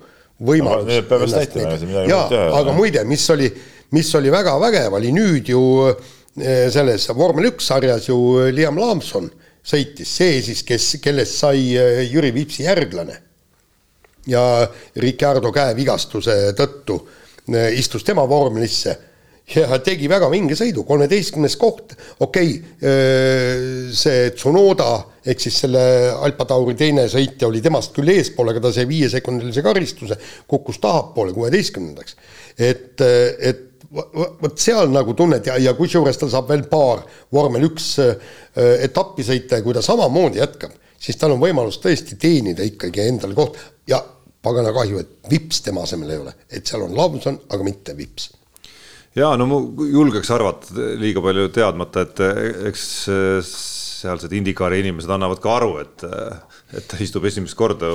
võimalus 0.44 0.92
no,. 0.92 2.04
jaa, 2.10 2.44
aga 2.60 2.76
muide, 2.76 3.06
mis 3.08 3.24
oli, 3.32 3.48
mis 3.96 4.12
oli 4.18 4.32
väga 4.34 4.58
vägev, 4.60 5.00
oli 5.00 5.12
nüüd 5.16 5.52
ju 5.54 5.62
eh, 5.88 6.68
selles 6.72 7.08
vormel 7.16 7.52
üks 7.54 7.72
sarjas 7.72 8.10
ju 8.10 8.18
Liam 8.52 8.76
Lamson 8.80 9.30
sõitis, 9.66 10.10
see 10.20 10.42
siis, 10.44 10.66
kes, 10.68 10.96
kellest 11.02 11.40
sai 11.40 11.70
eh, 11.72 12.02
Jüri 12.10 12.34
Vipsi 12.36 12.68
järglane. 12.68 13.22
ja 14.26 14.42
Ricardo 15.00 15.52
käevigastuse 15.54 16.52
tõttu 16.58 17.00
Äh, 17.00 17.25
istus 17.76 18.02
tema 18.04 18.24
vormelisse 18.28 18.96
ja 19.54 19.78
tegi 19.84 20.08
väga 20.10 20.28
vinge 20.32 20.56
sõidu, 20.58 20.82
kolmeteistkümnes 20.86 21.54
koht, 21.60 21.94
okei 22.24 22.56
okay,, 22.56 22.56
äh, 22.82 23.92
see 23.94 24.32
Tsunoda 24.34 24.88
ehk 25.26 25.42
siis 25.42 25.60
selle 25.62 25.82
Alfa 26.26 26.48
Tauri 26.50 26.74
teine 26.78 27.06
sõitja 27.10 27.46
oli 27.48 27.62
temast 27.62 27.94
küll 27.94 28.10
eespool, 28.14 28.50
aga 28.50 28.64
ta 28.64 28.72
sai 28.74 28.88
viiesekundilise 28.90 29.62
karistuse, 29.66 30.18
kukkus 30.50 30.80
tahapoole 30.82 31.34
kuueteistkümnendaks. 31.36 32.16
et, 32.58 33.00
äh, 33.00 33.52
et 33.52 33.62
vot 34.42 34.58
seal 34.58 34.90
nagu 34.90 35.14
tunned 35.14 35.46
ja, 35.46 35.60
ja 35.62 35.76
kusjuures 35.78 36.18
ta 36.18 36.26
saab 36.28 36.50
veel 36.50 36.64
paar 36.66 37.04
vormel 37.32 37.68
üks 37.68 37.94
etappi 38.82 39.22
sõita 39.24 39.60
ja 39.60 39.64
kui 39.64 39.76
ta 39.76 39.82
samamoodi 39.84 40.40
jätkab, 40.42 40.74
siis 40.98 41.16
tal 41.20 41.36
on 41.36 41.40
võimalus 41.40 41.78
tõesti 41.80 42.18
teenida 42.18 42.66
ikkagi 42.66 43.06
endale 43.06 43.38
koht 43.38 43.60
ja 43.88 44.02
pagana 44.46 44.72
kahju, 44.76 45.02
et 45.02 45.30
vips 45.30 45.62
tema 45.66 45.84
asemel 45.86 46.14
ei 46.14 46.22
ole, 46.22 46.34
et 46.48 46.66
seal 46.66 46.86
on 46.86 46.94
Lavson, 46.96 47.38
aga 47.50 47.66
mitte 47.66 47.96
vips. 47.98 48.30
ja 49.16 49.32
no 49.40 49.48
ma 49.50 49.60
julgeks 49.90 50.30
arvata 50.34 50.92
liiga 51.00 51.22
palju 51.24 51.48
teadmata, 51.54 52.06
et 52.06 52.22
eks 52.70 52.86
sealsed 53.50 54.32
Indikaari 54.36 54.82
inimesed 54.84 55.10
annavad 55.10 55.42
ka 55.42 55.56
aru, 55.58 55.72
et 55.82 56.06
et 56.74 56.86
ta 56.90 56.96
istub 56.98 57.24
esimest 57.28 57.54
korda 57.54 57.88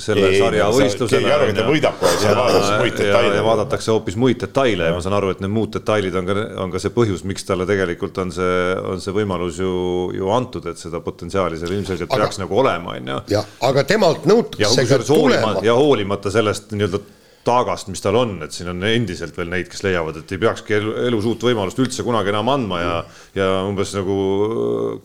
selle 0.00 0.30
ei, 0.30 0.38
sarja 0.40 0.70
võistlusele. 0.72 1.20
keegi 1.20 1.32
arvab, 1.34 1.50
et 1.52 1.58
ta 1.58 1.64
võidab 1.68 1.98
kohe, 2.00 2.12
seal 2.22 2.38
vaadatakse 2.38 2.78
muid 2.80 2.96
detaile. 2.96 3.42
vaadatakse 3.44 3.92
hoopis 3.92 4.16
muid 4.22 4.38
detaile 4.40 4.86
ja. 4.88 4.94
ma 4.96 5.02
saan 5.04 5.16
aru, 5.18 5.34
et 5.34 5.42
need 5.44 5.52
muud 5.52 5.74
detailid 5.74 6.16
on 6.16 6.30
ka, 6.30 6.36
on 6.64 6.72
ka 6.72 6.80
see 6.80 6.94
põhjus, 6.94 7.24
miks 7.28 7.44
talle 7.44 7.66
tegelikult 7.68 8.22
on 8.24 8.32
see, 8.32 8.54
on 8.94 9.04
see 9.04 9.12
võimalus 9.16 9.60
ju, 9.60 9.74
ju 10.16 10.30
antud, 10.32 10.70
et 10.72 10.80
seda 10.80 11.02
potentsiaali 11.04 11.60
seal 11.60 11.76
ilmselgelt 11.76 12.08
aga, 12.08 12.24
peaks 12.24 12.40
nagu 12.40 12.62
olema, 12.64 12.96
on 12.96 13.12
ju. 13.12 13.18
jah, 13.36 13.52
aga 13.68 13.84
temalt 13.92 14.24
nõutakse 14.30 14.86
ka 14.88 15.02
tulema. 15.04 15.58
ja 15.66 15.76
hoolimata 15.76 16.32
sellest 16.32 16.72
nii-öelda 16.72 17.02
taagast, 17.44 17.88
mis 17.92 18.02
tal 18.02 18.16
on, 18.18 18.36
et 18.44 18.54
siin 18.54 18.68
on 18.72 18.82
endiselt 18.88 19.36
veel 19.36 19.50
neid, 19.52 19.68
kes 19.70 19.82
leiavad, 19.84 20.20
et 20.20 20.32
ei 20.34 20.40
peakski 20.40 20.76
elu, 20.78 20.94
elus 21.08 21.26
uut 21.28 21.44
võimalust 21.46 21.80
üldse 21.82 22.04
kunagi 22.06 22.32
enam 22.32 22.50
andma 22.52 22.80
ja 22.80 22.94
ja 23.34 23.48
umbes 23.66 23.90
nagu 23.96 24.14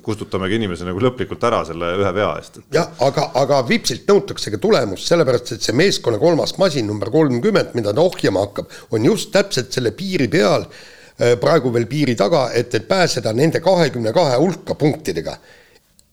kustutamegi 0.06 0.60
inimese 0.60 0.86
nagu 0.86 1.02
lõplikult 1.02 1.44
ära 1.50 1.64
selle 1.68 1.92
ühe 1.98 2.12
vea 2.14 2.30
eest. 2.38 2.62
jah, 2.74 2.92
aga, 3.06 3.30
aga 3.42 3.64
Vipsilt 3.68 4.06
nõutakse 4.10 4.54
ka 4.54 4.62
tulemust, 4.62 5.08
sellepärast 5.10 5.56
et 5.56 5.66
see 5.66 5.76
meeskonna 5.78 6.22
kolmas 6.22 6.56
masin 6.62 6.88
number 6.88 7.12
kolmkümmend, 7.14 7.74
mida 7.78 7.94
ta 7.96 8.06
ohjama 8.06 8.46
hakkab, 8.46 8.70
on 8.94 9.10
just 9.10 9.34
täpselt 9.34 9.74
selle 9.74 9.96
piiri 9.98 10.30
peal, 10.32 10.68
äh, 11.18 11.36
praegu 11.42 11.74
veel 11.74 11.90
piiri 11.90 12.16
taga, 12.20 12.50
et, 12.54 12.74
et 12.78 12.88
pääseda 12.88 13.34
nende 13.34 13.64
kahekümne 13.66 14.14
kahe 14.14 14.38
hulka 14.38 14.78
punktidega. 14.80 15.38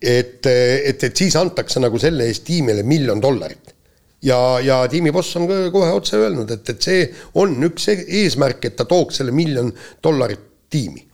et, 0.01 0.45
et, 0.47 1.05
et 1.05 1.17
siis 1.17 1.37
antakse 1.37 1.81
nagu 1.81 1.99
selle 1.99 2.27
eest 2.29 2.45
tiimile 2.45 2.83
miljon 2.85 3.21
dollarit 3.21 3.76
ja, 4.23 4.61
ja 4.61 4.81
tiimiboss 4.89 5.37
on 5.37 5.49
kohe 5.73 5.91
otse 5.93 6.17
öelnud, 6.21 6.51
et, 6.51 6.69
et 6.73 6.89
see 6.89 7.05
on 7.41 7.57
üks 7.69 7.89
e-, 7.93 8.05
eesmärk, 8.23 8.65
et 8.69 8.77
ta 8.79 8.87
tooks 8.89 9.21
selle 9.21 9.35
miljon 9.37 9.73
dollarit 10.05 10.43
tiimi. 10.71 11.05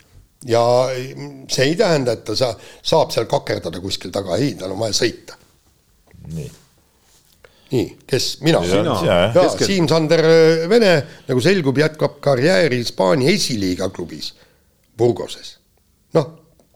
ja 0.46 0.62
see 1.50 1.68
ei 1.70 1.76
tähenda, 1.78 2.16
et 2.16 2.24
ta 2.26 2.34
sa, 2.38 2.50
saab 2.82 3.12
seal 3.14 3.28
kakerdada 3.30 3.80
kuskil 3.80 4.10
taga, 4.14 4.36
ei, 4.40 4.56
tal 4.58 4.74
on 4.74 4.82
vaja 4.82 4.96
sõita. 4.98 5.38
nii. 6.34 6.50
nii, 7.72 7.88
kes, 8.06 8.28
mina? 8.42 8.62
ja 9.06 9.48
Siim-Sander 9.56 10.24
äh, 10.28 10.68
Vene, 10.70 10.94
nagu 11.28 11.42
selgub, 11.42 11.78
jätkab 11.78 12.20
karjääri 12.24 12.82
Hispaania 12.82 13.34
esiliiga 13.34 13.90
klubis 13.94 14.32
Burgoses. 14.98 15.61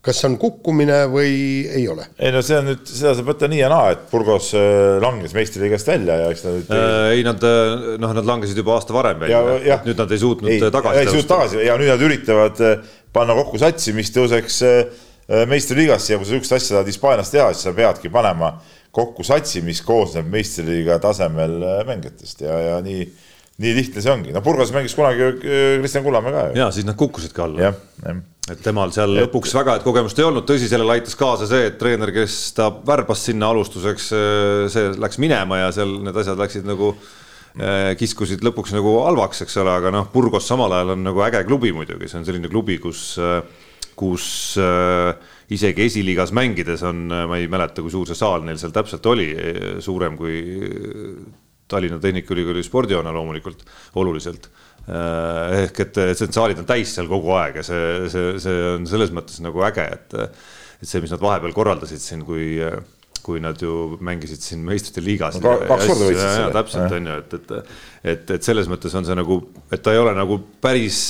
Kas 0.06 0.20
see 0.20 0.28
on 0.30 0.36
kukkumine 0.40 0.98
või 1.10 1.30
ei 1.66 1.86
ole? 1.90 2.06
ei 2.22 2.30
no 2.34 2.42
see 2.44 2.58
on 2.60 2.68
nüüd, 2.70 2.84
seda 2.86 3.14
saab 3.18 3.30
võtta 3.32 3.48
nii 3.50 3.60
ja 3.62 3.70
naa, 3.72 3.90
et 3.94 4.04
Burgos 4.10 4.52
äh, 4.56 4.98
langes 5.02 5.34
meistriliigast 5.36 5.90
välja 5.90 6.20
ja 6.22 6.28
eks 6.34 6.44
nad 6.46 6.56
nüüd 6.58 6.70
äh, 6.76 7.08
ei 7.16 7.24
nad 7.26 7.46
äh, 7.46 7.88
noh, 8.02 8.14
nad 8.16 8.28
langesid 8.28 8.60
juba 8.62 8.76
aasta 8.76 8.94
varem 8.94 9.20
välja, 9.24 9.42
nüüd 9.86 9.98
nad 9.98 10.14
ei 10.14 10.22
suutnud 10.22 10.52
ei, 10.52 10.62
tagasi 10.62 11.02
ei 11.02 11.10
suutnud 11.10 11.32
tagasi 11.32 11.64
ja 11.66 11.78
nüüd 11.80 11.90
nad 11.90 12.06
üritavad 12.06 12.62
äh, 12.62 12.94
panna 13.16 13.36
kokku 13.38 13.58
satsi, 13.60 13.94
mis 13.96 14.12
tõuseks 14.14 14.62
meistriliigasse 15.50 16.12
ja 16.12 16.18
kui 16.20 16.28
sa 16.28 16.36
niisugust 16.36 16.54
asja 16.54 16.76
tahad 16.76 16.90
Hispaanias 16.90 17.32
teha, 17.32 17.46
siis 17.50 17.66
sa 17.66 17.72
peadki 17.74 18.12
panema 18.14 18.52
kokku 18.94 19.24
satsi, 19.26 19.62
mis 19.66 19.80
koosneb 19.82 20.28
meistriliiga 20.30 21.00
tasemel 21.02 21.56
mängijatest 21.88 22.44
ja, 22.46 22.60
ja 22.62 22.76
nii 22.84 23.08
nii 23.64 23.72
lihtne 23.72 24.04
see 24.04 24.12
ongi, 24.12 24.36
no 24.36 24.44
Burgos 24.44 24.70
mängis 24.76 24.94
kunagi 24.94 25.32
Kristjan 25.40 26.04
Kullamäe 26.04 26.34
ka 26.34 26.46
ju. 26.50 26.58
ja 26.60 26.70
siis 26.76 26.86
nad 26.86 26.98
kukkusidki 27.00 27.42
alla. 27.42 27.70
jah, 27.70 27.78
jah 28.04 28.20
et 28.52 28.62
temal 28.62 28.92
seal 28.94 29.16
et... 29.16 29.26
lõpuks 29.26 29.54
väga, 29.56 29.76
et 29.78 29.86
kogemust 29.86 30.18
ei 30.20 30.26
olnud, 30.26 30.46
tõsi, 30.48 30.68
sellele 30.70 30.96
aitas 30.96 31.16
kaasa 31.18 31.48
see, 31.50 31.68
et 31.70 31.78
treener, 31.80 32.12
kes 32.14 32.38
ta 32.56 32.70
värbas 32.86 33.24
sinna 33.28 33.50
alustuseks, 33.52 34.10
see 34.72 34.90
läks 35.02 35.20
minema 35.22 35.64
ja 35.64 35.70
seal 35.74 35.96
need 36.06 36.18
asjad 36.22 36.38
läksid 36.40 36.68
nagu 36.68 36.92
eh, 36.94 37.94
kiskusid 37.98 38.44
lõpuks 38.46 38.74
nagu 38.76 38.98
halvaks, 39.04 39.42
eks 39.46 39.56
ole, 39.62 39.74
aga 39.80 39.94
noh, 39.94 40.10
Burgos 40.12 40.46
samal 40.48 40.74
ajal 40.76 40.94
on 40.94 41.06
nagu 41.08 41.24
äge 41.26 41.42
klubi 41.48 41.72
muidugi, 41.74 42.10
see 42.10 42.20
on 42.20 42.28
selline 42.28 42.52
klubi, 42.52 42.78
kus, 42.82 43.08
kus 43.98 44.28
eh, 44.62 45.32
isegi 45.56 45.86
esiliigas 45.86 46.34
mängides 46.34 46.86
on, 46.86 47.08
ma 47.10 47.40
ei 47.40 47.50
mäleta, 47.50 47.82
kui 47.82 47.94
suur 47.94 48.06
see 48.10 48.18
saal 48.18 48.46
neil 48.46 48.60
seal 48.62 48.74
täpselt 48.74 49.10
oli, 49.10 49.32
suurem 49.82 50.18
kui 50.18 50.38
Tallinna 51.66 51.98
Tehnikaülikooli 51.98 52.62
spordihoone 52.62 53.10
loomulikult 53.12 53.64
oluliselt. 53.98 54.46
Äh, 54.46 54.65
ehk 54.86 55.80
et, 55.82 55.96
et 55.98 56.20
need 56.22 56.36
saalid 56.36 56.60
on 56.62 56.68
täis 56.68 56.92
seal 56.94 57.08
kogu 57.10 57.32
aeg 57.34 57.58
ja 57.60 57.64
see, 57.66 57.86
see, 58.12 58.36
see 58.42 58.60
on 58.76 58.86
selles 58.86 59.10
mõttes 59.14 59.40
nagu 59.42 59.64
äge, 59.66 59.86
et, 59.96 60.14
et 60.78 60.86
see, 60.86 61.02
mis 61.02 61.10
nad 61.10 61.22
vahepeal 61.22 61.54
korraldasid 61.56 62.02
siin, 62.02 62.22
kui, 62.26 62.54
kui 63.26 63.42
nad 63.42 63.58
ju 63.58 63.96
mängisid 64.06 64.44
siin 64.44 64.62
meistrite 64.66 65.02
liigas 65.02 65.40
no,. 65.40 65.56
kaks 65.66 65.88
korda 65.90 66.10
võitsid 66.10 66.30
seda. 66.36 66.52
täpselt 66.54 66.94
on 67.00 67.10
ju, 67.10 67.16
et, 67.24 67.34
et, 67.34 67.74
et, 68.12 68.30
et 68.38 68.46
selles 68.46 68.70
mõttes 68.70 68.94
on 68.98 69.08
see 69.08 69.18
nagu, 69.18 69.40
et 69.74 69.82
ta 69.82 69.96
ei 69.96 70.02
ole 70.02 70.14
nagu 70.14 70.38
päris, 70.62 71.00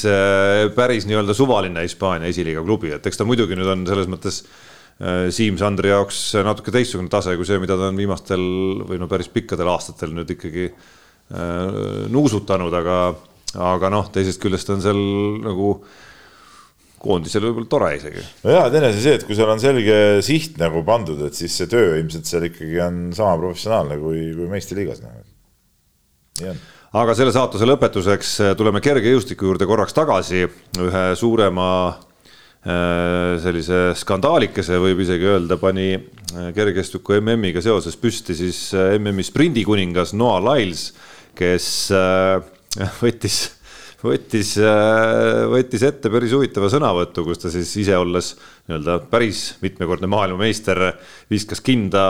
päris 0.79 1.09
nii-öelda 1.11 1.37
suvaline 1.37 1.85
Hispaania 1.85 2.33
esiliiga 2.33 2.64
klubi, 2.64 2.95
et 2.97 3.11
eks 3.11 3.20
ta 3.20 3.29
muidugi 3.29 3.61
nüüd 3.61 3.74
on 3.74 3.85
selles 3.93 4.09
mõttes 4.09 4.41
äh, 4.47 5.29
Siim-Sandri 5.37 5.93
jaoks 5.93 6.24
natuke 6.49 6.72
teistsugune 6.72 7.12
tase 7.12 7.37
kui 7.37 7.49
see, 7.49 7.61
mida 7.61 7.77
ta 7.77 7.91
on 7.93 8.01
viimastel 8.01 8.51
või 8.89 9.05
no 9.05 9.12
päris 9.12 9.29
pikkadel 9.33 9.68
aastatel 9.77 10.16
nüüd 10.16 10.33
ikkagi 10.39 10.70
äh, 10.72 12.07
nuusutanud, 12.09 12.81
aga 12.81 13.01
aga 13.57 13.91
noh, 13.93 14.11
teisest 14.13 14.43
küljest 14.43 14.71
on 14.75 14.85
seal 14.85 15.01
nagu 15.45 15.73
koondisel 17.07 17.45
võib-olla 17.45 17.71
tore 17.71 17.91
isegi. 17.99 18.23
no 18.45 18.55
jaa, 18.55 18.71
teine 18.73 18.91
asi 18.91 19.03
see, 19.05 19.19
et 19.19 19.27
kui 19.27 19.37
seal 19.39 19.51
on 19.53 19.61
selge 19.63 19.99
siht 20.27 20.57
nagu 20.61 20.83
pandud, 20.87 21.21
et 21.27 21.37
siis 21.37 21.55
see 21.57 21.69
töö 21.71 21.99
ilmselt 22.01 22.29
seal 22.29 22.49
ikkagi 22.49 22.81
on 22.85 23.03
sama 23.17 23.37
professionaalne 23.43 24.01
kui, 24.01 24.31
kui 24.37 24.49
meistriliigas. 24.51 25.05
nii 26.41 26.51
on 26.53 26.65
aga 26.97 27.15
selle 27.19 27.33
saatuse 27.35 27.67
lõpetuseks 27.69 28.33
tuleme 28.57 28.81
kergejõustiku 28.85 29.51
juurde 29.51 29.67
korraks 29.69 29.97
tagasi 29.97 30.47
ühe 30.47 31.05
suurema 31.19 31.69
sellise 33.43 33.93
skandaalikese 33.95 34.79
võib 34.83 35.03
isegi 35.05 35.29
öelda, 35.31 35.59
pani 35.61 35.93
kergejõustiku 36.57 37.21
MM-iga 37.21 37.63
seoses 37.63 37.95
püsti 38.01 38.35
siis 38.35 38.59
MM-i 38.75 39.27
sprindikuningas 39.27 40.15
Noah 40.19 40.41
Lyles, 40.43 40.89
kes 41.39 41.69
võttis 43.03 43.45
võttis, 44.07 44.55
äh, 44.61 45.47
võttis 45.51 45.85
ette 45.87 46.11
päris 46.12 46.35
huvitava 46.37 46.68
sõnavõtu, 46.72 47.24
kus 47.27 47.41
ta 47.43 47.53
siis 47.53 47.70
ise 47.81 47.97
olles 47.99 48.35
nii-öelda 48.68 48.99
päris 49.11 49.57
mitmekordne 49.62 50.11
maailmameister, 50.11 50.83
viskas 51.33 51.62
kinda 51.64 52.03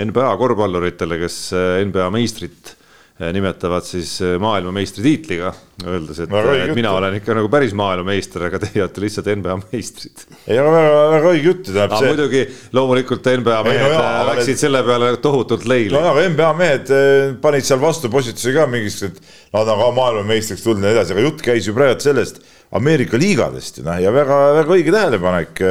NBA 0.00 0.32
korvpalluritele, 0.40 1.20
kes 1.22 1.38
äh, 1.56 1.84
NBA 1.86 2.08
meistrit 2.14 2.75
nimetavad 3.16 3.84
siis 3.86 4.18
maailmameistritiitliga, 4.40 5.48
öeldes, 5.86 6.18
et, 6.20 6.32
et 6.36 6.72
mina 6.76 6.90
olen 6.92 7.14
ikka 7.16 7.32
nagu 7.38 7.48
päris 7.48 7.72
maailmameister, 7.76 8.42
aga 8.50 8.58
teie 8.60 8.82
olete 8.84 9.00
lihtsalt 9.00 9.30
NBA 9.40 9.54
meistrid. 9.62 10.24
ei, 10.44 10.58
aga 10.60 10.72
väga, 10.74 10.98
väga 11.14 11.30
õige 11.30 11.48
jutt 11.48 11.62
tähendab 11.70 11.94
see. 11.96 12.10
muidugi 12.10 12.42
loomulikult 12.76 13.30
NBA 13.40 13.60
mehed 13.64 13.80
ei, 13.80 13.86
no 13.86 13.94
jaa, 13.94 14.26
läksid 14.28 14.52
et... 14.52 14.60
selle 14.60 14.82
peale 14.84 15.08
tohutult 15.24 15.64
leili. 15.70 15.94
no 15.96 16.02
aga 16.10 16.26
NBA 16.34 16.50
mehed 16.58 16.92
panid 17.40 17.64
seal 17.68 17.80
vastu 17.80 18.10
positsiooni 18.12 18.58
ka 18.58 18.66
mingisugused 18.74 19.22
nad 19.56 19.70
on 19.72 19.80
ka 19.80 19.88
maailmameistriks 19.96 20.66
tulnud 20.66 20.84
ja 20.84 20.90
nii 20.90 20.98
edasi, 20.98 21.16
aga 21.16 21.24
jutt 21.24 21.40
käis 21.46 21.70
ju 21.70 21.76
praegu 21.76 22.04
sellest 22.04 22.42
Ameerika 22.76 23.16
liigadest 23.20 23.80
noh 23.86 23.96
ja 24.02 24.12
väga-väga 24.12 24.76
õige 24.76 24.92
tähelepanek. 24.92 25.62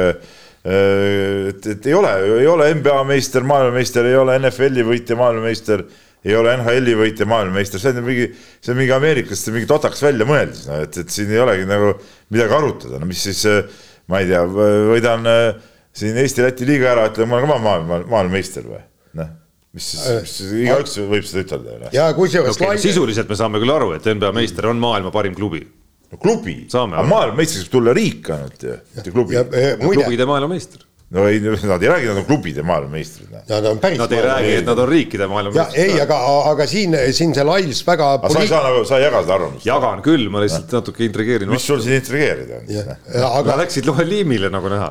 et, 0.66 1.70
et 1.76 1.86
ei 1.86 1.94
ole, 1.94 2.10
ei 2.40 2.50
ole 2.50 2.72
NBA 2.80 2.98
meister, 3.06 3.46
maailmameister, 3.46 4.10
ei 4.10 4.18
ole 4.18 4.34
NFL-i 4.40 4.82
võitja, 4.88 5.14
maailmameister, 5.20 5.84
ei 6.26 6.34
ole 6.34 6.56
NHL-i 6.58 6.96
võitja, 6.98 7.28
maailmameister, 7.30 7.82
see 7.82 7.94
on 7.94 8.02
mingi, 8.06 8.26
see 8.58 8.74
on 8.74 8.80
mingi 8.80 8.94
ameeriklaste 8.96 9.54
mingi 9.54 9.70
totakas 9.70 10.02
välja 10.02 10.26
mõeldis, 10.28 10.66
no 10.66 10.82
et, 10.82 11.00
et 11.04 11.14
siin 11.14 11.30
ei 11.30 11.40
olegi 11.42 11.68
nagu 11.68 11.94
midagi 12.34 12.58
arutada, 12.58 13.00
no 13.00 13.08
mis 13.08 13.22
siis, 13.28 13.44
ma 14.10 14.22
ei 14.22 14.30
tea, 14.32 14.42
võidan 14.50 15.30
siin 15.96 16.18
Eesti-Läti 16.20 16.68
liiga 16.68 16.92
ära, 16.96 17.08
ütlen, 17.12 17.30
ma 17.30 17.38
olen 17.38 17.48
ka 17.48 17.58
maailma, 17.62 18.00
maailmameister 18.10 18.66
või, 18.66 18.82
noh 19.20 19.34
mis 19.76 19.88
siis, 19.92 20.30
siis 20.32 20.52
igaüks 20.64 20.96
võib 21.04 21.26
seda 21.28 21.42
ütelda 21.44 21.74
ju. 21.74 21.90
ja 21.98 22.06
kusjuures 22.16 22.56
okay, 22.56 22.72
laine... 22.72 22.80
sisuliselt 22.80 23.28
me 23.28 23.36
saame 23.36 23.60
küll 23.60 23.74
aru, 23.74 23.90
et 23.96 24.06
NBA 24.08 24.32
meister 24.36 24.70
on 24.70 24.80
maailma 24.80 25.12
parim 25.12 25.36
klubi. 25.36 25.60
no 26.12 26.20
klubi, 26.22 26.62
aga 26.70 27.04
maailmameistriks 27.04 27.66
võib 27.66 27.74
tulla 27.74 27.96
riik 27.96 28.30
ainult 28.32 28.64
ju, 28.64 28.76
mitte 28.96 29.12
klubi. 29.12 29.42
klubide 29.82 30.28
maailmameister 30.28 30.85
no 31.10 31.28
ei, 31.28 31.40
nad 31.40 31.82
ei 31.82 31.88
räägi, 31.88 32.06
nad 32.06 32.16
on 32.16 32.24
klubide 32.24 32.62
maailmameistrid. 32.66 33.28
Nad 33.48 33.64
on 33.64 33.78
päris. 33.78 33.98
Nad 33.98 34.12
ei 34.12 34.22
räägi, 34.22 34.54
et 34.56 34.66
nad 34.66 34.78
on 34.78 34.88
riikide 34.88 35.28
maailmameistrid. 35.30 35.82
ei, 35.84 36.00
aga, 36.02 36.18
aga 36.50 36.66
siin, 36.66 36.96
siin 37.14 37.34
see 37.34 37.44
Lailis 37.46 37.84
väga. 37.86 38.08
aga 38.18 38.30
sa 38.32 38.42
ei 38.42 38.50
saa 38.50 38.62
nagu, 38.64 38.82
sa 38.88 38.98
ei 38.98 39.04
jaga 39.04 39.22
seda 39.22 39.36
arvamust? 39.36 39.66
jagan 39.66 40.02
küll, 40.02 40.26
ma 40.34 40.42
lihtsalt 40.42 40.74
natuke 40.78 41.06
intrigeerin. 41.06 41.50
mis 41.50 41.66
sul 41.66 41.78
siin 41.84 42.00
intrigeerida 42.00 42.58
on? 42.58 42.90
aga 43.28 43.52
no, 43.52 43.56
läksid 43.62 43.86
lohe 43.86 44.08
liimile 44.08 44.50
nagu 44.50 44.72
näha. 44.72 44.90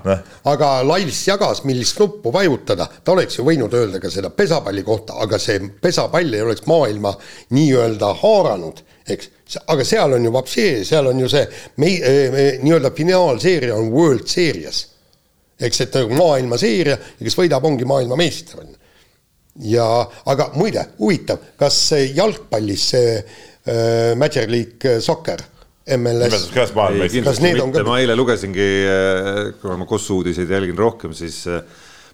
aga 0.54 0.72
Lailis 0.88 1.20
jagas, 1.28 1.66
millist 1.68 2.00
nuppu 2.00 2.32
vajutada, 2.34 2.88
ta 3.04 3.16
oleks 3.18 3.42
ju 3.42 3.48
võinud 3.50 3.76
öelda 3.76 4.00
ka 4.00 4.14
seda 4.14 4.32
pesapalli 4.32 4.88
kohta, 4.88 5.20
aga 5.28 5.40
see 5.42 5.60
pesapall 5.84 6.40
ei 6.40 6.48
oleks 6.48 6.64
maailma 6.72 7.12
nii-öelda 7.52 8.16
haaranud 8.24 8.86
eks, 9.06 9.30
aga 9.68 9.84
seal 9.86 10.16
on 10.16 10.24
ju 10.26 10.32
vapsee, 10.34 10.84
seal 10.88 11.12
on 11.12 11.20
ju 11.20 11.30
see, 11.30 11.46
me, 11.78 11.96
me, 12.32 12.50
nii-öelda 12.64 12.96
finaalseeria 12.96 13.76
on 13.76 13.92
World 13.92 14.32
Series 14.32 14.86
eks, 15.60 15.82
et 15.86 15.98
maailmaseeria 16.12 16.98
ja 16.98 17.24
kes 17.24 17.38
võidab, 17.40 17.66
ongi 17.68 17.88
maailmameister, 17.88 18.62
on 18.62 18.72
ju. 18.74 18.80
ja 19.72 19.88
aga 20.32 20.52
muide, 20.60 20.88
huvitav, 21.00 21.42
kas 21.60 21.80
jalgpallis 22.16 22.88
see 22.96 23.18
äh, 23.20 24.14
Major 24.20 24.50
League 24.52 24.98
Soccer 25.02 25.44
MLS. 25.98 26.50
kas 26.52 27.42
need 27.44 27.62
on 27.62 27.72
ka? 27.74 27.86
ma 27.88 28.02
eile 28.02 28.18
lugesingi, 28.18 28.70
äh, 28.90 29.42
kuna 29.62 29.80
ma 29.82 29.90
Kossu 29.90 30.22
uudiseid 30.22 30.52
jälgin 30.52 30.78
rohkem, 30.78 31.16
siis 31.16 31.46
äh, 31.48 31.62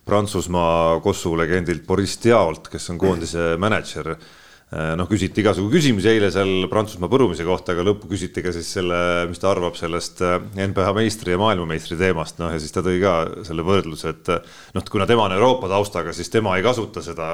Prantsusmaa 0.06 1.00
Kossu 1.02 1.34
legendilt 1.38 1.86
Boris 1.88 2.18
Diaolt, 2.24 2.70
kes 2.74 2.90
on 2.94 3.02
koondise 3.02 3.56
mänedžer 3.62 4.16
Äh, 4.16 4.41
noh, 4.72 5.08
küsiti 5.10 5.44
igasugu 5.44 5.68
küsimusi 5.74 6.08
eile 6.14 6.30
seal 6.32 6.66
Prantsusmaa 6.72 7.12
põrumise 7.12 7.44
kohta, 7.44 7.74
aga 7.76 7.84
lõppu 7.90 8.08
küsiti 8.14 8.44
ka 8.44 8.54
siis 8.56 8.70
selle, 8.78 8.96
mis 9.28 9.42
ta 9.42 9.50
arvab 9.52 9.76
sellest 9.76 10.24
äh, 10.24 10.38
NBA 10.56 10.94
meistri 10.96 11.36
ja 11.36 11.42
maailmameistri 11.42 11.98
teemast, 12.00 12.40
noh 12.40 12.54
ja 12.54 12.62
siis 12.62 12.72
ta 12.72 12.84
tõi 12.86 13.02
ka 13.04 13.16
selle 13.48 13.66
võrdluse, 13.68 14.16
et 14.16 14.32
äh, 14.32 14.58
noh, 14.78 14.88
kuna 14.88 15.08
tema 15.10 15.28
on 15.28 15.36
Euroopa 15.36 15.68
taustaga, 15.72 16.16
siis 16.16 16.32
tema 16.32 16.56
ei 16.56 16.64
kasuta 16.64 17.04
seda 17.04 17.30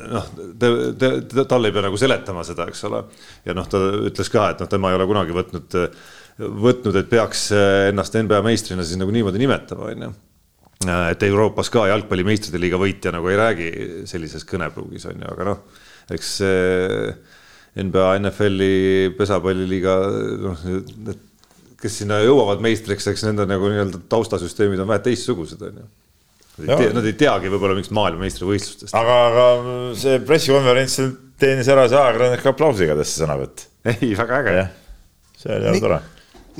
noh, 0.00 0.32
talle 1.44 1.68
ei 1.68 1.76
pea 1.76 1.86
nagu 1.90 2.00
seletama 2.00 2.44
seda, 2.48 2.70
eks 2.72 2.84
ole. 2.88 3.04
ja 3.44 3.56
noh, 3.56 3.68
ta 3.68 3.84
ütles 4.08 4.32
ka, 4.32 4.48
et 4.54 4.64
noh, 4.64 4.72
tema 4.72 4.90
ei 4.90 4.96
ole 4.96 5.10
kunagi 5.12 5.36
võtnud, 5.36 5.80
võtnud, 6.40 7.02
et 7.04 7.10
peaks 7.12 7.50
ennast 7.90 8.16
NBA 8.16 8.40
meistrina 8.48 8.86
siis 8.86 8.96
nagu 8.96 9.12
niimoodi 9.12 9.44
nimetama, 9.44 9.92
on 9.92 10.08
ju 10.08 10.14
et 10.84 11.22
Euroopas 11.24 11.68
ka 11.72 11.84
jalgpalli 11.88 12.24
meistrite 12.26 12.58
liiga 12.60 12.76
võitja 12.80 13.12
nagu 13.14 13.28
ei 13.30 13.36
räägi 13.38 13.68
sellises 14.08 14.42
kõnepruugis 14.48 15.06
on 15.08 15.20
ju, 15.20 15.28
aga 15.30 15.52
noh 15.52 15.92
eks 16.12 16.34
NBA, 17.74 18.08
NFL-i 18.20 19.10
pesapalliliiga, 19.18 19.94
noh, 20.44 20.64
need, 21.08 21.22
kes 21.82 22.00
sinna 22.00 22.20
jõuavad 22.22 22.62
meistriks, 22.64 23.08
eks 23.10 23.26
nende 23.26 23.46
nagu 23.50 23.68
nii-öelda 23.70 24.00
taustasüsteemid 24.12 24.82
on 24.84 24.90
vähe 24.92 25.02
teistsugused, 25.08 25.62
on 25.66 25.82
ju. 25.82 25.90
Nad 26.54 26.68
ei 26.70 26.78
tea, 26.78 26.90
nad 26.94 27.06
ei 27.10 27.16
teagi 27.18 27.50
võib-olla 27.50 27.74
mingist 27.74 27.94
maailmameistrivõistlustest. 27.98 28.94
aga, 28.94 29.14
aga 29.26 29.46
see 29.98 30.20
pressikonverentsil 30.22 31.10
teenis 31.42 31.66
ära 31.72 31.88
see 31.90 31.98
ajakirjanike 31.98 32.52
aplausiga 32.52 32.94
tõesti 32.94 33.24
sõnavõtt. 33.24 33.66
ei, 33.90 34.12
väga 34.14 34.38
äge. 34.38 34.64
see 35.40 35.58
oli 35.58 35.82
tore. 35.82 35.98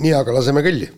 nii, 0.02 0.16
aga 0.18 0.34
laseme 0.34 0.64
kõlli 0.66 0.90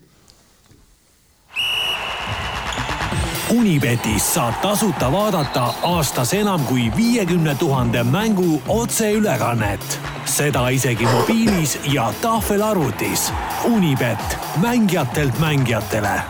Unibetis 3.54 4.24
saab 4.34 4.56
tasuta 4.58 5.06
vaadata 5.12 5.68
aastas 5.86 6.32
enam 6.34 6.64
kui 6.66 6.88
viiekümne 6.96 7.54
tuhande 7.54 8.02
mängu 8.02 8.62
otseülekannet. 8.68 10.00
seda 10.24 10.68
isegi 10.68 11.06
mobiilis 11.06 11.78
ja 11.92 12.12
tahvelarvutis. 12.22 13.32
Unibet, 13.64 14.38
mängijatelt 14.60 15.38
mängijatele 15.38 16.20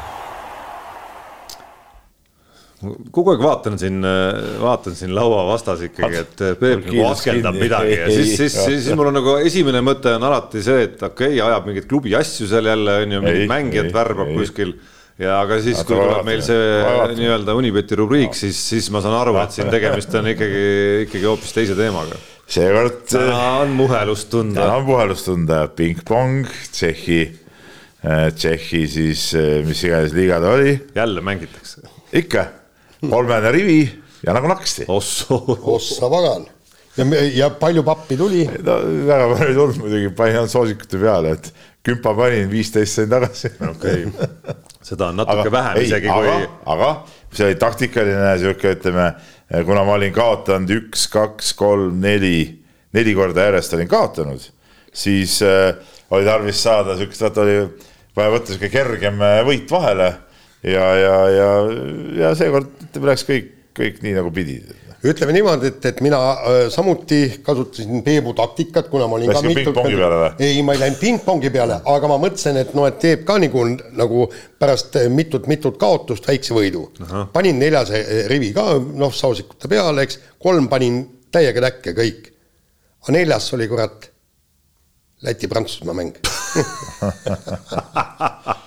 kogu 3.11 3.33
aeg 3.33 3.41
vaatan 3.41 3.79
siin, 3.79 4.05
vaatan 4.61 4.95
siin 4.95 5.15
laua 5.15 5.47
vastas 5.49 5.81
ikkagi, 5.81 6.17
et 6.17 6.43
Peep 6.61 6.85
nagu 6.85 7.07
askeldab 7.09 7.57
midagi 7.57 7.95
ja 7.97 8.11
siis, 8.11 8.35
siis, 8.37 8.53
siis, 8.53 8.85
siis 8.85 8.97
mul 8.97 9.09
on 9.09 9.17
nagu 9.17 9.39
esimene 9.41 9.81
mõte 9.81 10.13
on 10.19 10.27
alati 10.29 10.61
see, 10.63 10.85
et 10.85 11.01
okei 11.01 11.39
okay,, 11.39 11.41
ajab 11.41 11.71
mingeid 11.71 11.89
klubi 11.89 12.13
asju 12.19 12.51
seal 12.51 12.69
jälle 12.69 12.99
on 13.07 13.17
ju, 13.17 13.23
mingit 13.25 13.49
mängijat 13.51 13.89
värbab 13.97 14.35
kuskil 14.37 14.77
ja 15.21 15.39
aga 15.41 15.59
siis, 15.65 15.81
kui 15.87 15.97
tuleb 15.97 16.27
meil 16.27 16.43
see 16.45 17.17
nii-öelda 17.17 17.57
Unibeti 17.57 17.99
rubriik, 17.99 18.37
siis, 18.37 18.59
siis 18.73 18.89
ma 18.95 19.03
saan 19.05 19.17
aru, 19.19 19.37
et 19.41 19.55
siin 19.57 19.71
tegemist 19.73 20.15
on 20.19 20.31
ikkagi, 20.33 20.65
ikkagi 21.07 21.29
hoopis 21.29 21.57
teise 21.57 21.77
teemaga. 21.79 22.19
seekord. 22.47 23.03
täna 23.11 23.43
on 23.63 23.77
muhelust 23.79 24.31
tunda. 24.33 24.61
täna 24.61 24.81
on 24.83 24.89
muhelust 24.89 25.29
tunda, 25.31 25.63
pingpong, 25.79 26.49
Tšehhi, 26.73 27.21
äh, 28.05 28.27
Tšehhi 28.35 28.83
siis, 28.93 29.29
äh, 29.39 29.63
mis 29.67 29.85
iganes 29.89 30.17
liiga 30.17 30.41
ta 30.43 30.57
oli. 30.59 30.77
jälle 30.95 31.25
mängitakse. 31.25 31.87
ikka, 32.13 32.49
kolmene 33.09 33.55
rivi 33.57 33.81
ja 34.27 34.37
nagu 34.37 34.53
naksti. 34.53 34.85
ossa 34.89 36.11
pagan 36.13 36.47
ja, 36.97 37.07
ja 37.35 37.51
palju 37.51 37.85
pappi 37.87 38.17
tuli? 38.17 38.45
no 38.45 38.77
väga 39.09 39.29
palju 39.33 39.49
ei 39.49 39.57
tulnud 39.57 39.81
muidugi, 39.81 40.13
panin 40.17 40.41
ainult 40.41 40.53
soosikute 40.53 41.01
peale, 41.01 41.37
et 41.37 41.51
kümpa 41.87 42.15
panin, 42.19 42.51
viisteist 42.51 42.99
sain 42.99 43.11
tagasi. 43.11 43.53
okei 43.69 44.05
okay., 44.07 44.57
seda 44.87 45.11
on 45.11 45.21
natuke 45.23 45.47
aga, 45.47 45.53
vähem 45.55 45.81
ei, 45.81 45.89
isegi 45.89 46.11
aga, 46.13 46.37
kui. 46.37 46.51
aga 46.75 46.91
see 47.33 47.49
oli 47.49 47.59
taktikaline 47.61 48.37
sihuke, 48.43 48.77
ütleme, 48.79 49.09
kuna 49.69 49.85
ma 49.87 49.97
olin 49.99 50.15
kaotanud 50.15 50.73
üks, 50.77 51.07
kaks, 51.13 51.53
kolm, 51.59 51.99
neli, 52.03 52.39
neli 52.97 53.15
korda 53.17 53.49
järjest 53.51 53.77
olin 53.79 53.91
kaotanud, 53.91 54.47
siis 54.97 55.39
äh, 55.47 55.75
oli 56.11 56.27
tarvis 56.29 56.63
saada 56.63 56.97
siukest, 56.99 57.27
vaata 57.27 57.45
oli 57.45 57.59
vaja 58.17 58.33
võtta 58.33 58.55
sihuke 58.55 58.73
kergem 58.73 59.21
äh, 59.23 59.43
võit 59.47 59.71
vahele 59.71 60.11
ja, 60.67 60.87
ja, 61.03 61.17
ja, 61.35 61.51
ja 62.23 62.35
seekord 62.39 62.73
ütleme, 62.89 63.13
läks 63.13 63.27
kõik, 63.29 63.53
kõik 63.77 64.03
nii 64.07 64.17
nagu 64.19 64.33
pidi 64.35 64.61
ütleme 65.11 65.33
niimoodi, 65.37 65.71
et, 65.73 65.85
et 65.91 66.01
mina 66.05 66.19
äh, 66.33 66.59
samuti 66.73 67.21
kasutasin 67.45 68.03
Peebu 68.07 68.33
taktikat, 68.37 68.89
kuna 68.93 69.07
ma 69.11 69.19
olin 69.19 69.31
Läks 69.31 69.43
ka 69.43 69.49
pingpongi 69.49 69.97
peale 69.99 70.19
või? 70.21 70.31
ei, 70.47 70.63
ma 70.67 70.77
ei 70.77 70.83
läinud 70.83 71.01
pingpongi 71.01 71.51
peale, 71.55 71.79
aga 71.93 72.11
ma 72.11 72.19
mõtlesin, 72.23 72.59
et 72.63 72.75
noh, 72.77 72.87
et 72.89 72.99
teeb 73.03 73.25
ka 73.29 73.39
nagu, 73.43 73.65
nagu 73.99 74.27
pärast 74.61 74.99
mitut-mitut 75.13 75.79
kaotust 75.81 76.29
väikse 76.29 76.57
võidu. 76.57 76.87
panin 77.33 77.59
neljase 77.61 78.03
rivi 78.33 78.53
ka, 78.57 78.69
noh, 78.77 79.15
sausikute 79.15 79.71
peale, 79.73 80.07
eks, 80.07 80.21
kolm 80.43 80.69
panin 80.73 81.03
täiega 81.35 81.61
täkke 81.69 81.97
kõik. 81.97 82.31
aga 83.05 83.19
neljas 83.19 83.53
oli 83.57 83.69
kurat 83.71 84.11
Läti-Prantsusmaa 85.27 85.97
mäng 85.97 86.15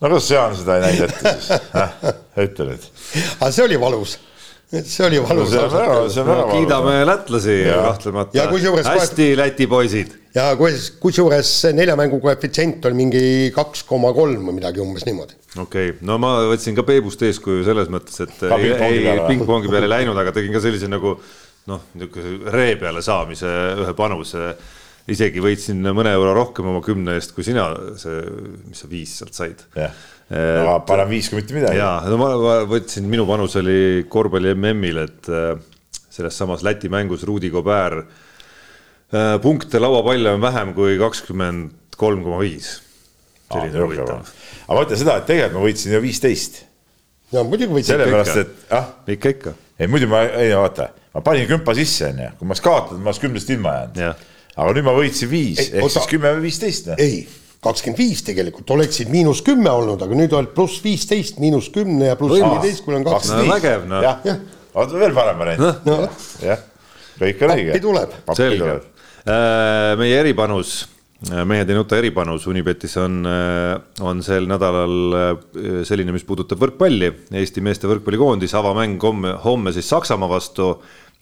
no 0.00 0.08
kuidas 0.08 0.30
Jaan 0.30 0.56
seda 0.56 0.76
ei 0.76 0.82
näinud 0.86 1.10
ette 1.10 1.32
siis? 1.36 1.48
ütle 2.46 2.66
nüüd. 2.70 2.86
aga 3.40 3.50
see 3.52 3.64
oli 3.66 3.80
valus 3.80 4.16
see 4.70 5.04
oli 5.06 5.18
valus 5.18 5.50
see 5.50 5.58
on 5.64 5.72
väga, 5.72 5.98
see 6.08 6.22
on 6.22 6.28
väga 6.30 6.46
valus. 6.46 6.54
kiidame 6.54 6.94
lätlasi 7.08 7.56
kahtlemata. 7.66 8.46
Hästi 8.86 9.28
Läti 9.38 9.66
poisid. 9.66 10.14
ja 10.34 10.52
kus- 10.58 10.92
kusjuures 11.02 11.50
see 11.64 11.72
nelja 11.74 11.96
mängu 11.98 12.20
koefitsient 12.22 12.84
oli 12.86 12.98
mingi 13.02 13.22
kaks 13.54 13.82
koma 13.88 14.12
kolm 14.14 14.46
või 14.46 14.60
midagi 14.60 14.82
umbes 14.82 15.06
niimoodi. 15.08 15.34
okei 15.58 15.90
okay., 15.90 16.06
no 16.06 16.18
ma 16.22 16.36
võtsin 16.52 16.78
ka 16.78 16.86
Peebust 16.86 17.22
eeskuju 17.26 17.64
selles 17.66 17.90
mõttes, 17.90 18.20
et 18.22 18.36
Ka 18.38 18.58
ei, 18.58 18.70
pingpongi 18.70 19.06
ei 19.10 19.22
pingpongi 19.26 19.72
peale 19.72 19.90
ei 19.90 19.94
läinud, 19.96 20.18
aga 20.22 20.34
tegin 20.36 20.54
ka 20.54 20.62
sellise 20.62 20.90
nagu 20.90 21.16
noh, 21.70 21.88
niisuguse 21.94 22.54
ree 22.54 22.76
peale 22.80 23.02
saamise 23.02 23.50
ühe 23.82 23.96
panuse. 23.98 24.54
isegi 25.10 25.40
võitsin 25.42 25.80
mõne 25.96 26.12
euro 26.14 26.30
rohkem 26.36 26.68
oma 26.70 26.78
kümne 26.84 27.16
eest 27.18 27.32
kui 27.34 27.42
sina, 27.42 27.64
see, 27.98 28.20
mis 28.68 28.78
sa 28.78 28.86
viis 28.90 29.16
sealt 29.18 29.34
said. 29.34 29.64
jah, 29.74 29.90
aga 30.30 30.76
parem 30.86 31.10
viis 31.10 31.28
kui 31.30 31.40
mitte 31.40 31.56
midagi. 31.56 31.78
ja 31.80 31.96
no 32.06 32.18
ma, 32.20 32.30
ma 32.38 32.56
võtsin, 32.70 33.06
minu 33.10 33.26
panus 33.28 33.56
oli 33.58 34.04
korvpalli 34.10 34.54
MM-il, 34.54 35.02
et 35.02 35.30
äh, 35.32 35.56
selles 36.10 36.38
samas 36.38 36.62
Läti 36.66 36.90
mängus 36.92 37.24
Rudi 37.26 37.50
Gobert 37.50 38.04
äh, 38.04 39.36
punkte 39.42 39.82
lauapalle 39.82 40.36
on 40.36 40.44
vähem 40.44 40.74
kui 40.76 40.98
kakskümmend 41.00 41.96
kolm 42.00 42.22
koma 42.24 42.40
viis. 42.44 42.78
selline 43.50 43.82
huvitav. 43.82 44.30
aga 44.68 44.78
ma 44.78 44.86
ütlen 44.86 45.02
seda, 45.02 45.18
et 45.18 45.28
tegelikult 45.30 45.58
ma 45.58 45.66
võitsin 45.66 45.96
ju 45.96 46.02
viisteist, 46.06 46.62
no 47.34 47.44
muidugi 47.50 47.74
võitsid 47.74 47.96
kõik. 47.96 48.06
sellepärast 48.06 48.42
et 48.44 48.74
ah, 48.78 48.90
ikka, 49.10 49.36
ikka. 49.36 49.56
ei 49.82 49.90
muidu 49.90 50.10
ma, 50.12 50.22
ei 50.38 50.54
vaata, 50.54 50.92
ma 51.16 51.26
panin 51.26 51.50
kümpa 51.50 51.74
sisse 51.74 52.12
onju, 52.12 52.34
kui 52.38 52.46
ma 52.46 52.54
oleks 52.54 52.68
kaotanud, 52.68 53.02
ma 53.02 53.10
oleks 53.10 53.24
kümnest 53.26 53.50
ilma 53.56 53.80
jäänud 53.80 54.28
aga 54.60 54.74
nüüd 54.76 54.86
ma 54.86 54.94
võitsin 54.96 55.30
viis 55.30 55.60
Ei, 55.62 55.70
ehk 55.78 55.86
oota. 55.86 55.94
siis 55.98 56.10
kümme 56.10 56.32
või 56.36 56.46
viisteist 56.48 56.90
noh. 56.90 57.00
ei, 57.00 57.22
kakskümmend 57.64 58.00
viis 58.00 58.22
tegelikult 58.24 58.70
oleksid 58.72 59.10
miinus 59.12 59.42
kümme 59.44 59.70
olnud, 59.70 60.00
aga 60.00 60.16
nüüd 60.16 60.32
oled 60.36 60.52
pluss 60.56 60.80
viisteist, 60.84 61.40
miinus 61.42 61.68
kümne 61.74 62.12
ja 62.12 62.16
pluss 62.20 62.40
kui 62.84 62.96
on 62.96 63.04
kakskümmend 63.04 63.42
No 63.42 63.42
viis. 63.44 63.52
vägev, 63.56 63.88
noh. 63.90 64.06
jah, 64.06 64.38
vaata 64.76 65.02
veel 65.02 65.16
parem 65.16 65.42
variant, 65.44 65.84
no 65.88 65.98
jah, 66.44 66.62
kõik 67.20 67.44
on 67.44 67.52
õige. 67.56 67.74
Pappi 67.74 67.84
tuleb. 67.84 68.16
selge. 68.38 68.78
meie 70.00 70.16
eripanus, 70.22 70.78
mehed 71.44 71.68
ei 71.68 71.76
nuta 71.76 71.98
eripanus 72.00 72.46
Unibetis 72.48 72.96
on, 72.96 73.20
on 74.00 74.22
sel 74.24 74.48
nädalal 74.48 74.96
äh, 75.18 75.28
selline, 75.84 76.14
mis 76.16 76.24
puudutab 76.24 76.62
võrkpalli. 76.62 77.10
Eesti 77.36 77.60
meeste 77.60 77.90
võrkpallikoondis 77.90 78.56
avamäng 78.56 78.96
homme, 79.04 79.34
homme 79.44 79.74
siis 79.76 79.90
Saksamaa 79.92 80.32
vastu 80.32 80.72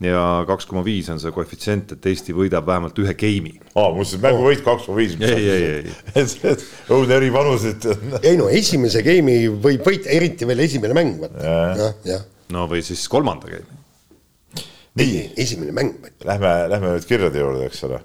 ja 0.03 0.23
kaks 0.47 0.67
koma 0.69 0.85
viis 0.87 1.09
on 1.11 1.19
see 1.19 1.33
koefitsient, 1.35 1.97
et 1.97 2.07
Eesti 2.11 2.35
võidab 2.37 2.67
vähemalt 2.69 2.99
ühe 3.03 3.15
game'i. 3.19 3.57
aa, 3.75 3.89
mul 3.95 4.07
see 4.07 4.21
mänguvõit 4.23 4.63
kaks 4.67 4.87
koma 4.87 5.01
viis. 5.01 5.17
Ei, 5.19 5.49
ei, 5.51 5.65
ei. 5.81 6.29
õudne 6.95 7.19
eripanused. 7.19 7.89
ei 8.23 8.39
no 8.39 8.47
esimese 8.53 9.03
game'i 9.07 9.49
võib 9.51 9.83
võita, 9.87 10.11
eriti 10.15 10.47
veel 10.49 10.63
esimene 10.69 10.95
mäng, 10.99 11.19
vaata. 11.25 12.21
no 12.55 12.69
või 12.71 12.85
siis 12.87 13.03
kolmanda 13.11 13.51
game'i. 13.51 14.67
ei, 15.03 15.25
esimene 15.37 15.75
mäng. 15.75 16.13
Lähme, 16.29 16.55
lähme 16.71 16.95
nüüd 16.95 17.09
kirjade 17.09 17.43
juurde, 17.43 17.67
eks 17.67 17.83
ole. 17.91 18.03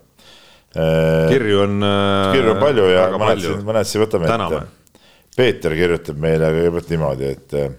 kirju 0.74 1.66
on. 1.68 1.90
kirju 2.34 2.56
on 2.56 2.64
palju 2.64 2.90
ja 2.90 3.06
mõned 3.14 3.46
siin, 3.46 3.62
mõned 3.70 3.90
siin 3.92 4.08
võtame 4.08 4.34
ette. 4.34 4.66
Peeter 5.34 5.74
kirjutab 5.74 6.18
meile 6.22 6.50
kõigepealt 6.54 6.92
niimoodi, 6.94 7.30
et 7.34 7.54
eh, 7.58 7.72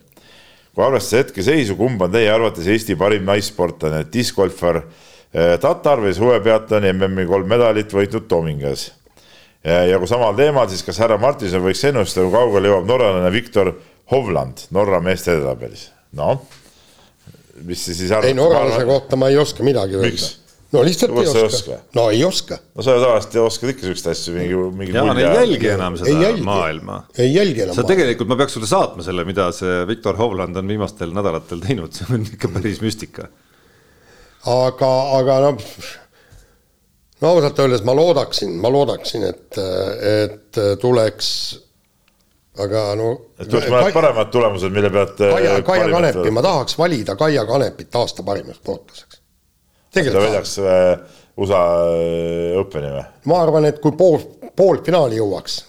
kui 0.74 0.84
arvestada 0.84 1.22
hetkeseisu, 1.22 1.76
kumb 1.78 2.02
on 2.02 2.12
teie 2.14 2.32
arvates 2.32 2.66
Eesti 2.70 2.96
parim 2.98 3.24
naissportlane, 3.28 4.05
diskgolfar 4.12 4.82
eh, 4.82 5.55
Tatar 5.62 6.02
või 6.02 6.14
suvepeatlane 6.16 6.92
MM-i 6.92 7.26
kolm 7.30 7.48
medalit 7.51 7.94
võitnud 7.94 8.28
Toomingas? 8.28 8.90
ja 9.64 9.96
kui 9.96 10.05
samal 10.05 10.34
teemal, 10.36 10.66
siis 10.68 10.82
kas 10.84 10.98
härra 11.01 11.16
Martinson 11.16 11.62
võiks 11.64 11.80
ennustada, 11.88 12.26
kui 12.26 12.34
kaugele 12.36 12.68
jõuab 12.68 12.84
norralane 12.84 13.30
Viktor 13.32 13.70
Hovland 14.12 14.66
Norra 14.76 15.01
meeste 15.01 15.32
edetabelis? 15.32 15.86
noh, 16.14 16.42
mis 17.64 17.84
sa 17.86 17.94
siis 17.96 18.12
arvad? 18.12 18.28
ei 18.28 18.36
norralase 18.36 18.84
kohta 18.88 19.16
ma 19.16 19.30
ei 19.32 19.38
oska 19.40 19.64
midagi 19.66 19.96
öelda. 19.98 20.28
No 20.74 20.82
lihtsalt 20.86 21.14
ei 21.14 21.24
ei 21.24 21.28
oska, 21.28 21.44
oska? 21.46 21.78
no 21.98 22.05
ei 22.10 22.22
oska, 22.26 22.59
no 22.74 22.84
sa 22.84 22.96
ju 22.96 23.02
tavaliselt 23.05 23.36
oskad 23.44 23.72
ikka 23.72 23.86
siukseid 23.88 24.12
asju, 24.12 24.36
mingi, 24.36 24.60
mingi. 24.80 24.94
Jaan 24.96 25.20
ei 25.20 25.26
jälgi 25.26 25.70
enam 25.74 25.98
ei 25.98 26.02
seda 26.02 26.28
jälgi 26.28 26.46
maailma. 26.46 27.01
ei 27.18 27.32
jälgi 27.34 27.64
enam 27.66 27.78
sa. 27.78 27.86
tegelikult, 27.88 28.30
ma 28.30 28.38
peaks 28.40 28.56
sulle 28.59 28.70
saatma 28.70 29.06
selle, 29.06 29.26
mida 29.28 29.51
see 29.56 29.82
Viktor 29.90 30.18
Hovland 30.20 30.60
on 30.60 30.70
viimastel 30.74 31.14
nädalatel 31.16 31.62
teinud, 31.64 31.94
see 31.96 32.09
on 32.14 32.26
ikka 32.26 32.51
päris 32.56 32.80
müstika. 32.84 33.28
aga, 34.55 34.92
aga 35.20 35.40
noh, 35.46 35.68
no 37.22 37.34
ausalt 37.34 37.60
öeldes 37.64 37.84
ma 37.86 37.96
loodaksin, 37.96 38.56
ma 38.60 38.72
loodaksin, 38.72 39.26
et, 39.30 39.60
et 40.10 40.62
tuleks, 40.80 41.28
aga 42.64 42.86
no. 43.01 43.10
et 43.38 43.51
tuleks 43.51 43.70
mõned 43.72 43.96
paremad 43.96 44.32
tulemused, 44.34 44.74
mille 44.74 44.92
pealt. 44.94 45.20
äh, 45.24 45.36
Kaia, 45.38 45.59
Kaia 45.66 45.90
Kanepi, 45.92 46.34
ma 46.34 46.44
tahaks 46.44 46.78
valida 46.80 47.18
Kaia 47.20 47.46
Kanepit 47.48 48.01
aasta 48.01 48.26
parimaks 48.26 48.60
sportlaseks. 48.62 49.23
Tegelikult 49.94 50.26
väljaks 50.28 50.56
äh, 50.58 51.20
USA 51.40 51.62
äh, 51.90 52.58
Openi 52.60 52.90
või? 52.94 53.06
ma 53.30 53.40
arvan, 53.44 53.68
et 53.70 53.80
kui 53.82 53.94
pool, 53.98 54.20
poolfinaali 54.56 55.18
jõuaks, 55.20 55.60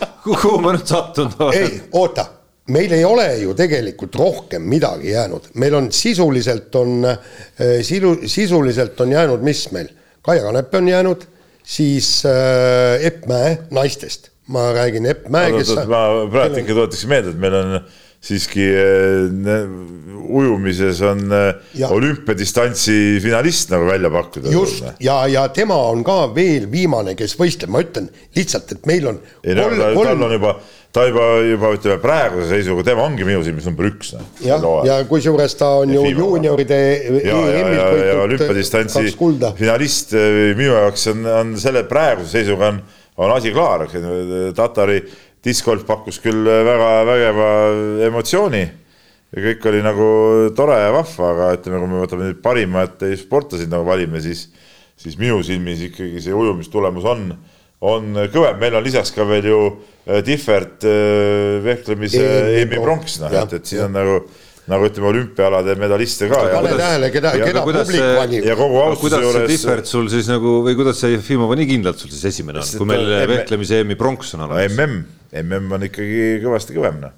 kuhu 0.26 0.58
ma 0.62 0.74
nüüd 0.76 0.86
sattunud 0.90 1.40
olen? 1.40 1.58
ei, 1.58 1.80
oota, 1.98 2.26
meil 2.74 2.92
ei 2.94 3.04
ole 3.06 3.26
ju 3.42 3.54
tegelikult 3.58 4.18
rohkem 4.20 4.66
midagi 4.70 5.14
jäänud, 5.14 5.50
meil 5.62 5.76
on 5.78 5.90
sisuliselt 5.94 6.74
on 6.78 7.06
eh, 7.08 7.80
silu, 7.86 8.16
sisuliselt 8.26 9.00
on 9.00 9.16
jäänud, 9.16 9.46
mis 9.46 9.66
meil, 9.74 9.90
Kaia 10.22 10.42
Kanep 10.44 10.74
on 10.76 10.88
jäänud, 10.88 11.24
siis 11.64 12.20
äh, 12.28 13.00
Epp 13.06 13.26
Mäe 13.30 13.56
naistest, 13.74 14.30
ma 14.52 14.70
räägin 14.76 15.08
Epp 15.08 15.28
Mäe, 15.32 15.54
kes 15.56 15.72
ma 15.88 16.04
praegu 16.30 16.62
ikka 16.62 16.76
tuletaksin 16.76 17.12
meelde, 17.14 17.34
et 17.34 17.42
meil 17.42 17.58
on 17.62 17.76
siiski 18.20 18.66
äh, 18.76 19.62
ujumises 20.30 21.00
on 21.02 21.22
äh, 21.32 21.54
Ja. 21.74 21.88
olümpiadistantsi 21.88 23.20
finalist 23.22 23.70
nagu 23.72 23.86
välja 23.86 24.10
pakkuda. 24.10 24.50
just 24.52 24.84
ja, 25.00 25.26
ja 25.26 25.48
tema 25.48 25.76
on 25.88 26.04
ka 26.04 26.34
veel 26.34 26.66
viimane, 26.72 27.14
kes 27.16 27.36
võistleb, 27.38 27.72
ma 27.72 27.80
ütlen 27.80 28.10
lihtsalt, 28.36 28.72
et 28.76 28.86
meil 28.86 29.06
on 29.08 29.20
ei 29.44 29.56
no 29.56 29.70
ta, 29.72 29.88
tal 29.96 30.26
on 30.26 30.34
juba, 30.36 30.52
ta 30.92 31.06
juba, 31.08 31.26
juba 31.46 31.72
ütleme 31.78 31.98
praeguse 32.02 32.50
seisuga, 32.52 32.84
tema 32.90 33.06
ongi 33.08 33.24
minu 33.24 33.40
silmis 33.46 33.64
number 33.70 33.88
üks. 33.88 34.12
jah, 34.44 34.68
ja 34.84 35.00
kusjuures 35.08 35.56
ta 35.56 35.72
on 35.80 35.94
ju 35.94 36.04
FIBA. 36.04 36.20
juunioride 36.20 36.80
ja, 37.24 37.40
ja, 37.48 37.66
ja, 37.72 37.88
ja 38.12 38.20
olümpiadistantsi 38.26 39.14
finalist 39.56 40.12
eh, 40.12 40.52
minu 40.58 40.74
jaoks 40.76 41.08
on, 41.14 41.26
on 41.40 41.56
selle 41.62 41.86
praeguse 41.88 42.36
seisuga 42.36 42.74
on, 42.74 42.82
on 43.20 43.32
asi 43.38 43.52
klaar. 43.52 43.88
Tatari 44.56 45.00
diskgolf 45.44 45.86
pakkus 45.88 46.20
küll 46.22 46.44
väga 46.44 46.90
vägeva 47.08 47.50
emotsiooni. 48.08 48.64
Ja 49.30 49.44
kõik 49.44 49.68
oli 49.70 49.80
nagu 49.84 50.08
tore 50.58 50.80
ja 50.80 50.90
vahva, 50.90 51.30
aga 51.30 51.52
ütleme, 51.54 51.78
kui 51.78 51.92
me 51.92 52.02
võtame 52.02 52.26
nüüd 52.26 52.40
parimaid 52.42 53.04
sportlaseid 53.20 53.70
nagu 53.70 53.86
valime, 53.86 54.18
siis, 54.24 54.48
siis 54.98 55.14
minu 55.20 55.38
silmis 55.46 55.84
ikkagi 55.86 56.22
see 56.24 56.34
ujumistulemus 56.34 57.06
on, 57.06 57.28
on 57.78 58.24
kõvem, 58.34 58.58
meil 58.58 58.74
on 58.74 58.84
lisaks 58.84 59.14
ka 59.14 59.26
veel 59.28 59.46
ju 59.52 59.60
Tihvert 60.26 60.82
eh, 60.88 61.60
vehklemise 61.62 62.24
EM-i 62.58 62.80
pronks, 62.82 63.20
noh, 63.22 63.34
et, 63.44 63.52
et 63.60 63.68
siin 63.70 63.84
on 63.84 63.94
nagu, 63.94 64.16
nagu 64.70 64.86
ütleme, 64.88 65.08
olümpiaalade 65.10 65.74
medaliste 65.80 66.28
ka. 66.30 66.40
pane 66.54 66.74
tähele, 66.78 67.10
keda, 67.14 67.32
keda 67.42 67.64
publik 67.66 67.90
see- 67.90 68.10
valib 68.18 68.46
ja. 68.46 68.56
kogu 68.58 68.82
austuse 68.84 69.22
juures 69.24 69.48
Tihvert 69.50 69.90
sul 69.90 70.10
siis 70.12 70.30
nagu 70.30 70.60
või 70.66 70.76
kuidas 70.78 71.00
see 71.02 71.14
Jefimova 71.16 71.58
nii 71.58 71.70
kindlalt 71.72 72.02
sul 72.02 72.12
siis 72.14 72.28
esimene 72.32 72.62
on, 72.62 72.70
kui 72.82 72.90
meil 72.90 73.08
vehklemise 73.34 73.82
EM-i 73.84 73.98
pronks 74.00 74.36
on 74.36 74.44
no 74.44 74.50
olemas? 74.50 74.76
MM, 74.76 75.00
MM 75.42 75.76
on 75.78 75.88
ikkagi 75.90 76.38
kõvasti 76.44 76.76
kõvem, 76.78 77.02
noh. 77.04 77.16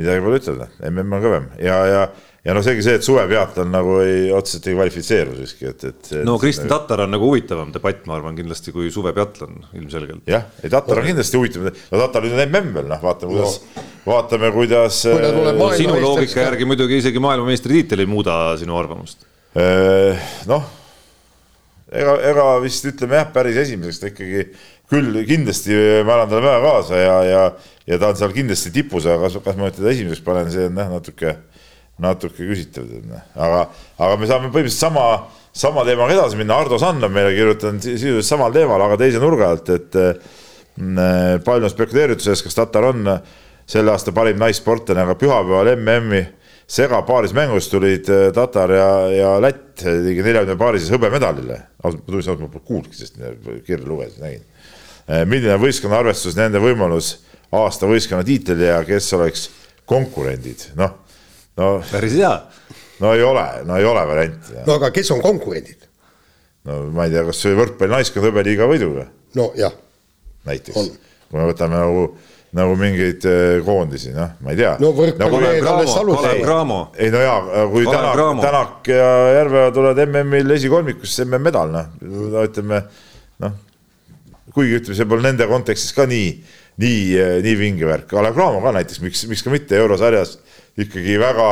Midagi 0.00 0.22
pole 0.24 0.38
ütelda, 0.40 0.68
MM 0.88 1.16
on 1.16 1.22
kõvem 1.22 1.48
ja, 1.60 1.76
ja, 1.84 2.02
ja 2.46 2.54
noh, 2.56 2.64
seegi 2.64 2.84
see, 2.84 2.94
et 2.96 3.04
suvepeatlon 3.04 3.68
nagu 3.74 3.98
ei, 4.00 4.30
otseselt 4.32 4.70
ei 4.70 4.76
kvalifitseeru 4.78 5.34
siiski, 5.36 5.68
et, 5.68 5.84
et. 5.90 6.10
no 6.24 6.38
Kristjan 6.40 6.70
Tatar 6.70 7.04
on 7.04 7.12
nagu 7.12 7.28
huvitavam 7.28 7.74
debatt, 7.74 8.06
ma 8.08 8.16
arvan 8.16 8.38
kindlasti 8.38 8.72
kui 8.72 8.88
suvepeatlon 8.94 9.58
ilmselgelt. 9.78 10.24
jah, 10.32 10.46
ei 10.64 10.72
Tatar 10.72 11.02
on 11.02 11.08
kindlasti 11.10 11.40
huvitav, 11.40 11.68
no 11.68 12.02
Tatar 12.06 12.24
nüüd 12.24 12.38
on 12.38 12.44
MM 12.46 12.76
veel, 12.78 12.88
noh, 12.94 13.02
vaatame 13.04 13.34
kuidas 13.34 13.58
no., 13.60 13.86
vaatame, 14.06 14.52
kuidas. 14.56 15.02
Maailma- 15.12 15.72
sinu 15.78 15.98
loogika 16.00 16.38
ka. 16.38 16.46
järgi 16.48 16.70
muidugi 16.72 17.02
isegi 17.04 17.20
maailmameistritiitel 17.22 18.02
ei 18.02 18.10
muuda 18.10 18.38
sinu 18.60 18.80
arvamust. 18.80 19.28
noh, 20.48 20.70
ega, 21.92 22.16
ega 22.32 22.46
vist 22.64 22.88
ütleme 22.88 23.20
jah, 23.20 23.28
päris 23.34 23.60
esimeseks 23.66 24.00
ta 24.00 24.08
ikkagi 24.08 24.46
küll 24.92 25.22
kindlasti 25.28 25.76
ma 26.06 26.18
annan 26.18 26.30
talle 26.30 26.44
väga 26.46 26.60
kaasa 26.66 26.98
ja, 27.00 27.14
ja, 27.26 27.42
ja 27.88 27.98
ta 28.00 28.10
on 28.12 28.18
seal 28.20 28.34
kindlasti 28.36 28.72
tipus, 28.74 29.06
aga 29.08 29.24
kas, 29.26 29.38
kas 29.44 29.56
ma 29.58 29.68
nüüd 29.68 29.78
teda 29.78 29.92
esimeseks 29.94 30.24
panen, 30.26 30.50
see 30.52 30.66
on 30.68 30.80
jah, 30.82 30.90
natuke, 30.92 31.36
natuke 32.02 32.48
küsitav, 32.50 32.90
noh, 33.08 33.22
aga, 33.36 33.62
aga 33.98 34.18
me 34.20 34.28
saame 34.30 34.50
põhimõtteliselt 34.52 34.84
sama, 34.84 35.06
sama 35.56 35.86
teemaga 35.88 36.16
edasi 36.18 36.38
minna, 36.40 36.58
Ardo 36.60 36.78
Sand 36.82 37.04
on 37.08 37.14
meile 37.14 37.32
kirjutanud 37.36 37.84
si- 37.84 37.96
sisuliselt 37.96 38.28
samal 38.28 38.54
teemal, 38.54 38.84
aga 38.86 39.00
teise 39.00 39.22
nurga 39.22 39.50
alt, 39.54 39.72
et 39.72 39.98
mm, 40.76 41.40
palju 41.46 41.68
on 41.68 41.74
spekuleeritud 41.74 42.24
sellest, 42.28 42.46
kas 42.48 42.60
Tatar 42.60 42.90
on 42.92 43.10
selle 43.72 43.92
aasta 43.94 44.12
parim 44.12 44.40
naissportlane, 44.42 45.04
aga 45.06 45.16
pühapäeval 45.20 45.72
MM-i 45.78 46.22
segapaaris 46.72 47.34
mängus 47.36 47.68
tulid 47.68 48.08
äh, 48.08 48.30
Tatar 48.34 48.70
ja, 48.72 48.88
ja 49.12 49.32
Lätt 49.42 49.82
ligi 49.84 50.22
neljakümne 50.24 50.56
paarises 50.60 50.92
hõbemedalile. 50.92 51.58
ma 51.82 51.90
tunnistan, 52.06 52.38
et 52.38 52.44
ma 52.44 52.48
pole 52.52 52.64
kuulnudki, 52.68 52.96
sest 52.96 53.18
kirja 53.66 53.84
lugesin, 53.84 54.22
nägin. 54.22 54.44
Milline 55.26 55.56
on 55.56 55.62
võistkonna 55.62 55.98
arvestuses 56.02 56.38
nende 56.38 56.60
võimalus 56.62 57.16
aasta 57.52 57.88
võistkonna 57.90 58.24
tiitel 58.26 58.62
ja 58.64 58.80
kes 58.86 59.10
oleks 59.18 59.46
konkurendid, 59.88 60.68
noh, 60.78 60.96
no. 61.58 61.70
päris 61.90 62.16
hea. 62.16 62.32
no 63.02 63.14
ei 63.16 63.24
ole, 63.26 63.46
no 63.68 63.78
ei 63.80 63.86
ole 63.88 64.04
varianti. 64.08 64.58
no 64.66 64.78
aga 64.78 64.92
kes 64.94 65.10
on 65.14 65.22
konkurendid? 65.24 65.88
no 66.68 66.84
ma 66.94 67.06
ei 67.08 67.14
tea, 67.14 67.24
kas 67.28 67.44
võrkpallinaiskond 67.50 68.28
hõbeliiga 68.28 68.68
võiduga? 68.70 69.08
nojah. 69.38 69.74
näiteks, 70.48 70.92
kui 71.28 71.40
me 71.40 71.48
võtame 71.50 71.80
nagu 71.80 72.12
nagu 72.52 72.74
mingeid 72.76 73.24
äh, 73.24 73.62
koondisi, 73.64 74.10
noh, 74.12 74.34
ma 74.44 74.52
ei 74.52 74.58
tea. 74.60 74.74
no 74.80 74.90
võrkpalli 74.96 75.40
nagu, 75.40 75.68
alles 75.72 75.94
alustas. 75.96 76.34
ei 77.00 77.12
no 77.12 77.22
jaa, 77.24 77.66
kui 77.72 77.86
Tänak, 77.88 78.20
Tänak 78.44 78.90
ja 78.92 79.10
Järveoja 79.38 79.72
tulevad 79.72 80.02
MM-il 80.04 80.56
esikolmikusse, 80.58 81.24
MM-medal, 81.24 81.72
noh, 81.72 81.88
no 82.02 82.44
ütleme, 82.44 82.82
noh, 83.44 83.56
kuigi 84.54 84.80
ütleme, 84.80 84.98
see 84.98 85.08
pole 85.08 85.26
nende 85.26 85.48
kontekstis 85.50 85.94
ka 85.96 86.06
nii, 86.10 86.32
nii, 86.82 87.04
nii 87.46 87.54
vinge 87.60 87.88
värk, 87.88 88.08
Kalev 88.10 88.36
Cramo 88.36 88.62
ka 88.64 88.74
näiteks, 88.78 89.02
miks, 89.04 89.26
miks 89.30 89.44
ka 89.44 89.52
mitte 89.54 89.78
eurosarjas 89.80 90.38
ikkagi 90.80 91.18
väga 91.20 91.48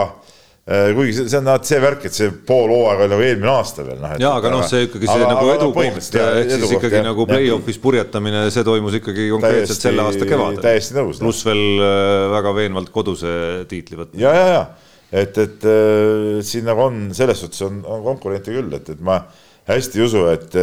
Äh, 0.71 0.93
kuigi 0.95 1.15
see, 1.17 1.25
see 1.33 1.39
on 1.41 1.49
see 1.67 1.79
värk, 1.83 2.05
et 2.07 2.15
see 2.15 2.29
pool 2.47 2.69
hooaega 2.71 3.07
oli 3.07 3.11
nagu 3.11 3.25
eelmine 3.25 3.49
aasta 3.51 3.83
veel 3.83 3.97
noh. 3.99 4.13
jaa, 4.21 4.37
aga 4.39 4.51
noh, 4.53 4.61
see 4.69 4.85
ikkagi 4.85 5.09
see 5.09 5.17
aga, 5.17 5.31
nagu 5.33 5.49
edukoht, 5.51 5.89
ehk 5.89 6.53
siis 6.53 6.75
ikkagi 6.77 6.99
jah, 6.99 7.07
nagu 7.09 7.25
play-off'is 7.27 7.81
purjetamine, 7.83 8.45
see 8.55 8.63
toimus 8.69 8.99
ikkagi 9.01 9.31
konkreetselt 9.33 9.73
täiesti, 9.73 9.87
selle 9.89 10.05
aasta 10.05 10.29
kevadel. 10.31 10.61
täiesti 10.63 10.95
nõus. 10.95 11.19
pluss 11.25 11.49
veel 11.49 11.65
äh, 11.81 12.27
väga 12.37 12.53
veenvalt 12.61 12.93
koduse 12.95 13.33
tiitli 13.73 13.99
võtnud. 13.99 14.21
ja, 14.23 14.35
ja, 14.37 14.45
ja 14.53 15.25
et, 15.25 15.41
et 15.43 15.67
äh, 15.67 16.39
siin 16.47 16.69
nagu 16.71 16.85
on 16.87 17.03
selles 17.19 17.43
suhtes 17.43 17.67
on, 17.67 17.81
on 17.91 18.05
konkurente 18.07 18.55
küll, 18.55 18.71
et, 18.77 18.93
et 18.95 19.03
ma 19.03 19.25
hästi 19.73 19.99
ei 19.99 20.07
usu, 20.07 20.27
et 20.31 20.55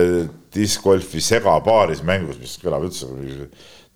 discgolfi 0.57 1.21
segapaaris 1.23 2.03
mängus, 2.05 2.41
mis 2.41 2.57
kõlab 2.61 2.89
üldse 2.89 3.09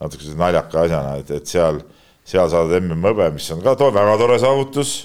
natuke 0.02 0.36
naljaka 0.38 0.86
asjana, 0.86 1.18
et, 1.22 1.30
et 1.34 1.50
seal, 1.50 1.82
seal 2.26 2.50
saada 2.54 2.80
MM-hõbe, 2.80 3.34
mis 3.36 3.50
on 3.54 3.62
ka 3.66 3.76
to 3.78 3.90
väga 3.94 4.18
tore 4.22 4.38
saavutus 4.42 5.00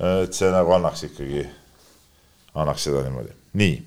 et 0.00 0.36
see 0.36 0.50
nagu 0.52 0.72
annaks 0.76 1.04
ikkagi, 1.10 1.44
annaks 2.60 2.88
seda 2.88 3.04
niimoodi, 3.04 3.34
nii. 3.60 3.78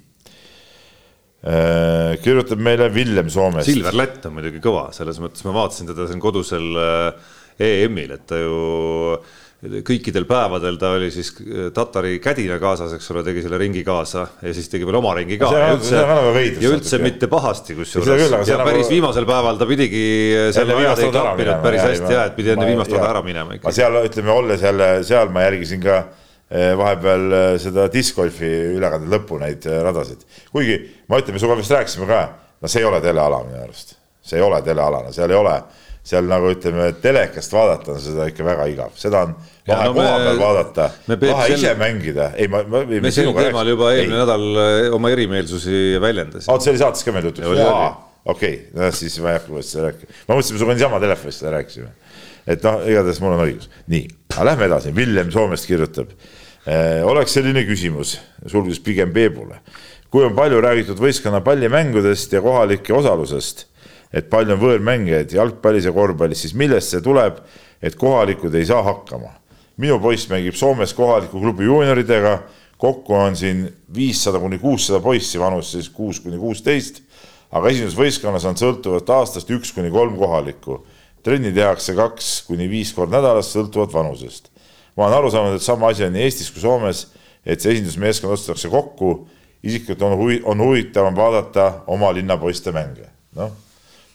Äh, 1.43 2.13
kirjutab 2.23 2.61
meile 2.63 2.87
Villem 2.93 3.27
Soomest. 3.33 3.67
Silver 3.67 3.95
Lätt 3.97 4.27
on 4.29 4.37
muidugi 4.37 4.61
kõva, 4.63 4.87
selles 4.95 5.19
mõttes 5.19 5.43
ma 5.43 5.55
vaatasin 5.57 5.89
teda 5.89 6.05
siin 6.07 6.21
kodusel 6.23 6.69
äh, 6.79 7.33
EM-il, 7.63 8.13
et 8.15 8.23
ta 8.29 8.39
ju 8.39 8.53
kõikidel 9.63 10.25
päevadel 10.27 10.77
ta 10.79 10.91
oli 10.97 11.09
siis 11.13 11.29
äh, 11.39 11.67
Tatari 11.73 12.17
kädina 12.23 12.57
kaasas, 12.59 12.93
eks 12.97 13.09
ole, 13.13 13.23
tegi 13.23 13.43
selle 13.45 13.59
ringi 13.61 13.83
kaasa 13.87 14.25
ja 14.41 14.53
siis 14.55 14.67
tegi 14.71 14.87
veel 14.87 14.97
oma 14.99 15.13
ringi 15.15 15.37
ka. 15.39 15.51
ja 15.55 15.69
üldse, 15.75 16.01
ja 16.59 16.71
üldse 16.73 16.99
mitte 17.03 17.29
pahasti, 17.31 17.75
kusjuures. 17.77 18.25
ja 18.49 18.57
nagu... 18.59 18.67
päris 18.67 18.91
viimasel 18.91 19.27
päeval 19.29 19.59
ta 19.61 19.67
pidigi 19.69 20.03
selle 20.55 20.75
vea 20.79 20.95
ei 20.97 21.11
klappinud 21.13 21.63
päris 21.63 21.85
hästi 21.85 22.11
ja, 22.11 22.25
et 22.27 22.35
pidi 22.35 22.51
enne 22.55 22.67
viimast 22.67 22.91
rada 22.95 23.13
ära 23.13 23.23
minema 23.25 23.55
ikka. 23.55 23.71
seal 23.75 24.01
ütleme, 24.03 24.33
olles 24.35 24.65
jälle 24.67 24.89
seal 25.07 25.31
ma 25.31 25.45
järgisin 25.47 25.83
ka 25.85 25.99
eh, 26.03 26.73
vahepeal 26.79 27.37
seda 27.63 27.87
discgolfi 27.93 28.51
ülekande 28.73 29.11
lõppu 29.15 29.39
neid 29.43 29.69
radasid, 29.87 30.27
kuigi 30.51 30.81
ma 31.07 31.21
ütlen, 31.23 31.37
me 31.37 31.43
sinuga 31.43 31.61
vist 31.61 31.71
rääkisime 31.71 32.09
ka, 32.09 32.25
no 32.59 32.71
see 32.71 32.83
ei 32.83 32.89
ole 32.89 32.99
teleala 33.05 33.39
minu 33.47 33.63
arust, 33.63 33.95
see 34.19 34.41
ei 34.41 34.43
ole 34.43 34.59
telealane, 34.65 35.15
seal 35.15 35.31
ei 35.31 35.39
ole 35.39 35.55
seal 36.03 36.27
nagu 36.27 36.51
ütleme, 36.51 36.89
telekast 36.99 37.53
vaadata 37.55 37.93
on 37.95 38.01
seda 38.03 38.27
ikka 38.27 38.43
väga 38.45 38.65
igav, 38.71 38.95
seda 38.99 39.23
on 39.23 39.35
lahe 39.69 39.85
no 39.87 39.93
koha 39.95 40.15
peal 40.19 40.41
vaadata, 40.41 40.87
lahe 41.07 41.45
ise 41.53 41.61
selle... 41.61 41.77
mängida, 41.79 42.29
ei 42.35 42.49
ma, 42.51 42.59
ma. 42.67 42.81
me 42.83 43.11
sel 43.15 43.31
teemal 43.37 43.71
juba 43.71 43.93
eelmine 43.95 44.19
nädal 44.19 44.43
äh, 44.59 44.87
oma 44.95 45.13
erimeelsusi 45.15 46.01
väljendasime. 46.03 46.51
aa, 46.51 46.59
see 46.63 46.73
oli 46.73 46.83
saates 46.83 47.07
ka 47.07 47.15
meil 47.15 47.29
jutuks? 47.29 47.47
okei, 48.35 48.59
no 48.75 48.91
siis 48.95 49.15
ma 49.23 49.31
ei 49.31 49.39
hakka 49.39 49.55
uuesti 49.55 49.77
seda 49.77 49.87
rääkima, 49.87 50.19
ma 50.27 50.35
mõtlesin, 50.35 50.57
me 50.57 50.59
sinuga 50.59 50.77
niisama 50.77 51.01
telefonis 51.05 51.39
seda 51.39 51.55
rääkisime. 51.55 51.91
et 52.51 52.67
noh, 52.67 52.83
igatahes 52.91 53.23
mul 53.23 53.37
on 53.37 53.47
õigus, 53.47 53.71
nii, 53.95 54.05
aga 54.35 54.51
lähme 54.51 54.71
edasi, 54.71 54.95
Villem 54.99 55.31
Soomest 55.31 55.71
kirjutab 55.71 56.11
eh,. 56.11 56.99
oleks 57.07 57.39
selline 57.39 57.63
küsimus, 57.69 58.17
sulgudes 58.43 58.83
pigem 58.83 59.15
Peebule, 59.15 59.63
kui 60.11 60.27
on 60.27 60.35
palju 60.35 60.59
räägitud 60.67 60.99
võistkonna 60.99 61.39
pallimängudest 61.47 62.35
ja 62.35 62.43
kohalike 62.43 62.91
osalusest 62.91 63.69
et 64.13 64.29
palju 64.29 64.55
on 64.55 64.61
võõrmängijaid 64.61 65.33
jalgpallis 65.33 65.87
ja 65.89 65.93
korvpallis, 65.95 66.45
siis 66.45 66.53
millest 66.57 66.93
see 66.93 67.01
tuleb, 67.03 67.39
et 67.81 67.97
kohalikud 67.99 68.53
ei 68.55 68.69
saa 68.69 68.83
hakkama? 68.85 69.39
minu 69.81 69.97
poiss 69.97 70.27
mängib 70.29 70.53
Soomes 70.53 70.91
kohaliku 70.93 71.39
klubi 71.41 71.65
juunioridega, 71.65 72.35
kokku 72.77 73.15
on 73.17 73.33
siin 73.35 73.63
viissada 73.95 74.37
kuni 74.37 74.59
kuussada 74.61 74.99
poissi 75.01 75.39
vanuses 75.41 75.87
kuus 75.89 76.19
kuni 76.21 76.37
kuusteist, 76.37 77.01
aga 77.49 77.71
esindusvõistkonnas 77.71 78.45
on 78.45 78.59
sõltuvalt 78.59 79.09
aastast 79.15 79.49
üks 79.49 79.73
kuni 79.73 79.89
kolm 79.89 80.13
kohalikku. 80.19 80.85
trenni 81.23 81.53
tehakse 81.55 81.95
kaks 81.95 82.43
kuni 82.45 82.69
viis 82.69 82.93
korda 82.93 83.17
nädalas, 83.17 83.49
sõltuvalt 83.49 83.93
vanusest. 83.93 84.51
ma 84.95 85.07
olen 85.07 85.17
aru 85.17 85.31
saanud, 85.31 85.55
et 85.55 85.65
sama 85.65 85.89
asi 85.89 86.05
on 86.05 86.13
nii 86.13 86.21
Eestis 86.21 86.51
kui 86.51 86.61
Soomes, 86.61 87.07
et 87.45 87.61
see 87.61 87.73
esindusmeeskond 87.73 88.33
otsustatakse 88.33 88.69
kokku, 88.69 89.27
isiklikult 89.63 90.01
on 90.01 90.17
huvi, 90.17 90.41
on 90.45 90.61
huvitavam 90.61 91.15
vaadata 91.15 91.81
oma 91.87 92.13
linna 92.13 92.37
poiste 92.37 92.71
mänge, 92.71 93.09
noh 93.33 93.62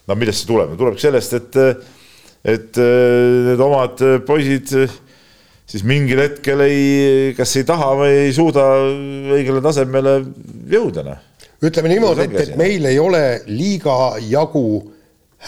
no 0.09 0.17
millest 0.17 0.43
see 0.43 0.51
tuleb, 0.51 0.73
tuleb 0.81 0.99
sellest, 1.01 1.37
et, 1.37 1.61
et 2.57 2.81
need 2.81 3.63
omad 3.63 4.01
poisid 4.27 4.73
siis 5.69 5.85
mingil 5.85 6.23
hetkel 6.23 6.63
ei, 6.65 7.33
kas 7.37 7.53
ei 7.61 7.67
taha 7.69 7.91
või 8.01 8.13
ei 8.25 8.37
suuda 8.37 8.67
õigele 9.37 9.61
tasemele 9.65 10.15
jõuda, 10.73 11.05
noh. 11.05 11.19
ütleme 11.65 11.93
niimoodi, 11.93 12.29
et, 12.29 12.39
et 12.47 12.55
meil 12.61 12.89
ei 12.89 13.01
ole 13.03 13.25
liiga 13.51 14.17
jagu 14.25 14.69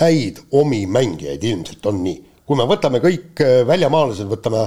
häid 0.01 0.43
omi 0.61 0.85
mängijaid, 0.87 1.47
ilmselt 1.53 1.89
on 1.91 2.03
nii. 2.05 2.21
kui 2.47 2.59
me 2.59 2.67
võtame 2.67 3.01
kõik 3.03 3.41
väljamaalased, 3.67 4.29
võtame 4.29 4.67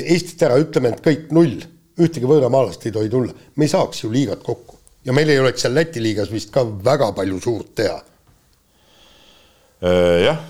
Eestist 0.00 0.42
ära, 0.46 0.56
ütleme, 0.62 0.94
et 0.94 1.04
kõik 1.04 1.28
null, 1.34 1.60
ühtegi 2.00 2.26
võõramaalast 2.30 2.88
ei 2.88 2.94
tohi 2.94 3.10
tulla, 3.10 3.34
me 3.54 3.68
ei 3.68 3.70
saaks 3.70 4.04
ju 4.04 4.10
liigat 4.10 4.42
kokku. 4.42 4.80
ja 5.04 5.12
meil 5.12 5.28
ei 5.28 5.38
oleks 5.38 5.66
seal 5.66 5.76
Läti 5.76 6.02
liigas 6.02 6.32
vist 6.32 6.50
ka 6.54 6.64
väga 6.64 7.12
palju 7.12 7.40
suurt 7.42 7.74
teha 7.76 8.00
jah, 9.84 10.42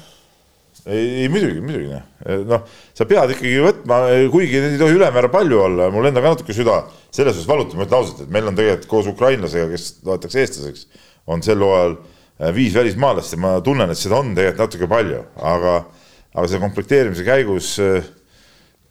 ei, 0.86 1.28
muidugi, 1.32 1.62
muidugi 1.64 1.88
noh, 1.88 2.02
äh, 2.28 2.40
noh, 2.48 2.64
sa 2.96 3.06
pead 3.08 3.32
ikkagi 3.32 3.60
võtma, 3.64 4.00
kuigi 4.32 4.60
neid 4.60 4.74
ei 4.76 4.80
tohi 4.80 4.98
ülemäära 4.98 5.30
palju 5.32 5.62
olla, 5.64 5.88
mul 5.92 6.10
endal 6.10 6.26
ka 6.26 6.34
natuke 6.34 6.56
süda 6.56 6.82
selles 7.08 7.38
suhtes 7.38 7.48
valutab, 7.48 7.78
ma 7.78 7.86
ütlen 7.86 8.00
ausalt, 8.00 8.20
et 8.26 8.34
meil 8.34 8.50
on 8.50 8.58
tegelikult 8.58 8.90
koos 8.90 9.08
ukrainlasega, 9.08 9.70
kes 9.72 9.86
loetakse 10.04 10.42
eestlaseks, 10.42 10.84
on 11.30 11.44
sel 11.46 11.64
hooajal 11.64 11.96
äh, 11.96 12.52
viis 12.56 12.76
välismaalast 12.76 13.36
ja 13.36 13.40
ma 13.40 13.54
tunnen, 13.64 13.94
et 13.94 14.00
seda 14.00 14.20
on 14.20 14.34
tegelikult 14.36 14.66
natuke 14.66 14.90
palju, 14.92 15.22
aga, 15.54 15.78
aga 16.34 16.44
selle 16.44 16.62
komplekteerimise 16.66 17.26
käigus 17.26 17.72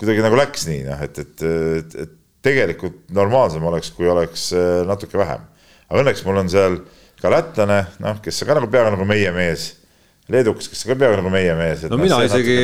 kuidagi 0.02 0.26
nagu 0.26 0.41
läks 0.41 0.65
nii, 0.72 0.82
noh, 0.90 1.06
et, 1.06 1.22
et, 1.22 1.45
et, 1.78 1.95
et 2.07 2.18
tegelikult 2.44 3.06
normaalsem 3.14 3.70
oleks, 3.70 3.94
kui 3.94 4.10
oleks 4.10 4.49
natuke 4.90 5.22
vähem. 5.22 5.45
aga 5.86 6.02
õnneks 6.02 6.26
mul 6.26 6.41
on 6.41 6.49
seal 6.52 6.82
ka 7.22 7.30
lätlane, 7.32 7.80
noh, 8.02 8.18
kes 8.24 8.41
on 8.41 8.49
ka 8.49 8.57
nagu 8.57 8.68
peaaegu 8.74 8.98
nagu 8.98 9.06
meie 9.07 9.30
mees 9.36 9.70
leedukas, 10.34 10.72
kes 10.72 10.84
on 10.85 10.93
ka 10.93 10.99
peaaegu 11.03 11.22
nagu 11.22 11.34
meie 11.34 11.53
mees. 11.60 11.85
no 11.91 11.99
mina 12.01 12.23
isegi 12.26 12.57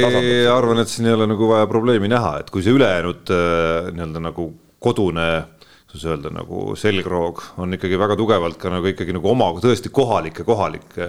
arvan, 0.51 0.83
et 0.83 0.91
siin 0.91 1.09
ei 1.09 1.15
ole 1.17 1.29
nagu 1.29 1.53
vaja 1.53 1.69
probleemi 1.71 2.11
näha, 2.11 2.39
et 2.43 2.51
kui 2.53 2.65
see 2.65 2.75
ülejäänud 2.75 3.33
äh, 3.35 3.93
nii-öelda 3.93 4.25
nagu 4.29 4.51
kodune 4.79 5.29
kuidas 5.89 6.05
öelda, 6.05 6.29
nagu 6.29 6.75
selgroog 6.77 7.39
on 7.63 7.73
ikkagi 7.73 7.97
väga 7.97 8.13
tugevalt 8.19 8.59
ka 8.61 8.69
nagu 8.69 8.91
ikkagi 8.91 9.13
nagu 9.15 9.31
oma 9.31 9.47
tõesti 9.57 9.89
kohalike, 9.93 10.45
kohalike 10.45 11.07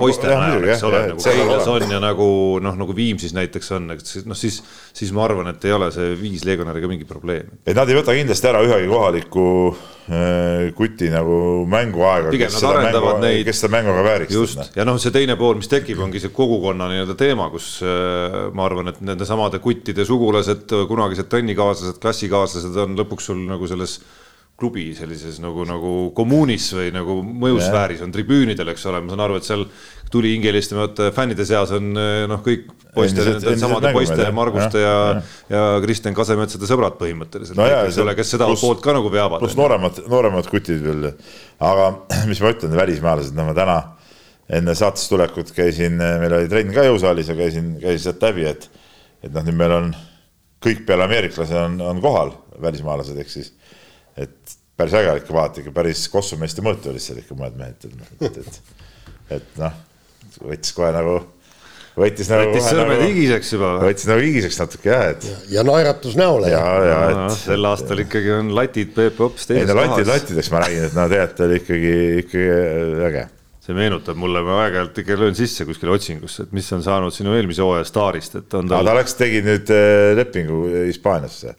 poiste 0.00 0.30
najal, 0.30 0.64
eks 0.72 0.84
ole, 0.88 1.02
nagu 1.10 1.24
Keilas 1.26 1.68
on 1.68 1.84
ja 1.92 2.00
nagu 2.00 2.28
noh, 2.64 2.78
nagu 2.80 2.96
Viimsis 2.96 3.34
näiteks 3.36 3.68
on, 3.76 3.90
et 3.92 4.14
noh, 4.24 4.38
siis, 4.38 4.62
siis 4.92 5.12
ma 5.14 5.24
arvan, 5.24 5.48
et 5.52 5.64
ei 5.64 5.72
ole 5.74 5.88
see 5.94 6.12
viis 6.20 6.44
legionäriga 6.46 6.88
mingi 6.90 7.06
probleem. 7.08 7.50
et 7.66 7.76
nad 7.76 7.88
ei 7.88 7.96
võta 7.96 8.14
kindlasti 8.16 8.48
ära 8.50 8.62
ühegi 8.66 8.88
kohaliku 8.90 9.46
äh, 9.72 10.70
kuti 10.76 11.10
nagu 11.12 11.36
mänguaega, 11.70 12.32
kes 12.36 12.58
seda 12.60 12.82
mängu, 12.86 13.14
neid... 13.22 13.44
kes 13.48 13.62
seda 13.62 13.72
mängu 13.76 13.96
ka 13.96 14.06
vääriks. 14.06 14.34
just, 14.36 14.64
ja 14.76 14.86
noh, 14.88 15.00
see 15.02 15.14
teine 15.14 15.36
pool, 15.40 15.56
mis 15.60 15.70
tekib, 15.72 16.02
ongi 16.04 16.22
see 16.22 16.34
kogukonna 16.34 16.90
nii-öelda 16.92 17.16
teema, 17.18 17.48
kus 17.52 17.74
äh, 17.86 18.38
ma 18.56 18.66
arvan, 18.68 18.92
et 18.92 19.00
nende 19.04 19.28
samade 19.28 19.62
kuttide 19.64 20.06
sugulased, 20.08 20.68
kunagised 20.90 21.30
trennikaaslased, 21.32 22.00
klassikaaslased 22.02 22.82
on 22.84 22.98
lõpuks 23.00 23.32
sul 23.32 23.40
nagu 23.48 23.70
selles 23.70 24.00
klubi 24.60 24.92
sellises 24.94 25.40
nagu, 25.42 25.64
nagu 25.66 25.92
kommuunis 26.16 26.68
või 26.76 26.92
nagu 26.94 27.18
mõjusfääris 27.24 28.02
on 28.04 28.12
tribüünidel, 28.14 28.68
eks 28.72 28.84
ole, 28.90 29.00
ma 29.02 29.12
saan 29.12 29.24
aru, 29.24 29.38
et 29.40 29.48
seal 29.48 29.64
tulihingelistemate 30.12 31.08
fännide 31.16 31.46
seas 31.48 31.72
on 31.74 31.88
eh, 31.98 32.24
noh, 32.30 32.42
kõik 32.44 32.68
poiste, 32.94 33.24
samade 33.60 33.92
poiste, 33.96 34.26
Marguste 34.36 34.82
ja, 34.82 34.92
ja, 35.16 35.22
ja 35.54 35.64
Kristjan 35.84 36.14
Kasemetsade 36.16 36.68
sõbrad 36.68 36.98
põhimõtteliselt 37.00 37.58
no, 37.58 37.66
eks 37.88 37.98
ole, 38.04 38.14
kes 38.18 38.34
seda 38.36 38.50
plus, 38.50 38.62
poolt 38.62 38.84
ka 38.84 38.94
nagu 38.98 39.10
veavad. 39.12 39.40
pluss 39.42 39.56
nooremad, 39.58 40.02
nooremad 40.12 40.50
kutid 40.52 40.84
veel, 40.84 41.08
aga 41.64 41.88
mis 42.30 42.44
ma 42.44 42.52
ütlen, 42.52 42.76
välismaalased, 42.76 43.34
no 43.38 43.48
ma 43.48 43.56
täna 43.56 43.80
enne 44.52 44.76
saatesse 44.76 45.08
tulekut 45.08 45.54
käisin, 45.56 45.96
meil 45.96 46.36
oli 46.36 46.50
trenn 46.52 46.74
ka 46.76 46.84
jõusaalis 46.84 47.32
ja 47.32 47.38
käisin, 47.38 47.76
käisin 47.80 48.10
sealt 48.10 48.24
läbi, 48.28 48.46
et 48.52 48.68
et 49.22 49.30
noh, 49.30 49.44
nüüd 49.46 49.56
meil 49.56 49.72
on 49.78 49.92
kõik 50.62 50.84
peale 50.86 51.06
ameeriklase 51.06 51.56
on, 51.58 51.80
on 51.82 52.00
kohal, 52.02 52.34
välismaalased, 52.62 53.18
ehk 53.18 53.30
siis 53.30 53.52
et 54.16 54.56
päris 54.78 54.96
äge 54.98 55.14
ikka 55.22 55.36
vaadata, 55.36 55.62
ikka 55.62 55.76
päris 55.76 56.06
kossumeeste 56.12 56.64
mõõtu 56.64 56.92
olid 56.92 57.04
seal 57.04 57.20
ikka 57.22 57.36
mõned 57.38 57.60
mehed, 57.60 57.86
et, 58.20 58.40
et, 58.42 58.82
et 59.38 59.60
noh, 59.60 59.78
võttis 60.42 60.74
kohe 60.76 60.90
nagu 60.94 61.20
võttis 61.98 62.30
nagu 62.32 62.48
võttis 62.48 62.68
sõrmed 62.70 62.96
nagu, 62.96 63.08
higiseks 63.10 63.52
juba. 63.52 63.72
võttis 63.82 64.08
nagu 64.08 64.24
higiseks 64.24 64.58
natuke 64.62 64.90
jah, 64.90 65.04
et 65.12 65.52
ja 65.52 65.64
naeratus 65.66 66.16
näole 66.18 66.48
ja, 66.52 66.62
ja 66.88 66.98
et 67.10 67.36
sel 67.36 67.68
aastal 67.68 68.00
ikkagi 68.04 68.32
on 68.38 68.52
latid 68.56 68.94
Peep 68.96 69.20
hoopis 69.20 69.44
ei 69.48 69.58
teises 69.58 69.70
no 69.70 69.78
latid, 69.80 70.06
kohas. 70.06 70.10
latideks 70.14 70.50
ma 70.54 70.62
räägin, 70.64 70.86
et 70.88 70.96
no 70.96 71.06
tegelikult 71.12 71.44
oli 71.46 71.58
ikkagi, 71.60 71.94
ikkagi 72.22 72.46
äge. 73.10 73.26
see 73.62 73.76
meenutab 73.76 74.18
mulle, 74.18 74.44
ma 74.46 74.62
aeg-ajalt 74.64 75.02
ikka 75.04 75.18
löön 75.20 75.36
sisse 75.38 75.66
kuskile 75.68 75.92
otsingusse, 75.94 76.48
et 76.48 76.56
mis 76.56 76.72
on 76.74 76.80
saanud 76.82 77.14
sinu 77.14 77.36
eelmise 77.36 77.62
hooaja 77.62 77.84
staarist, 77.86 78.40
et 78.40 78.56
on 78.58 78.72
tal 78.72 78.88
ta, 78.88 78.96
läks, 78.98 79.14
tegi 79.20 79.44
nüüd 79.44 79.70
äh, 79.76 80.14
lepingu 80.18 80.64
Hispaaniasse. 80.88 81.54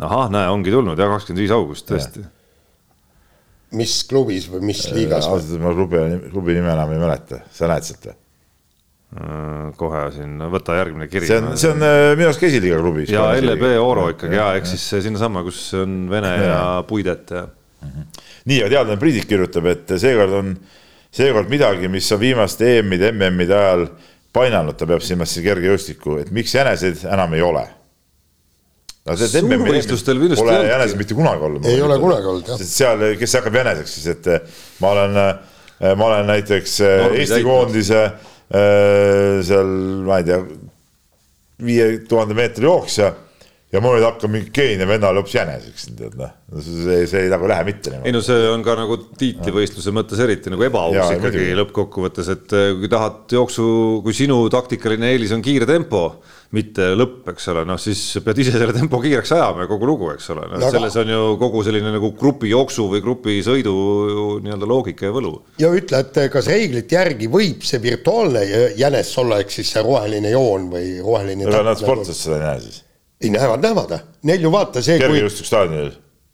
ahah, 0.00 0.30
näe, 0.32 0.48
ongi 0.52 0.72
tulnud 0.74 0.98
jah, 0.98 1.12
kakskümmend 1.12 1.44
viis 1.44 1.54
august 1.54 1.88
tõesti. 1.90 2.24
mis 3.76 4.00
klubis 4.08 4.48
või 4.52 4.72
mis 4.72 4.82
liigas 4.92 5.28
ausalt 5.28 5.50
öeldes 5.50 5.62
ma 5.62 5.76
klubi, 5.76 6.02
klubi 6.32 6.58
nime 6.58 6.72
enam 6.74 6.92
ei 6.92 7.00
mäleta, 7.02 7.42
sa 7.52 7.70
näed 7.70 7.88
sealt 7.88 8.10
või? 8.10 8.18
Äh, 9.12 9.72
kohe 9.76 10.06
siin, 10.14 10.38
võta 10.52 10.78
järgmine 10.78 11.08
kiri. 11.12 11.28
see 11.28 11.40
on, 11.40 11.50
see 11.60 11.72
on 11.74 11.84
äh, 11.84 12.12
minu 12.16 12.30
arust 12.30 12.40
ka 12.40 12.48
esiliiga 12.48 12.78
klubi. 12.80 13.04
ja 13.12 13.26
LB 13.36 13.74
Oro 13.82 14.06
ikkagi 14.14 14.38
ja 14.40 14.54
ehk 14.56 14.70
siis 14.70 14.86
sinnasama, 15.04 15.42
kus 15.44 15.66
on 15.76 16.06
Vene 16.10 16.30
ja 16.40 16.62
Puidet 16.88 17.34
ja 17.36 17.42
nii, 18.48 18.62
aga 18.62 18.70
teadlane 18.76 19.00
Priidik 19.00 19.28
kirjutab, 19.30 19.68
et 19.70 19.92
seekord 20.00 20.38
on, 20.38 20.54
seekord 21.14 21.50
midagi, 21.52 21.90
mis 21.92 22.08
on 22.14 22.20
viimaste 22.22 22.78
EM-ide, 22.78 23.12
MM-ide 23.14 23.56
ajal 23.56 23.86
painanud, 24.34 24.76
ta 24.78 24.88
peab 24.88 25.04
silmas 25.04 25.32
siis 25.34 25.44
kergejõustikku, 25.46 26.18
et 26.22 26.32
miks 26.34 26.54
jäneseid 26.56 27.04
enam 27.10 27.36
ei 27.36 27.44
ole. 27.44 27.66
No 29.06 29.16
see, 29.18 29.42
minu 29.46 29.66
arust 29.66 30.06
pole 30.38 30.58
jäneseid 30.68 31.00
mitte 31.00 31.16
kunagi 31.18 31.46
olnud. 31.48 31.66
ei 31.66 31.80
ole 31.82 31.98
kunagi 32.02 32.30
olnud 32.32 32.52
jah. 32.52 32.60
seal, 32.66 33.06
kes 33.18 33.38
hakkab 33.38 33.58
jäneseks 33.58 33.96
siis, 33.96 34.10
et 34.14 34.28
eh, 34.30 34.60
ma 34.84 34.92
olen, 34.94 35.18
ma 35.98 36.10
olen 36.10 36.30
näiteks 36.30 36.76
eh, 36.86 36.98
Normi 37.02 37.22
Eesti 37.22 37.34
täitnud. 37.34 37.50
koondise 37.50 38.02
eh, 38.04 39.40
seal, 39.48 39.74
ma 40.06 40.20
ei 40.22 40.28
tea, 40.30 40.38
viie 41.66 41.88
tuhande 42.08 42.38
meetri 42.38 42.68
jooksja 42.68 43.12
ja 43.72 43.80
ma 43.80 43.94
nüüd 43.94 44.04
hakkan 44.04 44.32
mingi 44.32 44.50
Keenia 44.52 44.84
vennale 44.88 45.22
hoopis 45.22 45.34
jäneseks, 45.38 45.86
tead 45.96 46.16
noh, 46.20 46.32
see, 46.60 46.98
see 47.08 47.22
ei 47.24 47.30
nagu 47.32 47.48
lähe 47.48 47.64
mitte 47.64 47.88
ei 47.88 47.94
niimoodi. 47.96 48.12
no 48.18 48.20
see 48.26 48.50
on 48.52 48.64
ka 48.66 48.74
nagu 48.76 48.98
tiitlivõistluse 49.20 49.94
mõttes 49.96 50.20
eriti 50.20 50.52
nagu 50.52 50.66
ebaaus 50.66 50.98
Jaa, 50.98 51.16
ikkagi 51.16 51.46
lõppkokkuvõttes, 51.56 52.28
et 52.34 52.52
äh, 52.58 52.68
kui 52.82 52.90
tahad 52.92 53.32
jooksu, 53.32 53.64
kui 54.04 54.16
sinu 54.16 54.42
taktikaline 54.52 55.14
eelis 55.14 55.32
on 55.32 55.44
kiire 55.44 55.68
tempo, 55.70 56.02
mitte 56.52 56.90
lõpp, 57.00 57.30
eks 57.32 57.48
ole, 57.54 57.64
noh 57.64 57.80
siis 57.80 58.02
pead 58.26 58.42
ise 58.44 58.52
selle 58.58 58.76
tempo 58.76 59.00
kiireks 59.00 59.32
ajama 59.38 59.64
ja 59.64 59.70
kogu 59.72 59.88
lugu, 59.88 60.12
eks 60.12 60.28
ole 60.36 60.44
no, 60.50 60.58
aga- 60.60 60.74
selles 60.76 61.00
on 61.00 61.14
ju 61.14 61.22
kogu 61.40 61.64
selline 61.64 61.94
nagu 61.96 62.12
grupijooksu 62.20 62.90
või 62.92 63.00
grupisõidu 63.08 63.74
nii-öelda 64.44 64.68
loogika 64.68 65.08
ja 65.08 65.16
võlu. 65.16 65.32
ja 65.64 65.72
ütle, 65.72 66.04
et 66.04 66.22
kas 66.36 66.52
reeglite 66.52 67.00
järgi 67.00 67.32
võib 67.32 67.64
see 67.64 67.80
virtuaalne 67.88 68.44
jänes 68.76 69.16
olla, 69.24 69.40
ehk 69.40 69.56
siis 69.56 69.72
see 69.72 69.88
roheline 69.88 70.36
joon 70.36 70.68
või 70.76 70.98
roheline 71.00 71.48
nad 71.48 71.80
sportlased 71.80 72.20
seda 72.20 72.36
ei 72.36 72.44
näe 72.50 72.64
siis. 72.68 72.82
Ei 73.22 73.30
näevad, 73.34 73.62
näevad, 73.62 73.92
neil 74.28 74.42
ju 74.48 74.50
vaata 74.52 74.82
see, 74.82 74.98
kui 74.98 75.06
kergejõustikstaadionil. 75.08 75.92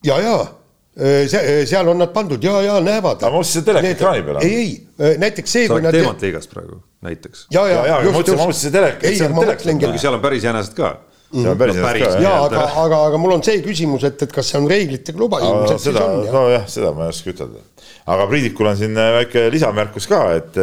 ja, 0.08 0.18
ja 0.24 0.36
see, 0.98 1.66
seal 1.70 1.88
on 1.88 1.98
nad 2.02 2.10
pandud 2.14 2.42
ja, 2.42 2.58
ja 2.64 2.78
näevad. 2.82 3.20
Aga 3.22 3.30
ma 3.30 3.38
mõtlesin, 3.40 3.62
et 3.62 3.68
teleekraani 3.70 4.24
peal 4.26 4.40
on. 4.40 4.46
ei, 4.46 4.70
ei, 4.98 5.18
näiteks 5.22 5.52
see, 5.54 5.66
sa 5.68 5.74
kui 5.74 5.78
oled 5.82 5.86
nad. 5.88 5.98
teemat 5.98 6.24
liigast 6.26 6.50
praegu 6.54 6.80
näiteks. 7.06 7.44
ja, 7.54 7.62
ja, 7.70 7.84
jaa, 7.86 8.00
aga 8.00 8.10
ma 8.10 8.16
mõtlesin- 8.18 8.40
ma 8.40 8.48
mõtlesin, 8.48 8.72
et 8.72 8.74
telek- 8.78 9.04
ei, 9.06 9.16
see 9.20 9.28
on 9.28 9.36
ma 9.36 9.44
mõtlengi, 9.46 9.84
kuigi 9.86 10.02
seal 10.02 10.18
on 10.18 10.24
päris 10.24 10.46
jänesed 10.48 10.74
ka. 10.74 10.90
see 11.32 11.48
on 11.50 11.58
päris 11.60 11.76
No 11.76 11.82
no, 11.82 11.86
päris, 11.86 12.06
ka 12.08 12.22
ja 12.24 12.34
aga, 12.44 12.64
aga, 12.82 13.00
aga 13.12 13.18
mul 13.22 13.36
on 13.36 13.42
see 13.46 13.60
küsimus, 13.62 14.04
et, 14.08 14.22
et 14.26 14.32
kas 14.32 14.48
see 14.50 14.58
on 14.58 14.66
reeglitega 14.70 15.18
luba, 15.20 15.38
ilmselt 15.44 15.78
siis 15.80 15.92
seda, 15.92 16.04
on 16.06 16.24
jah. 16.24 16.32
nojah, 16.34 16.66
seda 16.66 16.92
ma 16.96 17.04
ei 17.06 17.14
oska 17.14 17.30
ütelda. 17.34 17.62
aga 18.06 18.26
Priidikul 18.32 18.66
on 18.72 18.76
siin 18.80 18.94
väike 18.96 19.46
lisamärkus 19.54 20.08
ka, 20.10 20.22
et, 20.40 20.56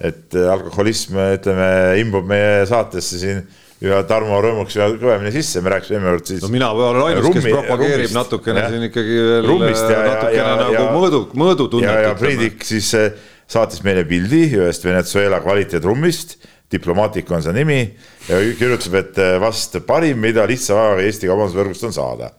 et 0.00 0.34
alkoholism, 0.50 1.20
ütleme, 1.36 1.68
imbub 2.00 2.26
meie 2.26 2.64
saatesse 2.66 3.20
siin 3.20 3.44
ühe 3.80 4.00
Tarmo 4.08 4.38
rõõmuks 4.44 4.76
üha 4.76 4.90
kõvemini 5.00 5.32
sisse, 5.32 5.62
me 5.64 5.72
rääkisime 5.72 6.00
enne 6.00 6.12
kord 6.12 6.28
siis. 6.28 6.42
no 6.44 6.50
mina 6.52 6.68
olen 6.74 7.00
ainus, 7.06 7.28
kes 7.32 7.46
propageerib 7.46 7.96
rummist, 7.96 8.16
natukene 8.18 8.60
jah. 8.64 8.74
siin 8.74 8.86
ikkagi 8.90 9.16
veel 9.30 9.48
rummist 9.48 9.86
ja, 9.86 9.90
ja, 9.94 10.02
natukene 10.10 10.36
ja, 10.36 10.50
nagu 10.60 10.74
ja 10.74 10.82
mõõdu, 10.92 11.20
mõõdutunnet. 11.40 11.88
ja, 11.88 12.02
ja 12.10 12.14
Priidik 12.18 12.66
siis 12.68 12.90
eh, 12.98 13.14
saatis 13.50 13.80
meile 13.86 14.04
pildi 14.08 14.42
ühest 14.58 14.84
Venezuela 14.84 15.40
kvaliteetrummist, 15.44 16.36
Diplomaatik 16.70 17.32
on 17.34 17.42
see 17.42 17.56
nimi 17.56 17.80
ja 18.28 18.42
kirjutab, 18.60 19.00
et 19.00 19.24
eh, 19.24 19.32
vast 19.42 19.80
parim, 19.88 20.20
mida 20.22 20.44
lihtsa 20.46 20.76
ajaga 20.76 21.08
Eesti 21.08 21.32
kaubandusvõrgust 21.32 21.88
on 21.88 21.96
saada. 21.96 22.34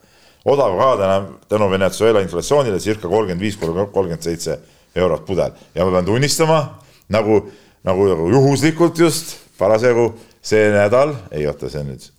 odav 0.45 0.77
ka 0.77 0.93
täna 1.01 1.17
tänu 1.49 1.71
Venezuela 1.73 2.21
inflatsioonile 2.21 2.79
circa 2.79 3.09
kolmkümmend 3.09 3.41
viis, 3.41 3.57
kolmkümmend 3.57 4.21
seitse 4.21 4.59
eurot 4.95 5.25
pudel 5.25 5.57
ja 5.73 5.85
ma 5.85 5.91
pean 5.97 6.05
tunnistama 6.05 6.61
nagu, 7.09 7.47
nagu, 7.83 8.07
nagu 8.13 8.29
juhuslikult 8.29 8.99
just 8.99 9.39
parasjagu 9.57 10.11
see 10.41 10.71
nädal, 10.73 11.15
ei 11.31 11.45
oota, 11.49 11.69
see 11.69 11.83
on 11.83 11.93
nüüd, 11.93 12.09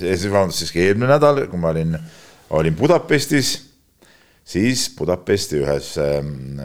see, 0.00 0.14
vabandust, 0.28 0.64
siiski 0.64 0.84
eelmine 0.84 1.14
nädal, 1.14 1.44
kui 1.50 1.60
ma 1.60 1.72
olin, 1.74 1.96
olin 2.56 2.76
Budapestis 2.76 3.56
siis 4.50 4.88
Budapesti 4.98 5.60
ühes 5.62 5.94
ähm, 6.00 6.60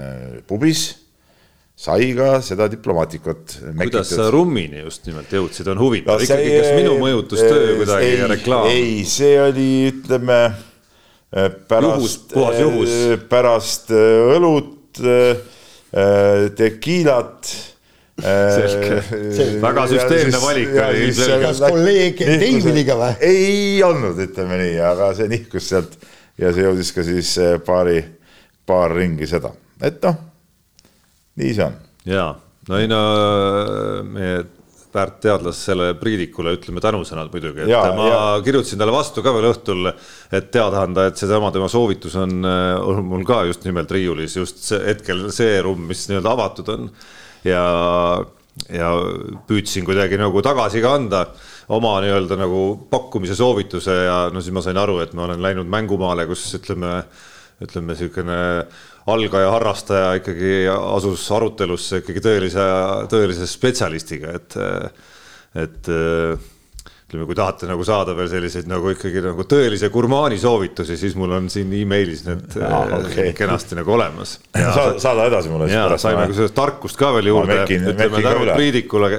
pubis 0.48 0.88
sai 1.76 2.14
ka 2.16 2.40
seda 2.46 2.70
diplomaatikut. 2.72 3.58
kuidas 3.76 4.14
sa 4.16 4.30
rummini 4.32 4.80
just 4.86 5.06
nimelt 5.10 5.32
jõudsid, 5.32 5.68
on 5.74 5.82
huvitav 5.82 6.22
no, 6.22 6.24
ikkagi, 6.24 6.54
kas 6.56 6.70
minu 6.78 6.96
mõjutustöö 7.02 7.76
kuidagi 7.82 8.08
ei, 8.14 8.22
reklaam? 8.32 8.70
ei, 8.72 8.94
see 9.10 9.36
oli, 9.44 9.70
ütleme 9.92 10.40
äh, 10.48 11.50
pärast, 11.68 12.30
puhas 12.32 12.62
juhus. 12.64 12.96
pärast 13.30 13.92
äh, 13.94 14.36
õlut, 14.38 14.74
tekiilat. 16.56 17.50
Selge. 18.16 19.02
Väga 19.60 19.88
süsteemne 19.92 20.40
valik 20.40 20.70
oli 20.72 21.02
ilmselgelt. 21.10 21.42
kas 21.50 21.60
kolleeg 21.60 22.22
Deiviliga 22.24 22.96
või? 22.96 23.16
ei 23.28 23.82
olnud, 23.84 24.22
ütleme 24.24 24.60
nii, 24.62 24.78
aga 24.88 25.10
see 25.18 25.28
nihkus 25.34 25.68
sealt 25.74 25.98
ja 26.40 26.54
see 26.56 26.64
jõudis 26.64 26.94
ka 26.96 27.04
siis 27.04 27.34
eh, 27.44 27.58
paari, 27.66 28.00
paar 28.66 28.96
ringi 28.96 29.28
seda, 29.28 29.52
et 29.84 30.00
noh, 30.08 30.16
nii 31.42 31.58
see 31.58 31.66
on. 31.68 31.76
jaa, 32.08 32.30
no 32.70 32.80
ei 32.80 32.88
no 32.88 33.02
meie 34.08 34.46
väärt 34.96 35.20
teadlasele 35.26 35.90
Priidikule 36.00 36.54
ütleme 36.56 36.80
tänusõnad 36.80 37.28
muidugi, 37.34 37.66
et 37.66 37.74
ja, 37.74 37.84
ma 37.98 38.08
ja. 38.08 38.24
kirjutasin 38.46 38.80
talle 38.80 38.96
vastu 38.96 39.26
ka 39.26 39.36
veel 39.36 39.50
õhtul, 39.50 39.92
et 40.32 40.48
teada 40.56 40.86
anda, 40.88 41.10
et 41.10 41.20
seesama 41.20 41.52
tema 41.52 41.68
soovitus 41.72 42.16
on, 42.24 42.48
on 42.48 43.04
mul 43.12 43.28
ka 43.28 43.44
just 43.50 43.68
nimelt 43.68 43.92
riiulis 43.92 44.40
just 44.40 44.64
see 44.70 44.80
hetkel 44.88 45.28
see 45.36 45.60
ruum, 45.68 45.84
mis 45.92 46.08
nii-öelda 46.08 46.32
avatud 46.32 46.72
on 46.78 46.90
ja, 47.46 47.66
ja 48.74 48.90
püüdsin 49.48 49.86
kuidagi 49.88 50.20
nagu 50.20 50.42
tagasi 50.46 50.82
ka 50.84 50.96
anda 51.00 51.26
oma 51.76 51.96
nii-öelda 52.04 52.38
nagu 52.40 52.66
pakkumise 52.92 53.38
soovituse 53.38 53.96
ja 54.06 54.18
no 54.34 54.42
siis 54.42 54.54
ma 54.56 54.64
sain 54.66 54.78
aru, 54.78 55.00
et 55.04 55.16
ma 55.18 55.26
olen 55.28 55.42
läinud 55.42 55.70
mängumaale, 55.70 56.28
kus 56.30 56.48
ütleme, 56.60 57.00
ütleme 57.64 57.94
niisugune 57.94 58.40
algaja 59.12 59.52
harrastaja 59.54 60.16
ikkagi 60.20 60.66
asus 60.72 61.26
arutelusse 61.34 62.02
ikkagi 62.02 62.24
tõelise, 62.26 62.66
tõelise 63.12 63.48
spetsialistiga, 63.50 64.34
et, 64.40 64.58
et 65.62 65.92
ütleme, 67.06 67.28
kui 67.30 67.36
tahate 67.38 67.68
nagu 67.70 67.84
saada 67.86 68.16
veel 68.18 68.28
selliseid 68.32 68.66
nagu 68.70 68.90
ikkagi 68.90 69.22
nagu 69.22 69.44
tõelise 69.46 69.92
gurmaani 69.94 70.40
soovitusi, 70.42 70.96
siis 70.98 71.14
mul 71.20 71.36
on 71.38 71.50
siin 71.54 71.70
emailis 71.78 72.24
need 72.26 72.56
ah, 72.66 72.96
okei. 72.98 73.28
okay. 73.30 73.34
kenasti 73.38 73.78
nagu 73.78 73.94
olemas. 73.94 74.40
saada, 74.50 74.96
saada 75.04 75.28
edasi 75.30 75.52
mulle. 75.54 75.68
ja 75.70 75.84
saime 76.02 76.26
ka 76.26 76.38
sellest 76.40 76.56
tarkust 76.58 76.98
ka 76.98 77.12
veel 77.14 77.30
juurde, 77.30 77.60
ütleme 77.70 78.24
tänu. 78.26 78.48
Priidikule, 78.56 79.12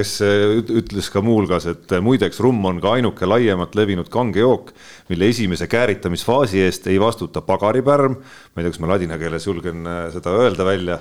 kes 0.00 0.14
üt- 0.24 0.72
ütles 0.80 1.12
ka 1.12 1.20
muuhulgas, 1.24 1.68
et 1.74 1.94
muideks 2.04 2.40
rumm 2.44 2.64
on 2.72 2.80
ka 2.80 2.96
ainuke 2.96 3.28
laiemalt 3.28 3.76
levinud 3.76 4.08
kange 4.12 4.40
jook, 4.40 4.72
mille 5.12 5.28
esimese 5.28 5.68
kääritamisfaasi 5.68 6.64
eest 6.64 6.88
ei 6.88 6.96
vastuta 7.02 7.44
pagaripärm. 7.44 8.16
ma 8.16 8.62
ei 8.62 8.64
tea, 8.64 8.72
kas 8.72 8.80
ma 8.80 8.94
ladina 8.94 9.20
keeles 9.20 9.44
julgen 9.50 9.84
äh, 9.84 10.08
seda 10.16 10.32
öelda 10.40 10.64
välja. 10.64 10.98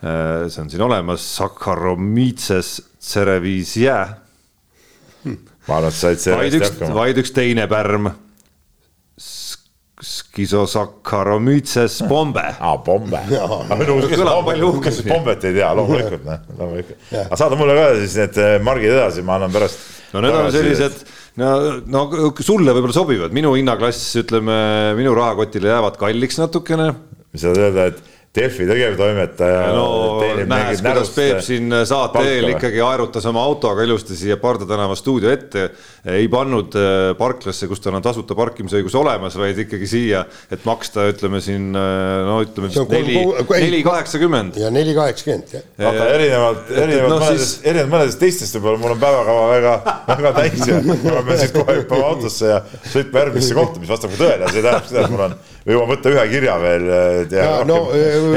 see 0.00 0.62
on 0.62 0.70
siin 0.72 0.80
olemas, 0.80 1.20
Saccharomyces 1.36 2.78
cerevisiae, 3.04 4.29
ma 5.68 5.78
arvan, 5.78 5.92
et 5.92 5.96
sa 5.96 6.10
said 6.14 6.36
vaid 6.36 6.52
sellest 6.54 6.60
üks, 6.60 6.74
hakkama. 6.74 6.98
vaid 7.00 7.22
üks 7.22 7.32
teine 7.36 7.66
pärm. 7.70 8.10
Schizosaccharomyces 10.00 11.98
pombe 12.08 12.44
aa, 12.64 12.76
pombe. 12.84 13.20
Kõlab 13.28 14.46
palju 14.46 14.70
kes 14.84 15.02
pombet 15.04 15.44
ei 15.44 15.58
tea, 15.58 15.68
loomulikult, 15.76 16.24
noh, 16.24 16.46
loomulikult. 16.56 17.02
aga 17.26 17.36
saada 17.36 17.58
mulle 17.60 17.76
ka 17.76 17.88
siis 18.00 18.16
need 18.22 18.38
eh, 18.40 18.54
margid 18.64 18.94
edasi, 18.94 19.24
ma 19.26 19.36
annan 19.36 19.52
pärast. 19.52 19.82
no 20.14 20.22
need 20.24 20.38
on 20.38 20.48
sellised, 20.54 21.02
no, 21.42 21.50
no 21.84 22.06
sulle 22.40 22.72
võib-olla 22.72 22.96
sobivad, 22.96 23.36
minu 23.36 23.52
hinnaklass, 23.58 24.14
ütleme 24.22 24.56
minu 24.96 25.12
rahakotile 25.18 25.68
jäävad 25.74 26.00
kalliks 26.00 26.40
natukene. 26.40 26.88
mis 27.34 27.44
sa 27.44 27.52
tahad 27.52 27.66
öelda, 27.68 27.90
et, 27.92 28.09
Delfi 28.30 28.62
tegevtoimetaja. 28.62 29.62
no 29.74 30.20
nähes, 30.46 30.78
kuidas 30.84 31.08
Peep 31.16 31.40
siin 31.42 31.72
saate 31.82 32.20
eel 32.30 32.52
ikkagi 32.52 32.78
aerutas 32.86 33.24
oma 33.26 33.42
autoga 33.42 33.82
ilusti 33.82 34.14
siia 34.14 34.36
Parda 34.38 34.68
tänava 34.70 34.94
stuudio 34.94 35.32
ette. 35.34 35.64
ei 36.06 36.28
pannud 36.30 36.76
äh, 36.78 37.10
parklasse, 37.18 37.66
kus 37.66 37.82
tal 37.82 37.98
on 37.98 38.04
tasuta 38.04 38.36
parkimisõigus 38.38 38.94
olemas, 38.96 39.34
vaid 39.36 39.58
ikkagi 39.64 39.88
siia, 39.90 40.22
et 40.46 40.62
maksta, 40.64 41.08
ütleme 41.10 41.42
siin 41.42 41.72
no 41.74 42.38
ütleme 42.44 42.70
vist 42.70 42.94
neli, 42.94 43.18
neli 43.50 43.82
kaheksakümmend. 43.88 44.62
ja 44.62 44.70
neli 44.70 44.94
kaheksakümmend 44.94 45.56
jah. 45.56 45.66
aga 45.90 46.06
erinevalt, 46.14 46.70
erinevalt 46.70 47.16
no, 47.16 47.20
mõnedest 47.24 47.56
siis..., 47.56 47.66
erinevalt 47.66 47.94
mõnedest 47.96 48.22
teistest 48.22 48.60
võib-olla 48.60 48.84
mul 48.84 48.94
on 48.94 49.02
päevakava 49.02 49.50
väga, 49.56 49.74
väga 50.14 50.34
täis 50.38 50.70
ja 50.70 50.78
ma 50.86 51.24
pean 51.26 51.42
siit 51.42 51.58
kohe 51.58 51.80
hüppama 51.82 52.14
autosse 52.14 52.54
ja 52.54 52.62
sõitma 52.94 53.26
järgmisse 53.26 53.58
kohta, 53.58 53.82
mis 53.82 53.90
vastab 53.90 54.14
ka 54.14 54.22
tõele, 54.22 54.54
see 54.54 54.62
tähendab 54.62 54.86
seda, 54.86 55.04
et 55.04 55.16
mul 55.16 55.26
on, 55.26 55.36
või 55.66 55.76
jõuan 55.76 55.90
võtta 55.90 56.14
ühe 56.14 56.26
kirja 56.30 56.56
veel. 56.62 56.88
no, 57.68 57.80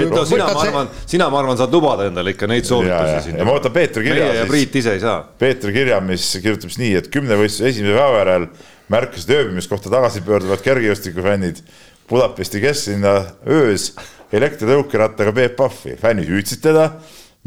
et 0.02 0.12
no 0.14 0.26
sina, 0.26 0.48
ma 0.50 0.66
arvan, 0.66 0.92
sina, 1.06 1.30
ma 1.30 1.40
arvan, 1.42 1.58
saad 1.60 1.74
lubada 1.74 2.08
endale 2.10 2.34
ikka 2.36 2.50
neid 2.50 2.68
soovitusi 2.68 3.24
siin. 3.28 3.40
ja 3.40 3.48
ma 3.48 3.56
võtan 3.58 3.74
Peetri 3.76 4.06
kirja. 4.08 4.28
meie 4.30 4.42
ja 4.42 4.46
Priit 4.50 4.76
ise 4.82 4.98
ei 4.98 5.02
saa. 5.04 5.22
Peetri 5.40 5.74
kirja, 5.76 6.02
mis 6.04 6.28
kirjutab 6.44 6.74
siis 6.74 6.82
nii, 6.82 6.94
et 7.02 7.10
kümnevõistluse 7.14 7.72
esimese 7.72 7.98
päeva 7.98 8.22
järel 8.24 8.48
märkasid 8.94 9.34
ööbimiskohta 9.38 9.92
tagasi 9.94 10.24
pöörduvad 10.26 10.64
kergejõustikufännid 10.66 11.64
Budapesti 12.10 12.60
kesklinna 12.60 13.14
öös 13.48 13.94
elektritõukerattaga 14.34 15.32
Peep 15.34 15.56
Pahvi. 15.56 15.96
fännid 16.02 16.28
hüüdsid 16.30 16.62
teda, 16.64 16.90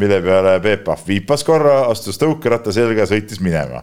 mille 0.01 0.21
peale 0.23 0.57
Peep 0.65 0.85
Pahv 0.87 1.09
viipas 1.09 1.45
korra, 1.45 1.83
astus 1.91 2.19
tõukeratta 2.23 2.73
selga 2.73 3.05
ja 3.05 3.11
sõitis 3.11 3.43
minema. 3.43 3.83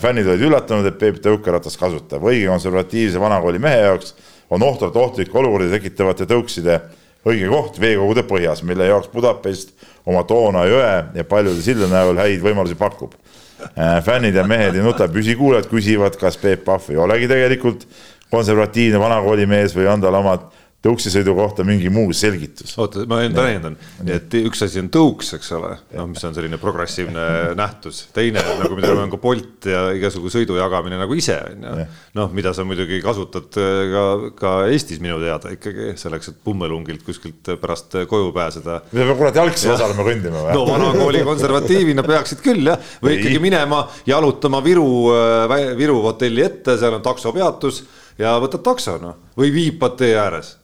fännid 0.00 0.26
olid 0.26 0.46
üllatunud, 0.48 0.86
et 0.86 0.98
Peep 0.98 1.18
tõukeratast 1.22 1.78
kasutab. 1.78 2.22
õige 2.22 2.48
konservatiivse 2.48 3.20
vanakooli 3.20 3.58
mehe 3.58 3.82
jaoks 3.82 4.14
on 4.50 4.62
ohtralt 4.62 4.96
ohtlikke 4.96 5.38
olukordi 5.38 5.70
tekitavate 5.70 6.24
tõukside 6.24 6.80
õige 7.28 7.50
koht 7.50 7.80
veekogude 7.80 8.24
põhjas, 8.28 8.62
mille 8.66 8.88
jaoks 8.88 9.10
Budapest 9.12 9.74
oma 10.08 10.24
Doona 10.28 10.64
jõe 10.66 10.94
ja 11.14 11.26
paljude 11.28 11.62
sildade 11.62 11.92
näol 11.92 12.18
häid 12.18 12.42
võimalusi 12.42 12.78
pakub. 12.78 13.14
Äh, 13.62 14.00
fännid 14.02 14.34
ja 14.34 14.42
mehed 14.48 14.74
ei 14.74 14.82
nuta, 14.82 15.06
püsikuulajad 15.10 15.68
küsivad, 15.70 16.18
kas 16.18 16.38
Peep 16.40 16.64
Pahv 16.66 16.90
ei 16.90 16.98
olegi 16.98 17.28
tegelikult 17.30 17.86
konservatiivne 18.32 18.98
vanakooli 18.98 19.46
mees 19.46 19.76
või 19.76 19.86
on 19.92 20.02
tal 20.02 20.16
omad 20.18 20.48
tõuksisõidu 20.82 21.34
kohta 21.36 21.64
mingi 21.66 21.90
muu 21.92 22.10
selgitus. 22.16 22.74
oota, 22.80 23.04
ma 23.08 23.20
täiendan, 23.30 23.76
et 24.10 24.34
üks 24.40 24.64
asi 24.66 24.80
on 24.82 24.88
tõuks, 24.92 25.30
eks 25.36 25.52
ole, 25.54 25.76
noh, 25.94 26.08
mis 26.10 26.24
on 26.26 26.34
selline 26.34 26.58
progressiivne 26.62 27.26
nähtus, 27.60 28.06
teine 28.14 28.42
nagu, 28.58 28.74
mida 28.78 28.90
on 28.96 29.12
ka 29.12 29.20
Bolt 29.22 29.68
ja 29.70 29.84
igasugu 29.94 30.32
sõidu 30.32 30.56
jagamine 30.58 30.98
nagu 30.98 31.14
ise 31.18 31.36
on 31.38 31.66
ju. 31.68 31.86
noh, 32.18 32.32
mida 32.34 32.50
sa 32.56 32.66
muidugi 32.66 32.98
kasutad 33.04 33.58
äh, 33.62 33.82
ka, 33.92 34.04
ka 34.38 34.54
Eestis 34.72 34.98
minu 35.02 35.20
teada 35.22 35.52
ikkagi 35.54 35.92
selleks, 36.00 36.32
et 36.32 36.40
Pummelungilt 36.42 37.04
kuskilt 37.06 37.52
pärast 37.62 37.94
koju 38.10 38.32
pääseda. 38.34 38.80
me 38.90 39.06
kurat 39.14 39.38
jalgsi 39.38 39.70
osaleme 39.70 40.06
kõndima 40.08 40.46
või? 40.48 40.56
no 40.56 40.64
vanakooli 40.66 41.22
konservatiivina 41.28 42.02
peaksid 42.06 42.42
küll 42.42 42.72
jah, 42.72 42.80
või 43.04 43.20
ikkagi 43.20 43.38
minema 43.42 43.84
jalutama 44.08 44.62
Viru, 44.64 44.88
äh, 45.14 45.68
Viru 45.78 46.00
hotelli 46.08 46.42
ette, 46.42 46.74
seal 46.80 46.98
on 46.98 47.06
taksopeatus 47.06 47.84
ja 48.18 48.34
võtad 48.42 48.66
takso 48.66 48.96
noh, 48.98 49.30
või 49.38 49.54
viipad 49.54 49.94
tee 50.02 50.16
ääres 50.18 50.56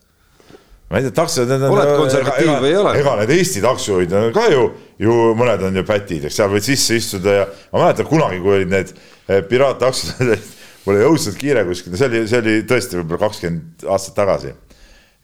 ma 0.89 0.99
ei 0.99 1.05
tea, 1.05 1.15
taksod. 1.21 1.51
oled 1.69 1.91
konservatiiv 2.01 2.53
või 2.63 2.71
ei 2.71 2.79
ole? 2.81 2.95
ega 3.01 3.17
need 3.21 3.33
Eesti 3.37 3.65
taksojuhid 3.65 4.15
on 4.17 4.31
ka 4.37 4.47
ju, 4.53 4.63
ju 5.05 5.17
mõned 5.39 5.67
on 5.69 5.77
ju 5.81 5.85
pätid, 5.89 6.29
eks 6.29 6.39
seal 6.41 6.53
võid 6.53 6.65
sisse 6.65 6.97
istuda 6.97 7.35
ja 7.43 7.51
ma 7.75 7.85
mäletan 7.85 8.09
kunagi, 8.09 8.41
kui 8.45 8.57
olid 8.61 8.73
need 8.73 8.95
eh, 8.95 9.43
piraattaksod 9.49 10.33
mul 10.87 10.97
oli 10.97 11.05
õudselt 11.11 11.37
kiire 11.41 11.67
kuskil, 11.69 11.93
see 12.01 12.09
oli, 12.09 12.25
see 12.31 12.41
oli 12.41 12.57
tõesti 12.69 12.99
võib-olla 13.01 13.21
kakskümmend 13.27 13.87
aastat 13.93 14.17
tagasi. 14.17 14.55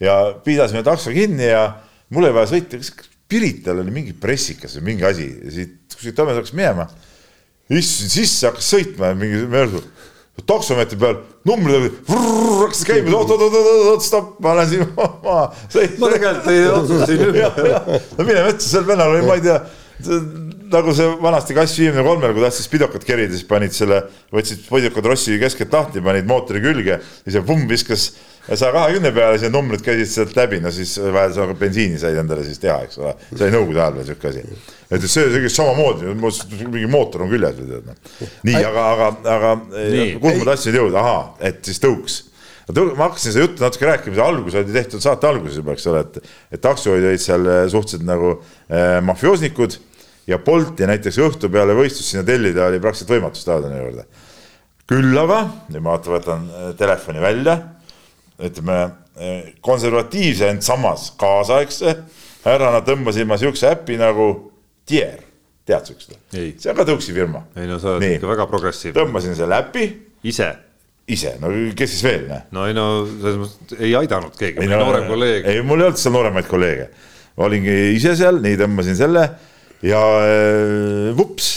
ja 0.05 0.19
pidasime 0.45 0.85
takso 0.85 1.15
kinni 1.15 1.49
ja 1.49 1.67
mul 2.13 2.29
oli 2.29 2.37
vaja 2.37 2.53
sõita, 2.55 2.81
kas 2.81 2.93
Pirital 3.25 3.79
oli 3.81 3.91
mingi 3.91 4.13
pressikas 4.21 4.77
või 4.77 4.91
mingi 4.91 5.07
asi, 5.09 5.25
siit 5.51 5.95
kuskilt 5.95 6.19
Tõmmest 6.19 6.43
hakkas 6.43 6.53
minema. 6.53 6.85
istusin 7.73 8.13
sisse, 8.13 8.51
hakkas 8.51 8.69
sõitma 8.69 9.15
mingi 9.17 9.47
möödu 9.49 9.81
taksomeetri 10.43 10.99
peal 10.99 11.21
numbrid 11.47 12.01
hakkas 12.09 12.83
käima, 12.89 13.13
oot, 13.19 13.31
oot, 13.31 13.45
oot, 13.47 13.55
oot, 13.55 13.87
oot, 13.93 14.05
stopp, 14.05 14.35
ma 14.43 14.57
lähen 14.59 14.73
siin 14.73 14.89
maha. 14.99 15.47
no 16.01 16.11
tegelikult 16.11 16.51
ei 16.53 16.67
otsustasin 16.73 17.25
ümber. 17.29 17.79
no 18.19 18.27
mine 18.27 18.45
metsa, 18.49 18.69
sel 18.73 18.89
vennal 18.89 19.15
oli, 19.15 19.25
ma 19.29 19.39
ei 19.39 19.45
tea, 19.45 19.61
nagu 20.75 20.95
see 20.97 21.09
vanasti 21.23 21.57
kass 21.57 21.79
viimne 21.79 22.03
kolmel, 22.07 22.35
kui 22.35 22.45
tahtis 22.45 22.69
pidokat 22.73 23.07
kerida, 23.07 23.35
siis 23.35 23.47
panid 23.49 23.75
selle, 23.77 24.03
võtsid 24.35 24.65
podikad 24.69 25.07
rossi 25.07 25.39
keskelt 25.43 25.75
lahti, 25.75 26.03
panid 26.05 26.27
mootori 26.29 26.63
külge, 26.65 26.99
siis 27.23 27.37
see 27.39 27.47
pumm 27.47 27.69
viskas 27.71 28.11
saja 28.53 28.73
kahekümne 28.75 29.13
peale, 29.17 29.39
siis 29.39 29.49
need 29.49 29.57
numbrid 29.57 29.85
käisid 29.85 30.11
sealt 30.11 30.37
läbi, 30.37 30.61
no 30.65 30.73
siis 30.75 30.93
vähe 31.01 31.31
sa 31.33 31.47
bensiini 31.59 32.01
said 32.01 32.19
endale 32.21 32.45
siis 32.45 32.61
teha, 32.61 32.83
eks 32.85 33.01
ole. 33.01 33.15
see 33.31 33.47
oli 33.47 33.55
nõukogude 33.57 33.81
ajal 33.81 33.97
veel 33.97 34.07
sihuke 34.11 34.31
asi. 34.33 34.45
et 34.91 35.09
see, 35.09 35.25
see 35.33 35.55
samamoodi, 35.55 36.13
mingi 36.67 36.91
mootor 36.93 37.25
on 37.25 37.33
küljes 37.33 37.57
või 37.57 37.73
tead 37.73 37.89
noh. 37.89 38.29
nii, 38.51 38.61
aga, 38.61 38.85
aga, 38.93 39.11
aga 39.37 39.57
kuhu 40.21 40.37
ma 40.43 40.49
tahtsin 40.51 40.79
jõuda, 40.81 41.01
ahaa, 41.01 41.27
et 41.51 41.65
siis 41.65 41.81
tõuks 41.83 42.21
ma 42.73 43.09
hakkasin 43.09 43.33
seda 43.33 43.45
juttu 43.45 43.65
natuke 43.65 43.89
rääkima, 43.89 44.17
see 44.17 44.25
algus 44.25 44.55
oli 44.57 44.73
tehtud 44.73 45.03
saate 45.05 45.29
alguses 45.29 45.59
juba, 45.61 45.75
eks 45.75 45.89
ole, 45.91 46.01
et, 46.01 46.31
et 46.57 46.63
taksojuhid 46.65 47.09
olid 47.11 47.21
seal 47.21 47.45
eh, 47.45 47.65
suhteliselt 47.69 48.07
nagu 48.09 48.31
äh, 48.37 49.01
mafioosnikud 49.05 49.77
ja 50.31 50.39
Bolti 50.41 50.89
näiteks 50.89 51.19
õhtu 51.27 51.51
peale 51.53 51.77
võistlust 51.77 52.15
sinna 52.15 52.25
tellida 52.25 52.71
oli 52.71 52.81
praktiliselt 52.81 53.13
võimatu 53.13 53.41
staadioni 53.41 53.83
juurde. 53.83 54.07
küll 54.89 55.19
aga, 55.21 55.43
nüüd 55.69 55.85
ma 55.85 55.93
vaatan, 55.97 56.15
võtan 56.17 56.49
eh, 56.49 56.73
telefoni 56.81 57.21
välja 57.21 57.59
ütleme 58.43 58.79
konservatiivse, 59.63 60.49
ent 60.51 60.67
samas 60.67 61.13
kaasaegse 61.21 61.95
härrana 62.45 62.83
tõmbasin 62.85 63.29
ma 63.29 63.39
siukse 63.41 63.71
äpi 63.73 63.99
nagu 64.01 64.29
Tier, 64.85 65.23
tead 65.65 65.87
siukest? 65.89 66.13
see 66.35 66.71
on 66.71 66.77
ka 66.77 66.85
tõuksi 66.89 67.15
firma. 67.17 67.45
ei 67.57 67.69
no 67.71 67.79
sa 67.81 67.95
oled 67.95 68.19
ikka 68.19 68.29
väga 68.29 68.47
progressiivne. 68.51 68.99
tõmbasin 68.99 69.37
selle 69.39 69.61
äpi. 69.63 69.87
ise? 70.29 70.51
ise, 71.09 71.35
no 71.41 71.51
kes 71.77 71.95
siis 71.95 72.05
veel, 72.05 72.27
noh. 72.29 72.45
no 72.57 72.67
ei 72.69 72.77
no 72.77 72.87
selles 73.09 73.41
mõttes 73.41 73.81
ei 73.81 73.95
aidanud 73.97 74.37
keegi, 74.41 74.69
no, 74.69 74.81
noorem 74.85 75.09
kolleeg. 75.09 75.49
ei, 75.49 75.65
mul 75.65 75.83
ei 75.83 75.89
olnud 75.89 76.01
seal 76.01 76.17
nooremaid 76.17 76.49
kolleege. 76.51 76.89
olingi 77.45 77.79
ise 77.95 78.15
seal, 78.19 78.41
nii 78.45 78.61
tõmbasin 78.61 78.99
selle 78.99 79.25
ja 79.85 80.03
äh, 80.25 81.11
vups, 81.17 81.55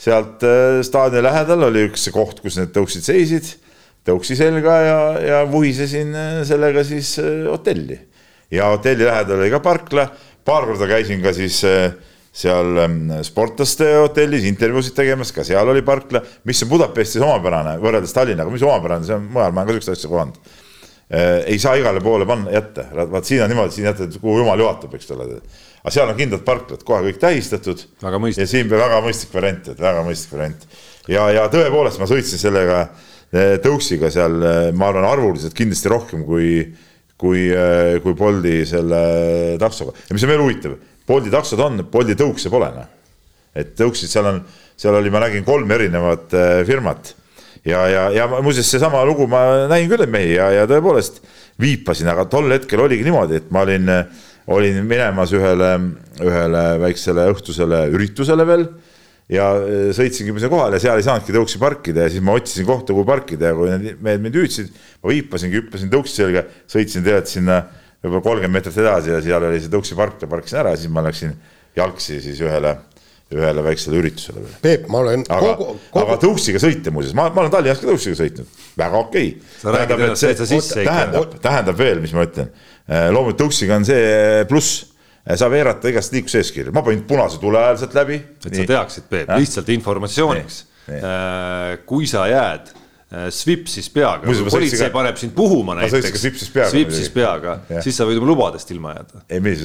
sealt 0.00 0.44
äh, 0.48 0.80
staadioni 0.86 1.24
lähedal 1.28 1.68
oli 1.70 1.86
üks 1.88 2.08
koht, 2.12 2.44
kus 2.44 2.60
need 2.60 2.74
tõuksid 2.76 3.08
seisid 3.08 3.54
tõuksi 4.10 4.36
selga 4.38 4.76
ja, 4.84 5.00
ja 5.22 5.40
vuhisesin 5.50 6.14
äh, 6.16 6.30
sellega 6.48 6.84
siis 6.86 7.16
äh, 7.22 7.46
hotelli. 7.48 7.98
ja 8.50 8.70
hotelli 8.72 9.06
lähedal 9.06 9.38
oli 9.38 9.50
ka 9.52 9.60
parkla, 9.62 10.06
paar 10.44 10.66
korda 10.68 10.88
käisin 10.90 11.22
ka 11.22 11.32
siis 11.36 11.62
äh, 11.68 11.92
seal 12.32 12.78
ähm, 12.84 13.12
sportlaste 13.26 13.88
hotellis 13.98 14.46
intervjuusid 14.46 14.94
tegemas, 14.94 15.32
ka 15.34 15.44
seal 15.46 15.68
oli 15.68 15.82
parkla, 15.86 16.22
mis 16.46 16.62
on 16.62 16.70
Budapestis 16.70 17.22
omapärane 17.26 17.76
võrreldes 17.82 18.14
Tallinnaga, 18.14 18.52
mis 18.54 18.66
omapärane, 18.66 19.06
see 19.06 19.16
on 19.18 19.30
mujal, 19.30 19.54
ma 19.54 19.64
olen 19.64 19.70
ka 19.70 19.76
sihukest 19.76 19.96
asja 19.96 20.10
kohanud. 20.12 20.58
ei 21.50 21.58
saa 21.58 21.74
igale 21.74 21.98
poole 21.98 22.22
panna, 22.22 22.52
jätta, 22.54 22.84
vaat 23.10 23.26
siin 23.26 23.42
on 23.42 23.50
niimoodi, 23.50 23.74
siin 23.74 23.88
jätad, 23.88 24.14
kuhu 24.22 24.44
jumal 24.44 24.62
juhatab, 24.62 24.94
eks 24.94 25.10
ole. 25.10 25.26
aga 25.82 25.94
seal 25.96 26.12
on 26.12 26.20
kindlad 26.20 26.44
parklad, 26.46 26.84
kohe 26.86 27.02
kõik 27.08 27.18
tähistatud. 27.18 27.82
ja 28.38 28.46
siin 28.46 28.70
väga 28.70 29.02
mõistlik 29.02 29.34
variant, 29.34 29.72
et 29.74 29.82
väga 29.82 30.06
mõistlik 30.06 30.36
variant. 30.38 30.68
ja, 31.10 31.26
ja 31.34 31.48
tõepoolest 31.50 31.98
ma 31.98 32.06
sõitsin 32.06 32.38
sellega 32.38 32.84
Eh, 32.84 33.09
tõuksiga 33.32 34.10
seal, 34.10 34.40
eh, 34.42 34.70
ma 34.74 34.88
arvan, 34.90 35.06
arvuliselt 35.06 35.54
kindlasti 35.54 35.90
rohkem 35.90 36.24
kui, 36.26 36.64
kui, 37.16 37.46
eh, 37.50 37.98
kui 38.02 38.14
Bolti 38.18 38.64
selle 38.66 39.56
taksoga. 39.58 39.94
ja 40.08 40.14
mis 40.14 40.24
on 40.24 40.32
veel 40.32 40.42
huvitav, 40.42 40.74
Bolti 41.06 41.30
taksod 41.30 41.60
on, 41.60 41.84
Bolti 41.90 42.14
tõukse 42.18 42.50
pole 42.50 42.70
noh. 42.74 42.88
et 43.54 43.74
tõuksid 43.78 44.10
seal 44.10 44.26
on, 44.26 44.42
seal 44.76 44.94
oli, 44.94 45.10
ma 45.10 45.20
nägin 45.20 45.44
kolm 45.44 45.70
erinevat 45.70 46.30
firmat 46.66 47.14
ja, 47.64 47.86
ja, 47.88 48.10
ja 48.14 48.26
muuseas, 48.40 48.70
seesama 48.70 49.04
lugu 49.04 49.26
ma 49.26 49.66
nägin 49.70 49.90
küll 49.90 50.04
neid 50.04 50.14
mehi 50.14 50.34
ja, 50.34 50.50
ja 50.54 50.66
tõepoolest 50.70 51.20
viipasin, 51.60 52.08
aga 52.08 52.24
tol 52.30 52.50
hetkel 52.50 52.80
oligi 52.80 53.04
niimoodi, 53.04 53.40
et 53.42 53.50
ma 53.50 53.66
olin, 53.66 53.90
olin 54.50 54.78
minemas 54.86 55.34
ühele, 55.36 55.74
ühele 56.22 56.62
väiksele 56.80 57.26
õhtusele 57.34 57.84
üritusele 57.92 58.46
veel 58.48 58.70
ja 59.30 59.46
e, 59.62 59.80
sõitsingi 59.96 60.34
sinna 60.34 60.50
kohale 60.52 60.78
ja 60.78 60.84
seal 60.86 61.00
ei 61.00 61.06
saanudki 61.06 61.34
tõuksi 61.36 61.60
parkida 61.62 62.06
ja 62.06 62.12
siis 62.12 62.24
ma 62.26 62.34
otsisin 62.38 62.66
kohta, 62.68 62.94
kuhu 62.96 63.06
parkida 63.08 63.52
ja 63.52 63.58
kui 63.58 63.70
need 63.70 64.02
mehed 64.02 64.24
mind 64.24 64.38
hüüdsid, 64.40 64.72
ma 65.02 65.12
viipasingi, 65.14 65.60
hüppasin 65.62 65.92
tõuksi 65.92 66.20
selga, 66.22 66.44
sõitsin 66.70 67.06
tegelikult 67.06 67.34
sinna 67.34 67.62
võib-olla 68.02 68.26
kolmkümmend 68.26 68.56
meetrit 68.58 68.80
edasi 68.82 69.12
ja 69.12 69.22
seal 69.24 69.48
oli 69.50 69.62
see 69.62 69.72
tõuksi 69.72 69.98
park 69.98 70.24
ja 70.24 70.30
parkisin 70.30 70.62
ära 70.62 70.74
ja 70.74 70.80
siis 70.80 70.92
ma 70.92 71.04
läksin 71.06 71.34
jalgsi 71.76 72.18
siis 72.24 72.40
ühele 72.42 72.74
ühele 73.30 73.62
väiksele 73.62 74.00
üritusele 74.00 74.42
veel. 74.42 74.54
Peep, 74.62 74.86
ma 74.90 75.04
olen 75.04 75.22
aga, 75.30 75.52
kogu, 75.54 75.76
kogu... 75.92 76.00
aga 76.02 76.16
tõuksiga 76.24 76.62
sõita 76.62 76.90
muuseas, 76.90 77.14
ma, 77.14 77.28
ma 77.30 77.44
olen 77.44 77.52
Tallinnas 77.54 77.78
ka 77.78 77.86
tõuksiga 77.86 78.18
sõitnud, 78.18 78.56
väga 78.80 79.02
okei. 79.04 79.28
Okay.. 79.36 79.74
tähendab, 79.76 80.02
et 80.08 80.18
see, 80.18 80.82
tähendab, 80.82 81.36
tähendab 81.44 81.78
veel, 81.78 82.00
mis 82.02 82.14
ma 82.16 82.26
ütlen, 82.26 82.50
e, 82.88 83.04
loomulikult 83.14 83.44
tõuksiga 83.44 83.78
on 83.78 83.86
see 83.86 84.08
pluss 84.50 84.89
saab 85.36 85.52
eirata 85.58 85.88
igast 85.92 86.12
liikluseeskirju, 86.16 86.72
ma 86.74 86.82
panin 86.86 87.02
punase 87.08 87.38
tule 87.42 87.58
ajal 87.60 87.80
sealt 87.84 87.94
läbi. 88.00 88.20
et 88.44 88.50
nii. 88.52 88.60
sa 88.64 88.68
teaksid, 88.74 89.08
Peep, 89.10 89.32
lihtsalt 89.36 89.68
informatsiooniks. 89.76 90.64
Äh, 90.90 91.76
kui 91.86 92.06
sa 92.10 92.24
jääd 92.26 92.70
äh, 93.12 93.28
svipsis 93.30 93.86
peaga, 93.94 94.24
politsei 94.50 94.88
ka- 94.88 94.94
paneb 94.94 95.18
sind 95.20 95.34
puhuma 95.36 95.76
näiteks 95.78 96.16
svipsis 96.18 96.48
peaga 96.50 96.70
svipsis 96.72 97.10
peaga 97.14 97.52
siis 97.84 97.94
sa 98.00 98.06
võid 98.08 98.18
oma 98.18 98.26
lubadest 98.32 98.72
ilma 98.74 98.96
jääda. 98.96 99.22
ei, 99.30 99.38
mis. 99.44 99.62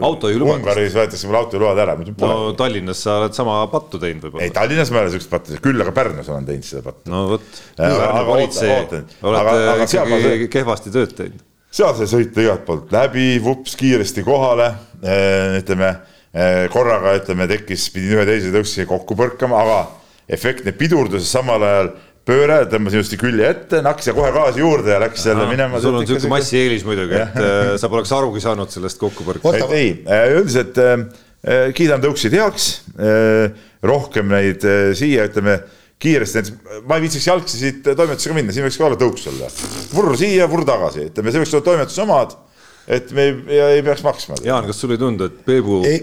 Autojuhilubadest. 0.00 0.62
Ungaris 0.62 0.96
võetakse 0.96 1.28
mul 1.28 1.36
autojuhiload 1.42 1.82
ära, 1.84 1.96
no 2.22 2.30
Tallinnas 2.56 3.02
sa 3.04 3.18
oled 3.20 3.36
sama 3.36 3.58
pattu 3.72 4.00
teinud 4.00 4.22
ei, 4.22 4.30
võib-olla. 4.30 4.50
Tallinnas 4.56 4.92
ma 4.94 5.02
ei 5.02 5.08
ole 5.08 5.14
siukest 5.16 5.32
pattu, 5.34 5.58
küll 5.66 5.84
aga 5.84 5.92
Pärnus 5.98 6.30
olen 6.32 6.48
teinud 6.48 6.68
seda 6.70 6.86
pattu. 6.88 7.12
no 7.12 7.24
vot, 7.34 7.62
Aga- 7.76 7.90
Pärnu 8.00 8.24
politsei 8.30 8.72
ma 10.08 10.22
ikkagi 10.22 10.48
kehvasti 10.56 10.94
tööd 10.94 11.12
teinud. 11.18 11.44
seal 11.72 11.94
sai 12.00 12.08
sõita 12.14 12.46
igalt 12.46 12.64
poolt 12.68 12.92
läbi, 12.96 13.34
vups 13.44 13.76
kiiresti 13.80 14.24
kohale, 14.24 14.72
ütleme 15.02 15.90
eh, 16.32 16.68
korraga 16.72 17.16
ütleme 17.18 17.48
tekkis, 17.50 17.88
pidin 17.94 18.16
ühe 18.18 18.28
teise 18.28 18.52
tõuksi 18.54 18.86
kokku 18.88 19.18
põrkama, 19.18 19.62
aga 19.64 19.80
efektne 20.32 20.74
pidurdus 20.76 21.26
samal 21.30 21.64
ajal 21.66 21.92
pööre, 22.28 22.60
tõmbasin 22.70 23.02
just 23.02 23.16
külje 23.18 23.48
ette, 23.50 23.82
nakkas 23.82 24.08
ja 24.12 24.14
kohe 24.14 24.30
gaasi 24.34 24.62
juurde 24.62 24.94
ja 24.94 25.00
läks 25.02 25.26
jälle 25.26 25.48
minema. 25.50 25.80
sul 25.82 25.98
on 25.98 26.06
siuke 26.06 26.30
massieelis 26.30 26.84
muidugi, 26.86 27.18
et 27.18 27.38
äh, 27.42 27.74
sa 27.82 27.90
poleks 27.90 28.14
arugi 28.14 28.42
saanud 28.44 28.70
sellest 28.70 29.00
kokkupõrkest. 29.02 29.74
Ei, 29.74 29.96
üldiselt 30.36 30.78
äh, 30.78 31.06
kiidan 31.74 32.02
tõuksid 32.04 32.36
heaks, 32.38 32.68
rohkem 33.82 34.30
neid 34.30 34.62
äh, 34.68 34.92
siia, 34.98 35.26
ütleme 35.30 35.58
kiiresti, 36.02 36.44
ma 36.86 36.98
ei 36.98 37.04
viitsiks 37.04 37.26
jalgsi 37.28 37.58
siit 37.58 37.84
toimetusega 37.86 38.34
minna, 38.34 38.54
siin 38.54 38.66
võiks 38.66 38.78
ka 38.78 38.88
olla 38.88 38.98
tõuks 38.98 39.26
olla. 39.30 39.50
vurr 39.92 40.16
siia, 40.18 40.48
vurr 40.50 40.66
tagasi, 40.66 41.08
ütleme, 41.10 41.34
see 41.34 41.42
võiks 41.42 41.54
olla 41.54 41.66
toimetuse 41.68 42.02
omad, 42.06 42.34
et 42.88 43.12
me 43.14 43.26
ei, 43.28 43.56
ja 43.56 43.68
ei 43.76 43.82
peaks 43.86 44.02
maksma. 44.04 44.38
Jaan, 44.44 44.66
kas 44.66 44.80
sulle 44.82 44.96
ei 44.98 45.02
tundu, 45.02 45.28
et 45.30 45.44
Peebu 45.46 45.82
Ei,, 45.86 46.00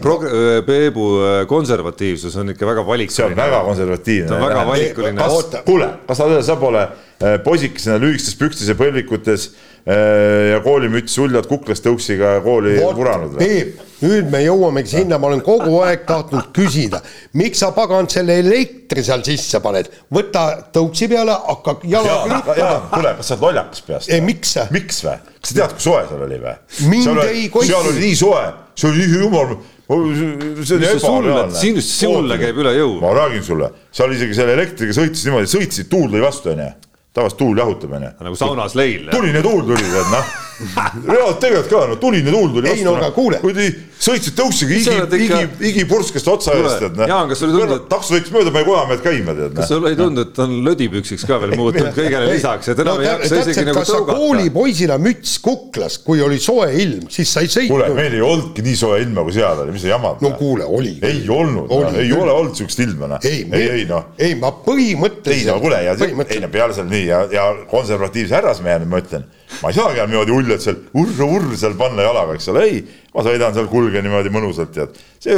Peebu 0.65 1.07
äh, 1.23 1.41
konservatiivsus 1.49 2.37
on 2.39 2.53
ikka 2.53 2.67
väga 2.69 2.83
see 2.83 2.87
on 2.87 2.93
valikuline? 2.93 3.41
väga 3.41 3.61
konservatiivne. 3.67 4.29
ta 4.29 4.35
on 4.37 4.45
väga 4.47 4.65
valikuline. 4.67 5.27
kuule, 5.65 5.89
kas 6.07 6.21
sa, 6.23 6.29
sa 6.51 6.55
pole 6.61 6.85
äh, 6.85 7.35
poisikesena 7.43 7.99
lühikestes 7.99 8.39
pükstes 8.39 8.71
ja 8.71 8.77
põlvikutes 8.79 9.49
äh, 9.49 10.53
ja 10.53 10.63
koolimüts 10.63 11.17
uljad 11.19 11.49
kuklas 11.51 11.83
tõuksiga 11.83 12.39
kooli 12.45 12.79
vuranud 12.95 13.35
või? 13.35 13.43
Peep, 13.43 13.88
nüüd 14.03 14.29
me 14.31 14.41
jõuamegi 14.43 14.93
sinna, 14.93 15.19
ma 15.19 15.29
olen 15.29 15.41
kogu 15.45 15.79
aeg 15.83 16.05
tahtnud 16.07 16.51
küsida, 16.55 17.01
miks 17.39 17.61
sa 17.63 17.71
pagan 17.75 18.07
selle 18.11 18.39
elektri 18.41 19.03
seal 19.05 19.23
sisse 19.27 19.61
paned, 19.63 19.89
võta 20.15 20.45
tõuksi 20.75 21.09
peale, 21.11 21.35
hakka 21.49 21.75
jalaga 21.89 22.55
jaa, 22.57 22.77
kuule, 22.93 23.13
kas 23.19 23.31
sa 23.31 23.35
oled 23.35 23.45
lollakas 23.47 23.83
peast? 23.87 24.13
Ei, 24.13 24.23
miks? 24.25 24.55
miks 24.75 25.03
või? 25.05 25.17
kas 25.39 25.51
sa 25.51 25.59
tead, 25.59 25.75
kui 25.75 25.85
soe 25.87 26.03
seal 26.09 26.25
oli 26.27 26.39
või? 26.45 26.55
Mind 26.93 27.23
ei 27.25 27.45
koti. 27.53 27.71
seal 27.71 27.91
oli 27.91 28.03
nii 28.05 28.19
soe, 28.23 28.43
see 28.79 28.91
oli 28.91 29.07
jumal, 29.13 29.55
see 29.89 30.77
oli 30.79 30.91
ebareaalne. 30.93 31.59
sinust- 31.59 31.95
sulle 31.99 32.39
käib 32.41 32.61
üle 32.63 32.75
jõu. 32.77 32.99
ma 33.03 33.15
räägin 33.23 33.47
sulle, 33.51 33.73
seal 33.91 34.15
isegi 34.15 34.37
selle 34.37 34.55
elektriga 34.55 34.95
sõitis 34.95 35.25
niimoodi, 35.27 35.51
sõitsid, 35.57 35.91
tuul 35.91 36.07
lõi 36.13 36.23
vastu, 36.23 36.53
onju. 36.55 36.69
tavaliselt 37.13 37.41
tuul 37.43 37.65
jahutab, 37.65 37.97
onju. 37.99 38.13
nagu 38.29 38.39
saunas 38.39 38.77
leil. 38.79 39.09
tuline 39.11 39.43
tuul 39.43 39.65
tuli, 39.67 39.89
tead 39.89 40.15
noh. 40.15 40.37
reaalselt 41.11 41.39
tegelikult 41.43 41.71
ka, 41.71 41.85
no 41.89 41.95
tuline 42.01 42.31
tuul 42.33 42.51
tuli 42.57 42.69
Ei, 42.73 42.83
no 42.83 42.95
aga 42.99 43.11
kuule. 43.15 43.39
kuidagi 43.43 43.71
sõitsid 43.99 44.35
tõuksiga 44.37 44.75
higi 44.75 44.91
ikka- 44.95 45.17
higi, 45.19 45.47
higipurskest 45.63 46.27
otsa 46.31 46.53
Kuule, 46.55 46.69
eest, 46.69 46.83
tead 46.83 46.99
noh. 46.99 47.09
Jaan, 47.11 47.29
kas 47.31 47.41
sulle 47.41 47.55
ei 47.55 47.59
tundu, 47.63 47.75
et- 47.79 47.87
takso 47.91 48.13
sõitis 48.15 48.31
mööda 48.35 48.53
meie 48.55 48.67
kojamehed 48.67 49.01
käima, 49.03 49.35
tead 49.35 49.55
kas 49.55 49.65
noh. 49.65 49.69
sulle 49.73 49.91
ei 49.91 49.97
tundu, 49.99 50.23
et 50.27 50.39
on 50.39 50.55
lödipüksiks 50.67 51.25
ka 51.27 51.39
veel 51.41 51.55
muutunud 51.59 51.95
kõigele 51.95 52.29
lisaks, 52.31 52.71
et 52.73 52.79
enam 52.83 53.01
ei 53.03 53.09
jaksa 53.09 53.41
isegi 53.43 53.65
nagu 53.67 53.79
kas 53.79 53.91
sa 53.91 53.97
tõugata? 53.97 54.17
koolipoisina 54.19 54.99
müts 55.03 55.35
kuklas, 55.43 55.97
kui 56.05 56.23
oli 56.23 56.39
soe 56.43 56.69
ilm, 56.79 57.09
siis 57.11 57.33
sa 57.33 57.43
ei 57.43 57.51
kuule, 57.51 57.89
sõitnud. 57.89 57.95
meil 57.99 58.15
ei 58.19 58.23
olnudki 58.29 58.65
nii 58.69 58.79
soe 58.79 59.01
ilma, 59.03 59.25
kui 59.27 59.35
seal 59.35 59.63
oli, 59.65 59.75
mis 59.75 59.83
sa 59.83 59.91
jamad. 59.93 60.23
no 60.23 60.31
kuule, 60.39 60.63
oli. 60.63 60.95
ei 61.01 61.25
olnud, 61.27 61.71
ei 61.99 62.13
ole 62.15 62.31
olnud 62.31 62.55
siukest 62.55 62.79
ilma, 62.87 63.11
noh. 63.15 63.27
ei, 63.27 63.43
ei, 63.51 63.67
ei 63.81 63.85
noh. 63.89 64.13
ei 64.17 64.35
ma 64.39 64.53
põhimõtteliselt. 64.63 65.43
ei 65.43 65.51
no 65.51 65.59
kuule 65.59 65.83
ja 65.83 65.95
ei 65.99 66.39
no 66.39 66.51
peale 66.51 66.77
seal 66.77 66.87
nii 66.87 67.05
ja, 67.07 67.25
ja 67.31 67.49
konservatiivse 67.67 68.39
härrasmehena 68.39 68.87
ma 68.87 69.03
ütlen, 69.03 69.27
ma 69.59 69.73
ei 69.73 69.75
saagi 69.75 69.99
enam 69.99 70.13
niimoodi 70.13 70.39
uljalt 70.49 70.65
seal 70.65 70.79
urr-urr 70.97 71.53
seal 71.61 71.77
panna 71.79 72.03
jalaga, 72.09 72.35
eks 72.35 72.49
ole, 72.51 72.65
ei, 72.67 72.81
ma 73.13 73.23
sõidan 73.25 73.53
seal, 73.55 73.69
kulgen 73.71 74.03
niimoodi 74.05 74.33
mõnusalt, 74.33 74.73
tead. 74.75 74.97
see 75.21 75.37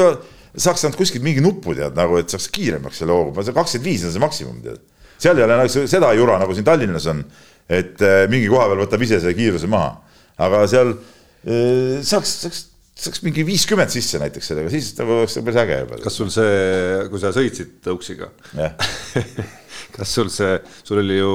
saaks 0.52 0.82
saanud 0.84 0.98
kuskilt 1.00 1.24
mingi 1.24 1.44
nupu 1.44 1.76
tead 1.78 1.96
nagu, 1.96 2.18
et 2.20 2.32
saaks 2.34 2.50
kiiremaks 2.56 3.04
selle 3.04 3.14
hoogu, 3.16 3.36
see 3.44 3.54
kakskümmend 3.56 3.88
viis 3.88 4.08
on 4.08 4.12
see 4.16 4.24
maksimum 4.24 4.58
tead. 4.66 4.82
seal 5.22 5.38
ei 5.40 5.46
ole 5.46 5.60
nagu 5.62 5.72
se- 5.72 5.86
seda 5.92 6.10
jura, 6.18 6.40
nagu 6.42 6.56
siin 6.58 6.66
Tallinnas 6.68 7.06
on, 7.12 7.22
et 7.72 8.02
eh, 8.04 8.26
mingi 8.32 8.50
koha 8.52 8.66
peal 8.72 8.82
võtab 8.84 9.06
ise 9.06 9.22
see 9.24 9.36
kiiruse 9.38 9.70
maha, 9.72 9.94
aga 10.42 10.66
seal 10.68 10.92
eh, 11.46 12.02
saaks, 12.04 12.34
saaks, 12.44 12.64
saaks 13.06 13.24
mingi 13.24 13.46
viiskümmend 13.48 13.94
sisse 13.94 14.20
näiteks 14.22 14.52
sellega, 14.52 14.74
siis 14.74 14.92
nagu 15.00 15.22
oleks 15.22 15.38
päris 15.40 15.62
äge 15.64 15.80
juba. 15.86 16.02
kas 16.04 16.20
sul 16.20 16.34
see, 16.34 17.08
kui 17.14 17.22
sa 17.24 17.32
sõitsid 17.38 17.78
tõuksiga, 17.88 18.28
kas 19.96 20.14
sul 20.18 20.30
see, 20.34 20.58
sul 20.88 21.02
oli 21.04 21.18
ju 21.20 21.32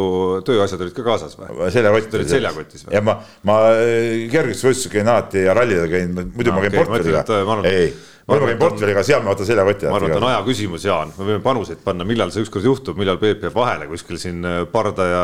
tööasjad 0.47 0.81
olid 0.87 0.95
ka 0.97 1.05
kaasas 1.07 1.37
või? 1.39 1.49
seljakott 1.74 2.15
olid 2.19 2.31
seljakotis 2.33 2.87
või? 2.87 2.95
ja 2.97 3.03
ma, 3.05 3.19
ma 3.49 3.57
äh, 3.74 4.27
kergejõustivõistlusel 4.33 4.95
käin 4.99 5.11
alati 5.12 5.45
ja 5.47 5.55
rallidel 5.57 5.89
käin, 5.93 6.12
muidu 6.16 6.53
Ah, 6.53 6.59
ma 6.59 6.66
käin 6.66 6.77
ma 6.77 6.85
portfelliga 6.85 7.24
arvan- 7.27 7.69
ei, 7.70 7.91
on- 8.27 8.59
portfelliga, 8.59 9.03
seal 9.07 9.23
ma 9.23 9.31
võtan 9.35 9.47
seljakotti. 9.47 9.86
ma 9.86 9.97
arvan, 10.01 10.11
et 10.11 10.16
on 10.19 10.24
aja 10.27 10.40
küsimus, 10.47 10.85
Jaan, 10.85 11.12
me 11.19 11.24
võime 11.28 11.43
panuseid 11.44 11.78
panna, 11.85 12.05
millal 12.09 12.32
see 12.35 12.43
ükskord 12.43 12.65
juhtub, 12.66 12.98
millal 12.98 13.20
Peep 13.23 13.44
jääb 13.47 13.55
vahele 13.55 13.86
kuskil 13.86 14.19
siin 14.19 14.43
äh, 14.44 14.65
Parda 14.73 15.07
ja 15.07 15.23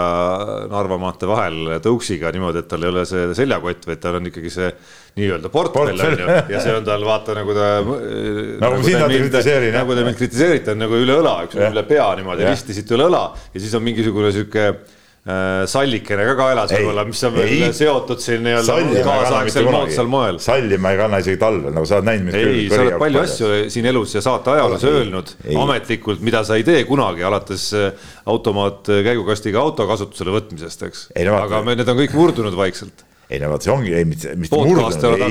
Narva 0.71 0.99
maantee 1.03 1.27
vahel 1.31 1.81
tõuksiga 1.83 2.31
niimoodi, 2.33 2.63
et 2.63 2.71
tal 2.71 2.87
ei 2.87 2.93
ole 2.93 3.05
see 3.09 3.35
seljakott, 3.35 3.89
vaid 3.91 4.03
tal 4.05 4.21
on 4.21 4.31
ikkagi 4.31 4.55
see 4.55 4.71
nii-öelda 5.19 5.51
portfell 5.53 5.99
on 6.07 6.19
ju, 6.23 6.31
ja 6.55 6.63
see 6.63 6.77
on 6.79 6.87
tal 6.87 7.03
vaata 7.05 7.35
nagu 7.37 7.59
ta. 7.59 7.69
Nagu 7.83 8.83
sind 8.87 9.03
alati 9.03 9.21
kritiseerin, 9.27 9.75
nagu 9.75 9.99
te 9.99 10.07
mind 10.07 10.23
kritiseerite, 10.23 10.77
on 10.77 10.85
nagu 10.87 11.03
üle 11.03 11.19
õla, 11.19 11.37
üks 11.49 11.59
on 11.59 11.67
Jah. 11.67 11.75
üle 11.75 11.87
pea 11.91 12.09
niimoodi 12.23 12.47
risti 12.49 12.79
siit 12.79 12.95
üle 12.95 13.11
õla 13.11 13.27
ja 13.53 13.61
siis 13.61 13.75
on 13.75 13.83
mingisugune 13.83 14.31
sihuke 14.33 14.69
äh, 14.71 15.01
sallikene 15.23 16.25
ka 16.27 16.33
kaelas 16.35 16.73
võib-olla, 16.75 17.05
mis 17.07 17.21
on 17.29 17.37
veel 17.37 17.75
seotud 17.79 18.19
siin 18.19 18.41
nii-öelda 18.43 19.05
kaasaegsel 19.07 19.69
moodsal 19.71 20.09
moel 20.11 20.41
salli 20.43 20.79
ma 20.83 20.91
ei 20.91 20.99
kanna 20.99 21.21
isegi 21.23 21.39
talvel, 21.39 21.71
nagu 21.77 21.87
sa 21.87 22.01
oled 22.01 22.09
näinud. 22.09 22.35
ei, 22.35 22.65
sa 22.73 22.81
oled 22.83 22.97
palju 22.99 23.21
asju 23.23 23.51
siin 23.71 23.87
elus 23.93 24.17
ja 24.17 24.25
saate 24.25 24.51
ajaloos 24.57 24.83
Ei, 24.83 24.97
öelnud 24.99 25.31
ei. 25.47 25.55
ametlikult, 25.63 26.25
mida 26.27 26.43
sa 26.49 26.59
ei 26.59 26.67
tee 26.67 26.83
kunagi, 26.89 27.23
alates 27.29 27.69
äh, 27.79 28.11
automaat 28.35 28.91
käigukastiga 28.91 29.63
auto 29.63 29.87
kasutusele 29.87 30.35
võtmisest, 30.35 30.87
eks. 30.91 31.07
No 31.31 31.39
aga 31.39 31.63
me, 31.63 31.79
need 31.79 31.95
on 31.95 32.03
kõik 32.03 32.19
murdunud 32.19 32.59
vaikselt. 32.59 33.07
ei 33.31 33.39
no 33.39 33.55
vot, 33.55 33.63
see 33.63 33.77
ongi, 33.77 33.95
ei 33.95 34.09
mitte, 34.09 34.35
mitte 34.35 34.59
oled 35.07 35.23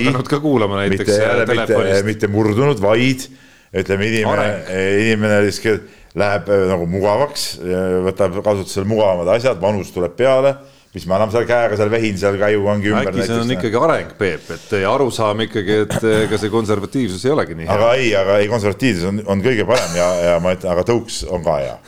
ei. 0.87 0.95
mitte, 0.95 1.19
äh, 1.19 1.41
mitte, 1.51 2.03
mitte 2.07 2.31
murdunud, 2.31 2.79
vaid 2.79 3.27
ütleme, 3.75 4.07
inimene 4.07 4.47
inimene 5.03 5.43
lihtsalt 5.49 5.99
läheb 6.19 6.51
äh, 6.51 6.67
nagu 6.71 6.87
mugavaks, 6.91 7.47
võtab 8.07 8.41
kasutusele 8.43 8.87
mugavamad 8.89 9.31
asjad, 9.37 9.59
vanus 9.61 9.93
tuleb 9.95 10.17
peale, 10.17 10.55
mis 10.91 11.05
ma 11.07 11.15
enam 11.21 11.31
seal 11.31 11.45
käega 11.47 11.77
seal 11.79 11.91
vehin 11.93 12.19
seal 12.19 12.35
käigukangi 12.39 12.91
ümber. 12.91 13.13
äkki 13.13 13.27
see 13.29 13.39
on 13.39 13.55
ikkagi 13.55 13.79
areng, 13.79 14.11
Peep, 14.19 14.49
et 14.57 14.75
ja 14.81 14.91
arusaam 14.91 15.45
ikkagi, 15.47 15.79
et 15.85 16.09
ega 16.25 16.41
see 16.41 16.51
konservatiivsus 16.51 17.23
ei 17.27 17.33
olegi 17.35 17.55
nii 17.55 17.69
hea. 17.69 17.79
aga 17.79 17.93
ei, 17.95 18.11
aga 18.19 18.37
ei, 18.41 18.51
konservatiivsus 18.51 19.07
on, 19.07 19.23
on 19.31 19.43
kõige 19.45 19.67
parem 19.69 19.95
ja, 19.95 20.11
ja 20.27 20.37
ma 20.43 20.55
ütlen, 20.57 20.73
aga 20.75 20.85
tõuks 20.91 21.23
on 21.31 21.47
ka 21.47 21.57
hea 21.63 21.79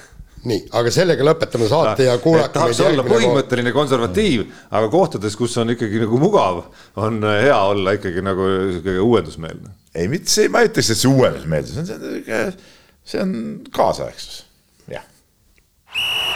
nii, 0.47 0.63
aga 0.75 0.91
sellega 0.91 1.25
lõpetame 1.27 1.67
saate 1.71 2.07
ja 2.07 2.15
kuulake 2.21 2.51
tahaks 2.57 2.81
olla 2.83 3.05
põhimõtteline 3.07 3.71
konservatiiv, 3.75 4.45
aga 4.75 4.89
kohtades, 4.91 5.37
kus 5.39 5.55
on 5.61 5.71
ikkagi 5.75 6.01
nagu 6.03 6.19
mugav, 6.19 6.65
on 6.99 7.23
hea 7.27 7.59
olla 7.71 7.95
ikkagi 7.95 8.23
nagu 8.25 8.47
sihuke 8.73 8.97
uuendusmeelne. 9.03 9.71
ei, 9.95 10.09
mitte 10.11 10.31
see, 10.31 10.49
ma 10.51 10.63
ei 10.63 10.71
ütleks, 10.71 10.91
et 10.91 10.99
see 10.99 11.11
uuendusmeelsus 11.11 11.79
on, 11.79 11.87
see 11.87 12.39
on, 12.39 12.57
see 13.03 13.21
on 13.21 13.61
kaasaegsus, 13.71 14.45
jah. 14.87 15.03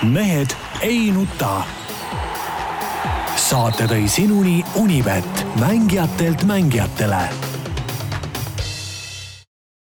mehed 0.03 0.55
ei 0.81 1.11
nuta. 1.11 1.63
saate 3.47 3.87
tõi 3.87 4.07
sinuni 4.11 4.63
Unibet, 4.75 5.45
mängijatelt 5.59 6.43
mängijatele 6.43 7.56